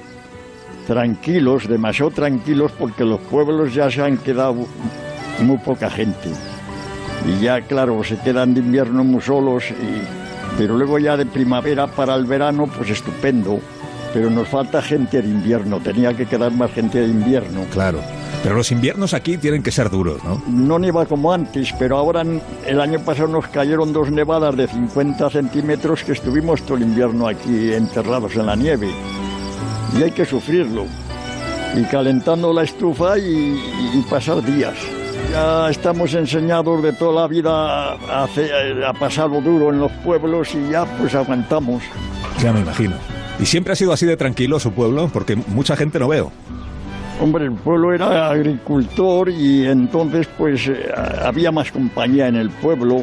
tranquilos, 0.87 1.69
demasiado 1.69 2.11
tranquilos, 2.11 2.73
porque 2.79 3.05
los 3.05 3.21
pueblos 3.21 3.75
ya 3.75 3.91
se 3.91 4.01
han 4.03 4.17
quedado 4.19 4.67
muy 5.41 5.59
poca 5.59 5.91
gente. 5.91 6.31
Y 7.27 7.43
ya, 7.43 7.61
claro, 7.61 8.03
se 8.05 8.17
quedan 8.19 8.55
de 8.55 8.61
invierno 8.61 9.03
muy 9.05 9.21
solos, 9.21 9.65
y- 9.71 10.26
pero 10.59 10.77
luego 10.77 10.99
ya 10.99 11.17
de 11.17 11.27
primavera 11.27 11.87
para 11.87 12.15
el 12.15 12.25
verano, 12.25 12.67
pues 12.77 12.91
estupendo. 12.91 13.61
Pero 14.15 14.31
nos 14.31 14.49
falta 14.49 14.81
gente 14.81 15.21
de 15.21 15.29
invierno, 15.29 15.79
tenía 15.81 16.15
que 16.15 16.25
quedar 16.27 16.51
más 16.53 16.71
gente 16.73 17.01
de 17.01 17.09
invierno. 17.09 17.65
Claro. 17.73 18.01
Pero 18.43 18.55
los 18.57 18.71
inviernos 18.71 19.13
aquí 19.13 19.37
tienen 19.37 19.63
que 19.63 19.71
ser 19.73 19.91
duros, 19.91 20.23
¿no? 20.25 20.43
No 20.49 20.79
nieva 20.79 21.05
como 21.05 21.33
antes, 21.33 21.75
pero 21.79 21.97
ahora 21.99 22.21
en- 22.23 22.41
el 22.67 22.81
año 22.81 23.01
pasado 23.01 23.29
nos 23.29 23.49
cayeron 23.49 23.93
dos 23.93 24.11
nevadas 24.11 24.57
de 24.57 24.69
50 24.69 25.29
centímetros 25.31 26.05
que 26.05 26.13
estuvimos 26.13 26.63
todo 26.63 26.77
el 26.77 26.85
invierno 26.85 27.27
aquí 27.27 27.73
enterrados 27.73 28.35
en 28.37 28.47
la 28.47 28.57
nieve. 28.57 28.89
Y 29.99 30.03
hay 30.03 30.11
que 30.13 30.25
sufrirlo. 30.25 30.85
Y 31.75 31.83
calentando 31.85 32.53
la 32.53 32.63
estufa 32.63 33.19
y, 33.19 33.61
y 33.95 34.03
pasar 34.09 34.43
días. 34.43 34.75
Ya 35.31 35.69
estamos 35.71 36.15
enseñados 36.15 36.83
de 36.83 36.93
toda 36.93 37.23
la 37.23 37.29
vida 37.29 37.93
a, 37.95 38.25
hacer- 38.25 38.85
a 38.85 38.93
pasarlo 38.95 39.41
duro 39.41 39.71
en 39.71 39.81
los 39.81 39.93
pueblos 40.05 40.55
y 40.55 40.71
ya 40.71 40.85
pues 40.99 41.15
aguantamos. 41.15 41.83
Ya 42.43 42.53
me 42.53 42.61
imagino. 42.61 42.95
¿Y 43.39 43.45
siempre 43.45 43.73
ha 43.73 43.77
sido 43.77 43.93
así 43.93 44.07
de 44.07 44.17
tranquilo 44.17 44.59
su 44.59 44.73
pueblo? 44.73 45.11
Porque 45.13 45.37
mucha 45.37 45.77
gente 45.77 45.99
no 45.99 46.09
veo. 46.09 46.33
Hombre, 47.21 47.45
el 47.45 47.53
pueblo 47.53 47.93
era 47.93 48.31
agricultor 48.31 49.29
y 49.31 49.67
entonces 49.67 50.27
pues 50.39 50.69
eh, 50.69 50.87
había 51.25 51.51
más 51.51 51.71
compañía 51.71 52.29
en 52.29 52.37
el 52.37 52.51
pueblo. 52.51 53.03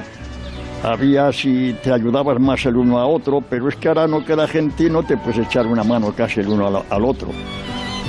Había 0.84 1.32
si 1.32 1.76
te 1.84 1.92
ayudabas 1.94 2.40
más 2.40 2.66
el 2.66 2.76
uno 2.78 3.00
a 3.00 3.06
otro, 3.06 3.42
pero 3.48 3.70
es 3.70 3.76
que 3.76 3.88
ahora 3.88 4.08
no 4.08 4.26
queda 4.26 4.48
gente 4.48 4.86
y 4.86 4.90
no 4.90 5.04
te 5.04 5.18
puedes 5.18 5.38
echar 5.46 5.66
una 5.68 5.84
mano 5.84 6.14
casi 6.16 6.40
el 6.42 6.48
uno 6.50 6.68
al, 6.68 6.84
al 6.90 7.06
otro. 7.06 7.30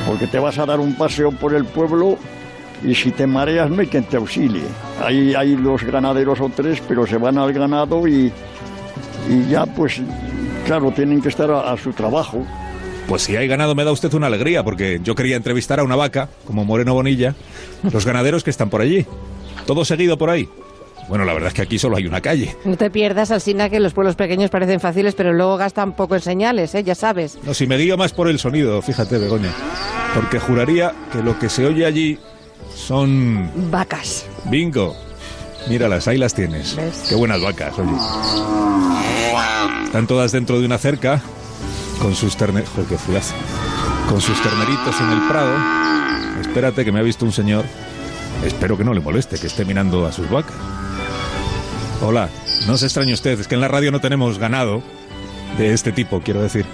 Porque 0.06 0.26
te 0.26 0.38
vas 0.38 0.58
a 0.58 0.66
dar 0.66 0.80
un 0.80 0.94
paseo 0.94 1.30
por 1.30 1.54
el 1.54 1.64
pueblo 1.64 2.16
y 2.82 2.94
si 2.94 3.10
te 3.10 3.26
mareas 3.26 3.70
no 3.70 3.80
hay 3.80 3.86
quien 3.86 4.04
te 4.04 4.16
auxilie. 4.16 4.62
Ahí 5.02 5.34
hay 5.34 5.54
dos 5.56 5.82
ganaderos 5.84 6.40
o 6.40 6.50
tres, 6.54 6.82
pero 6.86 7.06
se 7.06 7.16
van 7.18 7.38
al 7.38 7.52
ganado 7.52 8.06
y, 8.08 8.32
y 9.28 9.48
ya 9.50 9.64
pues 9.66 10.00
claro, 10.66 10.90
tienen 10.92 11.20
que 11.22 11.28
estar 11.28 11.50
a- 11.50 11.72
a 11.72 11.76
su 11.76 11.92
trabajo. 11.92 12.44
Pues 13.08 13.22
si 13.22 13.36
hay 13.36 13.46
ganado 13.46 13.74
me 13.74 13.84
da 13.84 13.92
usted 13.92 14.12
una 14.14 14.28
alegría, 14.28 14.62
porque 14.64 14.98
yo 15.02 15.14
quería 15.14 15.36
entrevistar 15.36 15.78
a 15.78 15.84
una 15.84 15.96
vaca, 15.96 16.28
como 16.46 16.64
Moreno 16.64 16.94
Bonilla, 16.94 17.34
los 17.92 18.06
ganaderos 18.06 18.42
que 18.42 18.50
están 18.50 18.70
por 18.70 18.80
allí. 18.80 19.04
Todo 19.66 19.84
seguido 19.84 20.16
por 20.18 20.30
ahí. 20.30 20.48
Bueno, 21.06 21.26
la 21.26 21.34
verdad 21.34 21.48
es 21.48 21.54
que 21.54 21.60
aquí 21.60 21.78
solo 21.78 21.96
hay 21.98 22.06
una 22.06 22.22
calle. 22.22 22.56
No 22.64 22.78
te 22.78 22.88
pierdas, 22.90 23.30
Alsina, 23.30 23.68
que 23.68 23.78
los 23.78 23.92
pueblos 23.92 24.16
pequeños 24.16 24.48
parecen 24.48 24.80
fáciles, 24.80 25.14
pero 25.14 25.34
luego 25.34 25.58
gastan 25.58 25.92
poco 25.94 26.14
en 26.14 26.22
señales, 26.22 26.74
¿eh? 26.74 26.82
Ya 26.82 26.94
sabes. 26.94 27.38
No, 27.44 27.52
si 27.52 27.66
me 27.66 27.76
guío 27.76 27.98
más 27.98 28.12
por 28.14 28.26
el 28.26 28.38
sonido, 28.38 28.80
fíjate, 28.80 29.18
Begoña. 29.18 29.50
Porque 30.14 30.38
juraría 30.40 30.92
que 31.12 31.22
lo 31.22 31.38
que 31.38 31.50
se 31.50 31.66
oye 31.66 31.84
allí 31.84 32.18
son... 32.74 33.50
Vacas. 33.70 34.26
Bingo. 34.46 34.96
Míralas, 35.68 36.08
ahí 36.08 36.18
las 36.18 36.34
tienes. 36.34 36.76
¿Ves? 36.76 37.06
Qué 37.08 37.14
buenas 37.14 37.40
vacas, 37.40 37.78
oye. 37.78 37.90
Están 39.84 40.06
todas 40.06 40.32
dentro 40.32 40.60
de 40.60 40.66
una 40.66 40.78
cerca 40.78 41.22
con 42.00 42.14
sus 42.14 42.34
hace. 42.34 42.64
con 44.08 44.20
sus 44.20 44.42
terneritos 44.42 45.00
en 45.00 45.10
el 45.10 45.28
prado. 45.28 45.54
Espérate 46.40 46.84
que 46.84 46.92
me 46.92 46.98
ha 47.00 47.02
visto 47.02 47.24
un 47.24 47.32
señor. 47.32 47.64
Espero 48.44 48.76
que 48.76 48.84
no 48.84 48.92
le 48.92 49.00
moleste 49.00 49.38
que 49.38 49.46
esté 49.46 49.64
mirando 49.64 50.04
a 50.06 50.12
sus 50.12 50.28
vacas. 50.28 50.56
Hola, 52.02 52.28
no 52.66 52.76
se 52.76 52.86
extrañe 52.86 53.14
usted, 53.14 53.40
es 53.40 53.48
que 53.48 53.54
en 53.54 53.60
la 53.60 53.68
radio 53.68 53.90
no 53.90 54.00
tenemos 54.00 54.38
ganado 54.38 54.82
de 55.56 55.72
este 55.72 55.92
tipo, 55.92 56.20
quiero 56.20 56.42
decir. 56.42 56.66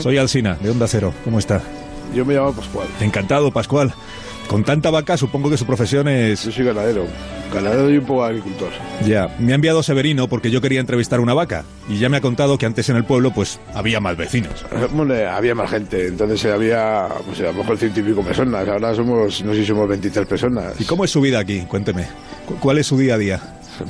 Soy 0.00 0.18
Alsina, 0.18 0.56
de 0.60 0.70
Onda 0.70 0.86
Cero. 0.86 1.14
¿Cómo 1.24 1.38
está? 1.38 1.62
Yo 2.14 2.24
me 2.24 2.34
llamo 2.34 2.52
Pascual. 2.52 2.88
Encantado, 3.00 3.50
Pascual. 3.50 3.94
Con 4.48 4.62
tanta 4.62 4.90
vaca, 4.90 5.16
supongo 5.16 5.50
que 5.50 5.56
su 5.56 5.66
profesión 5.66 6.06
es... 6.08 6.44
Yo 6.44 6.52
soy 6.52 6.64
ganadero. 6.64 7.04
Ganadero 7.52 7.90
y 7.90 7.98
un 7.98 8.04
poco 8.04 8.24
agricultor. 8.24 8.68
Ya, 9.04 9.28
me 9.40 9.52
ha 9.52 9.54
enviado 9.56 9.82
Severino 9.82 10.28
porque 10.28 10.50
yo 10.52 10.60
quería 10.60 10.80
entrevistar 10.80 11.18
una 11.20 11.34
vaca. 11.34 11.64
Y 11.88 11.98
ya 11.98 12.08
me 12.08 12.16
ha 12.18 12.20
contado 12.20 12.56
que 12.56 12.64
antes 12.64 12.88
en 12.88 12.96
el 12.96 13.04
pueblo, 13.04 13.32
pues, 13.32 13.58
había 13.74 13.98
más 14.00 14.16
vecinos. 14.16 14.64
Bueno, 14.92 15.14
había 15.30 15.54
más 15.56 15.70
gente, 15.70 16.06
entonces 16.06 16.44
había, 16.52 17.08
pues 17.26 17.40
a 17.40 17.44
lo 17.44 17.54
mejor 17.54 17.76
ciento 17.76 18.00
y 18.00 18.02
pico 18.04 18.22
personas. 18.22 18.68
Ahora 18.68 18.94
somos, 18.94 19.42
no 19.44 19.52
sé 19.52 19.60
si 19.60 19.66
somos 19.66 19.88
23 19.88 20.26
personas. 20.26 20.80
¿Y 20.80 20.84
cómo 20.84 21.04
es 21.04 21.10
su 21.10 21.20
vida 21.20 21.40
aquí? 21.40 21.62
Cuénteme. 21.62 22.06
¿Cu- 22.46 22.56
¿Cuál 22.60 22.78
es 22.78 22.86
su 22.86 22.96
día 22.96 23.14
a 23.14 23.18
día? 23.18 23.40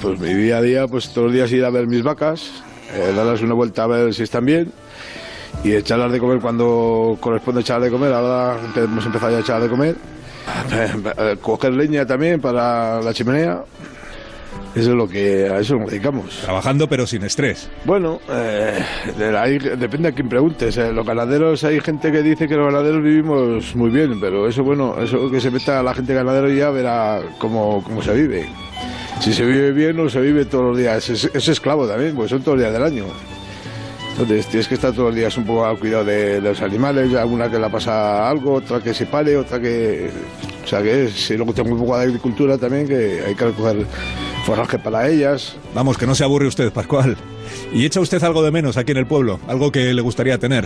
Pues 0.01 0.19
mi 0.19 0.33
día 0.33 0.57
a 0.59 0.63
día, 0.63 0.89
pues 0.89 1.11
todos 1.11 1.27
los 1.27 1.35
días 1.35 1.53
ir 1.53 1.65
a 1.65 1.71
ver 1.71 1.87
mis 1.87 2.03
vacas, 2.03 2.51
eh, 2.95 3.13
darles 3.15 3.43
una 3.43 3.55
vuelta 3.55 3.85
a 3.85 3.87
ver 3.87 4.15
si 4.15 4.23
están 4.25 4.45
bien 4.47 4.73
y 5.63 5.73
echarlas 5.73 6.11
de 6.13 6.19
comer 6.19 6.41
cuando 6.41 7.17
corresponde 7.21 7.61
echar 7.61 7.81
de 7.81 7.91
comer. 7.91 8.13
Ahora 8.13 8.59
hemos 8.75 9.05
empezado 9.07 9.31
ya 9.33 9.39
a 9.39 9.41
echar 9.41 9.63
de 9.63 9.69
comer. 9.69 9.97
Eh, 10.73 11.37
Coger 11.41 11.73
leña 11.73 12.07
también 12.07 12.41
para 12.41 13.01
la 13.03 13.13
chimenea. 13.15 13.63
Eso 14.75 14.91
es 14.91 14.97
lo 14.97 15.09
que 15.09 15.49
a 15.51 15.59
eso 15.59 15.77
nos 15.77 15.91
dedicamos. 15.91 16.39
Trabajando 16.43 16.87
pero 16.87 17.07
sin 17.07 17.25
estrés. 17.25 17.71
Bueno, 17.85 18.21
eh, 18.29 18.79
de- 19.17 19.77
depende 19.77 20.09
a 20.09 20.13
quién 20.13 20.29
preguntes. 20.29 20.77
eh. 20.77 20.93
Los 20.93 21.07
ganaderos, 21.07 21.65
hay 21.65 21.81
gente 21.81 22.13
que 22.13 22.23
dice 22.23 22.47
que 22.47 22.57
los 22.57 22.67
ganaderos 22.67 23.03
vivimos 23.03 23.75
muy 23.75 23.89
bien, 23.91 24.21
pero 24.21 24.47
eso, 24.47 24.63
bueno, 24.65 24.97
eso 25.03 25.31
que 25.31 25.41
se 25.41 25.51
meta 25.51 25.83
la 25.83 25.95
gente 25.95 26.13
ganadero 26.13 26.51
ya 26.51 26.69
verá 26.71 27.23
cómo, 27.39 27.83
cómo 27.83 28.03
se 28.03 28.13
vive. 28.13 28.47
Si 29.21 29.33
se 29.33 29.47
vive 29.47 29.73
bien 29.73 29.99
o 29.99 30.11
se 30.11 30.21
vive 30.21 30.45
todos 30.45 30.65
los 30.67 30.77
días. 30.79 31.09
Es, 31.09 31.25
es 31.33 31.49
esclavo 31.49 31.89
también, 31.89 32.15
porque 32.15 32.29
son 32.29 32.43
todos 32.43 32.59
los 32.59 32.65
días 32.67 32.73
del 32.75 32.83
año. 32.83 33.05
Entonces 34.19 34.47
tienes 34.47 34.67
que 34.67 34.77
estar 34.77 34.93
todos 34.93 35.09
los 35.09 35.15
días 35.15 35.37
un 35.37 35.45
poco 35.45 35.67
al 35.67 35.79
cuidado 35.79 36.07
de, 36.07 36.41
de 36.41 36.49
los 36.49 36.63
animales, 36.63 37.13
alguna 37.15 37.51
que 37.51 37.59
le 37.59 37.69
pasa 37.69 38.31
algo, 38.31 38.55
otra 38.55 38.81
que 38.81 38.95
se 38.95 39.05
pare, 39.05 39.37
otra 39.37 39.61
que... 39.61 40.09
O 40.65 40.67
sea 40.67 40.83
que 40.83 41.11
y 41.29 41.33
luego 41.35 41.53
tengo 41.53 41.75
un 41.75 41.81
poco 41.81 41.99
de 41.99 42.05
agricultura 42.05 42.57
también, 42.57 42.89
que 42.89 43.21
hay 43.27 43.35
que 43.35 43.45
recoger 43.45 43.85
forraje 44.47 44.79
para 44.79 45.07
ellas. 45.07 45.57
Vamos, 45.75 45.99
que 45.99 46.07
no 46.07 46.15
se 46.15 46.25
aburre 46.25 46.47
usted, 46.47 46.73
Pascual. 46.73 47.15
¿Y 47.75 47.85
echa 47.85 48.01
usted 48.01 48.23
algo 48.25 48.43
de 48.43 48.51
menos 48.51 48.79
aquí 48.79 48.93
en 48.93 48.99
el 48.99 49.07
pueblo? 49.07 49.39
¿Algo 49.49 49.71
que 49.71 49.93
le 49.93 50.01
gustaría 50.01 50.39
tener? 50.39 50.65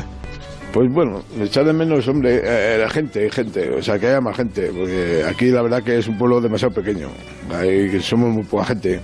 Pues 0.73 0.89
bueno, 0.93 1.23
echar 1.41 1.65
de 1.65 1.73
menos, 1.73 2.07
hombre, 2.07 2.41
eh, 2.45 2.79
la 2.79 2.89
gente, 2.89 3.29
gente, 3.31 3.69
o 3.75 3.83
sea, 3.83 3.99
que 3.99 4.07
haya 4.07 4.21
más 4.21 4.37
gente, 4.37 4.71
porque 4.73 5.25
aquí 5.29 5.47
la 5.47 5.63
verdad 5.63 5.83
que 5.83 5.99
es 5.99 6.07
un 6.07 6.17
pueblo 6.17 6.41
demasiado 6.41 6.73
pequeño, 6.73 7.09
Ahí 7.53 8.01
somos 8.01 8.31
muy 8.33 8.45
poca 8.45 8.67
gente. 8.67 9.01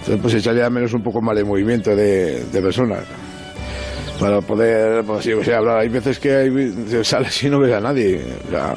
Entonces, 0.00 0.18
pues 0.20 0.34
echaría 0.34 0.64
de 0.64 0.70
menos 0.70 0.92
un 0.92 1.02
poco 1.04 1.22
más 1.22 1.36
de 1.36 1.44
movimiento 1.44 1.94
de, 1.94 2.44
de 2.44 2.60
personas. 2.60 3.04
Para 4.20 4.40
poder, 4.42 5.02
pues 5.04 5.26
hablar. 5.48 5.78
Hay 5.78 5.88
veces 5.88 6.18
que 6.18 6.36
hay, 6.36 7.04
sales 7.04 7.42
y 7.42 7.48
no 7.48 7.58
ves 7.58 7.72
a 7.74 7.80
nadie. 7.80 8.22
O 8.46 8.50
sea, 8.50 8.76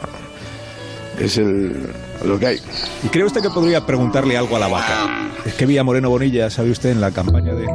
es 1.19 1.37
el, 1.37 1.89
lo 2.23 2.39
que 2.39 2.47
hay. 2.47 2.61
¿Y 3.03 3.09
cree 3.09 3.25
usted 3.25 3.41
que 3.41 3.49
podría 3.49 3.85
preguntarle 3.85 4.37
algo 4.37 4.55
a 4.55 4.59
la 4.59 4.67
vaca? 4.69 5.29
Es 5.45 5.53
que 5.55 5.65
vi 5.65 5.77
a 5.77 5.83
Moreno 5.83 6.09
Bonilla, 6.09 6.49
¿sabe 6.49 6.71
usted, 6.71 6.91
en 6.91 7.01
la 7.01 7.11
campaña 7.11 7.53
de... 7.53 7.67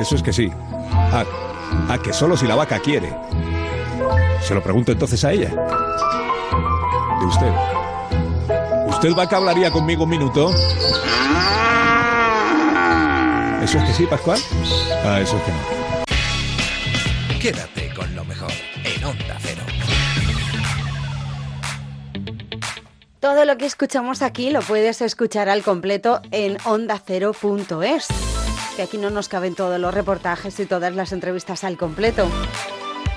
Eso 0.00 0.16
es 0.16 0.22
que 0.22 0.32
sí. 0.32 0.50
Ah, 0.92 1.24
ah, 1.88 1.98
que 2.02 2.12
solo 2.12 2.36
si 2.36 2.46
la 2.46 2.56
vaca 2.56 2.80
quiere. 2.80 3.14
Se 4.42 4.52
lo 4.52 4.62
pregunto 4.62 4.90
entonces 4.90 5.24
a 5.24 5.32
ella. 5.32 5.50
De 7.20 7.26
usted. 7.26 7.52
¿Usted 8.88 9.14
vaca 9.14 9.36
hablaría 9.36 9.70
conmigo 9.70 10.04
un 10.04 10.10
minuto? 10.10 10.50
¿Eso 13.62 13.78
es 13.78 13.84
que 13.84 13.92
sí, 13.94 14.06
Pascual? 14.06 14.38
Ah, 15.04 15.20
eso 15.20 15.36
es 15.36 15.42
que 15.44 15.52
no. 15.52 15.75
Quédate 17.46 17.94
con 17.94 18.12
lo 18.16 18.24
mejor 18.24 18.50
en 18.82 19.04
Onda 19.04 19.38
Cero. 19.40 19.62
Todo 23.20 23.44
lo 23.44 23.56
que 23.56 23.66
escuchamos 23.66 24.20
aquí 24.22 24.50
lo 24.50 24.62
puedes 24.62 25.00
escuchar 25.00 25.48
al 25.48 25.62
completo 25.62 26.20
en 26.32 26.58
ondacero.es. 26.64 28.08
Que 28.74 28.82
aquí 28.82 28.98
no 28.98 29.10
nos 29.10 29.28
caben 29.28 29.54
todos 29.54 29.78
los 29.78 29.94
reportajes 29.94 30.58
y 30.58 30.66
todas 30.66 30.92
las 30.96 31.12
entrevistas 31.12 31.62
al 31.62 31.76
completo. 31.76 32.28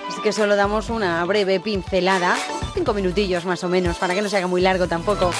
Así 0.08 0.22
que 0.22 0.32
solo 0.32 0.56
damos 0.56 0.92
una 0.92 1.26
breve 1.26 1.60
pincelada, 1.60 2.38
cinco 2.76 2.94
minutillos 2.94 3.46
más 3.46 3.64
o 3.64 3.68
menos, 3.68 3.98
para 3.98 4.14
que 4.14 4.22
no 4.22 4.30
se 4.30 4.38
haga 4.38 4.46
muy 4.46 4.62
largo 4.62 4.88
tampoco. 4.88 5.32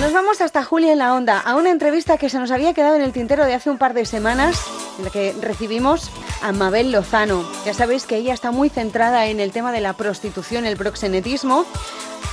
Nos 0.00 0.12
vamos 0.12 0.40
hasta 0.40 0.64
Julia 0.64 0.92
en 0.92 0.98
la 0.98 1.14
Onda, 1.14 1.38
a 1.38 1.54
una 1.56 1.70
entrevista 1.70 2.18
que 2.18 2.28
se 2.28 2.38
nos 2.38 2.50
había 2.50 2.74
quedado 2.74 2.96
en 2.96 3.02
el 3.02 3.12
tintero 3.12 3.46
de 3.46 3.54
hace 3.54 3.70
un 3.70 3.78
par 3.78 3.94
de 3.94 4.04
semanas, 4.04 4.60
en 4.98 5.04
la 5.04 5.10
que 5.10 5.34
recibimos 5.40 6.10
a 6.42 6.52
Mabel 6.52 6.92
Lozano. 6.92 7.44
Ya 7.64 7.72
sabéis 7.72 8.04
que 8.04 8.16
ella 8.16 8.34
está 8.34 8.50
muy 8.50 8.68
centrada 8.68 9.26
en 9.26 9.40
el 9.40 9.52
tema 9.52 9.72
de 9.72 9.80
la 9.80 9.94
prostitución, 9.94 10.66
el 10.66 10.76
proxenetismo. 10.76 11.64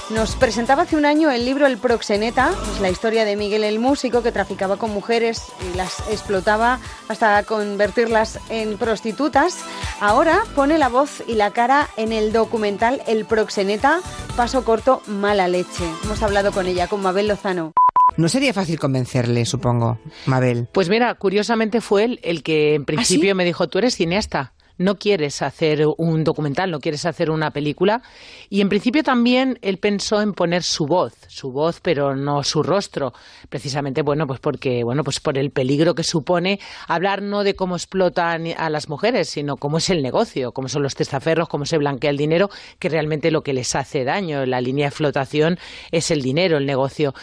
Nos 0.09 0.35
presentaba 0.35 0.83
hace 0.83 0.97
un 0.97 1.05
año 1.05 1.31
el 1.31 1.45
libro 1.45 1.65
El 1.65 1.77
proxeneta, 1.77 2.51
es 2.73 2.81
la 2.81 2.89
historia 2.89 3.23
de 3.23 3.35
Miguel 3.37 3.63
el 3.63 3.79
músico 3.79 4.21
que 4.21 4.31
traficaba 4.31 4.77
con 4.77 4.91
mujeres 4.91 5.43
y 5.71 5.77
las 5.77 5.99
explotaba 6.09 6.79
hasta 7.07 7.43
convertirlas 7.43 8.39
en 8.49 8.77
prostitutas. 8.77 9.57
Ahora 10.01 10.43
pone 10.53 10.77
la 10.77 10.89
voz 10.89 11.23
y 11.27 11.35
la 11.35 11.51
cara 11.51 11.87
en 11.95 12.11
el 12.11 12.33
documental 12.33 13.01
El 13.07 13.25
proxeneta, 13.25 14.01
paso 14.35 14.65
corto, 14.65 15.01
mala 15.07 15.47
leche. 15.47 15.85
Hemos 16.03 16.21
hablado 16.23 16.51
con 16.51 16.67
ella, 16.67 16.87
con 16.87 17.01
Mabel 17.01 17.27
Lozano. 17.27 17.71
No 18.17 18.27
sería 18.27 18.53
fácil 18.53 18.79
convencerle, 18.79 19.45
supongo, 19.45 19.97
Mabel. 20.25 20.67
Pues 20.73 20.89
mira, 20.89 21.15
curiosamente 21.15 21.79
fue 21.79 22.03
él 22.03 22.19
el 22.23 22.43
que 22.43 22.75
en 22.75 22.85
principio 22.85 23.33
me 23.35 23.45
dijo, 23.45 23.69
tú 23.69 23.77
eres 23.77 23.95
cineasta. 23.95 24.53
No 24.81 24.95
quieres 24.95 25.43
hacer 25.43 25.85
un 25.97 26.23
documental, 26.23 26.71
no 26.71 26.79
quieres 26.79 27.05
hacer 27.05 27.29
una 27.29 27.51
película. 27.51 28.01
Y 28.49 28.61
en 28.61 28.69
principio 28.69 29.03
también 29.03 29.59
él 29.61 29.77
pensó 29.77 30.21
en 30.21 30.33
poner 30.33 30.63
su 30.63 30.87
voz, 30.87 31.13
su 31.27 31.51
voz, 31.51 31.79
pero 31.81 32.15
no 32.15 32.41
su 32.41 32.63
rostro. 32.63 33.13
Precisamente, 33.47 34.01
bueno, 34.01 34.25
pues 34.25 34.39
porque, 34.39 34.83
bueno, 34.83 35.03
pues 35.03 35.19
por 35.19 35.37
el 35.37 35.51
peligro 35.51 35.93
que 35.93 36.01
supone 36.01 36.59
hablar 36.87 37.21
no 37.21 37.43
de 37.43 37.53
cómo 37.53 37.75
explotan 37.75 38.47
a 38.57 38.71
las 38.71 38.89
mujeres, 38.89 39.29
sino 39.29 39.55
cómo 39.55 39.77
es 39.77 39.91
el 39.91 40.01
negocio, 40.01 40.51
cómo 40.51 40.67
son 40.67 40.81
los 40.81 40.95
testaferros, 40.95 41.47
cómo 41.47 41.65
se 41.65 41.77
blanquea 41.77 42.09
el 42.09 42.17
dinero, 42.17 42.49
que 42.79 42.89
realmente 42.89 43.29
lo 43.29 43.41
que 43.41 43.53
les 43.53 43.75
hace 43.75 44.03
daño. 44.03 44.47
La 44.47 44.61
línea 44.61 44.87
de 44.87 44.91
flotación 44.91 45.59
es 45.91 46.09
el 46.09 46.23
dinero, 46.23 46.57
el 46.57 46.65
negocio. 46.65 47.13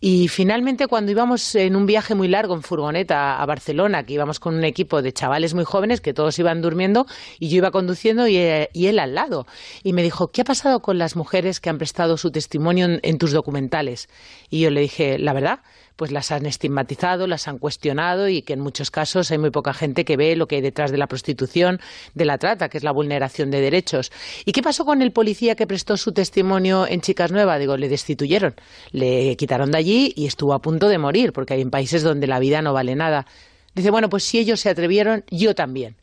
Y 0.00 0.28
finalmente, 0.28 0.86
cuando 0.86 1.12
íbamos 1.12 1.56
en 1.56 1.76
un 1.76 1.84
viaje 1.84 2.14
muy 2.14 2.28
largo 2.28 2.54
en 2.54 2.62
furgoneta 2.62 3.36
a 3.36 3.44
Barcelona, 3.44 4.04
que 4.04 4.14
íbamos 4.14 4.40
con 4.40 4.54
un 4.54 4.64
equipo 4.64 5.02
de 5.02 5.12
chavales 5.12 5.52
muy 5.52 5.64
jóvenes 5.64 6.00
que 6.00 6.14
todos 6.14 6.38
iban 6.38 6.62
durmiendo 6.62 7.01
y 7.38 7.48
yo 7.48 7.58
iba 7.58 7.70
conduciendo 7.70 8.26
y, 8.26 8.36
eh, 8.36 8.70
y 8.72 8.86
él 8.86 8.98
al 8.98 9.14
lado. 9.14 9.46
Y 9.82 9.92
me 9.92 10.02
dijo, 10.02 10.28
¿qué 10.28 10.42
ha 10.42 10.44
pasado 10.44 10.80
con 10.80 10.98
las 10.98 11.16
mujeres 11.16 11.60
que 11.60 11.70
han 11.70 11.78
prestado 11.78 12.16
su 12.16 12.30
testimonio 12.30 12.86
en, 12.86 13.00
en 13.02 13.18
tus 13.18 13.32
documentales? 13.32 14.08
Y 14.50 14.60
yo 14.60 14.70
le 14.70 14.80
dije, 14.80 15.18
la 15.18 15.32
verdad, 15.32 15.60
pues 15.96 16.10
las 16.10 16.32
han 16.32 16.46
estigmatizado, 16.46 17.26
las 17.26 17.48
han 17.48 17.58
cuestionado 17.58 18.28
y 18.28 18.42
que 18.42 18.54
en 18.54 18.60
muchos 18.60 18.90
casos 18.90 19.30
hay 19.30 19.38
muy 19.38 19.50
poca 19.50 19.72
gente 19.72 20.04
que 20.04 20.16
ve 20.16 20.36
lo 20.36 20.46
que 20.46 20.56
hay 20.56 20.60
detrás 20.60 20.90
de 20.90 20.98
la 20.98 21.06
prostitución, 21.06 21.80
de 22.14 22.24
la 22.24 22.38
trata, 22.38 22.68
que 22.68 22.78
es 22.78 22.84
la 22.84 22.92
vulneración 22.92 23.50
de 23.50 23.60
derechos. 23.60 24.10
¿Y 24.44 24.52
qué 24.52 24.62
pasó 24.62 24.84
con 24.84 25.02
el 25.02 25.12
policía 25.12 25.54
que 25.54 25.66
prestó 25.66 25.96
su 25.96 26.12
testimonio 26.12 26.86
en 26.86 27.00
Chicas 27.00 27.30
Nueva? 27.30 27.58
Digo, 27.58 27.76
le 27.76 27.88
destituyeron, 27.88 28.54
le 28.90 29.36
quitaron 29.36 29.70
de 29.70 29.78
allí 29.78 30.12
y 30.16 30.26
estuvo 30.26 30.54
a 30.54 30.60
punto 30.60 30.88
de 30.88 30.98
morir, 30.98 31.32
porque 31.32 31.54
hay 31.54 31.60
en 31.60 31.70
países 31.70 32.02
donde 32.02 32.26
la 32.26 32.38
vida 32.38 32.62
no 32.62 32.72
vale 32.72 32.94
nada. 32.94 33.26
Dice, 33.74 33.90
bueno, 33.90 34.08
pues 34.08 34.24
si 34.24 34.38
ellos 34.38 34.60
se 34.60 34.70
atrevieron, 34.70 35.24
yo 35.30 35.54
también. 35.54 35.96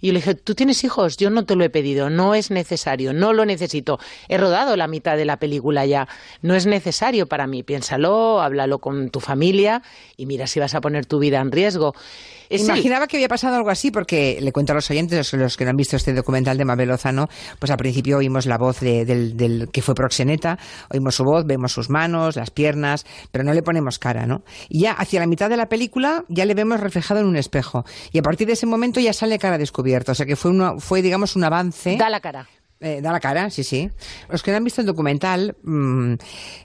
Y 0.00 0.08
yo 0.08 0.12
le 0.12 0.18
dije, 0.20 0.34
¿tú 0.34 0.54
tienes 0.54 0.84
hijos? 0.84 1.16
Yo 1.16 1.30
no 1.30 1.44
te 1.44 1.56
lo 1.56 1.64
he 1.64 1.70
pedido, 1.70 2.10
no 2.10 2.34
es 2.34 2.50
necesario, 2.50 3.12
no 3.12 3.32
lo 3.32 3.44
necesito. 3.44 3.98
He 4.28 4.38
rodado 4.38 4.76
la 4.76 4.88
mitad 4.88 5.16
de 5.16 5.24
la 5.24 5.38
película 5.38 5.86
ya, 5.86 6.08
no 6.42 6.54
es 6.54 6.66
necesario 6.66 7.26
para 7.26 7.46
mí. 7.46 7.62
Piénsalo, 7.62 8.40
háblalo 8.40 8.78
con 8.78 9.10
tu 9.10 9.20
familia 9.20 9.82
y 10.16 10.26
mira 10.26 10.46
si 10.46 10.60
vas 10.60 10.74
a 10.74 10.80
poner 10.80 11.06
tu 11.06 11.18
vida 11.18 11.40
en 11.40 11.52
riesgo. 11.52 11.94
Es 12.50 12.62
él. 12.62 12.66
Imaginaba 12.68 13.06
que 13.06 13.16
había 13.16 13.28
pasado 13.28 13.56
algo 13.56 13.70
así 13.70 13.90
porque 13.90 14.38
le 14.40 14.52
cuento 14.52 14.72
a 14.72 14.74
los 14.76 14.90
oyentes, 14.90 15.16
los, 15.32 15.32
los 15.40 15.56
que 15.56 15.64
no 15.64 15.70
han 15.70 15.76
visto 15.76 15.96
este 15.96 16.12
documental 16.12 16.56
de 16.58 16.64
Mabel 16.64 16.88
Lozano, 16.88 17.28
pues 17.58 17.70
al 17.70 17.76
principio 17.78 18.18
oímos 18.18 18.46
la 18.46 18.58
voz 18.58 18.80
de- 18.80 19.04
del, 19.04 19.36
del 19.36 19.68
que 19.72 19.82
fue 19.82 19.94
proxeneta, 19.94 20.58
oímos 20.90 21.14
su 21.16 21.24
voz, 21.24 21.44
vemos 21.46 21.72
sus 21.72 21.90
manos, 21.90 22.36
las 22.36 22.50
piernas, 22.50 23.04
pero 23.30 23.44
no 23.44 23.52
le 23.54 23.62
ponemos 23.62 23.98
cara, 23.98 24.26
¿no? 24.26 24.42
Y 24.68 24.80
ya 24.80 24.92
hacia 24.92 25.20
la 25.20 25.26
mitad 25.26 25.48
de 25.50 25.56
la 25.56 25.66
película 25.68 26.24
ya 26.28 26.44
le 26.44 26.54
vemos 26.54 26.80
reflejado 26.80 27.20
en 27.20 27.26
un 27.26 27.36
espejo 27.36 27.84
y 28.12 28.18
a 28.18 28.22
partir 28.22 28.46
de 28.46 28.52
ese 28.54 28.66
momento 28.66 29.00
ya 29.00 29.12
sale 29.12 29.38
cara 29.38 29.58
descubierta, 29.58 30.12
o 30.12 30.14
sea 30.14 30.26
que 30.26 30.36
fue, 30.36 30.50
una, 30.50 30.78
fue 30.78 31.02
digamos 31.02 31.36
un 31.36 31.44
avance. 31.44 31.96
Da 31.96 32.08
la 32.10 32.20
cara. 32.20 32.46
Eh, 32.78 33.00
da 33.00 33.10
la 33.10 33.20
cara, 33.20 33.48
sí, 33.48 33.64
sí. 33.64 33.90
Los 34.28 34.42
que 34.42 34.54
han 34.54 34.62
visto 34.62 34.82
el 34.82 34.86
documental 34.86 35.56
mm, 35.62 36.14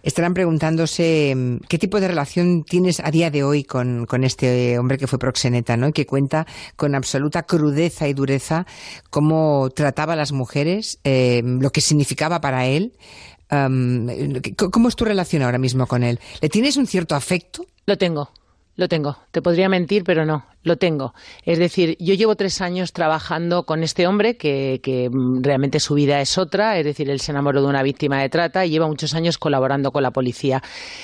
estarán 0.03 0.33
preguntándose 0.33 1.33
mm, 1.35 1.57
qué 1.69 1.77
tipo 1.77 2.01
de 2.01 2.09
relación 2.09 2.63
tienes 2.63 2.99
a 2.99 3.09
día 3.11 3.31
de 3.31 3.43
hoy 3.43 3.63
con, 3.63 4.05
con 4.05 4.25
este 4.25 4.77
hombre 4.77 4.97
que 4.97 5.07
fue 5.07 5.19
proxeneta, 5.19 5.77
¿no? 5.77 5.87
Y 5.87 5.93
que 5.93 6.05
cuenta 6.05 6.45
con 6.75 6.95
absoluta 6.95 7.43
crudeza 7.43 8.09
y 8.09 8.13
dureza 8.13 8.65
cómo 9.09 9.69
trataba 9.73 10.13
a 10.13 10.17
las 10.17 10.33
mujeres, 10.33 10.99
eh, 11.05 11.41
lo 11.45 11.69
que 11.69 11.79
significaba 11.79 12.41
para 12.41 12.65
él. 12.65 12.93
¿Cómo 13.49 14.87
es 14.87 14.95
tu 14.95 15.03
relación 15.03 15.43
ahora 15.43 15.57
mismo 15.57 15.85
con 15.85 16.03
él? 16.03 16.19
¿Le 16.41 16.47
tienes 16.47 16.77
un 16.77 16.87
cierto 16.87 17.15
afecto? 17.15 17.65
Lo 17.85 17.97
tengo, 17.97 18.31
lo 18.77 18.87
tengo. 18.87 19.17
Te 19.31 19.41
podría 19.41 19.67
mentir, 19.67 20.05
pero 20.05 20.25
no, 20.25 20.45
lo 20.63 20.77
tengo. 20.77 21.13
Es 21.43 21.59
decir, 21.59 21.97
yo 21.99 22.13
llevo 22.13 22.35
tres 22.35 22.61
años 22.61 22.93
trabajando 22.93 23.65
con 23.65 23.83
este 23.83 24.07
hombre 24.07 24.37
que, 24.37 24.79
que, 24.83 25.09
mm, 25.09 25.41
realmente 25.43 25.79
su 25.79 25.95
vida 25.95 26.21
es 26.21 26.37
otra, 26.37 26.77
es 26.77 26.85
decir, 26.85 27.09
él 27.09 27.19
se 27.19 27.31
enamoró 27.31 27.61
de 27.61 27.67
una 27.67 27.83
víctima 27.83 28.21
de 28.21 28.29
trata 28.29 28.65
y 28.65 28.69
lleva 28.69 28.87
muchos 28.87 29.13
años 29.13 29.37
colaborando 29.37 29.91
con 29.91 30.03
la 30.03 30.11
policía. 30.11 30.61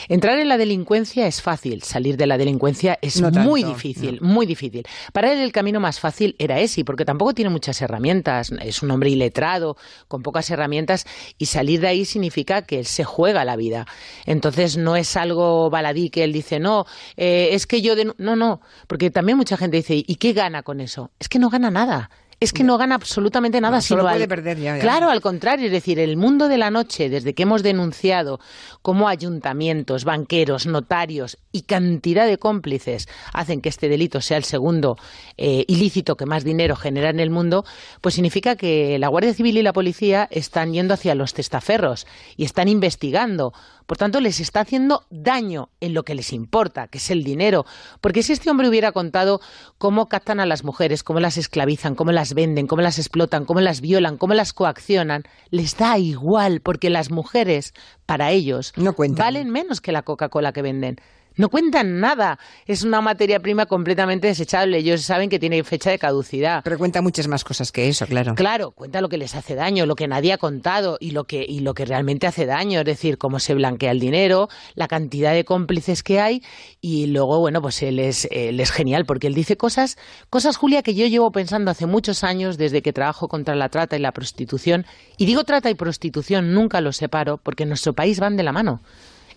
Entrar 0.10 0.40
en 0.40 0.48
la 0.48 0.58
delincuencia 0.58 1.28
es 1.28 1.42
fácil, 1.42 1.82
salir 1.84 2.18
de 2.18 2.28
la 2.28 2.38
delincuencia 2.38 3.00
es 3.02 3.20
No 3.22 3.32
muy 3.32 3.62
tanto, 3.62 3.76
difícil, 3.76 4.22
muy 4.22 4.46
difícil. 4.46 4.84
Para 5.14 5.32
él 5.32 5.40
el 5.40 5.52
camino 5.52 5.80
más 5.80 6.00
fácil 6.00 6.36
era 6.40 6.60
ese, 6.60 6.86
porque 6.86 7.06
tampoco 7.06 7.34
tiene 7.34 7.50
muchas 7.50 7.82
herramientas, 7.82 8.52
es 8.62 8.84
un 8.84 8.92
hombre 8.92 9.10
iletrado, 9.10 9.78
con 10.08 10.22
pocas 10.22 10.50
herramientas, 10.52 11.06
y 11.38 11.48
salir 11.48 11.82
de 11.82 11.88
ahí 11.88 12.06
significa 12.06 12.62
que 12.62 12.80
él 12.80 12.86
se 12.86 13.04
juega 13.04 13.46
la 13.46 13.56
vida. 13.56 13.86
Entonces 14.26 14.78
no 14.78 14.96
es 14.96 15.16
algo 15.18 15.70
baladí 15.70 16.10
que 16.10 16.24
él 16.24 16.34
dice, 16.34 16.60
no, 16.60 16.86
eh, 17.16 17.50
es 17.52 17.66
que 17.66 17.82
yo... 17.82 17.96
denu-". 17.96 18.16
No, 18.18 18.36
no, 18.36 18.62
porque 18.88 19.10
también 19.10 19.38
mucha 19.48 19.56
gente 19.58 19.78
dice, 19.78 19.96
¿y 20.06 20.16
qué 20.18 20.34
gana 20.34 20.62
con 20.62 20.82
eso? 20.82 21.10
Es 21.20 21.30
que 21.30 21.40
no 21.40 21.50
gana 21.50 21.72
nada. 21.72 22.10
Es 22.40 22.52
que 22.54 22.64
no 22.64 22.78
gana 22.78 22.94
absolutamente 22.96 23.60
nada. 23.62 23.78
No, 23.78 23.82
solo 23.82 24.02
sino 24.02 24.12
puede 24.12 24.24
al- 24.24 24.30
perder 24.30 24.60
ya, 24.60 24.76
ya. 24.76 24.82
Claro, 24.82 25.10
al 25.10 25.22
contrario, 25.22 25.66
es 25.68 25.72
decir, 25.72 25.98
el 26.00 26.18
mundo 26.18 26.50
de 26.50 26.58
la 26.58 26.70
noche, 26.70 27.10
desde 27.10 27.34
que 27.34 27.44
hemos 27.44 27.64
denunciado 27.64 28.40
cómo 28.84 29.08
ayuntamientos, 29.08 30.04
banqueros, 30.04 30.68
notarios 30.68 31.38
y 31.52 31.62
cantidad 31.62 32.28
de 32.28 32.38
cómplices 32.38 33.08
hacen 33.34 33.60
que 33.62 33.70
este 33.70 33.88
delito 33.90 34.20
sea 34.22 34.38
el 34.38 34.44
segundo 34.44 34.98
eh, 35.38 35.64
ilícito 35.68 36.16
que 36.18 36.26
más 36.28 36.44
dinero 36.44 36.76
genera 36.76 37.10
en 37.10 37.20
el 37.22 37.30
mundo, 37.32 37.66
pues 38.02 38.14
significa 38.16 38.56
que 38.56 39.00
la 39.00 39.08
Guardia 39.08 39.34
Civil 39.34 39.58
y 39.58 39.64
la 39.64 39.74
policía 39.74 40.28
están 40.30 40.74
yendo 40.74 40.94
hacia 40.94 41.16
los 41.16 41.34
testaferros 41.34 42.06
y 42.36 42.44
están 42.44 42.68
investigando. 42.68 43.54
Por 43.88 43.98
tanto, 43.98 44.20
les 44.20 44.42
está 44.42 44.60
haciendo 44.60 45.06
daño 45.10 45.70
en 45.80 45.94
lo 45.94 46.04
que 46.04 46.14
les 46.14 46.34
importa, 46.34 46.88
que 46.88 46.98
es 46.98 47.10
el 47.10 47.24
dinero. 47.24 47.66
Porque 48.02 48.22
si 48.22 48.34
este 48.34 48.52
hombre 48.52 48.68
hubiera 48.68 48.92
contado 48.92 49.40
cómo 49.78 50.08
captan 50.08 50.42
a 50.42 50.46
las 50.46 50.66
mujeres, 50.66 51.04
cómo 51.04 51.22
las 51.22 51.38
esclavizan, 51.38 51.96
cómo 51.96 52.12
las 52.12 52.34
venden, 52.34 52.68
cómo 52.68 52.82
las 52.82 53.00
explotan, 53.00 53.46
cómo 53.46 53.62
las 53.62 53.80
violan, 53.80 54.18
cómo 54.18 54.34
las 54.34 54.52
coaccionan, 54.52 55.24
les 55.52 55.78
da 55.78 55.98
igual, 55.98 56.60
porque 56.60 56.90
las 56.90 57.12
mujeres, 57.12 57.74
para 58.06 58.32
ellos, 58.32 58.74
valen 59.12 59.50
menos 59.50 59.80
que 59.80 59.94
la 59.94 60.04
Coca-Cola 60.04 60.52
que 60.52 60.62
venden. 60.62 60.98
No 61.38 61.50
cuentan 61.50 62.00
nada. 62.00 62.40
Es 62.66 62.84
una 62.84 63.00
materia 63.00 63.40
prima 63.40 63.68
completamente 63.68 64.28
desechable. 64.28 64.80
Ellos 64.80 65.02
saben 65.04 65.30
que 65.30 65.38
tiene 65.40 65.64
fecha 65.64 65.92
de 65.92 66.00
caducidad. 66.00 66.62
Pero 66.64 66.80
cuenta 66.80 67.02
muchas 67.02 67.28
más 67.28 67.44
cosas 67.44 67.72
que 67.72 67.88
eso, 67.88 68.08
claro. 68.08 68.34
Claro, 68.36 68.72
cuenta 68.72 69.02
lo 69.02 69.10
que 69.10 69.18
les 69.18 69.36
hace 69.36 69.54
daño, 69.54 69.86
lo 69.86 69.96
que 69.96 70.08
nadie 70.08 70.34
ha 70.34 70.38
contado 70.38 70.98
y 71.00 71.12
lo 71.12 71.26
que, 71.26 71.46
y 71.48 71.60
lo 71.60 71.76
que 71.76 71.86
realmente 71.86 72.26
hace 72.26 72.48
daño, 72.48 72.80
es 72.80 72.86
decir, 72.86 73.20
cómo 73.20 73.40
se 73.40 73.54
blanquea 73.54 73.92
el 73.92 74.00
dinero, 74.00 74.50
la 74.74 74.88
cantidad 74.88 75.34
de 75.34 75.46
cómplices 75.46 76.02
que 76.02 76.20
hay 76.20 76.44
y 76.82 77.06
luego, 77.08 77.40
bueno, 77.40 77.62
pues 77.62 77.84
él 77.84 78.00
es, 78.00 78.28
él 78.32 78.60
es 78.60 78.72
genial 78.72 79.06
porque 79.06 79.28
él 79.28 79.36
dice 79.36 79.58
cosas, 79.58 79.98
cosas, 80.32 80.58
Julia, 80.58 80.82
que 80.82 80.96
yo 80.96 81.06
llevo 81.06 81.32
pensando 81.32 81.70
hace 81.70 81.86
muchos 81.86 82.24
años 82.24 82.58
desde 82.58 82.82
que 82.82 82.94
trabajo 82.94 83.28
contra 83.28 83.56
la 83.56 83.70
trata 83.70 83.96
y 83.96 84.00
la 84.00 84.12
prostitución. 84.12 84.86
Y 85.18 85.28
digo 85.28 85.44
trata 85.44 85.70
y 85.70 85.76
prostitución, 85.76 86.54
nunca 86.54 86.82
los 86.82 86.98
separo 86.98 87.38
porque 87.38 87.64
en 87.64 87.70
nuestro 87.70 87.94
país 87.94 88.20
van 88.20 88.38
de 88.38 88.44
la 88.44 88.52
mano. 88.52 88.82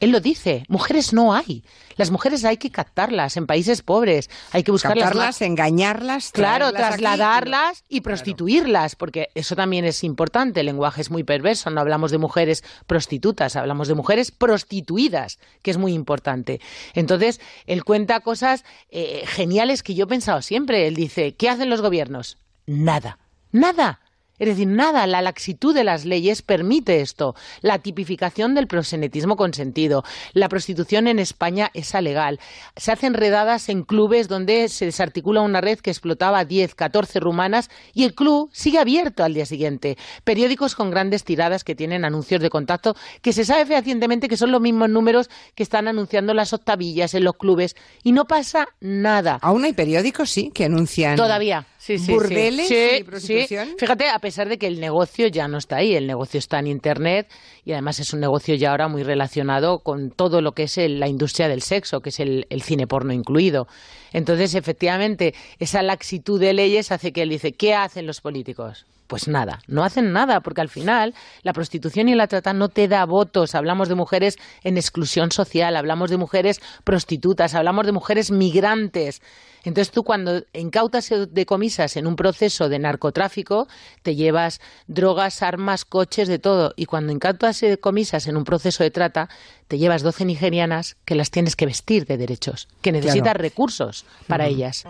Él 0.01 0.11
lo 0.11 0.21
dice, 0.21 0.65
mujeres 0.69 1.13
no 1.13 1.35
hay. 1.35 1.63
Las 1.97 2.11
mujeres 2.11 2.45
hay 2.47 2.57
que 2.57 2.71
captarlas 2.71 3.37
en 3.37 3.47
países 3.47 3.83
pobres, 3.83 4.31
hay 4.53 4.63
que 4.63 4.71
buscarlas. 4.73 5.05
Captarlas, 5.05 5.43
engañarlas, 5.43 6.31
Claro, 6.33 6.67
aquí. 6.67 6.77
trasladarlas 6.77 7.85
y 7.89 8.01
prostituirlas, 8.01 8.97
porque 8.97 9.29
eso 9.35 9.55
también 9.55 9.85
es 9.85 10.03
importante. 10.03 10.61
El 10.61 10.67
lenguaje 10.67 11.03
es 11.03 11.11
muy 11.11 11.23
perverso. 11.25 11.69
No 11.71 11.81
hablamos 11.83 12.11
de 12.11 12.19
mujeres 12.19 12.65
prostitutas, 12.87 13.57
hablamos 13.57 13.89
de 13.89 13.95
mujeres 13.95 14.31
prostituidas, 14.31 15.39
que 15.63 15.71
es 15.71 15.77
muy 15.77 15.93
importante. 15.93 16.61
Entonces, 16.95 17.41
él 17.67 17.85
cuenta 17.85 18.21
cosas 18.21 18.65
eh, 18.91 19.25
geniales 19.27 19.83
que 19.83 19.95
yo 19.95 20.05
he 20.05 20.09
pensado 20.09 20.41
siempre. 20.41 20.87
Él 20.89 20.95
dice, 20.95 21.35
¿qué 21.35 21.51
hacen 21.51 21.69
los 21.69 21.83
gobiernos? 21.83 22.39
Nada, 22.67 23.19
nada. 23.53 24.01
Es 24.41 24.49
decir, 24.49 24.67
nada, 24.67 25.07
la 25.07 25.21
laxitud 25.21 25.75
de 25.75 25.85
las 25.85 26.07
leyes 26.07 26.41
permite 26.41 27.03
esto. 27.03 27.37
La 27.61 27.79
tipificación 27.79 28.55
del 28.55 28.67
proxenetismo 28.67 29.37
consentido. 29.37 30.03
La 30.33 30.49
prostitución 30.49 31.07
en 31.07 31.19
España 31.19 31.71
es 31.75 31.95
alegal. 31.95 32.41
Se 32.75 32.91
hacen 32.91 33.13
redadas 33.13 33.69
en 33.69 33.83
clubes 33.83 34.29
donde 34.29 34.69
se 34.71 34.87
desarticula 34.87 35.43
una 35.43 35.61
red 35.61 35.79
que 35.79 35.91
explotaba 35.91 36.47
10, 36.47 36.75
14 36.75 37.21
rumanas 37.21 37.71
y 37.93 38.05
el 38.05 38.15
club 38.15 38.49
sigue 38.53 38.79
abierto 38.79 39.25
al 39.25 39.35
día 39.35 39.45
siguiente. 39.45 39.99
Periódicos 40.25 40.75
con 40.75 40.91
grandes 40.91 41.23
tiradas 41.23 41.63
que 41.63 41.75
tienen 41.75 42.07
anuncios 42.07 42.41
de 42.41 42.49
contacto 42.49 42.97
que 43.21 43.35
se 43.35 43.45
sabe 43.45 43.67
fehacientemente 43.67 44.29
que 44.29 44.39
son 44.39 44.53
los 44.53 44.63
mismos 44.63 44.89
números 44.89 45.29
que 45.55 45.63
están 45.63 45.87
anunciando 45.87 46.33
las 46.33 46.55
octavillas 46.55 47.13
en 47.13 47.25
los 47.25 47.37
clubes 47.37 47.77
y 48.03 48.13
no 48.13 48.25
pasa 48.27 48.69
nada. 48.81 49.39
Aún 49.43 49.65
hay 49.65 49.75
periódicos, 49.75 50.31
sí, 50.31 50.51
que 50.55 50.65
anuncian 50.65 51.17
Todavía, 51.17 51.67
sí, 51.81 51.99
sí. 51.99 52.13
burdeles 52.13 52.69
Sí, 52.69 52.75
y 52.75 52.97
sí. 52.99 53.05
prostitución. 53.05 53.69
Fíjate, 53.79 54.09
a 54.11 54.19
pesar 54.19 54.49
de 54.49 54.59
que 54.59 54.67
el 54.67 54.79
negocio 54.81 55.27
ya 55.29 55.49
no 55.49 55.57
está 55.59 55.77
ahí, 55.77 55.95
el 55.95 56.07
negocio 56.07 56.39
está 56.39 56.59
en 56.59 56.67
Internet 56.67 57.27
y 57.65 57.73
además 57.73 57.99
es 58.01 58.13
un 58.13 58.21
negocio 58.21 58.55
ya 58.55 58.71
ahora 58.73 58.89
muy 58.89 59.03
relacionado 59.03 59.79
con 59.81 60.11
todo 60.11 60.43
lo 60.43 60.53
que 60.53 60.65
es 60.65 60.77
el- 60.79 61.01
la 61.01 61.09
industria 61.09 61.49
del 61.49 61.63
sexo, 61.63 62.01
que 62.01 62.11
es 62.11 62.21
el, 62.21 62.47
el 62.51 62.63
cine 62.63 62.87
porno 62.87 63.13
incluido. 63.13 63.67
Entonces, 64.13 64.55
efectivamente, 64.55 65.35
esa 65.59 65.83
laxitud 65.83 66.39
de 66.39 66.53
leyes 66.53 66.93
hace 66.93 67.13
que 67.13 67.23
él 67.23 67.31
dice, 67.31 67.53
¿qué 67.53 67.75
hacen 67.75 68.07
los 68.07 68.21
políticos? 68.21 68.85
Pues 69.11 69.27
nada, 69.27 69.59
no 69.67 69.83
hacen 69.83 70.13
nada, 70.13 70.39
porque 70.41 70.61
al 70.61 70.69
final 70.69 71.17
la 71.43 71.53
prostitución 71.53 72.09
y 72.09 72.15
la 72.15 72.29
trata 72.29 72.53
no 72.53 72.69
te 72.69 72.87
da 72.87 73.05
votos. 73.07 73.57
Hablamos 73.57 73.89
de 73.89 73.97
mujeres 73.97 74.39
en 74.63 74.77
exclusión 74.77 75.33
social, 75.33 75.75
hablamos 75.75 76.11
de 76.11 76.17
mujeres 76.17 76.61
prostitutas, 76.85 77.57
hablamos 77.57 77.87
de 77.87 77.91
mujeres 77.93 78.31
migrantes. 78.31 79.21
Entonces 79.65 79.91
tú 79.91 80.05
cuando 80.05 80.45
incautas 80.53 81.11
o 81.11 81.27
decomisas 81.27 81.97
en 81.97 82.07
un 82.07 82.15
proceso 82.15 82.69
de 82.69 82.79
narcotráfico, 82.79 83.67
te 84.03 84.15
llevas 84.15 84.61
drogas, 84.87 85.43
armas, 85.43 85.85
coches, 85.85 86.29
de 86.29 86.39
todo. 86.39 86.73
Y 86.77 86.87
cuando 86.87 87.13
incautas 87.13 87.65
y 87.65 87.67
decomisas 87.67 88.29
en 88.29 88.37
un 88.37 88.45
proceso 88.45 88.85
de 88.85 88.93
trata, 88.93 89.29
te 89.67 89.77
llevas 89.77 90.03
12 90.03 90.25
nigerianas 90.25 90.97
que 91.05 91.17
las 91.17 91.33
tienes 91.33 91.57
que 91.57 91.67
vestir 91.67 92.07
de 92.07 92.17
derechos, 92.17 92.69
que 92.81 92.93
necesitas 92.93 93.33
Claro. 93.33 93.43
recursos 93.43 94.05
para 94.29 94.47
ellas. 94.47 94.85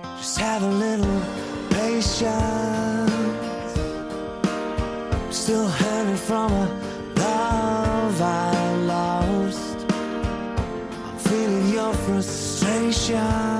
Still 5.31 5.69
hurting 5.69 6.17
from 6.17 6.53
a 6.53 6.67
love 7.17 8.21
I 8.21 8.75
lost. 8.87 9.87
I'm 11.05 11.19
feeling 11.19 11.73
your 11.73 11.95
frustration. 11.95 13.60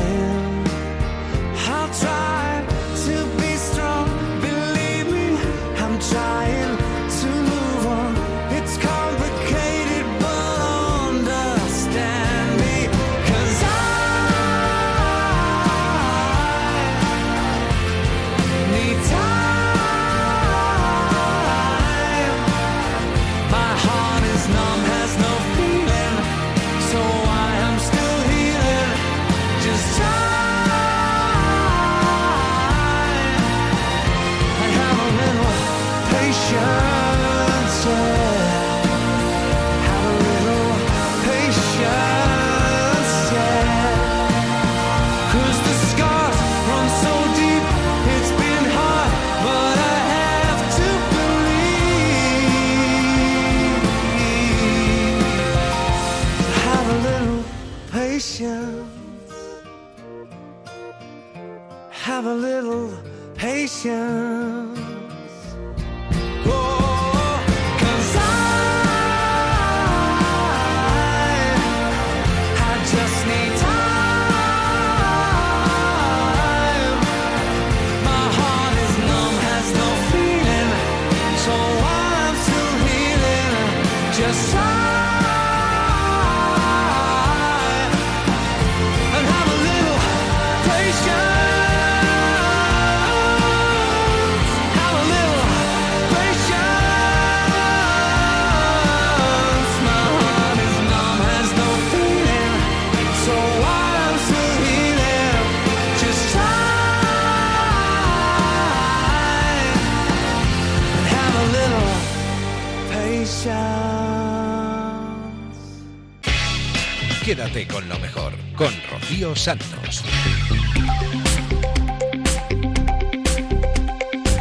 Quédate 117.31 117.65
con 117.65 117.87
lo 117.87 117.97
mejor, 117.99 118.33
con 118.57 118.73
Rocío 118.91 119.33
Santos. 119.37 120.03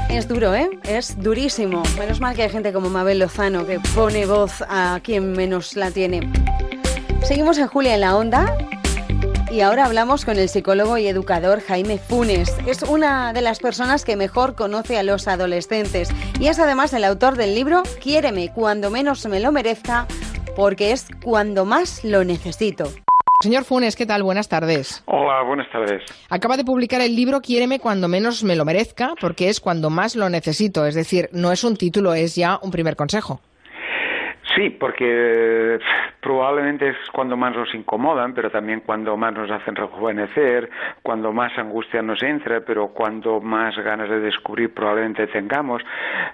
Es 0.08 0.26
duro, 0.26 0.56
¿eh? 0.56 0.68
Es 0.82 1.16
durísimo. 1.22 1.84
Menos 1.96 2.18
mal 2.18 2.34
que 2.34 2.42
hay 2.42 2.50
gente 2.50 2.72
como 2.72 2.90
Mabel 2.90 3.20
Lozano 3.20 3.64
que 3.64 3.78
pone 3.94 4.26
voz 4.26 4.64
a 4.68 4.98
quien 5.04 5.30
menos 5.30 5.76
la 5.76 5.92
tiene. 5.92 6.28
Seguimos 7.22 7.58
en 7.58 7.68
Julia 7.68 7.94
en 7.94 8.00
la 8.00 8.16
Onda 8.16 8.58
y 9.52 9.60
ahora 9.60 9.84
hablamos 9.84 10.24
con 10.24 10.36
el 10.36 10.48
psicólogo 10.48 10.98
y 10.98 11.06
educador 11.06 11.60
Jaime 11.60 11.98
Funes. 11.98 12.52
Es 12.66 12.82
una 12.82 13.32
de 13.32 13.40
las 13.40 13.60
personas 13.60 14.04
que 14.04 14.16
mejor 14.16 14.56
conoce 14.56 14.98
a 14.98 15.04
los 15.04 15.28
adolescentes 15.28 16.08
y 16.40 16.48
es 16.48 16.58
además 16.58 16.92
el 16.92 17.04
autor 17.04 17.36
del 17.36 17.54
libro 17.54 17.84
Quiéreme 18.00 18.52
cuando 18.52 18.90
menos 18.90 19.24
me 19.26 19.38
lo 19.38 19.52
merezca 19.52 20.08
porque 20.60 20.92
es 20.92 21.08
cuando 21.24 21.64
más 21.64 22.04
lo 22.04 22.22
necesito. 22.22 22.84
Señor 23.42 23.64
Funes, 23.64 23.96
¿qué 23.96 24.04
tal? 24.04 24.22
Buenas 24.22 24.50
tardes. 24.50 25.02
Hola, 25.06 25.42
buenas 25.42 25.72
tardes. 25.72 26.02
Acaba 26.28 26.58
de 26.58 26.64
publicar 26.64 27.00
el 27.00 27.16
libro 27.16 27.40
Quiéreme 27.40 27.80
cuando 27.80 28.08
menos 28.08 28.44
me 28.44 28.56
lo 28.56 28.66
merezca, 28.66 29.14
porque 29.18 29.48
es 29.48 29.58
cuando 29.58 29.88
más 29.88 30.16
lo 30.16 30.28
necesito. 30.28 30.84
Es 30.84 30.94
decir, 30.94 31.30
no 31.32 31.50
es 31.50 31.64
un 31.64 31.78
título, 31.78 32.12
es 32.12 32.34
ya 32.34 32.60
un 32.62 32.70
primer 32.70 32.94
consejo. 32.94 33.40
Sí, 34.54 34.70
porque 34.70 35.78
probablemente 36.20 36.88
es 36.88 36.96
cuando 37.12 37.36
más 37.36 37.54
nos 37.54 37.72
incomodan, 37.74 38.34
pero 38.34 38.50
también 38.50 38.80
cuando 38.80 39.16
más 39.16 39.32
nos 39.32 39.50
hacen 39.50 39.76
rejuvenecer, 39.76 40.68
cuando 41.02 41.32
más 41.32 41.56
angustia 41.56 42.02
nos 42.02 42.22
entra, 42.22 42.60
pero 42.60 42.88
cuando 42.88 43.40
más 43.40 43.76
ganas 43.78 44.08
de 44.08 44.18
descubrir 44.20 44.74
probablemente 44.74 45.28
tengamos. 45.28 45.82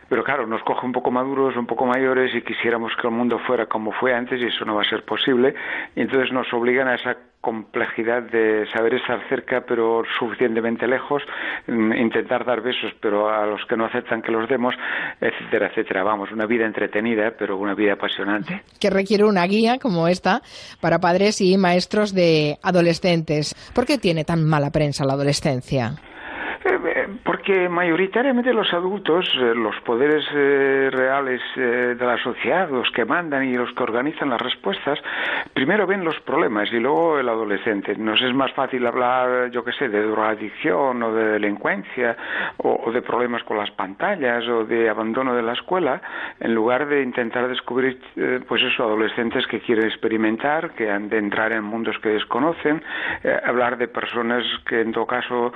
Pero 0.08 0.24
claro, 0.24 0.46
nos 0.46 0.62
coge 0.62 0.86
un 0.86 0.92
poco 0.92 1.10
maduros, 1.10 1.56
un 1.56 1.66
poco 1.66 1.84
mayores 1.84 2.34
y 2.34 2.42
quisiéramos 2.42 2.92
que 2.96 3.06
el 3.06 3.12
mundo 3.12 3.38
fuera 3.40 3.66
como 3.66 3.92
fue 3.92 4.14
antes 4.14 4.40
y 4.40 4.46
eso 4.46 4.64
no 4.64 4.76
va 4.76 4.82
a 4.82 4.88
ser 4.88 5.04
posible. 5.04 5.54
Y 5.94 6.00
entonces 6.00 6.32
nos 6.32 6.50
obligan 6.54 6.88
a 6.88 6.94
esa 6.94 7.16
complejidad 7.40 8.22
de 8.22 8.66
saber 8.72 8.94
estar 8.94 9.20
cerca 9.28 9.64
pero 9.66 10.02
suficientemente 10.18 10.86
lejos, 10.86 11.22
mm, 11.66 11.92
intentar 11.92 12.44
dar 12.44 12.60
besos 12.60 12.92
pero 13.00 13.28
a 13.30 13.46
los 13.46 13.64
que 13.66 13.76
no 13.76 13.84
aceptan 13.86 14.22
que 14.22 14.32
los 14.32 14.48
demos, 14.48 14.74
etcétera, 15.20 15.68
etcétera. 15.68 16.02
Vamos, 16.02 16.32
una 16.32 16.46
vida 16.46 16.66
entretenida 16.66 17.32
pero 17.38 17.56
una 17.56 17.74
vida 17.74 17.94
apasionante. 17.94 18.62
Que 18.80 18.90
requiere 18.90 19.24
una 19.24 19.46
guía 19.46 19.78
como 19.78 20.08
esta 20.08 20.42
para 20.80 20.98
padres 20.98 21.40
y 21.40 21.56
maestros 21.56 22.14
de 22.14 22.58
adolescentes. 22.62 23.54
¿Por 23.74 23.86
qué 23.86 23.98
tiene 23.98 24.24
tan 24.24 24.44
mala 24.44 24.70
prensa 24.70 25.04
la 25.04 25.12
adolescencia? 25.12 25.92
Eh, 26.64 26.95
Porque 27.46 27.68
mayoritariamente 27.68 28.52
los 28.52 28.72
adultos, 28.72 29.24
eh, 29.36 29.54
los 29.54 29.76
poderes 29.82 30.24
eh, 30.34 30.90
reales 30.90 31.40
eh, 31.54 31.94
de 31.96 32.04
la 32.04 32.18
sociedad, 32.18 32.68
los 32.68 32.90
que 32.90 33.04
mandan 33.04 33.44
y 33.44 33.54
los 33.54 33.72
que 33.72 33.84
organizan 33.84 34.30
las 34.30 34.40
respuestas, 34.40 34.98
primero 35.54 35.86
ven 35.86 36.04
los 36.04 36.18
problemas 36.22 36.68
y 36.72 36.80
luego 36.80 37.20
el 37.20 37.28
adolescente. 37.28 37.94
Nos 37.94 38.20
es 38.20 38.34
más 38.34 38.52
fácil 38.52 38.84
hablar, 38.84 39.52
yo 39.52 39.62
qué 39.62 39.70
sé, 39.74 39.88
de 39.88 40.02
drogadicción 40.02 41.00
o 41.04 41.14
de 41.14 41.24
delincuencia 41.34 42.16
o, 42.56 42.90
de 42.90 43.00
problemas 43.00 43.44
con 43.44 43.58
las 43.58 43.70
pantallas 43.70 44.42
o 44.48 44.64
de 44.64 44.90
abandono 44.90 45.32
de 45.32 45.42
la 45.42 45.52
escuela, 45.52 46.02
en 46.40 46.52
lugar 46.52 46.88
de 46.88 47.00
intentar 47.00 47.46
descubrir, 47.46 48.00
pues 48.48 48.60
eso, 48.64 48.82
adolescentes 48.82 49.46
que 49.46 49.60
quieren 49.60 49.86
experimentar, 49.86 50.70
que 50.72 50.90
han 50.90 51.08
de 51.08 51.18
entrar 51.18 51.52
en 51.52 51.62
mundos 51.62 51.96
que 52.02 52.08
desconocen, 52.08 52.82
hablar 53.44 53.78
de 53.78 53.86
personas 53.86 54.42
que 54.66 54.80
en 54.80 54.90
todo 54.90 55.06
caso 55.06 55.52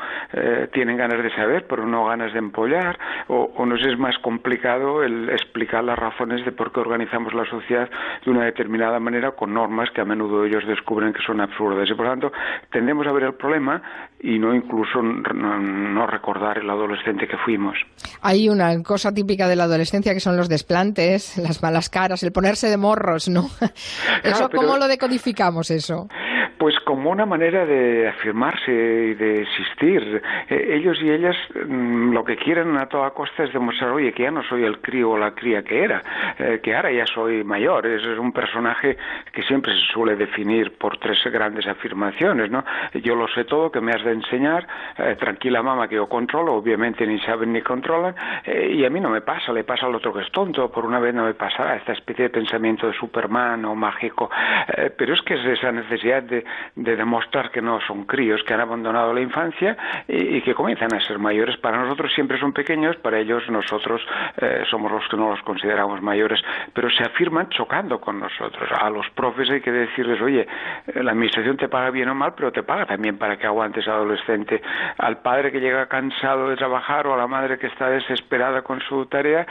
tienen 0.73 0.97
ganas 0.97 1.23
de 1.23 1.35
saber, 1.35 1.67
no 1.87 2.07
ganas 2.07 2.33
de 2.33 2.39
empollar, 2.39 2.99
o, 3.29 3.53
o 3.57 3.67
nos 3.67 3.81
es 3.85 3.99
más 3.99 4.17
complicado 4.19 5.03
el 5.03 5.29
explicar 5.31 5.85
las 5.85 5.99
razones 5.99 6.45
de 6.45 6.53
por 6.53 6.73
qué 6.73 6.81
organizamos 6.81 7.35
la 7.35 7.45
sociedad 7.47 7.89
de 8.25 8.31
una 8.31 8.45
determinada 8.45 8.99
manera 9.01 9.33
con 9.33 9.55
normas 9.55 9.91
que 9.95 10.01
a 10.01 10.05
menudo 10.05 10.45
ellos 10.45 10.65
descubren 10.67 11.13
que 11.13 11.23
son 11.23 11.41
absurdas. 11.41 11.89
Y 11.91 11.95
por 11.95 12.07
lo 12.07 12.13
tanto, 12.13 12.33
tendemos 12.71 13.07
a 13.07 13.13
ver 13.13 13.25
el 13.25 13.35
problema 13.35 13.83
y 14.21 14.39
no 14.39 14.55
incluso 14.55 15.03
no, 15.03 15.59
no 15.59 16.07
recordar 16.07 16.59
el 16.59 16.69
adolescente 16.69 17.27
que 17.27 17.37
fuimos. 17.39 17.77
Hay 18.23 18.49
una 18.49 18.83
cosa 18.83 19.13
típica 19.13 19.49
de 19.49 19.57
la 19.57 19.65
adolescencia 19.65 20.13
que 20.15 20.21
son 20.21 20.37
los 20.37 20.49
desplantes, 20.49 21.39
las 21.39 21.63
malas 21.63 21.89
caras, 21.89 22.23
el 22.23 22.33
ponerse 22.33 22.69
de 22.69 22.77
morros, 22.77 23.29
¿no? 23.29 23.43
¿Eso 24.23 24.49
pero- 24.49 24.63
cómo 24.63 24.77
lo 24.79 24.89
decodificamos 24.89 25.71
eso? 25.71 26.09
Pues 26.59 26.79
como 26.81 27.11
una 27.11 27.27
manera 27.27 27.65
de 27.67 28.09
afirmarse 28.09 28.71
y 28.71 29.15
de 29.15 29.43
existir. 29.43 30.23
Eh, 30.49 30.75
ellos 30.77 30.99
y 31.03 31.11
ellas 31.11 31.37
mm, 31.67 32.13
lo 32.13 32.25
que 32.25 32.37
quieren 32.37 32.77
a 32.77 32.87
toda 32.87 33.11
costa 33.11 33.45
es 33.45 33.53
demostrar, 33.53 33.91
oye, 33.91 34.13
que 34.13 34.25
ya 34.25 34.31
no 34.31 34.43
soy 34.43 34.65
el 34.65 34.81
crío 34.81 35.11
o 35.11 35.19
la 35.19 35.33
cría 35.35 35.63
que 35.63 35.83
era, 35.83 36.03
eh, 36.39 36.61
que 36.63 36.75
ahora 36.75 36.93
ya 36.93 37.07
soy 37.07 37.45
mayor. 37.45 37.87
Es, 37.87 38.03
es 38.05 38.19
un 38.19 38.33
personaje 38.33 38.97
que 39.33 39.43
siempre 39.43 39.73
se 39.73 39.93
suele 39.93 40.17
definir 40.17 40.77
por 40.77 40.99
tres 40.99 41.19
grandes 41.33 41.67
afirmaciones, 41.67 42.51
¿no? 42.51 42.65
Yo 42.95 43.15
lo 43.15 43.29
sé 43.29 43.45
todo, 43.45 43.71
que 43.71 43.81
me 43.81 43.93
has 43.93 44.05
de 44.05 44.13
enseñar, 44.13 44.67
eh, 44.99 45.17
tranquila 45.19 45.63
mamá 45.63 45.89
que 45.89 45.97
yo 45.97 46.09
controlo, 46.09 46.55
obviamente 46.55 47.07
ni 47.07 47.19
saben 47.21 47.53
ni 47.53 47.63
controlan, 47.63 48.15
eh, 48.45 48.75
y 48.75 48.85
a 48.85 48.91
mí 48.91 49.01
no 49.01 49.11
me 49.11 49.21
pasa, 49.21 49.53
le 49.53 49.65
pasa 49.65 49.87
al 49.87 49.95
otro 49.95 50.13
que 50.13 50.23
es 50.23 50.31
tonto, 50.31 50.71
por 50.71 50.85
una 50.85 50.99
vez 50.99 51.15
no 51.15 51.25
me 51.25 51.35
pasará 51.35 51.77
esta 51.77 51.93
especie 51.93 52.25
de 52.25 52.31
pensamiento 52.31 52.87
de 52.87 52.95
Superman 52.95 53.65
o 53.65 53.75
mágico, 53.75 54.31
pero 54.97 55.15
es 55.15 55.23
que 55.23 55.35
es 55.35 55.45
esa 55.45 55.73
necesidad 55.73 56.23
de, 56.31 56.45
de 56.77 56.97
demostrar 56.97 57.51
que 57.51 57.61
no 57.61 57.81
son 57.83 58.05
críos, 58.05 58.43
que 58.45 58.55
han 58.55 58.61
abandonado 58.61 59.13
la 59.13 59.21
infancia 59.21 59.77
y, 60.09 60.37
y 60.37 60.43
que 60.43 60.55
comienzan 60.55 60.95
a 60.95 61.01
ser 61.01 61.19
mayores. 61.19 61.57
Para 61.59 61.79
nosotros 61.79 62.13
siempre 62.15 62.39
son 62.39 62.53
pequeños, 62.53 62.97
para 62.97 63.19
ellos 63.19 63.43
nosotros 63.51 64.01
eh, 64.39 64.63
somos 64.71 64.91
los 64.91 65.07
que 65.09 65.17
no 65.17 65.31
los 65.31 65.43
consideramos 65.43 66.01
mayores, 66.01 66.41
pero 66.73 66.89
se 66.91 67.03
afirman 67.03 67.49
chocando 67.51 68.01
con 68.01 68.21
nosotros. 68.21 68.71
A 68.81 68.89
los 68.89 69.09
profes 69.11 69.51
hay 69.51 69.61
que 69.61 69.73
decirles, 69.73 70.21
oye, 70.21 70.47
eh, 70.87 71.03
la 71.03 71.11
administración 71.13 71.57
te 71.57 71.69
paga 71.69 71.91
bien 71.91 72.09
o 72.09 72.15
mal, 72.15 72.35
pero 72.37 72.53
te 72.53 72.63
paga 72.63 72.87
también 72.87 73.19
para 73.19 73.37
que 73.37 73.47
aguantes 73.47 73.87
adolescente. 73.89 74.63
Al 74.99 75.19
padre 75.19 75.51
que 75.51 75.61
llega 75.61 75.87
cansado 75.87 76.49
de 76.49 76.57
trabajar 76.57 77.07
o 77.07 77.15
a 77.15 77.17
la 77.17 77.27
madre 77.27 77.59
que 77.59 77.67
está 77.67 77.91
desesperada 77.91 78.63
con 78.63 78.81
su 78.81 79.07
tarea, 79.07 79.47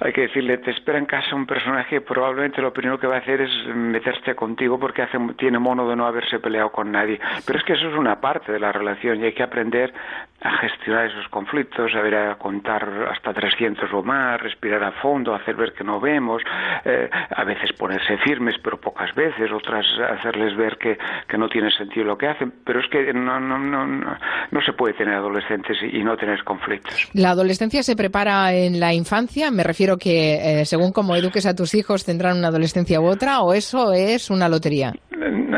hay 0.00 0.12
que 0.12 0.22
decirle, 0.22 0.58
te 0.58 0.70
espera 0.70 0.98
en 0.98 1.06
casa 1.06 1.34
un 1.34 1.46
personaje 1.46 1.88
que 1.88 2.00
probablemente 2.00 2.62
lo 2.62 2.72
primero 2.72 2.98
que 2.98 3.06
va 3.06 3.16
a 3.16 3.18
hacer 3.18 3.40
es 3.40 3.50
meterse 3.74 4.34
contigo 4.34 4.78
porque 4.78 5.02
hace, 5.02 5.18
tiene 5.36 5.58
mono 5.58 5.88
de 5.88 5.96
no 5.98 6.06
haberse 6.06 6.38
peleado 6.38 6.70
con 6.70 6.90
nadie. 6.90 7.20
Pero 7.44 7.58
es 7.58 7.64
que 7.64 7.74
eso 7.74 7.88
es 7.88 7.94
una 7.94 8.20
parte 8.20 8.52
de 8.52 8.60
la 8.60 8.72
relación 8.72 9.20
y 9.20 9.26
hay 9.26 9.34
que 9.34 9.42
aprender 9.42 9.92
a 10.40 10.56
gestionar 10.58 11.06
esos 11.06 11.26
conflictos, 11.30 11.90
saber 11.90 12.14
a 12.14 12.38
contar 12.38 13.08
hasta 13.12 13.32
300 13.32 13.92
o 13.92 14.02
más, 14.04 14.40
respirar 14.40 14.84
a 14.84 14.92
fondo, 14.92 15.34
hacer 15.34 15.56
ver 15.56 15.72
que 15.72 15.82
no 15.82 15.98
vemos, 15.98 16.42
eh, 16.84 17.10
a 17.12 17.42
veces 17.42 17.72
ponerse 17.72 18.16
firmes, 18.18 18.54
pero 18.62 18.80
pocas 18.80 19.12
veces, 19.16 19.50
otras 19.50 19.84
hacerles 20.16 20.56
ver 20.56 20.78
que, 20.78 20.96
que 21.26 21.36
no 21.36 21.48
tiene 21.48 21.72
sentido 21.72 22.06
lo 22.06 22.16
que 22.16 22.28
hacen. 22.28 22.52
Pero 22.64 22.78
es 22.78 22.88
que 22.88 23.12
no, 23.12 23.40
no, 23.40 23.58
no, 23.58 23.84
no, 23.84 24.16
no 24.50 24.62
se 24.62 24.72
puede 24.74 24.94
tener 24.94 25.14
adolescentes 25.14 25.76
y, 25.82 25.98
y 25.98 26.04
no 26.04 26.16
tener 26.16 26.44
conflictos. 26.44 27.10
¿La 27.14 27.30
adolescencia 27.30 27.82
se 27.82 27.96
prepara 27.96 28.52
en 28.52 28.78
la 28.78 28.94
infancia? 28.94 29.50
Me 29.50 29.64
refiero 29.64 29.96
que 29.96 30.60
eh, 30.60 30.64
según 30.66 30.92
cómo 30.92 31.16
eduques 31.16 31.46
a 31.46 31.56
tus 31.56 31.74
hijos 31.74 32.04
tendrán 32.04 32.38
una 32.38 32.48
adolescencia 32.48 33.00
u 33.00 33.06
otra 33.06 33.40
o 33.40 33.54
eso 33.54 33.92
es 33.92 34.30
una 34.30 34.48
lotería. 34.48 34.92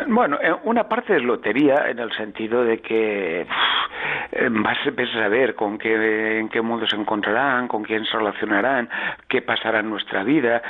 Bueno, 0.09 0.30
eh, 0.41 0.55
una 0.65 0.89
parte 0.89 1.17
es 1.17 1.23
lotería 1.23 1.89
en 1.89 1.99
el 1.99 2.13
sentido 2.13 2.65
de 2.65 2.81
que 2.81 3.47
eh, 4.33 4.49
vas, 4.51 4.79
a 4.87 5.29
ver 5.29 5.55
con 5.55 5.77
qué, 5.77 6.39
en 6.39 6.49
qué 6.49 6.61
mundo 6.61 6.87
se 6.87 6.97
encontrarán, 6.97 7.67
con 7.67 7.83
quién 7.83 8.05
se 8.05 8.17
relacionarán, 8.17 8.89
qué 9.29 9.43
pasará 9.43 9.81
en 9.81 9.91
nuestra 9.91 10.23
vida, 10.23 10.63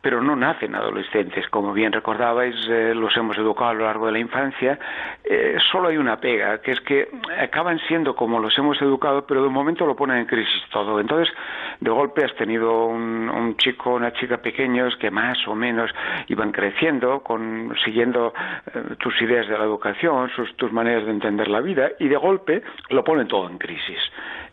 pero 0.00 0.22
no 0.22 0.36
nacen 0.36 0.74
adolescentes. 0.74 1.48
Como 1.48 1.72
bien 1.72 1.92
recordabais, 1.92 2.54
eh, 2.68 2.94
los 2.94 3.16
hemos 3.16 3.36
educado 3.38 3.70
a 3.70 3.74
lo 3.74 3.84
largo 3.84 4.06
de 4.06 4.12
la 4.12 4.18
infancia. 4.18 4.78
Eh, 5.24 5.56
solo 5.70 5.88
hay 5.88 5.96
una 5.96 6.20
pega, 6.20 6.60
que 6.60 6.72
es 6.72 6.80
que 6.80 7.08
acaban 7.40 7.80
siendo 7.88 8.14
como 8.14 8.38
los 8.38 8.56
hemos 8.58 8.80
educado, 8.80 9.26
pero 9.26 9.42
de 9.42 9.48
momento 9.48 9.84
lo 9.84 9.96
ponen 9.96 10.18
en 10.18 10.26
crisis 10.26 10.62
todo. 10.70 11.00
Entonces, 11.00 11.32
de 11.80 11.90
golpe 11.90 12.24
has 12.24 12.34
tenido 12.36 12.86
un, 12.86 13.28
un 13.28 13.56
chico, 13.56 13.94
una 13.94 14.12
chica 14.12 14.38
pequeños 14.38 14.96
que 14.96 15.10
más 15.10 15.38
o 15.48 15.54
menos 15.54 15.90
iban 16.28 16.52
creciendo, 16.52 17.20
con, 17.20 17.74
siguiendo 17.84 18.32
tus 18.96 19.20
ideas 19.22 19.48
de 19.48 19.56
la 19.56 19.64
educación, 19.64 20.30
sus, 20.30 20.54
tus 20.56 20.72
maneras 20.72 21.04
de 21.04 21.10
entender 21.10 21.48
la 21.48 21.60
vida, 21.60 21.92
y 21.98 22.08
de 22.08 22.16
golpe 22.16 22.62
lo 22.90 23.04
ponen 23.04 23.28
todo 23.28 23.48
en 23.48 23.58
crisis. 23.58 23.98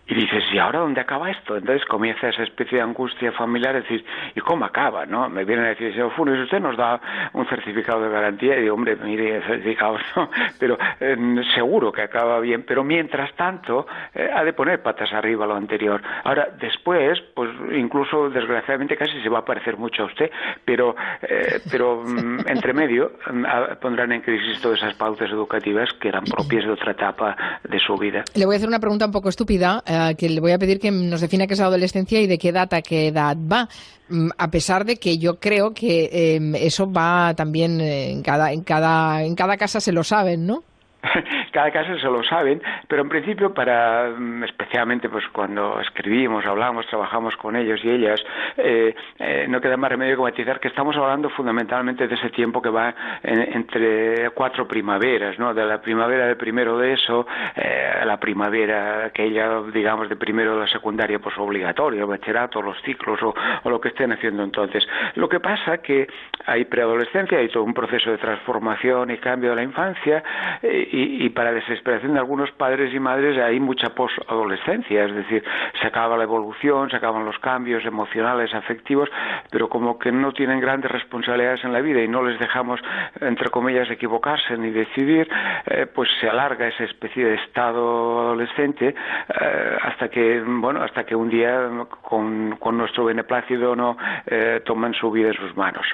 Y 0.10 0.16
dices, 0.16 0.44
¿y 0.52 0.58
ahora 0.58 0.80
dónde 0.80 1.02
acaba 1.02 1.30
esto? 1.30 1.56
Entonces 1.56 1.86
comienza 1.88 2.30
esa 2.30 2.42
especie 2.42 2.80
de 2.80 2.84
angustia 2.84 3.32
familiar, 3.32 3.76
es 3.76 3.84
decir, 3.84 4.04
¿y 4.36 4.40
cómo 4.40 4.66
acaba? 4.66 5.06
no 5.06 5.30
Me 5.30 5.46
vienen 5.46 5.66
a 5.66 5.70
decir, 5.70 5.92
señor 5.94 6.12
Funes, 6.16 6.40
usted 6.40 6.60
nos 6.60 6.76
da 6.76 7.00
un 7.34 7.48
certificado 7.48 8.02
de 8.02 8.10
garantía, 8.10 8.58
y 8.58 8.64
digo, 8.64 8.74
hombre, 8.74 8.96
mire, 8.96 9.40
certificado 9.44 9.98
no, 10.16 10.30
pero 10.60 10.78
eh, 11.00 11.16
seguro 11.54 11.92
que 11.92 12.02
acaba 12.02 12.40
bien, 12.40 12.64
pero 12.68 12.84
mientras 12.84 13.32
tanto 13.36 13.86
eh, 14.16 14.30
ha 14.34 14.44
de 14.44 14.54
poner 14.54 14.82
patas 14.82 15.14
arriba 15.14 15.46
lo 15.46 15.56
anterior. 15.56 16.02
Ahora, 16.24 16.48
después, 16.60 17.20
pues 17.36 17.52
incluso 17.76 18.32
desgraciadamente 18.32 18.98
casi 18.98 19.22
se 19.22 19.30
va 19.30 19.40
a 19.40 19.46
parecer 19.46 19.78
mucho 19.78 20.04
a 20.04 20.06
usted, 20.08 20.32
pero, 20.66 20.96
eh, 21.22 21.60
pero 21.70 22.02
mm, 22.06 22.48
entre 22.48 22.74
medio 22.74 23.12
mm, 23.32 23.46
a- 23.46 23.76
pondrán 23.80 24.12
en 24.12 24.22
crisis 24.22 24.60
todas 24.60 24.80
esas 24.80 24.96
pautas 24.96 25.30
educativas 25.30 25.90
que 26.02 26.08
eran 26.08 26.24
propias 26.24 26.66
de 26.66 26.72
otra 26.72 26.94
etapa 26.94 27.38
de 27.64 27.80
su 27.80 27.96
vida. 27.96 28.24
Le 28.36 28.46
voy 28.48 28.56
a 28.56 28.58
hacer 28.58 28.70
una 28.70 28.80
pregunta 28.80 29.06
un 29.06 29.12
poco 29.12 29.30
estúpida, 29.30 29.84
que 30.18 30.30
le 30.30 30.40
voy 30.42 30.52
a 30.52 30.60
pedir 30.60 30.80
que 30.80 30.92
nos 30.92 31.22
defina 31.22 31.48
qué 31.48 31.54
es 31.54 31.60
la 31.60 31.66
adolescencia 31.68 32.20
y 32.22 32.28
de 32.28 32.38
qué 32.38 32.50
edad 32.50 32.74
a 32.74 32.82
qué 32.82 33.08
edad 33.08 33.38
va. 33.52 33.68
Mm, 34.10 34.30
A 34.38 34.50
pesar 34.52 34.86
de 34.86 34.98
que 34.98 35.18
yo 35.18 35.40
creo 35.40 35.74
que 35.74 36.10
eh, 36.12 36.52
eso 36.66 36.92
va 36.92 37.34
también 37.36 37.80
eh, 37.82 38.12
en 38.12 38.22
cada, 38.22 38.52
en 38.52 38.62
cada, 38.62 39.24
en 39.24 39.36
cada 39.36 39.58
casa 39.58 39.80
se 39.80 39.92
lo 39.92 40.04
saben, 40.04 40.46
¿no? 40.46 40.64
cada 41.52 41.72
caso 41.72 41.98
se 41.98 42.08
lo 42.08 42.24
saben, 42.24 42.62
pero 42.88 43.02
en 43.04 43.10
principio 43.10 43.54
para, 43.54 44.10
mm, 44.18 44.44
especialmente 44.44 45.10
pues 45.10 45.26
cuando 45.30 45.80
escribimos, 45.80 46.46
hablamos, 46.46 46.86
trabajamos 46.88 47.36
con 47.38 47.56
ellos 47.56 47.80
y 47.84 47.90
ellas, 47.90 48.22
eh, 48.58 48.94
eh, 49.20 49.46
no 49.50 49.62
queda 49.62 49.78
más 49.78 49.90
remedio 49.92 50.18
que 50.18 50.22
matizar 50.24 50.60
que 50.60 50.68
estamos 50.68 50.96
hablando 50.98 51.30
fundamentalmente 51.30 52.08
de 52.08 52.16
ese 52.16 52.30
tiempo 52.30 52.62
que 52.62 52.70
va 52.70 52.94
en- 53.24 53.54
entre 53.54 54.30
cuatro 54.32 54.68
primaveras, 54.68 55.40
¿no? 55.40 55.54
De 55.54 55.66
la 55.66 55.82
primavera 55.82 56.28
de 56.28 56.36
primero 56.36 56.78
de 56.78 56.94
eso, 56.94 57.26
eh, 57.56 58.02
la 58.06 58.18
primavera 58.20 59.06
aquella, 59.06 59.62
digamos, 59.74 60.10
de 60.10 60.16
primero 60.16 60.56
de 60.56 60.62
la 60.62 60.68
secundaria, 60.68 61.20
pues 61.20 61.38
obligatorio, 61.38 62.08
bachillerato, 62.08 62.62
los 62.62 62.80
ciclos 62.82 63.22
o, 63.24 63.34
o 63.64 63.70
lo 63.70 63.80
que 63.80 63.90
estén 63.90 64.12
haciendo 64.12 64.44
entonces. 64.44 64.86
Lo 65.16 65.30
que 65.30 65.40
pasa 65.40 65.78
que 65.80 66.08
hay 66.46 66.66
preadolescencia, 66.66 67.38
hay 67.38 67.48
todo 67.50 67.64
un 67.64 67.74
proceso 67.74 68.12
de 68.12 68.18
transformación 68.18 69.12
y 69.12 69.18
cambio 69.18 69.52
de 69.52 69.56
la 69.56 69.64
infancia 69.64 70.24
eh, 70.62 70.89
y, 70.92 71.26
y 71.26 71.30
para 71.30 71.52
desesperación 71.52 72.14
de 72.14 72.20
algunos 72.20 72.52
padres 72.52 72.94
y 72.94 73.00
madres 73.00 73.38
hay 73.38 73.60
mucha 73.60 73.90
posadolescencia, 73.90 75.06
es 75.06 75.16
decir, 75.16 75.44
se 75.80 75.88
acaba 75.88 76.18
la 76.18 76.24
evolución, 76.24 76.90
se 76.90 76.98
acaban 76.98 77.26
los 77.26 77.38
cambios 77.40 77.86
emocionales, 77.86 78.54
afectivos, 78.54 79.10
pero 79.52 79.70
como 79.70 79.98
que 79.98 80.12
no 80.12 80.32
tienen 80.34 80.60
grandes 80.60 80.92
responsabilidades 80.92 81.64
en 81.64 81.74
la 81.74 81.82
vida 81.82 82.02
y 82.02 82.08
no 82.08 82.24
les 82.24 82.40
dejamos, 82.40 82.80
entre 83.22 83.50
comillas, 83.50 83.90
equivocarse 83.90 84.58
ni 84.58 84.72
decidir, 84.72 85.28
eh, 85.66 85.86
pues 85.94 86.10
se 86.20 86.30
alarga 86.30 86.68
esa 86.68 86.84
especie 86.84 87.26
de 87.26 87.36
estado 87.36 88.20
adolescente 88.20 88.90
eh, 88.90 89.78
hasta 89.82 90.10
que, 90.10 90.42
bueno, 90.46 90.82
hasta 90.82 91.06
que 91.06 91.16
un 91.16 91.30
día 91.30 91.70
con, 92.02 92.58
con 92.58 92.78
nuestro 92.78 93.06
beneplácito 93.06 93.76
no 93.76 93.98
eh, 94.26 94.62
toman 94.66 94.94
su 94.94 95.12
vida 95.12 95.30
en 95.30 95.36
sus 95.36 95.56
manos. 95.56 95.86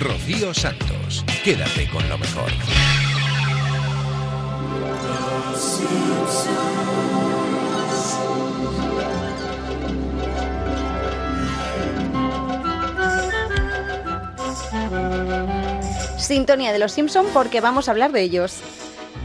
Rocío 0.00 0.52
Santos, 0.52 1.24
quédate 1.44 1.88
con 1.90 2.08
lo 2.08 2.18
mejor. 2.18 2.50
Sintonía 16.18 16.72
de 16.72 16.78
los 16.78 16.92
Simpson 16.92 17.26
porque 17.32 17.60
vamos 17.60 17.88
a 17.88 17.92
hablar 17.92 18.10
de 18.10 18.20
ellos. 18.20 18.60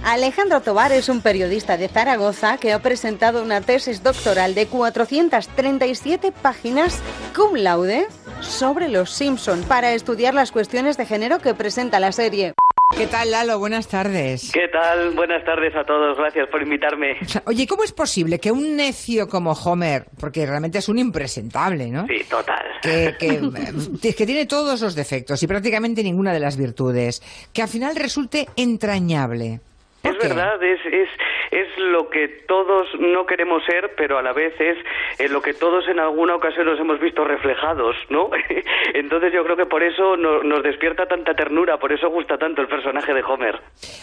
Alejandro 0.03 0.61
Tobar 0.61 0.91
es 0.91 1.09
un 1.09 1.21
periodista 1.21 1.77
de 1.77 1.87
Zaragoza 1.87 2.57
que 2.57 2.73
ha 2.73 2.79
presentado 2.79 3.43
una 3.43 3.61
tesis 3.61 4.03
doctoral 4.03 4.55
de 4.55 4.67
437 4.67 6.31
páginas 6.31 6.99
cum 7.35 7.55
laude 7.55 8.07
sobre 8.41 8.87
los 8.87 9.11
Simpson 9.11 9.63
para 9.63 9.93
estudiar 9.93 10.33
las 10.33 10.51
cuestiones 10.51 10.97
de 10.97 11.05
género 11.05 11.39
que 11.39 11.53
presenta 11.53 11.99
la 11.99 12.11
serie. 12.11 12.53
¿Qué 12.97 13.07
tal, 13.07 13.31
Lalo? 13.31 13.57
Buenas 13.57 13.87
tardes. 13.87 14.51
¿Qué 14.53 14.67
tal? 14.67 15.11
Buenas 15.15 15.43
tardes 15.43 15.75
a 15.75 15.83
todos. 15.83 16.17
Gracias 16.17 16.47
por 16.49 16.61
invitarme. 16.61 17.17
Oye, 17.45 17.65
¿cómo 17.65 17.83
es 17.83 17.91
posible 17.91 18.39
que 18.39 18.51
un 18.51 18.75
necio 18.75 19.27
como 19.27 19.53
Homer, 19.53 20.05
porque 20.19 20.45
realmente 20.45 20.77
es 20.79 20.89
un 20.89 20.99
impresentable, 20.99 21.89
¿no? 21.89 22.05
Sí, 22.07 22.23
total. 22.29 22.63
Que, 22.81 23.15
que, 23.17 24.13
que 24.15 24.25
tiene 24.25 24.45
todos 24.45 24.81
los 24.81 24.93
defectos 24.95 25.41
y 25.41 25.47
prácticamente 25.47 26.03
ninguna 26.03 26.33
de 26.33 26.39
las 26.39 26.57
virtudes, 26.57 27.21
que 27.53 27.61
al 27.61 27.69
final 27.69 27.95
resulte 27.95 28.47
entrañable. 28.55 29.61
Es 30.03 30.17
verdad, 30.17 30.61
es, 30.63 30.79
es, 30.85 31.09
es 31.51 31.67
lo 31.77 32.09
que 32.09 32.27
todos 32.47 32.87
no 32.99 33.25
queremos 33.25 33.63
ser, 33.65 33.91
pero 33.95 34.17
a 34.17 34.21
la 34.23 34.33
vez 34.33 34.53
es 34.59 34.77
en 35.19 35.31
lo 35.31 35.41
que 35.41 35.53
todos 35.53 35.87
en 35.87 35.99
alguna 35.99 36.35
ocasión 36.35 36.65
nos 36.65 36.79
hemos 36.79 36.99
visto 36.99 37.23
reflejados, 37.23 37.95
¿no? 38.09 38.29
Entonces 38.93 39.31
yo 39.33 39.43
creo 39.43 39.55
que 39.55 39.65
por 39.65 39.83
eso 39.83 40.17
no- 40.17 40.43
nos 40.43 40.63
despierta 40.63 41.05
tanta 41.05 41.33
ternura, 41.33 41.77
por 41.77 41.91
eso 41.93 42.09
gusta 42.09 42.37
tanto 42.37 42.61
el 42.61 42.67
personaje 42.67 43.13
de 43.13 43.21
Homer. 43.23 43.59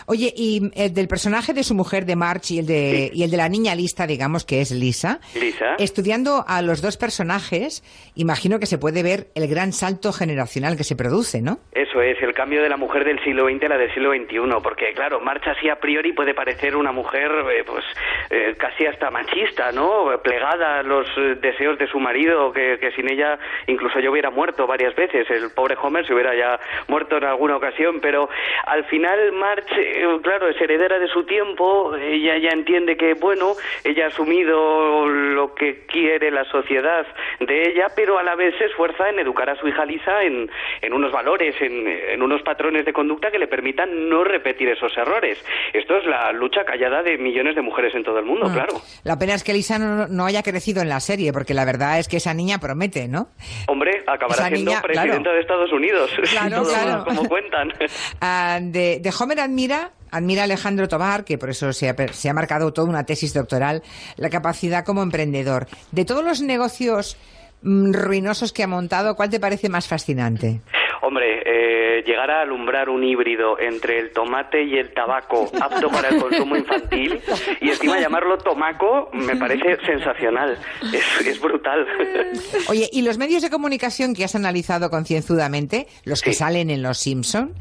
Oye, 0.07 0.33
y 0.37 0.70
eh, 0.75 0.89
del 0.91 1.09
personaje 1.09 1.53
de 1.53 1.62
su 1.65 1.75
mujer 1.75 2.05
de 2.05 2.16
March 2.16 2.51
y 2.53 2.59
el 2.61 2.66
de, 2.66 3.11
y 3.12 3.23
el 3.25 3.31
de 3.31 3.37
la 3.37 3.49
niña 3.49 3.75
lista, 3.75 4.07
digamos, 4.07 4.45
que 4.45 4.61
es 4.61 4.70
Lisa, 4.70 5.20
Lisa. 5.35 5.75
estudiando 5.79 6.45
a 6.47 6.62
los 6.62 6.81
dos 6.81 6.97
personajes, 6.97 7.83
imagino 8.15 8.59
que 8.59 8.66
se 8.66 8.79
puede 8.79 9.03
ver 9.03 9.27
el 9.35 9.49
gran 9.49 9.73
salto 9.73 10.12
generacional 10.12 10.77
que 10.77 10.85
se 10.85 10.97
produce, 10.97 11.43
¿no? 11.43 11.59
Eso 11.73 12.01
es, 12.03 12.20
el 12.23 12.33
cambio 12.35 12.62
de 12.62 12.69
la 12.69 12.77
mujer 12.77 13.05
del 13.05 13.23
siglo 13.25 13.47
XX 13.49 13.65
a 13.65 13.69
la 13.69 13.79
del 13.79 13.93
siglo 13.95 14.12
XXI, 14.12 14.39
porque 14.62 14.93
claro, 14.95 15.20
Marcha 15.20 15.53
así 15.53 15.69
a 15.69 15.77
priori 15.89 16.12
puede 16.12 16.35
parecer 16.35 16.77
una 16.77 16.93
mujer 16.93 17.32
eh, 17.51 17.65
pues 17.65 17.82
eh, 18.28 18.55
casi 18.59 18.85
hasta 18.85 19.10
machista, 19.10 19.73
¿no? 19.73 20.20
Plegada 20.23 20.81
a 20.81 20.82
los 20.82 21.09
eh, 21.16 21.36
deseos 21.40 21.78
de 21.78 21.86
su 21.86 21.98
marido, 21.98 22.52
que, 22.52 22.93
sin 22.94 23.10
ella 23.10 23.39
incluso 23.66 23.98
yo 23.98 24.12
hubiera 24.12 24.28
muerto 24.28 24.66
varias 24.66 24.94
veces, 24.94 25.31
el 25.31 25.51
pobre 25.55 25.77
Homer 25.81 26.06
se 26.06 26.12
hubiera 26.12 26.35
ya 26.35 26.60
muerto 26.89 27.16
en 27.16 27.24
alguna 27.24 27.56
ocasión, 27.56 28.01
pero 28.02 28.28
al 28.66 28.85
final 28.85 29.32
March, 29.32 29.70
claro, 30.23 30.48
es 30.48 30.60
heredera 30.60 30.98
de 30.98 31.09
su 31.09 31.24
tiempo, 31.24 31.97
ella 31.97 32.36
ya 32.36 32.51
entiende 32.51 32.98
que, 32.98 33.15
bueno, 33.15 33.55
ella 33.82 34.05
ha 34.05 34.09
asumido 34.09 35.06
lo 35.06 35.55
que 35.55 35.86
quiere 35.86 36.31
la 36.31 36.44
sociedad 36.44 37.06
de 37.40 37.70
ella, 37.70 37.86
pero 37.97 38.19
a 38.19 38.23
la 38.23 38.35
vez 38.35 38.55
se 38.59 38.66
esfuerza 38.66 39.09
en 39.09 39.20
educar 39.20 39.48
a 39.48 39.56
su 39.56 39.66
hija 39.66 39.86
Lisa 39.86 40.23
en, 40.23 40.51
en 40.82 40.93
unos 40.93 41.12
valores, 41.12 41.55
en 41.62 42.20
unos 42.23 42.43
patrones 42.43 42.85
de 42.85 42.93
conducta 42.93 43.31
que 43.31 43.39
le 43.39 43.47
permitan 43.47 44.10
no 44.10 44.23
repetir 44.23 44.69
esos 44.69 44.94
errores. 44.98 45.43
Esto 45.79 45.97
es 45.97 46.05
la 46.07 46.33
lucha 46.33 46.65
callada 46.65 47.03
de 47.03 47.17
millones 47.19 47.55
de 47.55 47.63
mujeres 47.63 47.95
en 47.95 48.03
todo 48.03 48.19
el 48.19 48.25
mundo, 48.25 48.47
Ah. 48.49 48.53
claro. 48.53 48.81
La 49.05 49.19
pena 49.19 49.35
es 49.35 49.45
que 49.45 49.53
Lisa 49.53 49.79
no, 49.79 50.09
no 50.09 50.25
haya 50.27 50.43
crecido 50.43 50.83
en 50.83 50.89
la 50.89 50.99
serie, 51.01 51.33
porque 51.33 51.55
la 51.55 51.65
verdad 51.65 51.99
es 51.99 52.09
que 52.09 52.17
esa 52.17 52.35
niña 52.35 52.59
promete, 52.59 53.07
¿no? 53.07 53.29
Hombre, 53.69 54.03
acabará 54.07 54.35
Esa 54.43 54.49
siendo 54.49 54.71
niña, 54.73 54.83
presidenta 54.83 55.15
claro. 55.23 55.33
de 55.35 55.41
Estados 55.41 55.73
Unidos, 55.73 56.11
Claro, 56.31 56.63
claro. 56.69 57.05
como 57.05 57.29
cuentan. 57.29 57.73
Ah, 58.21 58.59
de, 58.61 58.99
de 59.01 59.13
Homer 59.21 59.41
admira, 59.41 59.93
admira 60.11 60.43
Alejandro 60.45 60.89
Tobar, 60.89 61.25
que 61.25 61.39
por 61.39 61.51
eso 61.51 61.73
se 61.73 61.89
ha, 61.89 61.95
se 62.13 62.29
ha 62.29 62.35
marcado 62.35 62.73
toda 62.73 62.89
una 62.89 63.05
tesis 63.05 63.33
doctoral, 63.35 63.83
la 64.17 64.31
capacidad 64.31 64.85
como 64.85 65.03
emprendedor. 65.03 65.67
De 65.93 66.05
todos 66.05 66.25
los 66.25 66.41
negocios 66.41 67.17
mm, 67.17 67.38
ruinosos 67.62 68.52
que 68.52 68.62
ha 68.62 68.68
montado, 68.68 69.16
¿cuál 69.16 69.30
te 69.30 69.40
parece 69.40 69.68
más 69.68 69.89
fascinante? 69.89 70.60
Hombre, 71.01 71.43
eh, 71.47 72.02
llegar 72.05 72.30
a 72.30 72.43
alumbrar 72.43 72.89
un 72.89 73.05
híbrido 73.05 73.59
entre 73.59 73.98
el 73.98 74.10
tomate 74.10 74.64
y 74.64 74.78
el 74.78 74.93
tabaco 74.93 75.51
apto 75.60 75.89
para 75.89 76.09
el 76.09 76.20
consumo 76.20 76.56
infantil 76.56 77.20
y 77.60 77.68
encima 77.68 78.01
llamarlo 78.01 78.36
tomaco 78.39 79.09
me 79.12 79.36
parece 79.36 79.76
sensacional. 79.86 80.59
Es, 80.93 81.26
es 81.26 81.40
brutal. 81.40 81.86
Oye, 82.68 82.89
¿y 82.93 83.02
los 83.02 83.16
medios 83.16 83.43
de 83.43 83.51
comunicación 83.51 84.14
que 84.14 84.24
has 84.24 84.35
analizado 84.35 84.90
concienzudamente, 84.90 85.86
los 86.05 86.20
que 86.20 86.32
salen 86.32 86.70
en 86.70 86.82
Los 86.82 86.98
Simpson, 86.98 87.55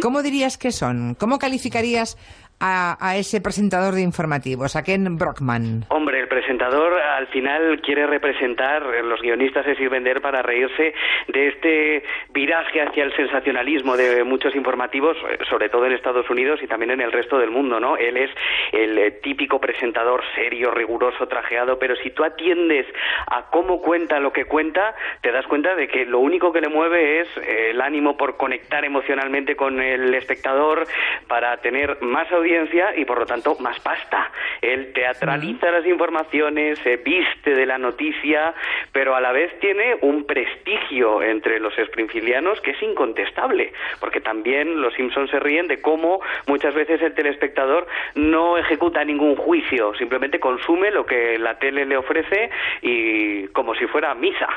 cómo 0.00 0.22
dirías 0.22 0.58
que 0.58 0.72
son? 0.72 1.14
¿Cómo 1.14 1.38
calificarías 1.38 2.16
a, 2.60 2.96
a 3.00 3.16
ese 3.16 3.40
presentador 3.40 3.94
de 3.94 4.02
informativos, 4.02 4.74
a 4.76 4.82
Ken 4.82 5.16
Brockman? 5.16 5.84
Hombre, 5.88 6.20
el 6.20 6.28
presentador 6.28 6.92
al 7.00 7.28
final 7.28 7.80
quiere 7.80 8.06
representar, 8.06 8.82
los 9.04 9.20
guionistas 9.20 9.66
es 9.66 9.78
ir 9.80 9.88
vender 9.88 10.20
para 10.20 10.42
reírse 10.42 10.94
de 11.28 11.48
este 11.48 12.02
viraje 12.30 12.82
hacia 12.82 13.04
el 13.04 13.14
sensacionalismo 13.14 13.96
de 13.96 14.24
muchos 14.24 14.54
informativos, 14.54 15.16
eh, 15.30 15.38
sobre 15.48 15.68
todo 15.68 15.86
en 15.86 15.92
Estados 15.92 16.28
Unidos 16.30 16.60
y 16.62 16.66
también 16.66 16.90
en 16.90 17.00
el 17.00 17.12
resto 17.12 17.38
del 17.38 17.50
mundo, 17.50 17.78
¿no? 17.78 17.96
Él 17.96 18.16
es 18.16 18.30
el 18.72 18.98
eh, 18.98 19.10
típico 19.22 19.60
presentador 19.60 20.22
serio, 20.34 20.70
riguroso, 20.72 21.28
trajeado, 21.28 21.78
pero 21.78 21.94
si 21.96 22.10
tú 22.10 22.24
atiendes 22.24 22.86
a 23.28 23.50
cómo 23.50 23.80
cuenta 23.80 24.18
lo 24.18 24.32
que 24.32 24.46
cuenta, 24.46 24.94
te 25.22 25.30
das 25.32 25.46
cuenta 25.46 25.74
de 25.74 25.86
que 25.88 26.04
lo 26.04 26.18
único 26.18 26.52
que 26.52 26.60
le 26.60 26.68
mueve 26.68 27.20
es 27.20 27.28
eh, 27.36 27.70
el 27.70 27.80
ánimo 27.80 28.16
por 28.16 28.36
conectar 28.36 28.84
emocionalmente 28.84 29.54
con 29.54 29.80
el 29.80 30.12
espectador 30.14 30.86
para 31.28 31.56
tener 31.58 31.98
más 32.02 32.30
audiencia 32.32 32.47
y 32.96 33.04
por 33.04 33.18
lo 33.18 33.26
tanto 33.26 33.56
más 33.60 33.78
pasta. 33.80 34.30
Él 34.62 34.92
teatraliza 34.92 35.70
las 35.70 35.86
informaciones, 35.86 36.78
se 36.80 36.96
viste 36.96 37.54
de 37.54 37.66
la 37.66 37.78
noticia, 37.78 38.54
pero 38.92 39.14
a 39.14 39.20
la 39.20 39.32
vez 39.32 39.52
tiene 39.60 39.96
un 40.02 40.24
prestigio 40.24 41.22
entre 41.22 41.60
los 41.60 41.74
springfieldianos 41.78 42.60
que 42.60 42.72
es 42.72 42.82
incontestable, 42.82 43.72
porque 44.00 44.20
también 44.20 44.80
los 44.80 44.94
Simpsons 44.94 45.30
se 45.30 45.38
ríen 45.38 45.68
de 45.68 45.80
cómo 45.80 46.20
muchas 46.46 46.74
veces 46.74 47.00
el 47.02 47.14
telespectador 47.14 47.86
no 48.14 48.58
ejecuta 48.58 49.04
ningún 49.04 49.36
juicio, 49.36 49.92
simplemente 49.94 50.40
consume 50.40 50.90
lo 50.90 51.04
que 51.04 51.38
la 51.38 51.58
tele 51.58 51.84
le 51.84 51.96
ofrece 51.96 52.50
y 52.82 53.46
como 53.48 53.74
si 53.74 53.86
fuera 53.86 54.14
misa. 54.14 54.48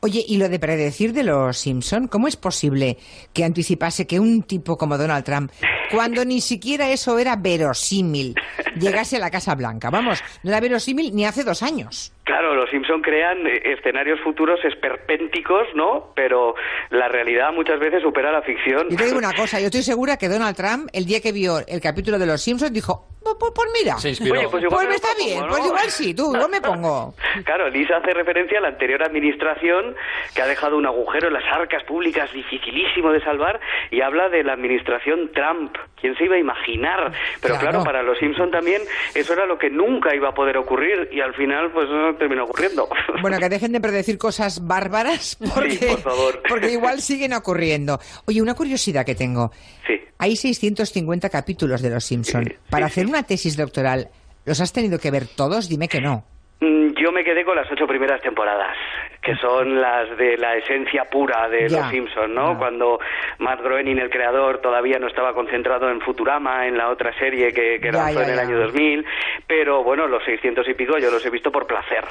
Oye, 0.00 0.20
y 0.26 0.38
lo 0.38 0.48
de 0.48 0.58
predecir 0.58 1.12
de 1.12 1.24
los 1.24 1.58
Simpson, 1.58 2.06
¿cómo 2.06 2.28
es 2.28 2.36
posible 2.36 2.96
que 3.34 3.44
anticipase 3.44 4.06
que 4.06 4.20
un 4.20 4.42
tipo 4.42 4.76
como 4.76 4.96
Donald 4.96 5.24
Trump, 5.24 5.50
cuando 5.90 6.24
ni 6.24 6.40
siquiera 6.40 6.90
eso 6.90 7.18
era 7.18 7.31
verosímil, 7.36 8.34
llegase 8.76 9.16
a 9.16 9.20
la 9.20 9.30
Casa 9.30 9.54
Blanca? 9.54 9.90
Vamos, 9.90 10.22
no 10.42 10.50
era 10.50 10.60
verosímil 10.60 11.14
ni 11.14 11.24
hace 11.24 11.44
dos 11.44 11.62
años. 11.62 12.12
Claro, 12.24 12.54
los 12.54 12.70
Simpson 12.70 13.02
crean 13.02 13.46
eh, 13.46 13.60
escenarios 13.76 14.20
futuros 14.20 14.60
esperpénticos, 14.64 15.66
¿no? 15.74 16.12
Pero 16.14 16.54
la 16.90 17.08
realidad 17.08 17.52
muchas 17.52 17.80
veces 17.80 18.00
supera 18.02 18.30
la 18.30 18.42
ficción. 18.42 18.88
Yo 18.90 18.96
te 18.96 19.04
digo 19.06 19.18
una 19.26 19.32
cosa, 19.32 19.58
yo 19.60 19.66
estoy 19.66 19.82
segura 19.82 20.16
que 20.16 20.28
Donald 20.28 20.56
Trump, 20.56 20.88
el 20.92 21.04
día 21.04 21.20
que 21.20 21.32
vio 21.32 21.58
el 21.66 21.80
capítulo 21.80 22.18
de 22.18 22.26
los 22.26 22.40
Simpsons, 22.40 22.72
dijo, 22.72 23.06
pues, 23.22 23.36
pues- 23.38 23.52
pues 23.54 23.68
mira, 23.80 23.98
Se 23.98 24.10
inspiró. 24.10 24.38
Oye, 24.38 24.48
pues 24.48 24.62
igual 24.64 24.86
pues 24.86 24.88
me 24.88 24.94
está 24.96 25.08
pongo, 25.14 25.24
bien, 25.26 25.40
¿no? 25.40 25.46
pues 25.48 25.66
igual 25.66 25.90
sí, 25.90 26.14
tú, 26.14 26.32
yo 26.36 26.48
me 26.48 26.60
pongo. 26.62 27.14
Claro, 27.44 27.68
Lisa 27.70 27.96
hace 27.96 28.12
referencia 28.14 28.58
a 28.58 28.62
la 28.62 28.68
anterior 28.68 29.02
administración 29.02 29.94
que 30.34 30.42
ha 30.42 30.46
dejado 30.46 30.76
un 30.76 30.86
agujero 30.86 31.28
en 31.28 31.34
las 31.34 31.44
arcas 31.52 31.82
públicas 31.84 32.32
dificilísimo 32.32 33.12
de 33.12 33.20
salvar 33.22 33.60
y 33.90 34.00
habla 34.00 34.28
de 34.28 34.42
la 34.44 34.52
administración 34.54 35.30
Trump. 35.34 35.76
¿Quién 36.00 36.16
se 36.16 36.24
iba 36.24 36.34
a 36.34 36.38
imaginar? 36.38 37.12
Pero 37.40 37.54
claro, 37.54 37.70
Claro. 37.70 37.84
para 37.84 38.02
los 38.02 38.18
Simpson 38.18 38.50
también 38.50 38.82
eso 39.14 39.32
era 39.34 39.46
lo 39.46 39.56
que 39.56 39.70
nunca 39.70 40.14
iba 40.16 40.30
a 40.30 40.34
poder 40.34 40.56
ocurrir 40.56 41.08
y 41.12 41.20
al 41.20 41.32
final 41.34 41.70
pues 41.70 41.88
no 42.12 42.18
terminó 42.18 42.44
ocurriendo. 42.44 42.88
Bueno, 43.22 43.38
que 43.38 43.48
dejen 43.48 43.70
de 43.70 43.80
predecir 43.80 44.18
cosas 44.18 44.66
bárbaras 44.66 45.36
porque, 45.36 45.86
por 45.86 46.00
favor. 46.00 46.42
porque 46.48 46.72
igual 46.72 47.00
siguen 47.00 47.34
ocurriendo. 47.34 48.00
Oye, 48.24 48.42
una 48.42 48.54
curiosidad 48.54 49.06
que 49.06 49.14
tengo. 49.14 49.52
Sí. 49.86 49.94
Hay 50.18 50.34
650 50.34 51.28
capítulos 51.28 51.82
de 51.82 51.90
Los 51.90 52.04
Simpson. 52.04 52.52
Para 52.68 52.86
hacer 52.86 53.06
una 53.06 53.22
tesis 53.22 53.56
doctoral, 53.56 54.08
¿los 54.44 54.60
has 54.60 54.72
tenido 54.72 54.98
que 54.98 55.12
ver 55.12 55.26
todos? 55.26 55.68
Dime 55.68 55.88
que 55.88 56.00
no. 56.00 56.24
Mm, 56.62 56.94
Yo 56.94 57.10
me 57.10 57.24
quedé 57.24 57.44
con 57.44 57.56
las 57.56 57.70
ocho 57.72 57.88
primeras 57.88 58.20
temporadas, 58.22 58.76
que 59.20 59.34
son 59.36 59.80
las 59.80 60.16
de 60.16 60.36
la 60.38 60.56
esencia 60.56 61.04
pura 61.10 61.48
de. 61.48 61.68
Los 61.68 61.88
Simpson, 61.90 62.32
¿no? 62.32 62.56
Cuando 62.56 63.00
Matt 63.40 63.60
Groening, 63.62 63.98
el 63.98 64.10
creador, 64.10 64.60
todavía 64.60 64.98
no 65.00 65.08
estaba 65.08 65.34
concentrado 65.34 65.90
en 65.90 66.00
Futurama, 66.00 66.68
en 66.68 66.78
la 66.78 66.88
otra 66.90 67.12
serie 67.18 67.52
que, 67.52 67.80
que 67.80 67.90
lanzó 67.90 68.22
en 68.22 68.30
el 68.30 68.38
año 68.38 68.58
2000, 68.60 69.04
pero 69.48 69.82
bueno, 69.82 70.06
los 70.06 70.22
600 70.24 70.68
y 70.68 70.74
pico 70.74 70.98
yo 70.98 71.10
los 71.10 71.26
he 71.26 71.30
visto 71.30 71.50
por 71.50 71.66
placer. 71.66 72.04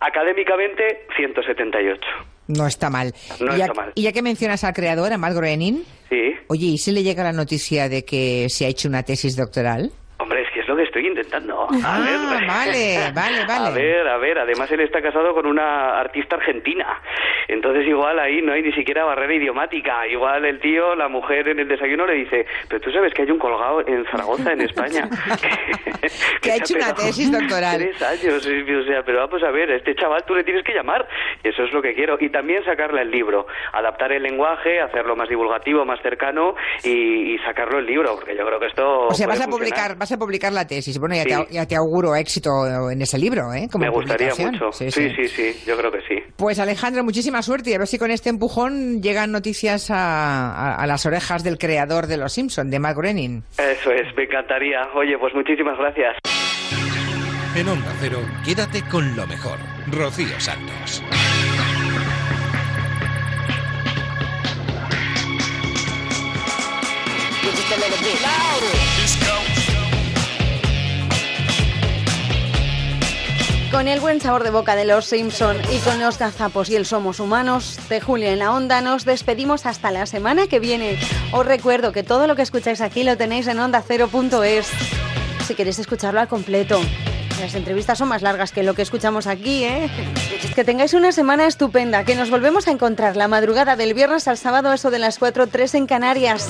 Académicamente, 0.00 1.06
178. 1.16 2.00
No 2.48 2.66
está 2.66 2.90
mal. 2.90 3.12
No 3.40 3.54
y, 3.54 3.58
ya, 3.58 3.64
está 3.66 3.74
mal. 3.80 3.92
y 3.94 4.02
ya 4.02 4.12
que 4.12 4.20
mencionas 4.22 4.64
al 4.64 4.74
creador, 4.74 5.12
a 5.12 5.18
Matt 5.18 5.34
Groening, 5.34 5.84
Sí. 6.08 6.34
oye, 6.48 6.66
¿y 6.66 6.78
si 6.78 6.90
le 6.92 7.02
llega 7.02 7.22
la 7.22 7.32
noticia 7.32 7.88
de 7.88 8.04
que 8.04 8.48
se 8.50 8.66
ha 8.66 8.68
hecho 8.68 8.88
una 8.88 9.02
tesis 9.04 9.36
doctoral? 9.36 9.90
Hombre, 10.18 10.42
es 10.42 10.50
que 10.52 10.60
es 10.60 10.68
lo 10.68 10.76
que 10.76 10.82
estoy 11.02 11.06
intentando. 11.08 11.62
A 11.62 11.68
Ah, 11.84 12.00
ver. 12.00 12.46
vale, 12.46 13.12
vale, 13.14 13.44
vale. 13.46 13.66
A 13.66 13.70
ver, 13.70 14.08
a 14.08 14.16
ver, 14.18 14.38
además 14.38 14.70
él 14.70 14.80
está 14.80 15.02
casado 15.02 15.34
con 15.34 15.46
una 15.46 15.98
artista 15.98 16.36
argentina. 16.36 17.00
Entonces 17.48 17.86
igual 17.86 18.18
ahí 18.18 18.40
no 18.42 18.52
hay 18.52 18.62
ni 18.62 18.72
siquiera 18.72 19.04
barrera 19.04 19.34
idiomática. 19.34 20.06
Igual 20.06 20.44
el 20.44 20.60
tío, 20.60 20.94
la 20.94 21.08
mujer 21.08 21.48
en 21.48 21.58
el 21.60 21.68
desayuno 21.68 22.06
le 22.06 22.14
dice, 22.14 22.46
pero 22.68 22.80
tú 22.80 22.90
sabes 22.92 23.12
que 23.14 23.22
hay 23.22 23.30
un 23.30 23.38
colgado 23.38 23.86
en 23.86 24.04
Zaragoza, 24.10 24.52
en 24.52 24.60
España. 24.62 25.08
Que 26.40 26.50
ha 26.52 26.56
hecho 26.56 26.74
una 26.74 26.92
tesis 26.94 27.30
doctoral. 27.30 27.78
Tres 27.78 28.02
años, 28.02 28.44
o 28.44 28.84
sea, 28.84 29.02
pero 29.04 29.18
vamos 29.26 29.40
a 29.44 29.50
ver, 29.50 29.70
a 29.70 29.76
este 29.76 29.94
chaval 29.94 30.24
tú 30.26 30.34
le 30.34 30.42
tienes 30.42 30.64
que 30.64 30.72
llamar. 30.74 31.06
Eso 31.44 31.62
es 31.62 31.72
lo 31.72 31.80
que 31.80 31.94
quiero. 31.94 32.16
Y 32.20 32.28
también 32.30 32.64
sacarle 32.64 33.02
el 33.02 33.10
libro, 33.10 33.46
adaptar 33.72 34.10
el 34.12 34.22
lenguaje, 34.24 34.80
hacerlo 34.80 35.14
más 35.14 35.28
divulgativo, 35.28 35.84
más 35.84 36.00
cercano 36.02 36.54
y, 36.82 37.34
y 37.34 37.38
sacarlo 37.38 37.78
el 37.78 37.86
libro, 37.86 38.16
porque 38.16 38.36
yo 38.36 38.44
creo 38.46 38.58
que 38.58 38.66
esto... 38.66 39.06
O 39.06 39.14
sea, 39.14 39.26
vas 39.28 39.40
a 39.40 39.46
publicar, 39.48 39.96
vas 39.96 40.10
a 40.10 40.18
publicar 40.18 40.52
la 40.52 40.66
tesis. 40.66 40.91
Bueno, 40.98 41.14
ya, 41.14 41.22
Sí. 41.22 41.28
te, 41.28 41.54
ya 41.54 41.66
te 41.66 41.76
auguro 41.76 42.14
éxito 42.16 42.90
en 42.90 43.02
ese 43.02 43.18
libro, 43.18 43.52
¿eh? 43.54 43.68
Como 43.70 43.84
Me 43.84 43.90
gustaría 43.90 44.34
mucho. 44.34 44.72
Sí, 44.72 44.90
Sí, 44.90 45.10
sí. 45.10 45.14
sí, 45.16 45.28
sí, 45.28 45.60
yo 45.66 45.76
creo 45.76 45.90
que 45.92 46.00
sí. 46.08 46.22
Pues 46.36 46.58
Alejandro, 46.58 47.04
muchísima 47.04 47.42
suerte 47.42 47.70
y 47.70 47.74
a 47.74 47.78
ver 47.78 47.86
si 47.88 47.98
con 47.98 48.10
este 48.10 48.28
empujón 48.30 49.02
llegan 49.02 49.32
noticias 49.32 49.90
a, 49.90 50.50
a- 50.52 50.74
a 50.76 50.86
las 50.86 51.04
orejas 51.06 51.42
del 51.44 51.58
creador 51.58 52.06
de 52.06 52.16
Los 52.16 52.32
Simpson, 52.32 52.70
de 52.70 52.78
Matt 52.78 52.96
Groening. 52.96 53.42
Eso 53.58 53.90
es, 53.92 54.14
me 54.16 54.24
encantaría. 54.24 54.80
Oye, 54.94 55.16
pues 55.18 55.34
muchísimas 55.34 55.78
gracias. 55.78 56.16
En 57.54 57.68
Onda 57.68 57.92
Cero, 58.00 58.18
quédate 58.44 58.82
con 58.90 59.14
lo 59.14 59.26
mejor. 59.26 59.58
Rocío 59.90 60.40
Santos. 60.40 61.02
Con 73.72 73.88
el 73.88 74.00
buen 74.00 74.20
sabor 74.20 74.44
de 74.44 74.50
boca 74.50 74.76
de 74.76 74.84
los 74.84 75.06
Simpson 75.06 75.56
y 75.72 75.78
con 75.78 75.98
los 75.98 76.18
gazapos 76.18 76.68
y 76.68 76.76
el 76.76 76.84
Somos 76.84 77.20
Humanos 77.20 77.78
de 77.88 78.02
Julio 78.02 78.28
en 78.28 78.38
la 78.38 78.52
Onda, 78.52 78.82
nos 78.82 79.06
despedimos 79.06 79.64
hasta 79.64 79.90
la 79.90 80.04
semana 80.04 80.46
que 80.46 80.60
viene. 80.60 80.98
Os 81.32 81.46
recuerdo 81.46 81.90
que 81.90 82.02
todo 82.02 82.26
lo 82.26 82.36
que 82.36 82.42
escucháis 82.42 82.82
aquí 82.82 83.02
lo 83.02 83.16
tenéis 83.16 83.46
en 83.46 83.58
ondacero.es. 83.58 84.68
Si 85.46 85.54
queréis 85.54 85.78
escucharlo 85.78 86.20
al 86.20 86.28
completo. 86.28 86.80
Las 87.40 87.54
entrevistas 87.54 87.96
son 87.96 88.08
más 88.08 88.20
largas 88.20 88.52
que 88.52 88.62
lo 88.62 88.74
que 88.74 88.82
escuchamos 88.82 89.26
aquí, 89.26 89.64
¿eh? 89.64 89.90
Que 90.54 90.64
tengáis 90.64 90.92
una 90.92 91.10
semana 91.10 91.46
estupenda, 91.46 92.04
que 92.04 92.14
nos 92.14 92.28
volvemos 92.28 92.68
a 92.68 92.72
encontrar 92.72 93.16
la 93.16 93.26
madrugada 93.26 93.74
del 93.74 93.94
viernes 93.94 94.28
al 94.28 94.36
sábado, 94.36 94.72
eso 94.74 94.90
de 94.90 94.98
las 94.98 95.18
4.03 95.18 95.74
en 95.76 95.86
Canarias. 95.86 96.46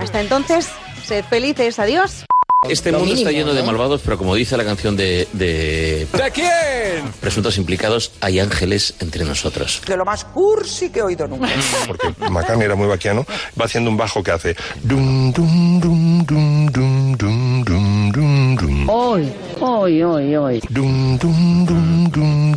Hasta 0.00 0.20
entonces, 0.20 0.70
sed 1.02 1.24
felices, 1.24 1.80
adiós. 1.80 2.24
Este 2.68 2.92
mundo 2.92 3.14
está 3.14 3.30
lleno 3.30 3.52
de 3.54 3.62
malvados, 3.62 4.00
pero 4.04 4.16
como 4.18 4.34
dice 4.34 4.56
la 4.56 4.64
canción 4.64 4.96
de, 4.96 5.28
de 5.32 6.06
¿De 6.12 6.30
quién? 6.32 7.04
presuntos 7.20 7.56
implicados, 7.58 8.12
hay 8.20 8.40
ángeles 8.40 8.94
entre 9.00 9.24
nosotros. 9.24 9.82
De 9.86 9.96
lo 9.96 10.04
más 10.04 10.24
cursi 10.24 10.90
que 10.90 11.00
he 11.00 11.02
oído 11.02 11.26
nunca. 11.28 11.48
porque 11.86 12.08
McCartney 12.30 12.64
era 12.66 12.74
muy 12.74 12.86
vaquiano, 12.86 13.26
va 13.60 13.66
haciendo 13.66 13.90
un 13.90 13.96
bajo 13.96 14.22
que 14.22 14.30
hace 14.30 14.56
dum 14.82 15.32
dum 15.32 15.80
dum 15.80 16.24
dum 16.24 16.66
dum 16.72 17.16
dum 17.16 17.64
dum 17.64 18.12
dum 18.12 18.56
dum 18.56 18.88
Hoy, 18.88 19.32
hoy, 19.60 20.02
hoy, 20.02 20.36
hoy. 20.36 20.60
dum 20.70 21.18
dum 21.18 21.66
dum 21.66 22.10
dum 22.10 22.56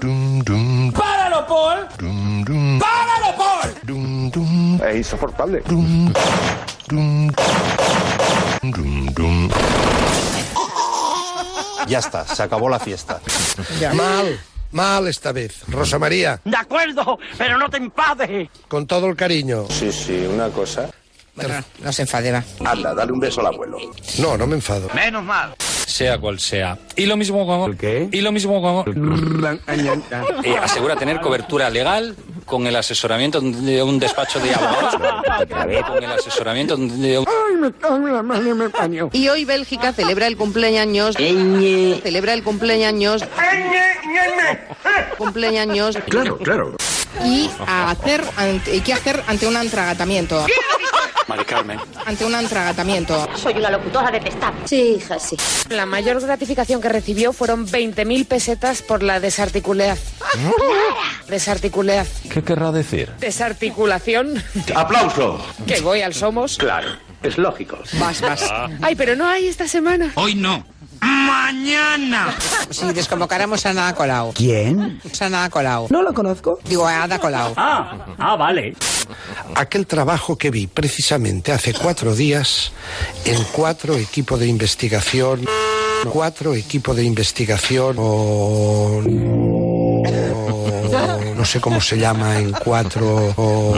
dum 0.00 0.42
dum 0.44 0.92
¡Páralo, 0.92 1.46
Paul! 1.46 1.78
dum 1.98 2.44
dum 2.44 2.78
¡Páralo, 2.78 3.36
Paul! 3.36 3.70
dum 3.82 4.09
es 4.88 4.96
insoportable 4.96 5.62
Ya 11.86 11.98
está, 11.98 12.24
se 12.26 12.42
acabó 12.42 12.68
la 12.68 12.78
fiesta. 12.78 13.20
Mal, 13.94 14.38
mal 14.70 15.08
esta 15.08 15.32
vez. 15.32 15.62
Rosa 15.68 15.98
María, 15.98 16.40
De 16.44 16.56
acuerdo, 16.56 17.18
pero 17.36 17.58
no 17.58 17.68
te 17.68 17.78
enfades. 17.78 18.48
con 18.68 18.86
todo 18.86 19.06
el 19.06 19.16
cariño. 19.16 19.66
Sí, 19.68 19.90
sí, 19.90 20.26
una 20.32 20.48
cosa. 20.50 20.88
No 21.82 21.92
se 21.92 22.02
enfade, 22.02 22.32
va. 22.32 22.44
Anda, 22.64 22.94
dale 22.94 23.12
un 23.12 23.20
beso 23.20 23.40
al 23.40 23.46
abuelo. 23.46 23.78
No, 24.18 24.36
no 24.36 24.46
me 24.46 24.56
enfado. 24.56 24.88
Menos 24.94 25.24
mal. 25.24 25.54
sea 25.86 26.18
cual 26.18 26.38
sea. 26.38 26.78
Y 26.96 27.06
lo 27.06 27.16
mismo 27.16 27.46
con... 27.46 27.76
¿Qué? 27.76 28.08
Y 28.12 28.20
lo 28.20 28.30
mismo 28.30 28.60
con... 28.60 29.58
Eh, 30.44 30.58
asegura 30.60 30.96
tener 30.96 31.20
cobertura 31.20 31.70
legal 31.70 32.14
con 32.44 32.66
el 32.66 32.76
asesoramiento 32.76 33.40
de 33.40 33.82
un 33.82 33.98
despacho 33.98 34.40
de 34.40 34.54
abogados. 34.54 34.94
con 35.86 36.02
el 36.02 36.12
asesoramiento 36.12 36.76
de 36.76 37.18
un... 37.18 37.26
Ay, 37.28 37.56
me 37.56 37.72
cago 37.72 37.96
en 37.96 38.12
la 38.12 38.22
madre, 38.22 38.54
me 38.54 38.68
paño. 38.70 39.10
Y 39.12 39.28
hoy 39.28 39.44
Bélgica 39.44 39.92
celebra 39.92 40.26
el 40.26 40.36
cumpleaños. 40.36 41.16
Celebra 41.16 42.32
el 42.34 42.42
cumpleaños. 42.42 43.24
Cumpleaños. 45.18 45.98
Claro, 46.08 46.38
claro. 46.38 46.76
Y 47.24 47.50
a 47.66 47.90
hacer 47.90 48.24
ante- 48.36 48.76
y 48.76 48.80
qué 48.80 48.92
hacer 48.92 49.22
ante 49.26 49.46
un 49.46 49.56
antragatamiento. 49.56 50.44
Mari 51.28 51.44
Carmen. 51.44 51.78
Ante 52.06 52.24
un 52.24 52.34
antragatamiento. 52.34 53.28
Soy 53.36 53.54
una 53.54 53.70
locutora 53.70 54.10
detestable. 54.10 54.60
Sí, 54.64 54.96
hija, 54.98 55.18
sí. 55.18 55.36
La 55.68 55.86
mayor 55.86 56.20
gratificación 56.20 56.80
que 56.80 56.88
recibió 56.88 57.32
fueron 57.32 57.66
20.000 57.66 58.26
pesetas 58.26 58.82
por 58.82 59.02
la 59.04 59.20
desarticulez. 59.20 60.00
Desarticulez. 61.28 62.08
¿Qué 62.32 62.42
querrá 62.42 62.72
decir? 62.72 63.10
Desarticulación. 63.20 64.42
¡Aplauso! 64.74 65.40
Que 65.66 65.80
voy 65.80 66.02
al 66.02 66.14
Somos. 66.14 66.56
Claro, 66.56 66.88
es 67.22 67.38
lógico. 67.38 67.78
Vas, 68.00 68.20
vas. 68.20 68.52
Ay, 68.82 68.96
pero 68.96 69.14
no 69.14 69.26
hay 69.28 69.46
esta 69.46 69.68
semana. 69.68 70.10
Hoy 70.16 70.34
no. 70.34 70.64
¡Mañana! 71.00 72.34
Si 72.70 72.92
desconvocáramos 72.92 73.64
a 73.66 73.70
Ana 73.70 73.94
Colau. 73.94 74.32
¿Quién? 74.34 75.00
Ana 75.20 75.48
Colau. 75.50 75.86
No 75.90 76.02
la 76.02 76.12
conozco. 76.12 76.58
Digo, 76.68 76.86
a 76.86 77.02
Ada 77.04 77.18
Colau. 77.18 77.52
Ah, 77.56 78.06
ah, 78.18 78.36
vale. 78.36 78.74
Aquel 79.54 79.86
trabajo 79.86 80.36
que 80.36 80.50
vi 80.50 80.66
precisamente 80.66 81.52
hace 81.52 81.72
cuatro 81.74 82.14
días 82.14 82.72
en 83.24 83.42
cuatro 83.52 83.96
equipos 83.96 84.38
de 84.38 84.46
investigación, 84.46 85.44
cuatro 86.12 86.54
equipos 86.54 86.94
de 86.96 87.04
investigación 87.04 87.96
o, 87.98 89.02
o- 89.02 90.02
no 91.36 91.44
sé 91.44 91.60
cómo 91.60 91.80
se 91.80 91.98
llama 91.98 92.38
en 92.38 92.52
cuatro 92.52 93.32
o- 93.36 93.74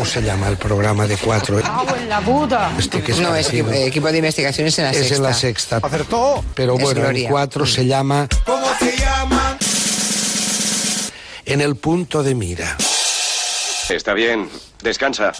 ¿Cómo 0.00 0.10
se 0.10 0.22
llama 0.22 0.48
el 0.48 0.56
programa 0.56 1.06
de 1.06 1.18
cuatro? 1.18 1.60
en 1.60 2.08
la 2.08 2.20
Buda. 2.20 2.72
Este 2.78 3.02
que 3.02 3.12
es 3.12 3.18
No, 3.20 3.36
es 3.36 3.44
parecido. 3.48 3.68
equipo, 3.68 3.86
equipo 3.86 4.10
de 4.10 4.16
investigaciones 4.16 4.78
en 4.78 4.84
la 4.86 4.90
es 4.92 4.96
sexta. 4.96 5.14
en 5.16 5.22
la 5.22 5.34
sexta. 5.34 5.76
Acertó. 5.82 6.42
Pero 6.54 6.76
Es 6.78 6.82
bueno, 6.82 7.00
Gloria. 7.02 7.24
en 7.24 7.30
cuatro 7.30 7.66
se 7.66 7.84
llama 7.84 8.26
¿Cómo 8.46 8.66
se 8.78 8.96
llama? 8.96 9.58
En 11.44 11.60
el 11.60 11.76
punto 11.76 12.22
de 12.22 12.34
mira. 12.34 12.78
Está 13.90 14.14
bien, 14.14 14.48
descansa. 14.82 15.32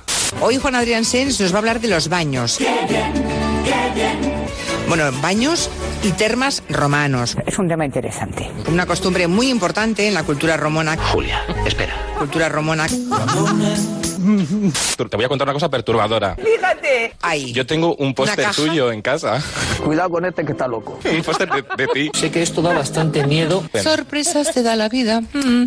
Hoy 0.43 0.59
Juan 0.59 0.74
Adrián 0.74 1.07
Sens 1.07 1.41
nos 1.41 1.53
va 1.53 1.57
a 1.57 1.59
hablar 1.61 1.81
de 1.81 1.89
los 1.89 2.11
baños. 2.11 2.59
Bueno, 4.89 5.11
baños 5.23 5.70
y 6.03 6.11
termas 6.11 6.62
romanos. 6.69 7.35
Es 7.47 7.59
un 7.59 7.66
tema 7.66 7.87
interesante. 7.87 8.51
Una 8.69 8.85
costumbre 8.85 9.27
muy 9.27 9.49
importante 9.49 10.07
en 10.07 10.12
la 10.12 10.23
cultura 10.23 10.59
romana. 10.59 10.99
Julia, 11.15 11.47
espera. 11.65 11.95
Cultura 12.19 12.51
romana. 12.51 12.87
Te 14.97 15.16
voy 15.16 15.24
a 15.24 15.28
contar 15.28 15.47
una 15.47 15.52
cosa 15.55 15.68
perturbadora. 15.68 16.36
Fíjate. 16.36 17.14
Ahí. 17.22 17.52
Yo 17.52 17.66
tengo 17.66 17.94
un 17.97 18.14
póster 18.14 18.51
tuyo 18.55 18.92
en 18.92 19.02
casa. 19.02 19.42
Cuidado 19.84 20.10
con 20.10 20.24
este 20.24 20.44
que 20.44 20.52
está 20.52 20.68
loco. 20.68 20.98
Un 21.05 21.22
póster 21.22 21.48
de, 21.48 21.64
de 21.76 21.86
ti. 21.88 22.10
Sé 22.14 22.30
que 22.30 22.42
esto 22.42 22.62
da 22.62 22.72
bastante 22.74 23.26
miedo. 23.26 23.62
Sorpresas 23.82 24.52
te 24.52 24.62
da 24.62 24.76
la 24.76 24.88
vida. 24.88 25.22
Mm. 25.32 25.64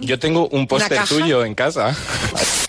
Yo 0.00 0.18
tengo 0.18 0.48
un 0.48 0.66
póster 0.66 1.04
tuyo 1.08 1.44
en 1.44 1.54
casa. 1.54 1.94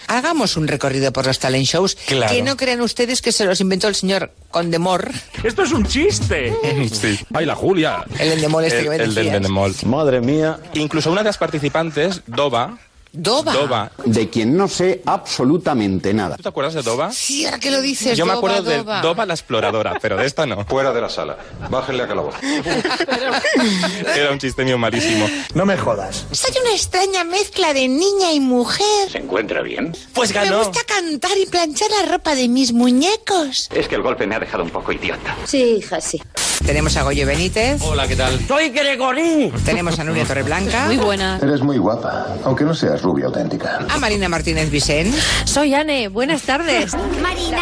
Hagamos 0.07 0.57
un 0.57 0.67
recorrido 0.67 1.11
por 1.13 1.25
los 1.25 1.39
talent 1.39 1.65
shows. 1.65 1.95
Claro. 2.07 2.33
Que 2.33 2.41
no 2.41 2.57
crean 2.57 2.81
ustedes 2.81 3.21
que 3.21 3.31
se 3.31 3.45
los 3.45 3.59
inventó 3.61 3.87
el 3.87 3.95
señor 3.95 4.31
Condemor. 4.51 5.11
Esto 5.43 5.63
es 5.63 5.71
un 5.71 5.85
chiste. 5.85 6.53
Sí. 6.91 7.19
¡Ay, 7.33 7.45
la 7.45 7.55
Julia! 7.55 8.05
El 8.19 8.33
Endemol 8.33 8.63
este 8.65 8.83
que 8.83 8.89
me 8.89 8.95
El, 8.95 9.01
el 9.01 9.15
del. 9.15 9.27
Endemol. 9.27 9.73
Madre 9.85 10.21
mía. 10.21 10.59
Incluso 10.73 11.11
una 11.11 11.21
de 11.21 11.25
las 11.25 11.37
participantes, 11.37 12.21
Doba. 12.27 12.77
Doba. 13.17 13.53
Doba. 13.53 13.91
De 14.05 14.29
quien 14.29 14.55
no 14.57 14.67
sé 14.67 15.01
absolutamente 15.05 16.13
nada. 16.13 16.35
¿Tú 16.37 16.43
te 16.43 16.49
acuerdas 16.49 16.73
de 16.73 16.81
Doba? 16.81 17.11
Sí, 17.11 17.45
ahora 17.45 17.59
que 17.59 17.71
lo 17.71 17.81
dices, 17.81 18.17
Yo 18.17 18.25
me 18.25 18.33
Doba, 18.33 18.37
acuerdo 18.39 18.69
de 18.69 18.77
Doba. 19.01 19.25
La 19.25 19.33
exploradora, 19.33 19.97
pero 20.01 20.17
de 20.17 20.25
esta 20.25 20.45
no. 20.45 20.63
Fuera 20.67 20.91
de 20.93 21.01
la 21.01 21.09
sala. 21.09 21.37
Bájenle 21.69 22.03
a 22.03 22.07
calabozo. 22.07 22.37
Era 24.15 24.31
un 24.31 24.39
chiste 24.39 24.63
mío 24.63 24.77
malísimo. 24.77 25.27
No 25.53 25.65
me 25.65 25.77
jodas. 25.77 26.25
Soy 26.31 26.51
una 26.61 26.71
extraña 26.71 27.23
mezcla 27.23 27.73
de 27.73 27.87
niña 27.87 28.31
y 28.33 28.39
mujer. 28.39 29.09
¿Se 29.11 29.17
encuentra 29.19 29.61
bien? 29.61 29.95
Pues 30.13 30.29
Me 30.29 30.35
ganó. 30.35 30.59
gusta 30.65 30.81
cantar 30.87 31.37
y 31.37 31.45
planchar 31.45 31.89
la 32.01 32.11
ropa 32.11 32.35
de 32.35 32.47
mis 32.47 32.73
muñecos. 32.73 33.69
Es 33.73 33.87
que 33.87 33.95
el 33.95 34.01
golpe 34.01 34.27
me 34.27 34.35
ha 34.35 34.39
dejado 34.39 34.63
un 34.63 34.69
poco 34.69 34.91
idiota. 34.91 35.35
Sí, 35.45 35.77
hija, 35.79 36.01
sí. 36.01 36.21
Tenemos 36.65 36.95
a 36.97 37.03
Goyo 37.03 37.27
Benítez. 37.27 37.81
Hola, 37.83 38.07
¿qué 38.07 38.15
tal? 38.15 38.39
Soy 38.47 38.69
Gregorín. 38.69 39.51
Tenemos 39.65 39.99
a 39.99 40.03
Nuria 40.03 40.25
Torreblanca. 40.25 40.85
Muy 40.85 40.97
buena. 40.97 41.37
Eres 41.41 41.61
muy 41.61 41.77
guapa, 41.77 42.27
aunque 42.43 42.63
no 42.63 42.73
seas 42.73 43.03
rubia 43.05 43.27
auténtica. 43.27 43.85
A 43.87 43.97
Marina 43.99 44.27
Martínez 44.27 44.69
Vicent. 44.71 45.13
Soy 45.45 45.75
Anne. 45.75 46.07
Buenas 46.07 46.41
tardes. 46.41 46.95
Marina, 47.21 47.61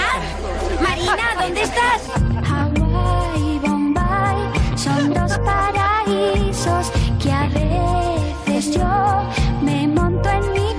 Marina, 0.81 1.35
¿dónde 1.37 1.61
estás? 1.61 2.01
Hawái 2.47 3.55
y 3.55 3.59
Bombay 3.59 4.77
son 4.77 5.13
dos 5.13 5.37
paraísos 5.39 6.91
que 7.21 7.29
a 7.29 7.47
veces 7.49 8.73
yo 8.73 9.29
me 9.61 9.85
monto 9.87 10.29
en 10.29 10.51
mi 10.53 10.69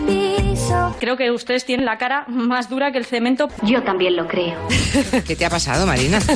piso. 0.55 0.97
Creo 0.99 1.19
que 1.19 1.31
ustedes 1.31 1.67
tienen 1.67 1.85
la 1.85 1.99
cara 1.99 2.25
más 2.29 2.71
dura 2.71 2.91
que 2.91 2.97
el 2.97 3.05
cemento. 3.05 3.49
Yo 3.63 3.83
también 3.83 4.17
lo 4.17 4.27
creo. 4.27 4.57
¿Qué 5.27 5.37
te 5.37 5.45
ha 5.45 5.51
pasado, 5.51 5.87
Marina? 5.87 6.19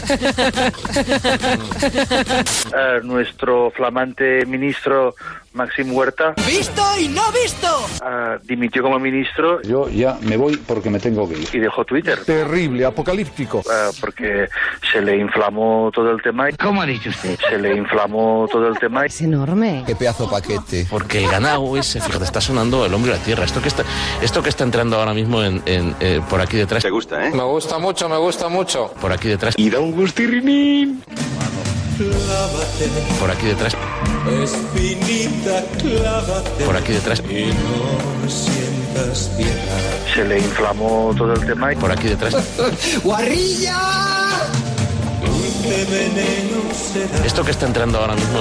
Eh, 2.79 3.01
nuestro 3.03 3.71
flamante 3.71 4.45
ministro 4.47 5.15
Maxim 5.53 5.93
Huerta 5.95 6.35
¡Visto 6.47 6.83
y 7.01 7.09
no 7.09 7.23
visto! 7.33 7.67
eh, 8.05 8.39
dimitió 8.45 8.83
como 8.83 8.99
ministro 8.99 9.61
Yo 9.63 9.89
ya 9.89 10.17
me 10.23 10.37
voy 10.37 10.57
porque 10.57 10.91
me 10.91 10.99
tengo 11.01 11.29
que 11.29 11.39
ir. 11.39 11.49
y 11.53 11.59
dejó 11.59 11.85
Twitter 11.85 12.25
Terrible, 12.25 12.85
apocalíptico. 12.85 13.61
eh, 13.61 13.91
porque 14.01 14.49
se 14.93 15.01
le 15.01 15.17
inflamó 15.17 15.91
todo 15.95 16.11
el 16.13 16.23
tema. 16.23 16.49
¿Cómo 16.63 16.83
ha 16.83 16.87
dicho 16.87 17.11
usted? 17.11 17.39
Se 17.49 17.59
le 17.59 17.77
inflamó 17.77 18.47
todo 18.51 18.69
el 18.69 18.79
tema. 18.79 19.07
Es 19.07 19.21
enorme. 19.21 19.85
Qué 19.87 19.95
pedazo 19.97 20.29
paquete. 20.31 20.87
Porque 20.91 21.25
el 21.25 21.31
ganado 21.31 21.77
ese, 21.77 22.01
fíjate, 22.01 22.25
está 22.25 22.41
sonando 22.41 22.85
el 22.87 22.95
hombre 22.95 23.13
y 23.13 23.15
la 23.19 23.23
tierra. 23.23 23.45
Esto 23.45 23.61
que 23.63 23.69
está, 23.69 23.85
esto 24.23 24.43
que 24.43 24.49
está 24.49 24.65
entrando 24.65 24.97
ahora 24.99 25.15
mismo 25.15 25.43
en, 25.43 25.63
en, 25.67 25.95
eh, 26.01 26.21
por 26.29 26.41
aquí 26.41 26.57
detrás. 26.57 26.83
Te 26.83 26.91
gusta, 26.91 27.27
¿eh? 27.27 27.31
Me 27.35 27.43
gusta 27.43 27.79
mucho, 27.79 28.09
me 28.09 28.17
gusta 28.19 28.49
mucho. 28.49 28.93
Por 29.01 29.13
aquí 29.13 29.29
detrás. 29.29 29.55
Y 29.57 29.71
da 29.71 29.81
un 29.81 29.93
gustirrinín. 29.93 31.03
Por 33.19 33.31
aquí 33.31 33.47
detrás. 33.47 33.75
Espinita, 34.43 35.65
clávate. 35.79 36.65
Por 36.65 36.77
aquí 36.77 36.93
detrás. 36.93 37.21
Y 37.29 37.47
no 37.47 38.31
sientas 38.31 39.31
piedad. 39.37 40.15
Se 40.15 40.25
le 40.25 40.39
inflamó 40.39 41.13
todo 41.17 41.33
el 41.33 41.45
tema. 41.45 41.71
Por 41.73 41.91
aquí 41.91 42.09
detrás. 42.09 42.37
¡Guarrilla! 43.03 43.81
Esto 47.25 47.45
que 47.45 47.51
está 47.51 47.67
entrando 47.67 47.99
ahora 47.99 48.15
mismo. 48.15 48.39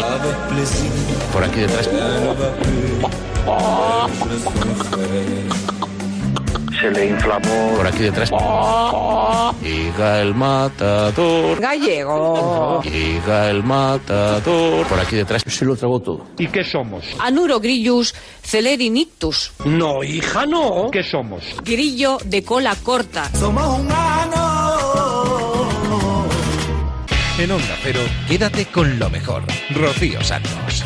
Por 1.34 1.44
aquí 1.44 1.62
detrás. 1.62 1.90
Se 6.80 6.92
le 6.92 7.08
inflamó. 7.08 7.74
Por 7.78 7.88
aquí 7.88 8.04
detrás. 8.04 8.30
Llega 9.62 10.22
el 10.22 10.36
matador. 10.36 11.60
Gallego. 11.60 12.82
Llega 12.84 13.50
el 13.50 13.64
matador. 13.64 14.86
Por 14.88 15.00
aquí 15.00 15.16
detrás. 15.16 15.44
Se 15.48 15.66
lo 15.66 15.76
tragó 15.76 16.00
todo. 16.00 16.26
¿Y 16.38 16.48
qué 16.48 16.64
somos? 16.64 17.04
Anuro 17.20 17.60
grillus 17.60 18.14
celerinictus. 18.44 19.54
No, 19.66 20.04
hija, 20.04 20.46
no. 20.46 20.90
¿Qué 20.92 21.04
somos? 21.04 21.44
Grillo 21.64 22.18
de 22.26 22.44
cola 22.44 22.76
corta. 22.84 23.30
Somos 23.34 23.80
humanos. 23.80 24.48
En 27.40 27.52
Onda 27.52 27.78
Cero, 27.84 28.00
quédate 28.28 28.66
con 28.66 28.98
lo 28.98 29.10
mejor. 29.12 29.44
Rocío 29.70 30.24
Santos. 30.24 30.84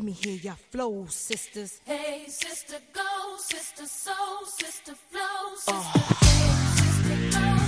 Let 0.00 0.06
me 0.06 0.12
hear 0.12 0.36
your 0.36 0.56
flow, 0.70 1.04
sisters. 1.10 1.78
Hey, 1.84 2.24
sister, 2.26 2.76
go, 2.94 3.36
sister, 3.36 3.84
soul, 3.84 4.46
sister, 4.46 4.94
flow, 4.94 5.20
ah. 5.68 5.82
sister. 6.72 7.30
Sister, 7.30 7.38
go, 7.38 7.59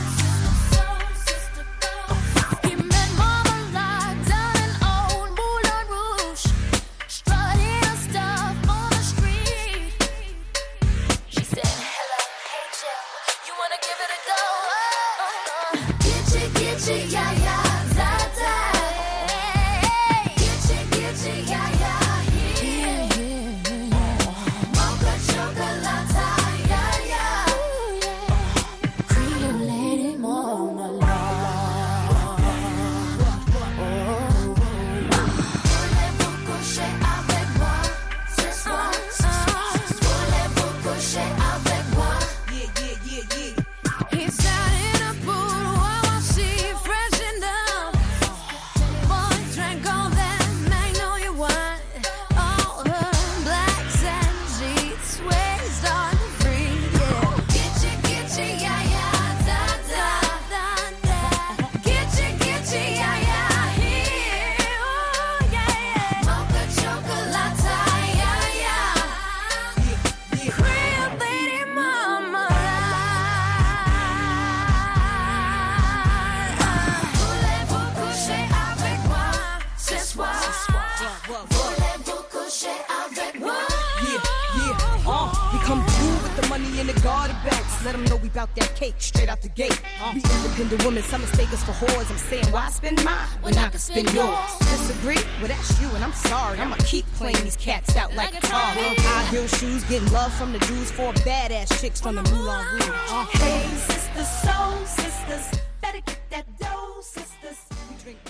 let 87.85 87.93
them 87.93 88.05
know 88.05 88.17
we 88.17 88.29
bout 88.29 88.55
that 88.57 88.75
cake 88.77 88.95
straight 88.99 89.29
out 89.29 89.43
the 89.43 89.49
gate. 89.49 89.81
We 90.15 90.23
independent 90.23 90.85
women, 90.85 91.03
some 91.03 91.21
mistake 91.21 91.53
us 91.53 91.63
for 91.65 91.73
whores. 91.73 92.11
I'm 92.11 92.19
saying, 92.19 92.47
why 92.53 92.71
spend 92.71 93.03
mine 93.05 93.29
when 93.41 93.57
I 93.59 93.69
can 93.69 93.79
spend 93.79 94.13
yours? 94.13 94.59
Disagree? 94.59 95.23
Well, 95.39 95.49
that's 95.49 95.81
you, 95.81 95.89
and 95.91 96.05
I'm 96.05 96.13
sorry. 96.13 96.59
I'ma 96.59 96.77
keep 96.85 97.07
playing 97.15 97.43
these 97.43 97.57
cats 97.57 97.97
out 97.97 98.15
like 98.15 98.37
a 98.37 98.41
car. 98.47 98.61
High 98.61 99.25
heel 99.31 99.47
shoes, 99.47 99.85
getting 99.85 100.11
love 100.13 100.33
from 100.35 100.53
the 100.53 100.59
Jews, 100.61 100.91
four 100.91 101.13
badass 101.15 101.81
chicks 101.81 102.01
from 102.01 102.15
the 102.17 102.23
Moulin 102.23 102.65
Rouge. 102.73 103.29
Hey, 103.33 103.67
sisters, 103.77 104.29
soul 104.29 104.85
sisters, 104.87 105.61
better 105.81 106.01
get 106.07 106.21
that 106.31 106.59
dough, 106.59 107.01
sisters, 107.01 107.57